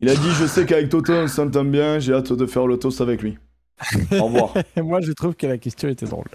Il 0.00 0.08
a 0.08 0.14
dit 0.14 0.30
Je 0.38 0.46
sais 0.46 0.66
qu'avec 0.66 0.88
Toto, 0.88 1.12
on 1.12 1.28
s'entend 1.28 1.64
bien, 1.64 1.98
j'ai 1.98 2.12
hâte 2.12 2.32
de 2.32 2.46
faire 2.46 2.66
le 2.66 2.76
toss 2.78 3.00
avec 3.00 3.22
lui. 3.22 3.38
Au 4.12 4.24
revoir. 4.24 4.54
Moi, 4.76 5.00
je 5.00 5.12
trouve 5.12 5.34
que 5.34 5.46
la 5.46 5.58
question 5.58 5.88
était 5.88 6.06
drôle. 6.06 6.26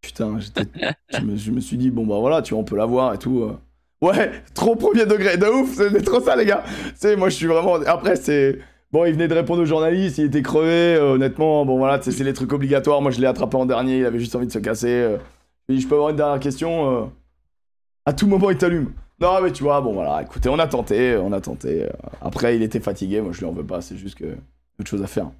Putain, 0.00 0.38
je, 0.40 1.20
me, 1.20 1.36
je 1.36 1.50
me 1.52 1.60
suis 1.60 1.76
dit 1.76 1.90
Bon, 1.90 2.06
bah 2.06 2.18
voilà, 2.18 2.42
tu 2.42 2.54
vois, 2.54 2.62
on 2.62 2.64
peut 2.64 2.76
l'avoir 2.76 3.14
et 3.14 3.18
tout. 3.18 3.42
euh. 3.42 3.56
Ouais, 4.00 4.32
trop 4.54 4.74
premier 4.74 5.06
degré, 5.06 5.36
de 5.36 5.46
ouf, 5.46 5.76
c'était 5.76 6.02
trop 6.02 6.20
ça, 6.20 6.34
les 6.34 6.44
gars. 6.46 6.64
Tu 6.66 6.92
sais, 6.96 7.16
moi, 7.16 7.28
je 7.28 7.36
suis 7.36 7.46
vraiment. 7.46 7.74
Après, 7.86 8.16
c'est. 8.16 8.58
Bon, 8.92 9.06
il 9.06 9.12
venait 9.14 9.28
de 9.28 9.32
répondre 9.34 9.62
aux 9.62 9.66
journalistes, 9.66 10.18
il 10.18 10.26
était 10.26 10.42
crevé, 10.42 10.96
euh, 10.96 11.14
honnêtement. 11.14 11.64
Bon, 11.64 11.78
voilà, 11.78 12.00
c'est 12.02 12.22
les 12.24 12.34
trucs 12.34 12.52
obligatoires. 12.52 13.00
Moi, 13.00 13.10
je 13.10 13.20
l'ai 13.20 13.26
attrapé 13.26 13.56
en 13.56 13.64
dernier, 13.64 14.00
il 14.00 14.04
avait 14.04 14.18
juste 14.18 14.36
envie 14.36 14.46
de 14.46 14.52
se 14.52 14.58
casser. 14.58 14.88
euh. 14.88 15.16
Je 15.68 15.72
lui 15.72 15.74
ai 15.74 15.76
dit, 15.76 15.80
je 15.82 15.88
peux 15.88 15.94
avoir 15.94 16.10
une 16.10 16.16
dernière 16.16 16.40
question 16.40 17.04
euh. 17.04 17.06
À 18.04 18.12
tout 18.12 18.26
moment, 18.26 18.50
il 18.50 18.58
t'allume. 18.58 18.92
Non, 19.18 19.40
mais 19.40 19.50
tu 19.52 19.62
vois, 19.62 19.80
bon, 19.80 19.92
voilà, 19.94 20.20
écoutez, 20.22 20.50
on 20.50 20.58
a 20.58 20.66
tenté, 20.66 21.16
on 21.16 21.32
a 21.32 21.40
tenté. 21.40 21.84
euh. 21.84 21.88
Après, 22.20 22.54
il 22.54 22.62
était 22.62 22.80
fatigué, 22.80 23.22
moi, 23.22 23.32
je 23.32 23.38
lui 23.38 23.46
en 23.46 23.52
veux 23.52 23.64
pas, 23.64 23.80
c'est 23.80 23.96
juste 23.96 24.16
que. 24.18 24.36
Autre 24.78 24.90
chose 24.90 25.02
à 25.02 25.06
faire. 25.06 25.30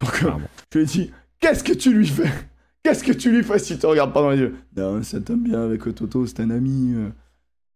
Donc, 0.00 0.22
euh, 0.22 0.30
je 0.72 0.78
lui 0.78 0.84
ai 0.84 0.86
dit, 0.86 1.10
qu'est-ce 1.40 1.64
que 1.64 1.72
tu 1.72 1.92
lui 1.92 2.06
fais? 2.06 2.30
Qu'est-ce 2.82 3.04
que 3.04 3.12
tu 3.12 3.30
lui 3.30 3.42
fais 3.42 3.58
si 3.58 3.74
tu 3.74 3.80
te 3.80 3.86
regardes 3.86 4.12
pas 4.12 4.20
dans 4.20 4.30
les 4.30 4.38
yeux? 4.38 4.54
Non, 4.76 5.02
ça 5.02 5.20
tombe 5.20 5.42
bien 5.42 5.62
avec 5.62 5.82
Toto, 5.94 6.26
c'est 6.26 6.40
un 6.40 6.50
ami. 6.50 6.94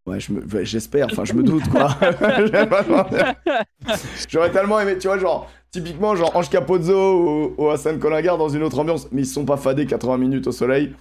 Ouais, 0.09 0.19
je 0.19 0.31
j'espère, 0.63 1.07
enfin, 1.11 1.23
je 1.23 1.33
me 1.33 1.43
doute, 1.43 1.67
quoi. 1.69 1.95
J'aurais 4.29 4.51
tellement 4.51 4.79
aimé, 4.79 4.97
tu 4.97 5.07
vois, 5.07 5.17
genre, 5.19 5.49
typiquement, 5.71 6.15
genre 6.15 6.35
Ange 6.35 6.49
Capozzo 6.49 7.23
ou, 7.23 7.53
ou 7.57 7.69
Hassan 7.69 7.99
Kolingar 7.99 8.37
dans 8.37 8.49
une 8.49 8.63
autre 8.63 8.79
ambiance, 8.79 9.07
mais 9.11 9.21
ils 9.21 9.25
se 9.25 9.33
sont 9.35 9.45
pas 9.45 9.57
fadés 9.57 9.85
80 9.85 10.17
minutes 10.17 10.47
au 10.47 10.51
soleil. 10.51 10.93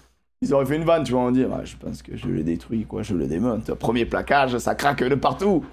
Ils 0.43 0.52
auraient 0.55 0.66
fait 0.66 0.76
une 0.76 0.85
vanne, 0.85 1.05
tu 1.05 1.12
vois, 1.12 1.22
on 1.22 1.30
dit, 1.30 1.44
ouais, 1.44 1.64
je 1.64 1.76
pense 1.76 2.02
que 2.02 2.16
je 2.16 2.28
l'ai 2.28 2.43
détruit, 2.43 2.85
quoi, 2.85 3.02
je 3.02 3.14
le 3.14 3.26
démonte. 3.26 3.72
Premier 3.74 4.05
plaquage, 4.05 4.56
ça 4.59 4.74
craque 4.74 5.02
de 5.02 5.14
partout. 5.14 5.64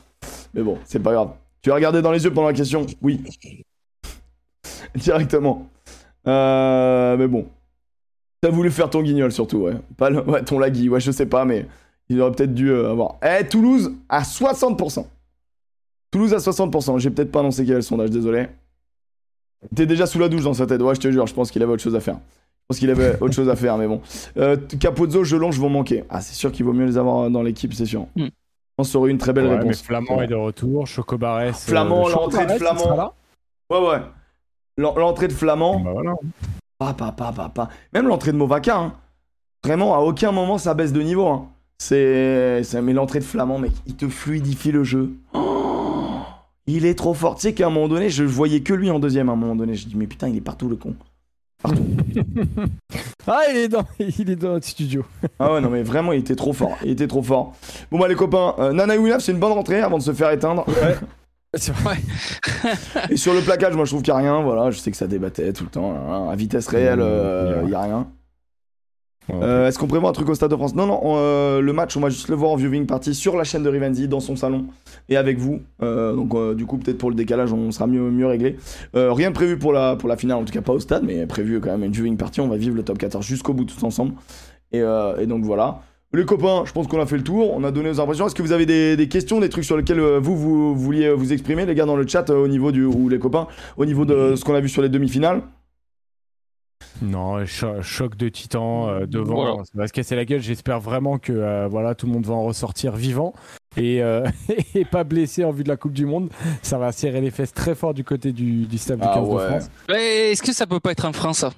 Mais 0.54 0.64
bon, 0.64 0.78
c'est 0.86 1.00
pas 1.00 1.14
grave. 1.14 1.30
Tu 1.62 1.72
as 1.72 1.76
regardé 1.76 2.02
dans 2.02 2.12
les 2.12 2.24
yeux 2.24 2.32
pendant 2.34 2.48
la 2.48 2.54
question? 2.54 2.86
Oui. 3.02 3.22
Directement. 4.96 5.68
Euh, 6.28 7.18
mais 7.18 7.28
bon. 7.28 7.48
T'as 8.42 8.50
voulu 8.50 8.72
faire 8.72 8.90
ton 8.90 9.02
guignol 9.02 9.32
surtout, 9.32 9.58
ouais. 9.58 9.74
Pas 9.98 10.10
le- 10.10 10.22
ouais, 10.22 10.44
ton 10.44 10.60
lagui, 10.60 10.90
ouais, 10.90 11.00
je 11.00 11.12
sais 11.12 11.26
pas, 11.26 11.46
mais 11.46 11.66
il 12.10 12.22
aurait 12.22 12.32
peut-être 12.32 12.54
dû 12.54 12.70
euh, 12.72 12.92
avoir. 12.92 13.16
Eh, 13.24 13.48
Toulouse 13.48 13.94
à 14.10 14.22
60%. 14.24 15.06
Toulouse 16.12 16.34
à 16.34 16.38
60%. 16.38 17.00
J'ai 17.00 17.10
peut-être 17.10 17.32
pas 17.32 17.40
annoncé 17.42 17.64
quel 17.64 17.74
est 17.74 17.76
le 17.78 17.82
sondage, 17.82 18.10
désolé. 18.10 18.48
T'es 19.76 19.86
déjà 19.86 20.06
sous 20.06 20.20
la 20.20 20.30
douche 20.30 20.44
dans 20.44 20.54
sa 20.54 20.68
tête, 20.68 20.82
ouais, 20.82 20.96
je 20.96 21.00
te 21.02 21.12
jure, 21.12 21.26
je 21.28 21.34
pense 21.34 21.50
qu'il 21.52 21.64
avait 21.64 21.72
autre 21.74 21.82
chose 21.84 21.96
à 21.96 22.00
faire. 22.00 22.16
Je 22.16 22.66
pense 22.70 22.80
qu'il 22.80 22.90
avait 22.90 23.20
autre 23.22 23.34
chose 23.34 23.50
à 23.50 23.56
faire, 23.56 23.78
mais 23.78 23.88
bon. 23.88 24.02
Euh, 24.38 24.58
Capozzo, 24.80 25.24
Jelonge 25.24 25.60
vont 25.60 25.70
manquer. 25.70 26.04
Ah, 26.10 26.22
c'est 26.22 26.34
sûr 26.36 26.52
qu'il 26.52 26.66
vaut 26.66 26.74
mieux 26.74 26.86
les 26.86 26.98
avoir 26.98 27.30
dans 27.30 27.42
l'équipe, 27.44 27.74
c'est 27.74 27.86
sûr. 27.86 28.08
Hmm. 28.16 28.28
On 28.78 28.84
aurait 28.98 29.12
une 29.12 29.18
très 29.18 29.34
belle 29.34 29.46
Ouais, 29.46 29.52
mais 29.54 29.60
réponse. 29.60 29.82
Flamand 29.82 30.22
est 30.22 30.28
de 30.28 30.36
retour, 30.36 30.86
Chocobarès. 30.86 31.50
euh, 31.56 31.72
Flamand, 31.72 32.08
l'entrée 32.10 32.46
de 32.46 32.52
Flamand. 32.54 33.14
Ouais, 33.70 33.80
ouais. 33.88 34.02
L'en- 34.78 34.96
L'entrée 34.96 35.28
de 35.28 35.34
Flamand. 35.34 35.80
Bah 35.80 35.92
voilà. 35.94 36.16
Pas, 36.78 36.94
pas, 36.94 37.12
pas, 37.14 37.32
pas, 37.32 37.50
pas. 37.50 37.70
Même 37.94 38.08
l'entrée 38.08 38.32
de 38.34 38.38
Movaca, 38.38 38.78
hein. 38.78 38.94
Vraiment, 39.64 39.96
à 39.96 40.00
aucun 40.00 40.32
moment 40.32 40.58
ça 40.58 40.74
baisse 40.74 40.92
de 40.94 41.02
niveau. 41.02 41.28
Hein. 41.28 41.48
C'est. 41.78 42.62
Mais 42.82 42.94
l'entrée 42.94 43.20
de 43.20 43.24
Flamand, 43.26 43.60
mec, 43.60 43.72
il 43.88 43.96
te 43.96 44.08
fluidifie 44.08 44.72
le 44.72 44.84
jeu. 44.84 45.14
Oh, 45.34 46.20
il 46.68 46.86
est 46.86 46.96
trop 46.96 47.14
fort. 47.14 47.36
Tu 47.36 47.42
sais 47.42 47.54
qu'à 47.54 47.68
un 47.68 47.70
moment 47.70 47.88
donné, 47.88 48.10
je 48.10 48.24
voyais 48.24 48.62
que 48.62 48.74
lui 48.74 48.90
en 48.90 49.00
deuxième 49.00 49.30
à 49.30 49.34
un 49.34 49.36
moment 49.36 49.56
donné. 49.56 49.76
Je 49.76 49.88
dis, 49.88 49.96
mais 49.96 50.08
putain, 50.08 50.28
il 50.30 50.38
est 50.38 50.42
partout 50.42 50.70
le 50.70 50.76
con. 50.76 50.96
Ah, 53.28 53.42
il 53.50 53.58
est 53.58 53.68
dans, 53.70 53.84
il 54.00 54.30
est 54.30 54.36
dans 54.36 54.54
notre 54.54 54.68
studio. 54.68 55.04
Ah 55.40 55.54
ouais, 55.54 55.62
non, 55.62 55.70
mais 55.72 55.82
vraiment, 55.82 56.12
il 56.12 56.20
était 56.20 56.36
trop 56.36 56.54
fort. 56.54 56.78
Il 56.84 56.92
était 56.92 57.08
trop 57.08 57.24
fort. 57.24 57.56
Bon, 57.92 57.98
bah, 58.00 58.08
les 58.08 58.14
copains, 58.16 58.54
euh, 58.60 58.72
Nana 58.72 58.96
Williams, 58.98 59.24
c'est 59.24 59.32
une 59.32 59.40
bonne 59.40 59.52
rentrée 59.54 59.82
avant 59.82 59.98
de 59.98 60.04
se 60.04 60.14
faire 60.14 60.30
éteindre. 60.32 60.64
C'est 61.56 61.74
vrai. 61.74 61.98
Et 63.10 63.18
sur 63.18 63.34
le 63.34 63.42
plaquage, 63.42 63.74
moi, 63.76 63.86
je 63.86 63.92
trouve 63.92 64.04
qu'il 64.04 64.14
n'y 64.14 64.20
a 64.20 64.22
rien. 64.22 64.42
Voilà, 64.44 64.70
je 64.72 64.78
sais 64.78 64.92
que 64.92 64.98
ça 64.98 65.08
débattait 65.08 65.54
tout 65.54 65.64
le 65.64 65.70
temps. 65.72 65.96
hein. 65.96 66.30
À 66.30 66.36
vitesse 66.36 66.68
réelle, 66.68 67.00
euh, 67.02 67.62
il 67.64 67.70
n'y 67.70 67.74
a 67.76 67.82
rien. 67.82 68.08
Euh, 69.34 69.68
Est-ce 69.68 69.80
qu'on 69.80 69.88
prévoit 69.88 70.10
un 70.10 70.14
truc 70.14 70.30
au 70.30 70.36
Stade 70.36 70.52
de 70.52 70.56
France? 70.56 70.76
Non, 70.76 70.86
non, 70.86 71.00
on, 71.02 71.16
euh, 71.18 71.62
le 71.62 71.74
match, 71.74 71.96
on 71.98 72.00
va 72.00 72.10
juste 72.10 72.30
le 72.30 72.36
voir 72.36 72.52
en 72.52 72.56
viewing 72.56 72.86
party 72.86 73.14
sur 73.16 73.36
la 73.36 73.44
chaîne 73.44 73.64
de 73.64 73.70
Rivenzi, 73.70 74.08
dans 74.08 74.20
son 74.20 74.36
salon, 74.36 74.66
et 75.10 75.18
avec 75.18 75.38
vous. 75.38 75.62
Euh, 75.82 76.14
donc, 76.14 76.36
du 76.56 76.66
coup, 76.66 76.78
peut-être 76.78 76.98
pour 76.98 77.10
le 77.10 77.16
décalage, 77.16 77.52
on 77.54 77.72
sera 77.72 77.88
mieux, 77.88 78.12
mieux 78.12 78.28
réglé. 78.28 78.58
Rien 78.94 79.30
de 79.30 79.36
prévu 79.36 79.58
pour 79.58 79.74
la, 79.74 79.96
pour 79.96 80.10
la 80.10 80.18
finale, 80.18 80.38
en 80.38 80.46
tout 80.46 80.54
cas 80.54 80.62
pas 80.62 80.74
au 80.74 80.80
stade, 80.80 81.04
mais 81.04 81.26
prévu 81.26 81.60
quand 81.60 81.72
même 81.72 81.84
une 81.84 81.92
viewing 81.92 82.18
party. 82.18 82.42
On 82.42 82.48
va 82.48 82.58
vivre 82.58 82.76
le 82.76 82.84
top 82.84 82.98
14 82.98 83.26
jusqu'au 83.26 83.54
bout 83.54 83.66
tous 83.66 83.84
ensemble. 83.84 84.14
Et, 84.72 84.82
donc 84.82 85.44
voilà. 85.44 85.82
Les 86.14 86.24
copains, 86.24 86.64
je 86.66 86.72
pense 86.72 86.88
qu'on 86.88 87.02
a 87.02 87.06
fait 87.06 87.18
le 87.18 87.24
tour, 87.24 87.54
on 87.54 87.64
a 87.66 87.72
donné 87.72 87.90
nos 87.90 88.00
impressions. 88.00 88.26
Est-ce 88.26 88.36
que 88.36 88.42
vous 88.42 88.54
avez 88.54 88.66
des, 88.66 88.96
des 88.96 89.10
questions, 89.10 89.42
des 89.42 89.50
trucs 89.50 89.66
sur 89.66 89.76
lesquels 89.76 90.00
vous, 90.00 90.38
vous 90.38 90.76
vouliez 90.76 91.12
vous 91.12 91.34
exprimer, 91.34 91.66
les 91.66 91.76
gars, 91.76 91.86
dans 91.86 91.98
le 91.98 92.08
chat, 92.08 92.30
au 92.30 92.48
niveau 92.48 92.72
du, 92.72 92.86
ou 92.86 93.10
les 93.10 93.20
copains, 93.20 93.48
au 93.76 93.86
niveau 93.86 94.06
de 94.06 94.36
ce 94.36 94.46
qu'on 94.46 94.54
a 94.54 94.62
vu 94.62 94.70
sur 94.70 94.82
les 94.82 94.90
demi-finales? 94.90 95.42
Non, 97.02 97.46
cho- 97.46 97.82
choc 97.82 98.16
de 98.16 98.30
titan 98.30 98.88
euh, 98.90 99.06
devant, 99.06 99.36
Voilà. 99.36 99.64
ça 99.66 99.72
va 99.76 99.88
se 99.88 99.94
casser 99.94 100.16
la 100.16 100.24
gueule. 100.26 100.42
J'espère 100.42 100.80
vraiment 100.80 101.18
que 101.20 101.34
euh, 101.34 101.68
voilà, 101.68 101.94
tout 101.96 102.06
le 102.06 102.14
monde 102.14 102.26
va 102.26 102.34
en 102.34 102.44
ressortir 102.44 102.96
vivant 102.96 103.34
et, 103.76 104.02
euh, 104.02 104.26
et 104.76 104.86
pas 104.86 105.04
blessé 105.04 105.44
en 105.44 105.52
vue 105.52 105.64
de 105.64 105.70
la 105.70 105.78
Coupe 105.78 105.92
du 105.94 106.06
Monde. 106.06 106.30
Ça 106.62 106.78
va 106.78 106.92
serrer 106.92 107.20
les 107.22 107.32
fesses 107.32 107.54
très 107.54 107.76
fort 107.76 107.94
du 107.94 108.04
côté 108.04 108.32
du, 108.32 108.66
du 108.66 108.78
staff 108.78 108.98
du 109.00 109.06
Ah 109.10 109.16
15 109.16 109.28
ouais. 109.28 109.44
de 109.44 109.48
France. 109.50 109.70
Mais 109.90 110.32
Est-ce 110.32 110.42
que 110.44 110.54
ça 110.54 110.68
peut 110.68 110.80
pas 110.80 110.92
être 110.92 111.06
un 111.06 111.14
frein, 111.14 111.34
ça? 111.34 111.52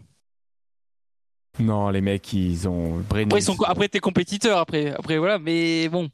Non, 1.60 1.89
les 1.89 2.02
mecs, 2.02 2.31
ils 2.34 2.68
ont 2.68 2.98
Brennus. 3.10 3.27
Après, 3.27 3.39
ils 3.39 3.44
sont... 3.44 3.57
après 3.64 3.88
t'es 3.89 3.99
compétiteur, 3.99 4.60
après. 4.60 4.91
après, 4.91 5.18
voilà, 5.18 5.39
mais 5.39 5.89
bon. 5.89 6.10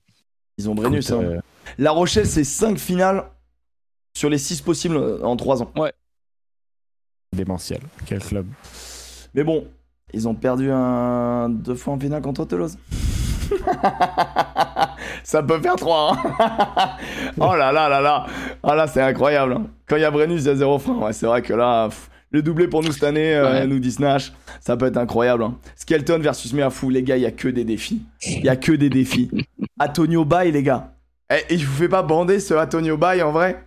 Ils 0.58 0.70
ont 0.70 0.76
Brennus, 0.76 1.12
hein. 1.12 1.22
euh, 1.22 1.40
La 1.78 1.92
Rochelle, 1.92 2.28
c'est 2.28 2.44
5 2.46 2.78
finales 2.78 3.26
sur 4.16 4.30
les 4.30 4.38
6 4.38 4.62
possibles 4.62 4.98
en 5.24 5.36
3 5.36 5.64
ans. 5.64 5.72
démentiel. 7.34 7.82
Quel 8.06 8.20
club. 8.20 8.46
Mais 9.34 9.43
bon, 9.43 9.65
ils 10.14 10.27
ont 10.27 10.35
perdu 10.35 10.69
un... 10.72 11.49
deux 11.49 11.76
fois 11.76 11.93
en 11.93 11.99
finale 11.99 12.22
contre 12.22 12.45
Toulouse. 12.45 12.77
Ça 15.23 15.41
peut 15.43 15.60
faire 15.60 15.76
3. 15.76 16.18
oh 17.39 17.55
là 17.55 17.72
là 17.72 17.89
là 17.89 18.01
là. 18.01 18.26
Ah 18.61 18.76
là, 18.76 18.88
c'est 18.88 19.01
incroyable. 19.01 19.53
hein. 19.53 19.68
Quand 19.88 19.95
il 19.95 20.01
y 20.01 20.05
a 20.05 20.11
Brennus, 20.11 20.41
il 20.41 20.47
y 20.47 20.49
a 20.49 20.55
0 20.55 20.80
frein. 20.80 20.97
Ouais, 20.99 21.14
c'est 21.14 21.26
vrai 21.26 21.41
que 21.41 21.53
là, 21.53 21.88
pff, 21.88 22.10
le 22.31 22.41
doublé 22.41 22.68
pour 22.68 22.84
nous 22.84 22.91
cette 22.91 23.03
année, 23.03 23.34
euh, 23.35 23.51
Ouais. 23.61 23.68
nous 23.68 23.80
dit 23.80 23.91
Snatch, 23.91 24.34
ça 24.60 24.76
peut 24.77 24.88
être 24.88 24.97
incroyable. 24.97 25.43
hein. 25.43 25.57
Skelton 25.76 26.19
versus 26.19 26.53
Meafou, 26.53 26.89
les 26.89 27.03
gars, 27.03 27.18
il 27.18 27.23
y 27.23 27.26
a 27.26 27.31
que 27.31 27.47
des 27.47 27.64
défis. 27.64 28.01
Il 28.26 28.43
y 28.43 28.49
a 28.49 28.55
que 28.55 28.72
des 28.73 28.89
défis. 28.89 29.30
Antonio 29.80 30.26
Bay, 30.26 30.51
les 30.51 30.64
gars. 30.64 30.91
Eh, 31.31 31.53
il 31.53 31.65
vous 31.65 31.73
fait 31.73 31.89
pas 31.89 32.03
bander 32.03 32.39
ce 32.39 32.53
Antonio 32.53 32.97
Bay 32.97 33.22
en 33.22 33.31
vrai? 33.31 33.64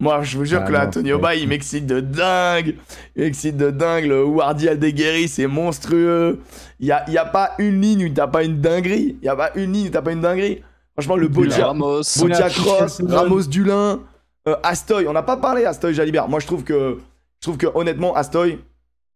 Moi, 0.00 0.22
je 0.22 0.38
vous 0.38 0.46
jure 0.46 0.60
Ah 0.62 0.66
que 0.66 0.72
là, 0.72 0.86
Antonio 0.86 1.18
Bay, 1.18 1.42
il 1.42 1.48
m'excite 1.48 1.86
de 1.86 2.00
dingue. 2.00 2.74
Il 3.16 3.22
m'excite 3.24 3.56
de 3.58 3.70
dingue. 3.70 4.06
Le 4.06 4.24
Wardy 4.24 4.68
Aldeguerri, 4.68 5.28
c'est 5.28 5.46
monstrueux. 5.46 6.40
Il 6.80 6.86
y 6.86 6.90
a, 6.92 7.04
il 7.06 7.12
y 7.12 7.18
a 7.18 7.26
pas 7.26 7.52
une 7.58 7.80
ligne 7.82 8.06
où 8.06 8.08
t'as 8.08 8.26
pas 8.26 8.42
une 8.42 8.60
dinguerie. 8.60 9.18
Il 9.20 9.26
y 9.26 9.28
a 9.28 9.36
pas 9.36 9.50
une 9.56 9.72
ligne 9.74 9.88
où 9.88 9.90
t'as 9.90 10.00
pas 10.02 10.12
une 10.12 10.22
dinguerie. 10.22 10.62
Franchement, 10.94 11.16
le 11.16 11.28
Bodia, 11.28 11.66
Ramos. 11.66 12.02
Bodia 12.18 12.38
Ramos, 12.48 12.54
Cross, 12.54 13.00
Ramos. 13.02 13.14
Ramos 13.14 13.42
Dulin, 13.42 14.00
euh, 14.48 14.56
Astoy. 14.62 15.06
On 15.06 15.12
n'a 15.12 15.22
pas 15.22 15.36
parlé 15.36 15.66
Astoy 15.66 15.92
Jalibert. 15.92 16.28
Moi, 16.28 16.40
je 16.40 16.46
trouve 16.46 16.64
que, 16.64 16.96
je 17.38 17.42
trouve 17.42 17.58
que 17.58 17.66
honnêtement, 17.74 18.14
Astoy, 18.16 18.58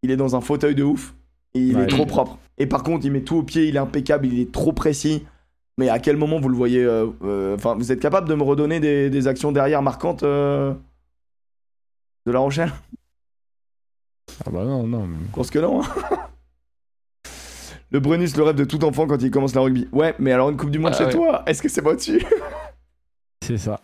il 0.02 0.10
est 0.10 0.16
dans 0.16 0.36
un 0.36 0.40
fauteuil 0.42 0.74
de 0.74 0.82
ouf. 0.82 1.14
Et 1.54 1.60
il 1.60 1.76
Ouais. 1.76 1.84
est 1.84 1.86
trop 1.86 2.04
propre. 2.04 2.36
Et 2.58 2.66
par 2.66 2.82
contre, 2.82 3.06
il 3.06 3.12
met 3.12 3.20
tout 3.22 3.36
au 3.36 3.42
pied, 3.42 3.64
il 3.68 3.76
est 3.76 3.80
impeccable, 3.80 4.26
il 4.26 4.40
est 4.40 4.52
trop 4.52 4.72
précis. 4.72 5.24
Mais 5.78 5.88
à 5.88 5.98
quel 5.98 6.16
moment 6.16 6.38
vous 6.38 6.48
le 6.48 6.56
voyez 6.56 6.84
euh, 6.84 7.06
euh, 7.24 7.54
Enfin, 7.56 7.74
vous 7.74 7.90
êtes 7.90 8.00
capable 8.00 8.28
de 8.28 8.34
me 8.34 8.42
redonner 8.42 8.78
des, 8.80 9.10
des 9.10 9.26
actions 9.26 9.50
derrière 9.52 9.82
marquantes 9.82 10.22
euh, 10.22 10.72
de 12.26 12.32
La 12.32 12.38
Rochelle? 12.38 12.72
Ah 14.46 14.50
bah 14.50 14.64
non, 14.64 14.86
non. 14.86 15.06
mais- 15.06 15.16
Course 15.32 15.50
que 15.50 15.58
non. 15.58 15.82
hein. 15.82 15.88
le 17.90 18.00
Brunus, 18.00 18.36
le 18.36 18.42
rêve 18.44 18.56
de 18.56 18.64
tout 18.64 18.84
enfant 18.84 19.06
quand 19.06 19.20
il 19.22 19.30
commence 19.30 19.54
la 19.54 19.60
rugby. 19.62 19.88
Ouais, 19.92 20.14
mais 20.18 20.32
alors 20.32 20.50
une 20.50 20.56
Coupe 20.56 20.70
du 20.70 20.78
Monde 20.78 20.92
Ah 20.94 20.98
chez 20.98 21.04
ouais. 21.06 21.12
toi, 21.12 21.42
est-ce 21.46 21.62
que 21.62 21.68
c'est 21.68 21.82
pas 21.82 21.90
au-dessus? 21.90 22.24
C'est 23.44 23.58
ça. 23.58 23.80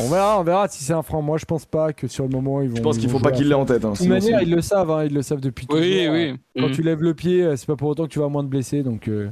On 0.00 0.08
verra, 0.08 0.40
on 0.40 0.42
verra 0.42 0.68
si 0.68 0.82
c'est 0.82 0.94
un 0.94 1.02
franc. 1.02 1.20
Moi, 1.20 1.36
je 1.36 1.44
pense 1.44 1.66
pas 1.66 1.92
que 1.92 2.06
sur 2.08 2.24
le 2.24 2.30
moment 2.30 2.62
ils 2.62 2.70
vont. 2.70 2.76
Je 2.76 2.80
pense 2.82 2.96
qu'il 2.98 3.10
faut 3.10 3.18
pas 3.20 3.30
qu'il 3.30 3.48
l'ait 3.48 3.54
en 3.54 3.66
tête. 3.66 3.84
hein, 3.84 3.92
De 3.92 3.96
toute 3.98 4.06
manière, 4.06 4.40
ils 4.42 4.50
le 4.50 4.62
savent, 4.62 4.90
hein, 4.90 5.04
ils 5.04 5.12
le 5.12 5.20
savent 5.22 5.40
depuis 5.40 5.66
toujours. 5.66 5.82
Oui, 5.84 6.06
hein. 6.06 6.12
oui. 6.12 6.38
Quand 6.62 6.68
Mhm. 6.68 6.74
tu 6.74 6.82
lèves 6.82 7.02
le 7.02 7.12
pied, 7.14 7.56
c'est 7.56 7.66
pas 7.66 7.76
pour 7.76 7.88
autant 7.88 8.04
que 8.04 8.08
tu 8.08 8.18
vas 8.20 8.28
moins 8.28 8.42
de 8.42 8.48
blessés, 8.48 8.82
donc 8.82 9.08
euh, 9.08 9.28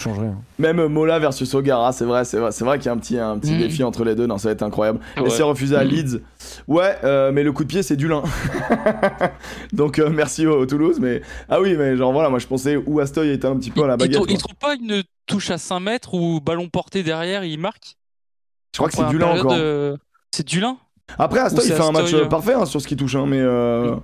change 0.00 0.18
rien. 0.18 0.34
Même 0.58 0.86
Mola 0.86 1.18
versus 1.18 1.52
Ogara, 1.54 1.92
c'est 1.92 2.04
vrai, 2.04 2.24
c'est 2.24 2.38
vrai, 2.38 2.78
qu'il 2.78 2.86
y 2.86 2.88
a 2.88 2.92
un 2.92 2.98
petit, 2.98 3.18
un 3.18 3.38
petit 3.38 3.52
Mhm. 3.52 3.58
défi 3.58 3.84
entre 3.84 4.04
les 4.04 4.14
deux. 4.14 4.26
Non, 4.26 4.38
ça 4.38 4.48
va 4.48 4.52
être 4.52 4.62
incroyable. 4.62 5.00
Ouais. 5.16 5.26
Et 5.26 5.30
c'est 5.30 5.42
refusé 5.42 5.76
à 5.76 5.84
Mhm. 5.84 5.90
Leeds. 5.90 6.20
Ouais, 6.68 6.96
euh, 7.04 7.30
mais 7.32 7.42
le 7.42 7.52
coup 7.52 7.62
de 7.64 7.68
pied, 7.68 7.82
c'est 7.82 7.96
du 7.96 8.08
lin. 8.08 8.22
Donc 9.72 9.98
euh, 9.98 10.10
merci 10.10 10.46
au, 10.46 10.60
au 10.60 10.66
Toulouse. 10.66 10.98
Mais 11.00 11.22
ah 11.48 11.60
oui, 11.60 11.76
mais 11.76 11.96
genre 11.96 12.12
voilà, 12.12 12.28
moi 12.30 12.38
je 12.38 12.46
pensais 12.46 12.76
où 12.76 13.00
Astoy 13.00 13.30
était 13.30 13.46
un 13.46 13.56
petit 13.56 13.70
peu 13.70 13.84
à 13.84 13.86
la 13.86 13.94
Il, 13.94 13.98
baguette. 13.98 14.20
il 14.22 14.26
quoi. 14.26 14.38
trouve 14.38 14.54
pas 14.56 14.74
une 14.74 15.02
touche 15.26 15.50
à 15.50 15.58
5 15.58 15.80
mètres 15.80 16.14
ou 16.14 16.40
ballon 16.40 16.68
porté 16.68 17.02
derrière, 17.02 17.44
il 17.44 17.58
marque? 17.58 17.96
Je 18.74 18.78
crois 18.78 18.88
que 18.88 18.96
c'est 18.96 19.08
du 19.08 19.18
lin 19.18 19.38
encore. 19.38 19.52
euh, 19.56 19.96
C'est 20.32 20.46
du 20.46 20.60
lin? 20.60 20.76
Après, 21.18 21.40
Aston, 21.40 21.60
Ou 21.60 21.64
il 21.64 21.72
fait 21.72 21.80
un 21.82 21.90
match 21.90 22.04
Astoy, 22.04 22.20
euh, 22.20 22.24
euh. 22.24 22.28
parfait 22.28 22.54
hein, 22.54 22.64
sur 22.66 22.80
ce 22.80 22.86
qui 22.86 22.96
touche, 22.96 23.16
hein, 23.16 23.24
mais. 23.26 23.40
euh, 23.40 23.96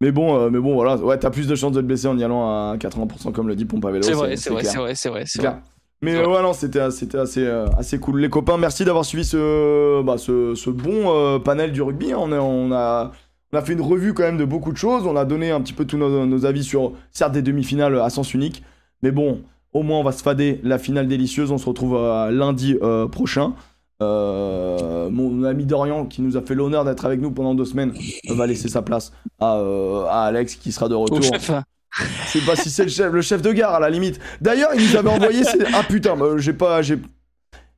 Mais 0.00 0.12
bon, 0.12 0.38
euh, 0.38 0.50
mais 0.50 0.58
bon, 0.58 0.74
voilà. 0.74 0.96
Ouais, 0.96 1.18
t'as 1.18 1.30
plus 1.30 1.46
de 1.46 1.54
chances 1.54 1.72
de 1.72 1.80
te 1.80 1.86
blesser 1.86 2.06
en 2.08 2.18
y 2.18 2.24
allant 2.24 2.46
à 2.48 2.76
80%, 2.76 3.32
comme 3.32 3.48
le 3.48 3.56
dit 3.56 3.64
Pompavello. 3.64 4.02
C'est 4.02 4.12
vrai, 4.12 4.36
c'est 4.36 4.50
vrai, 4.50 4.64
c'est 4.64 4.78
vrai, 4.78 4.94
c'est 4.94 5.08
vrai, 5.08 5.24
c'est 5.26 5.42
vrai. 5.42 5.56
Mais 6.02 6.14
euh, 6.14 6.28
ouais, 6.28 6.42
non, 6.42 6.52
c'était 6.52 6.80
assez, 6.80 7.08
euh, 7.38 7.66
assez 7.78 7.98
cool. 7.98 8.20
Les 8.20 8.28
copains, 8.28 8.58
merci 8.58 8.84
d'avoir 8.84 9.04
suivi 9.04 9.24
ce, 9.24 10.02
bah, 10.02 10.18
ce, 10.18 10.54
ce 10.54 10.70
bon 10.70 11.14
euh, 11.14 11.38
panel 11.38 11.72
du 11.72 11.80
rugby. 11.80 12.12
On 12.14 12.32
a, 12.32 12.38
on, 12.38 12.70
a, 12.72 13.12
on 13.52 13.58
a 13.58 13.62
fait 13.62 13.72
une 13.72 13.80
revue 13.80 14.12
quand 14.12 14.24
même 14.24 14.36
de 14.36 14.44
beaucoup 14.44 14.72
de 14.72 14.76
choses. 14.76 15.06
On 15.06 15.16
a 15.16 15.24
donné 15.24 15.50
un 15.50 15.60
petit 15.60 15.72
peu 15.72 15.86
tous 15.86 15.96
nos, 15.96 16.26
nos 16.26 16.44
avis 16.44 16.64
sur, 16.64 16.92
certes, 17.12 17.32
des 17.32 17.42
demi-finales 17.42 17.98
à 17.98 18.10
sens 18.10 18.34
unique. 18.34 18.62
Mais 19.02 19.10
bon, 19.10 19.40
au 19.72 19.82
moins, 19.82 19.98
on 19.98 20.04
va 20.04 20.12
se 20.12 20.22
fader 20.22 20.60
la 20.62 20.78
finale 20.78 21.08
délicieuse. 21.08 21.50
On 21.50 21.58
se 21.58 21.66
retrouve 21.66 21.98
lundi 22.30 22.76
prochain. 23.10 23.54
Euh, 24.02 25.08
mon 25.10 25.44
ami 25.44 25.64
Dorian, 25.64 26.04
qui 26.06 26.20
nous 26.22 26.36
a 26.36 26.42
fait 26.42 26.54
l'honneur 26.54 26.84
d'être 26.84 27.04
avec 27.06 27.20
nous 27.20 27.30
pendant 27.30 27.54
deux 27.54 27.64
semaines, 27.64 27.92
euh, 28.30 28.34
va 28.34 28.46
laisser 28.46 28.68
sa 28.68 28.82
place 28.82 29.12
à, 29.40 29.56
euh, 29.56 30.04
à 30.06 30.22
Alex, 30.24 30.56
qui 30.56 30.70
sera 30.72 30.88
de 30.88 30.94
retour. 30.94 31.18
Au 31.18 31.22
chef. 31.22 31.50
Je 31.98 32.38
sais 32.38 32.44
pas 32.44 32.56
si 32.56 32.68
c'est 32.68 32.82
le 32.84 32.90
chef, 32.90 33.10
le 33.10 33.22
chef 33.22 33.40
de 33.40 33.52
gare 33.52 33.74
à 33.74 33.80
la 33.80 33.88
limite. 33.88 34.20
D'ailleurs, 34.42 34.70
il 34.74 34.82
nous 34.86 34.96
avait 34.96 35.08
envoyé. 35.08 35.44
ses- 35.44 35.64
Ah 35.72 35.82
putain, 35.82 36.14
bah, 36.14 36.36
j'ai 36.36 36.52
pas, 36.52 36.82
j'ai. 36.82 36.98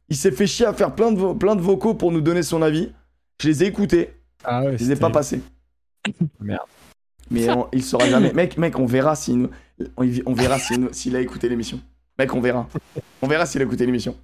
Il 0.08 0.16
s'est 0.16 0.32
fait 0.32 0.46
chier 0.48 0.66
à 0.66 0.72
faire 0.72 0.92
plein 0.94 1.12
de, 1.12 1.18
vo- 1.18 1.34
plein 1.34 1.54
de 1.54 1.60
vocaux 1.60 1.94
pour 1.94 2.10
nous 2.10 2.20
donner 2.20 2.42
son 2.42 2.62
avis. 2.62 2.90
Je 3.40 3.46
les 3.48 3.62
ai 3.62 3.66
écoutés, 3.66 4.10
Ah 4.42 4.64
ouais, 4.64 4.76
je 4.76 4.84
les 4.84 4.92
ai 4.92 4.96
pas 4.96 5.10
passés. 5.10 5.40
Merde. 6.40 6.60
Mais 7.30 7.48
on- 7.50 7.68
il 7.72 7.84
saura 7.84 8.08
jamais. 8.08 8.32
Mec, 8.32 8.56
mec, 8.58 8.76
on 8.78 8.86
verra 8.86 9.14
nous- 9.28 9.50
on, 9.96 10.08
on 10.26 10.32
verra 10.32 10.58
s'il 10.58 10.80
nous- 10.80 10.92
s'il 10.92 11.14
a 11.14 11.20
écouté 11.20 11.48
l'émission. 11.48 11.78
Mec, 12.18 12.34
on 12.34 12.40
verra. 12.40 12.66
On 13.22 13.28
verra 13.28 13.46
s'il 13.46 13.60
a 13.60 13.64
écouté 13.64 13.86
l'émission. 13.86 14.16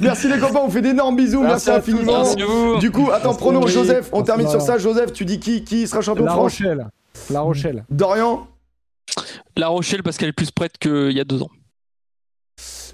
Merci 0.00 0.28
les 0.28 0.38
copains, 0.38 0.60
on 0.62 0.66
vous 0.66 0.72
fait 0.72 0.82
d'énormes 0.82 1.16
bisous. 1.16 1.42
Merci, 1.42 1.70
infiniment. 1.70 2.22
Merci 2.24 2.42
à 2.42 2.46
vous. 2.46 2.78
Du 2.78 2.90
coup, 2.90 3.10
attends, 3.10 3.28
Merci, 3.30 3.38
prono, 3.38 3.64
oui. 3.64 3.70
Joseph. 3.70 4.08
On 4.12 4.16
Merci, 4.18 4.26
termine 4.26 4.48
sur 4.48 4.60
ça. 4.60 4.78
Joseph, 4.78 5.12
tu 5.12 5.24
dis 5.24 5.38
qui, 5.38 5.62
qui 5.62 5.86
sera 5.86 6.00
champion 6.00 6.22
de 6.22 6.26
La 6.28 6.32
France 6.32 6.52
Rochelle. 6.54 6.88
La 7.30 7.40
Rochelle. 7.40 7.84
Dorian, 7.90 8.48
La 9.56 9.68
Rochelle 9.68 10.02
parce 10.02 10.16
qu'elle 10.16 10.30
est 10.30 10.32
plus 10.32 10.50
prête 10.50 10.78
qu'il 10.78 11.12
y 11.12 11.20
a 11.20 11.24
deux 11.24 11.42
ans. 11.42 11.50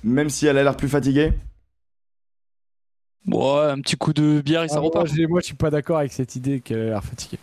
même 0.02 0.28
si 0.30 0.46
elle 0.46 0.58
a 0.58 0.64
l'air 0.64 0.76
plus 0.76 0.88
fatiguée. 0.88 1.32
Bon, 3.24 3.56
ouais, 3.58 3.70
un 3.70 3.80
petit 3.80 3.96
coup 3.96 4.12
de 4.12 4.40
bière 4.40 4.62
et 4.62 4.68
ça 4.68 4.76
Ah, 4.76 4.80
moi, 4.80 4.88
repart. 4.88 5.08
moi, 5.28 5.40
je 5.40 5.46
suis 5.46 5.54
pas 5.54 5.70
d'accord 5.70 5.98
avec 5.98 6.12
cette 6.12 6.36
idée 6.36 6.60
qu'elle 6.60 6.80
a 6.80 6.84
l'air 6.84 7.04
fatiguée. 7.04 7.38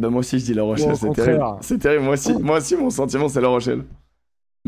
Bah 0.00 0.10
moi 0.10 0.20
aussi 0.20 0.38
je 0.38 0.44
dis 0.44 0.54
La 0.54 0.62
Rochelle, 0.62 0.96
c'est 0.96 1.12
terrible. 1.12 1.44
C'est 1.60 1.78
terrible, 1.78 2.04
moi 2.04 2.14
aussi, 2.14 2.32
moi 2.34 2.58
aussi 2.58 2.76
mon 2.76 2.88
sentiment 2.90 3.28
c'est 3.28 3.40
La 3.40 3.48
Rochelle. 3.48 3.84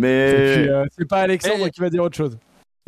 Et 0.04 0.06
Mais 0.06 0.54
puis, 0.56 0.68
euh, 0.68 0.84
c'est 0.98 1.08
pas 1.08 1.18
Alexandre 1.20 1.68
qui 1.68 1.80
va 1.80 1.90
dire 1.90 2.02
autre 2.02 2.16
chose. 2.16 2.36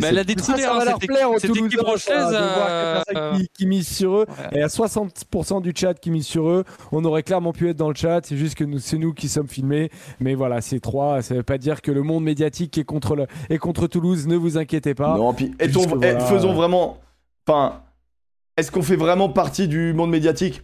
Mais 0.01 0.09
elle 0.09 0.19
a 0.19 0.25
des 0.25 0.35
Mais 0.35 0.43
ça, 0.43 0.55
d'air, 0.55 0.75
va 0.75 0.81
hein, 0.81 0.85
leur 0.87 0.99
plaire 0.99 1.31
aux 1.31 1.39
Toulousains, 1.39 1.83
rochelaise. 1.83 2.27
de 2.27 2.31
voir 2.31 2.67
euh, 2.71 3.03
personne 3.07 3.39
qui, 3.39 3.49
qui 3.55 3.67
mise 3.67 3.87
sur 3.87 4.17
eux. 4.17 4.27
ouais. 4.27 4.49
Et 4.53 4.57
il 4.57 4.61
y 4.61 4.63
a 4.63 4.67
60% 4.69 5.63
du 5.63 5.73
chat 5.77 5.95
qui 5.95 6.11
mise 6.11 6.27
sur 6.27 6.49
eux. 6.49 6.65
On 6.93 7.05
aurait 7.05 7.23
clairement 7.23 7.53
pu 7.53 7.69
être 7.69 7.77
dans 7.77 7.91
le 7.91 7.95
chat. 7.95 8.23
C'est 8.25 8.37
juste 8.39 8.55
que 8.57 8.65
nous, 8.65 8.79
c'est 8.79 8.97
nous 8.99 9.13
qui 9.13 9.29
sommes 9.29 9.49
filmés. 9.49 9.91
Mais 10.19 10.35
voilà, 10.35 10.61
c'est 10.61 10.81
trois. 10.81 11.21
Ça 11.23 11.35
veut 11.35 11.43
pas 11.43 11.59
dire 11.59 11.83
que 11.83 11.93
le 11.93 12.03
monde 12.03 12.25
médiatique 12.25 12.77
est 12.79 12.85
contre, 12.85 13.15
le, 13.15 13.27
est 13.51 13.59
contre 13.59 13.87
Toulouse. 13.87 14.27
Ne 14.27 14.37
vous 14.37 14.57
inquiétez 14.57 14.95
pas. 14.95 15.17
non, 15.17 15.35
puis 15.35 15.51
que 15.51 15.65
eh, 15.65 15.69
voilà. 15.69 16.21
faisons 16.21 16.55
vraiment. 16.55 16.99
Enfin, 17.47 17.83
est-ce 18.57 18.71
qu'on 18.71 18.83
fait 18.83 18.97
vraiment 18.97 19.29
partie 19.29 19.69
du 19.69 19.93
monde 19.93 20.11
médiatique? 20.11 20.63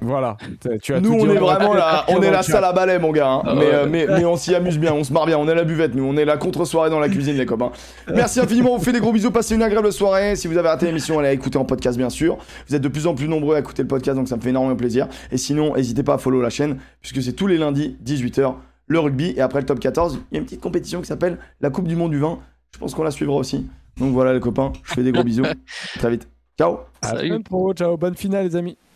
Voilà. 0.00 0.36
Tu 0.82 0.94
as 0.94 1.00
Nous 1.00 1.10
tout 1.10 1.16
on 1.20 1.26
dit, 1.26 1.32
est 1.32 1.38
vraiment 1.38 1.74
là, 1.74 2.04
on 2.08 2.20
est 2.22 2.30
la 2.30 2.42
salle 2.42 2.64
à 2.64 2.72
balai 2.72 2.98
mon 2.98 3.12
gars. 3.12 3.28
hein. 3.30 3.42
Ah 3.44 3.54
mais, 3.54 3.60
ouais. 3.60 3.74
euh, 3.74 3.86
mais, 3.88 4.06
mais 4.08 4.24
on 4.24 4.36
s'y 4.36 4.54
amuse 4.54 4.78
bien, 4.78 4.92
on 4.92 5.04
se 5.04 5.12
marre 5.12 5.26
bien, 5.26 5.38
on 5.38 5.48
est 5.48 5.54
la 5.54 5.64
buvette 5.64 5.94
nous, 5.94 6.04
on 6.04 6.16
est 6.16 6.24
la 6.24 6.36
contre-soirée 6.36 6.90
dans 6.90 6.98
la 7.00 7.08
cuisine 7.08 7.36
les 7.36 7.46
copains. 7.46 7.70
Merci 8.12 8.40
infiniment, 8.40 8.72
on 8.74 8.78
vous 8.78 8.84
fait 8.84 8.92
des 8.92 9.00
gros 9.00 9.12
bisous, 9.12 9.30
passez 9.30 9.54
une 9.54 9.62
agréable 9.62 9.92
soirée. 9.92 10.36
Si 10.36 10.48
vous 10.48 10.56
avez 10.58 10.68
raté 10.68 10.86
l'émission, 10.86 11.18
allez 11.18 11.32
écouter 11.32 11.58
en 11.58 11.64
podcast 11.64 11.96
bien 11.96 12.10
sûr. 12.10 12.38
Vous 12.68 12.74
êtes 12.74 12.82
de 12.82 12.88
plus 12.88 13.06
en 13.06 13.14
plus 13.14 13.28
nombreux 13.28 13.56
à 13.56 13.60
écouter 13.60 13.82
le 13.82 13.88
podcast 13.88 14.16
donc 14.16 14.28
ça 14.28 14.36
me 14.36 14.40
fait 14.40 14.50
énormément 14.50 14.76
plaisir. 14.76 15.08
Et 15.32 15.36
sinon, 15.36 15.74
n'hésitez 15.74 16.02
pas 16.02 16.14
à 16.14 16.18
follow 16.18 16.40
la 16.42 16.50
chaîne 16.50 16.78
puisque 17.00 17.22
c'est 17.22 17.32
tous 17.34 17.46
les 17.46 17.58
lundis 17.58 17.96
18h 18.04 18.54
le 18.86 18.98
rugby 18.98 19.32
et 19.36 19.40
après 19.40 19.60
le 19.60 19.66
top 19.66 19.80
14, 19.80 20.18
il 20.30 20.34
y 20.34 20.36
a 20.36 20.40
une 20.40 20.44
petite 20.44 20.60
compétition 20.60 21.00
qui 21.00 21.06
s'appelle 21.06 21.38
la 21.62 21.70
Coupe 21.70 21.88
du 21.88 21.96
monde 21.96 22.10
du 22.10 22.18
vin. 22.18 22.38
Je 22.74 22.78
pense 22.78 22.94
qu'on 22.94 23.02
la 23.02 23.10
suivra 23.10 23.36
aussi. 23.36 23.66
Donc 23.98 24.12
voilà 24.12 24.34
les 24.34 24.40
copains, 24.40 24.72
je 24.82 24.92
fais 24.94 25.02
des 25.02 25.12
gros 25.12 25.22
bisous. 25.24 25.44
À 25.96 25.98
très 25.98 26.10
vite. 26.10 26.28
Ciao 26.58 26.80
À 27.00 27.14
la 27.14 27.20
semaine 27.20 27.42
pro. 27.42 27.72
Ciao. 27.72 27.96
Bonne 27.96 28.14
finale, 28.14 28.44
les 28.46 28.56
amis. 28.56 28.76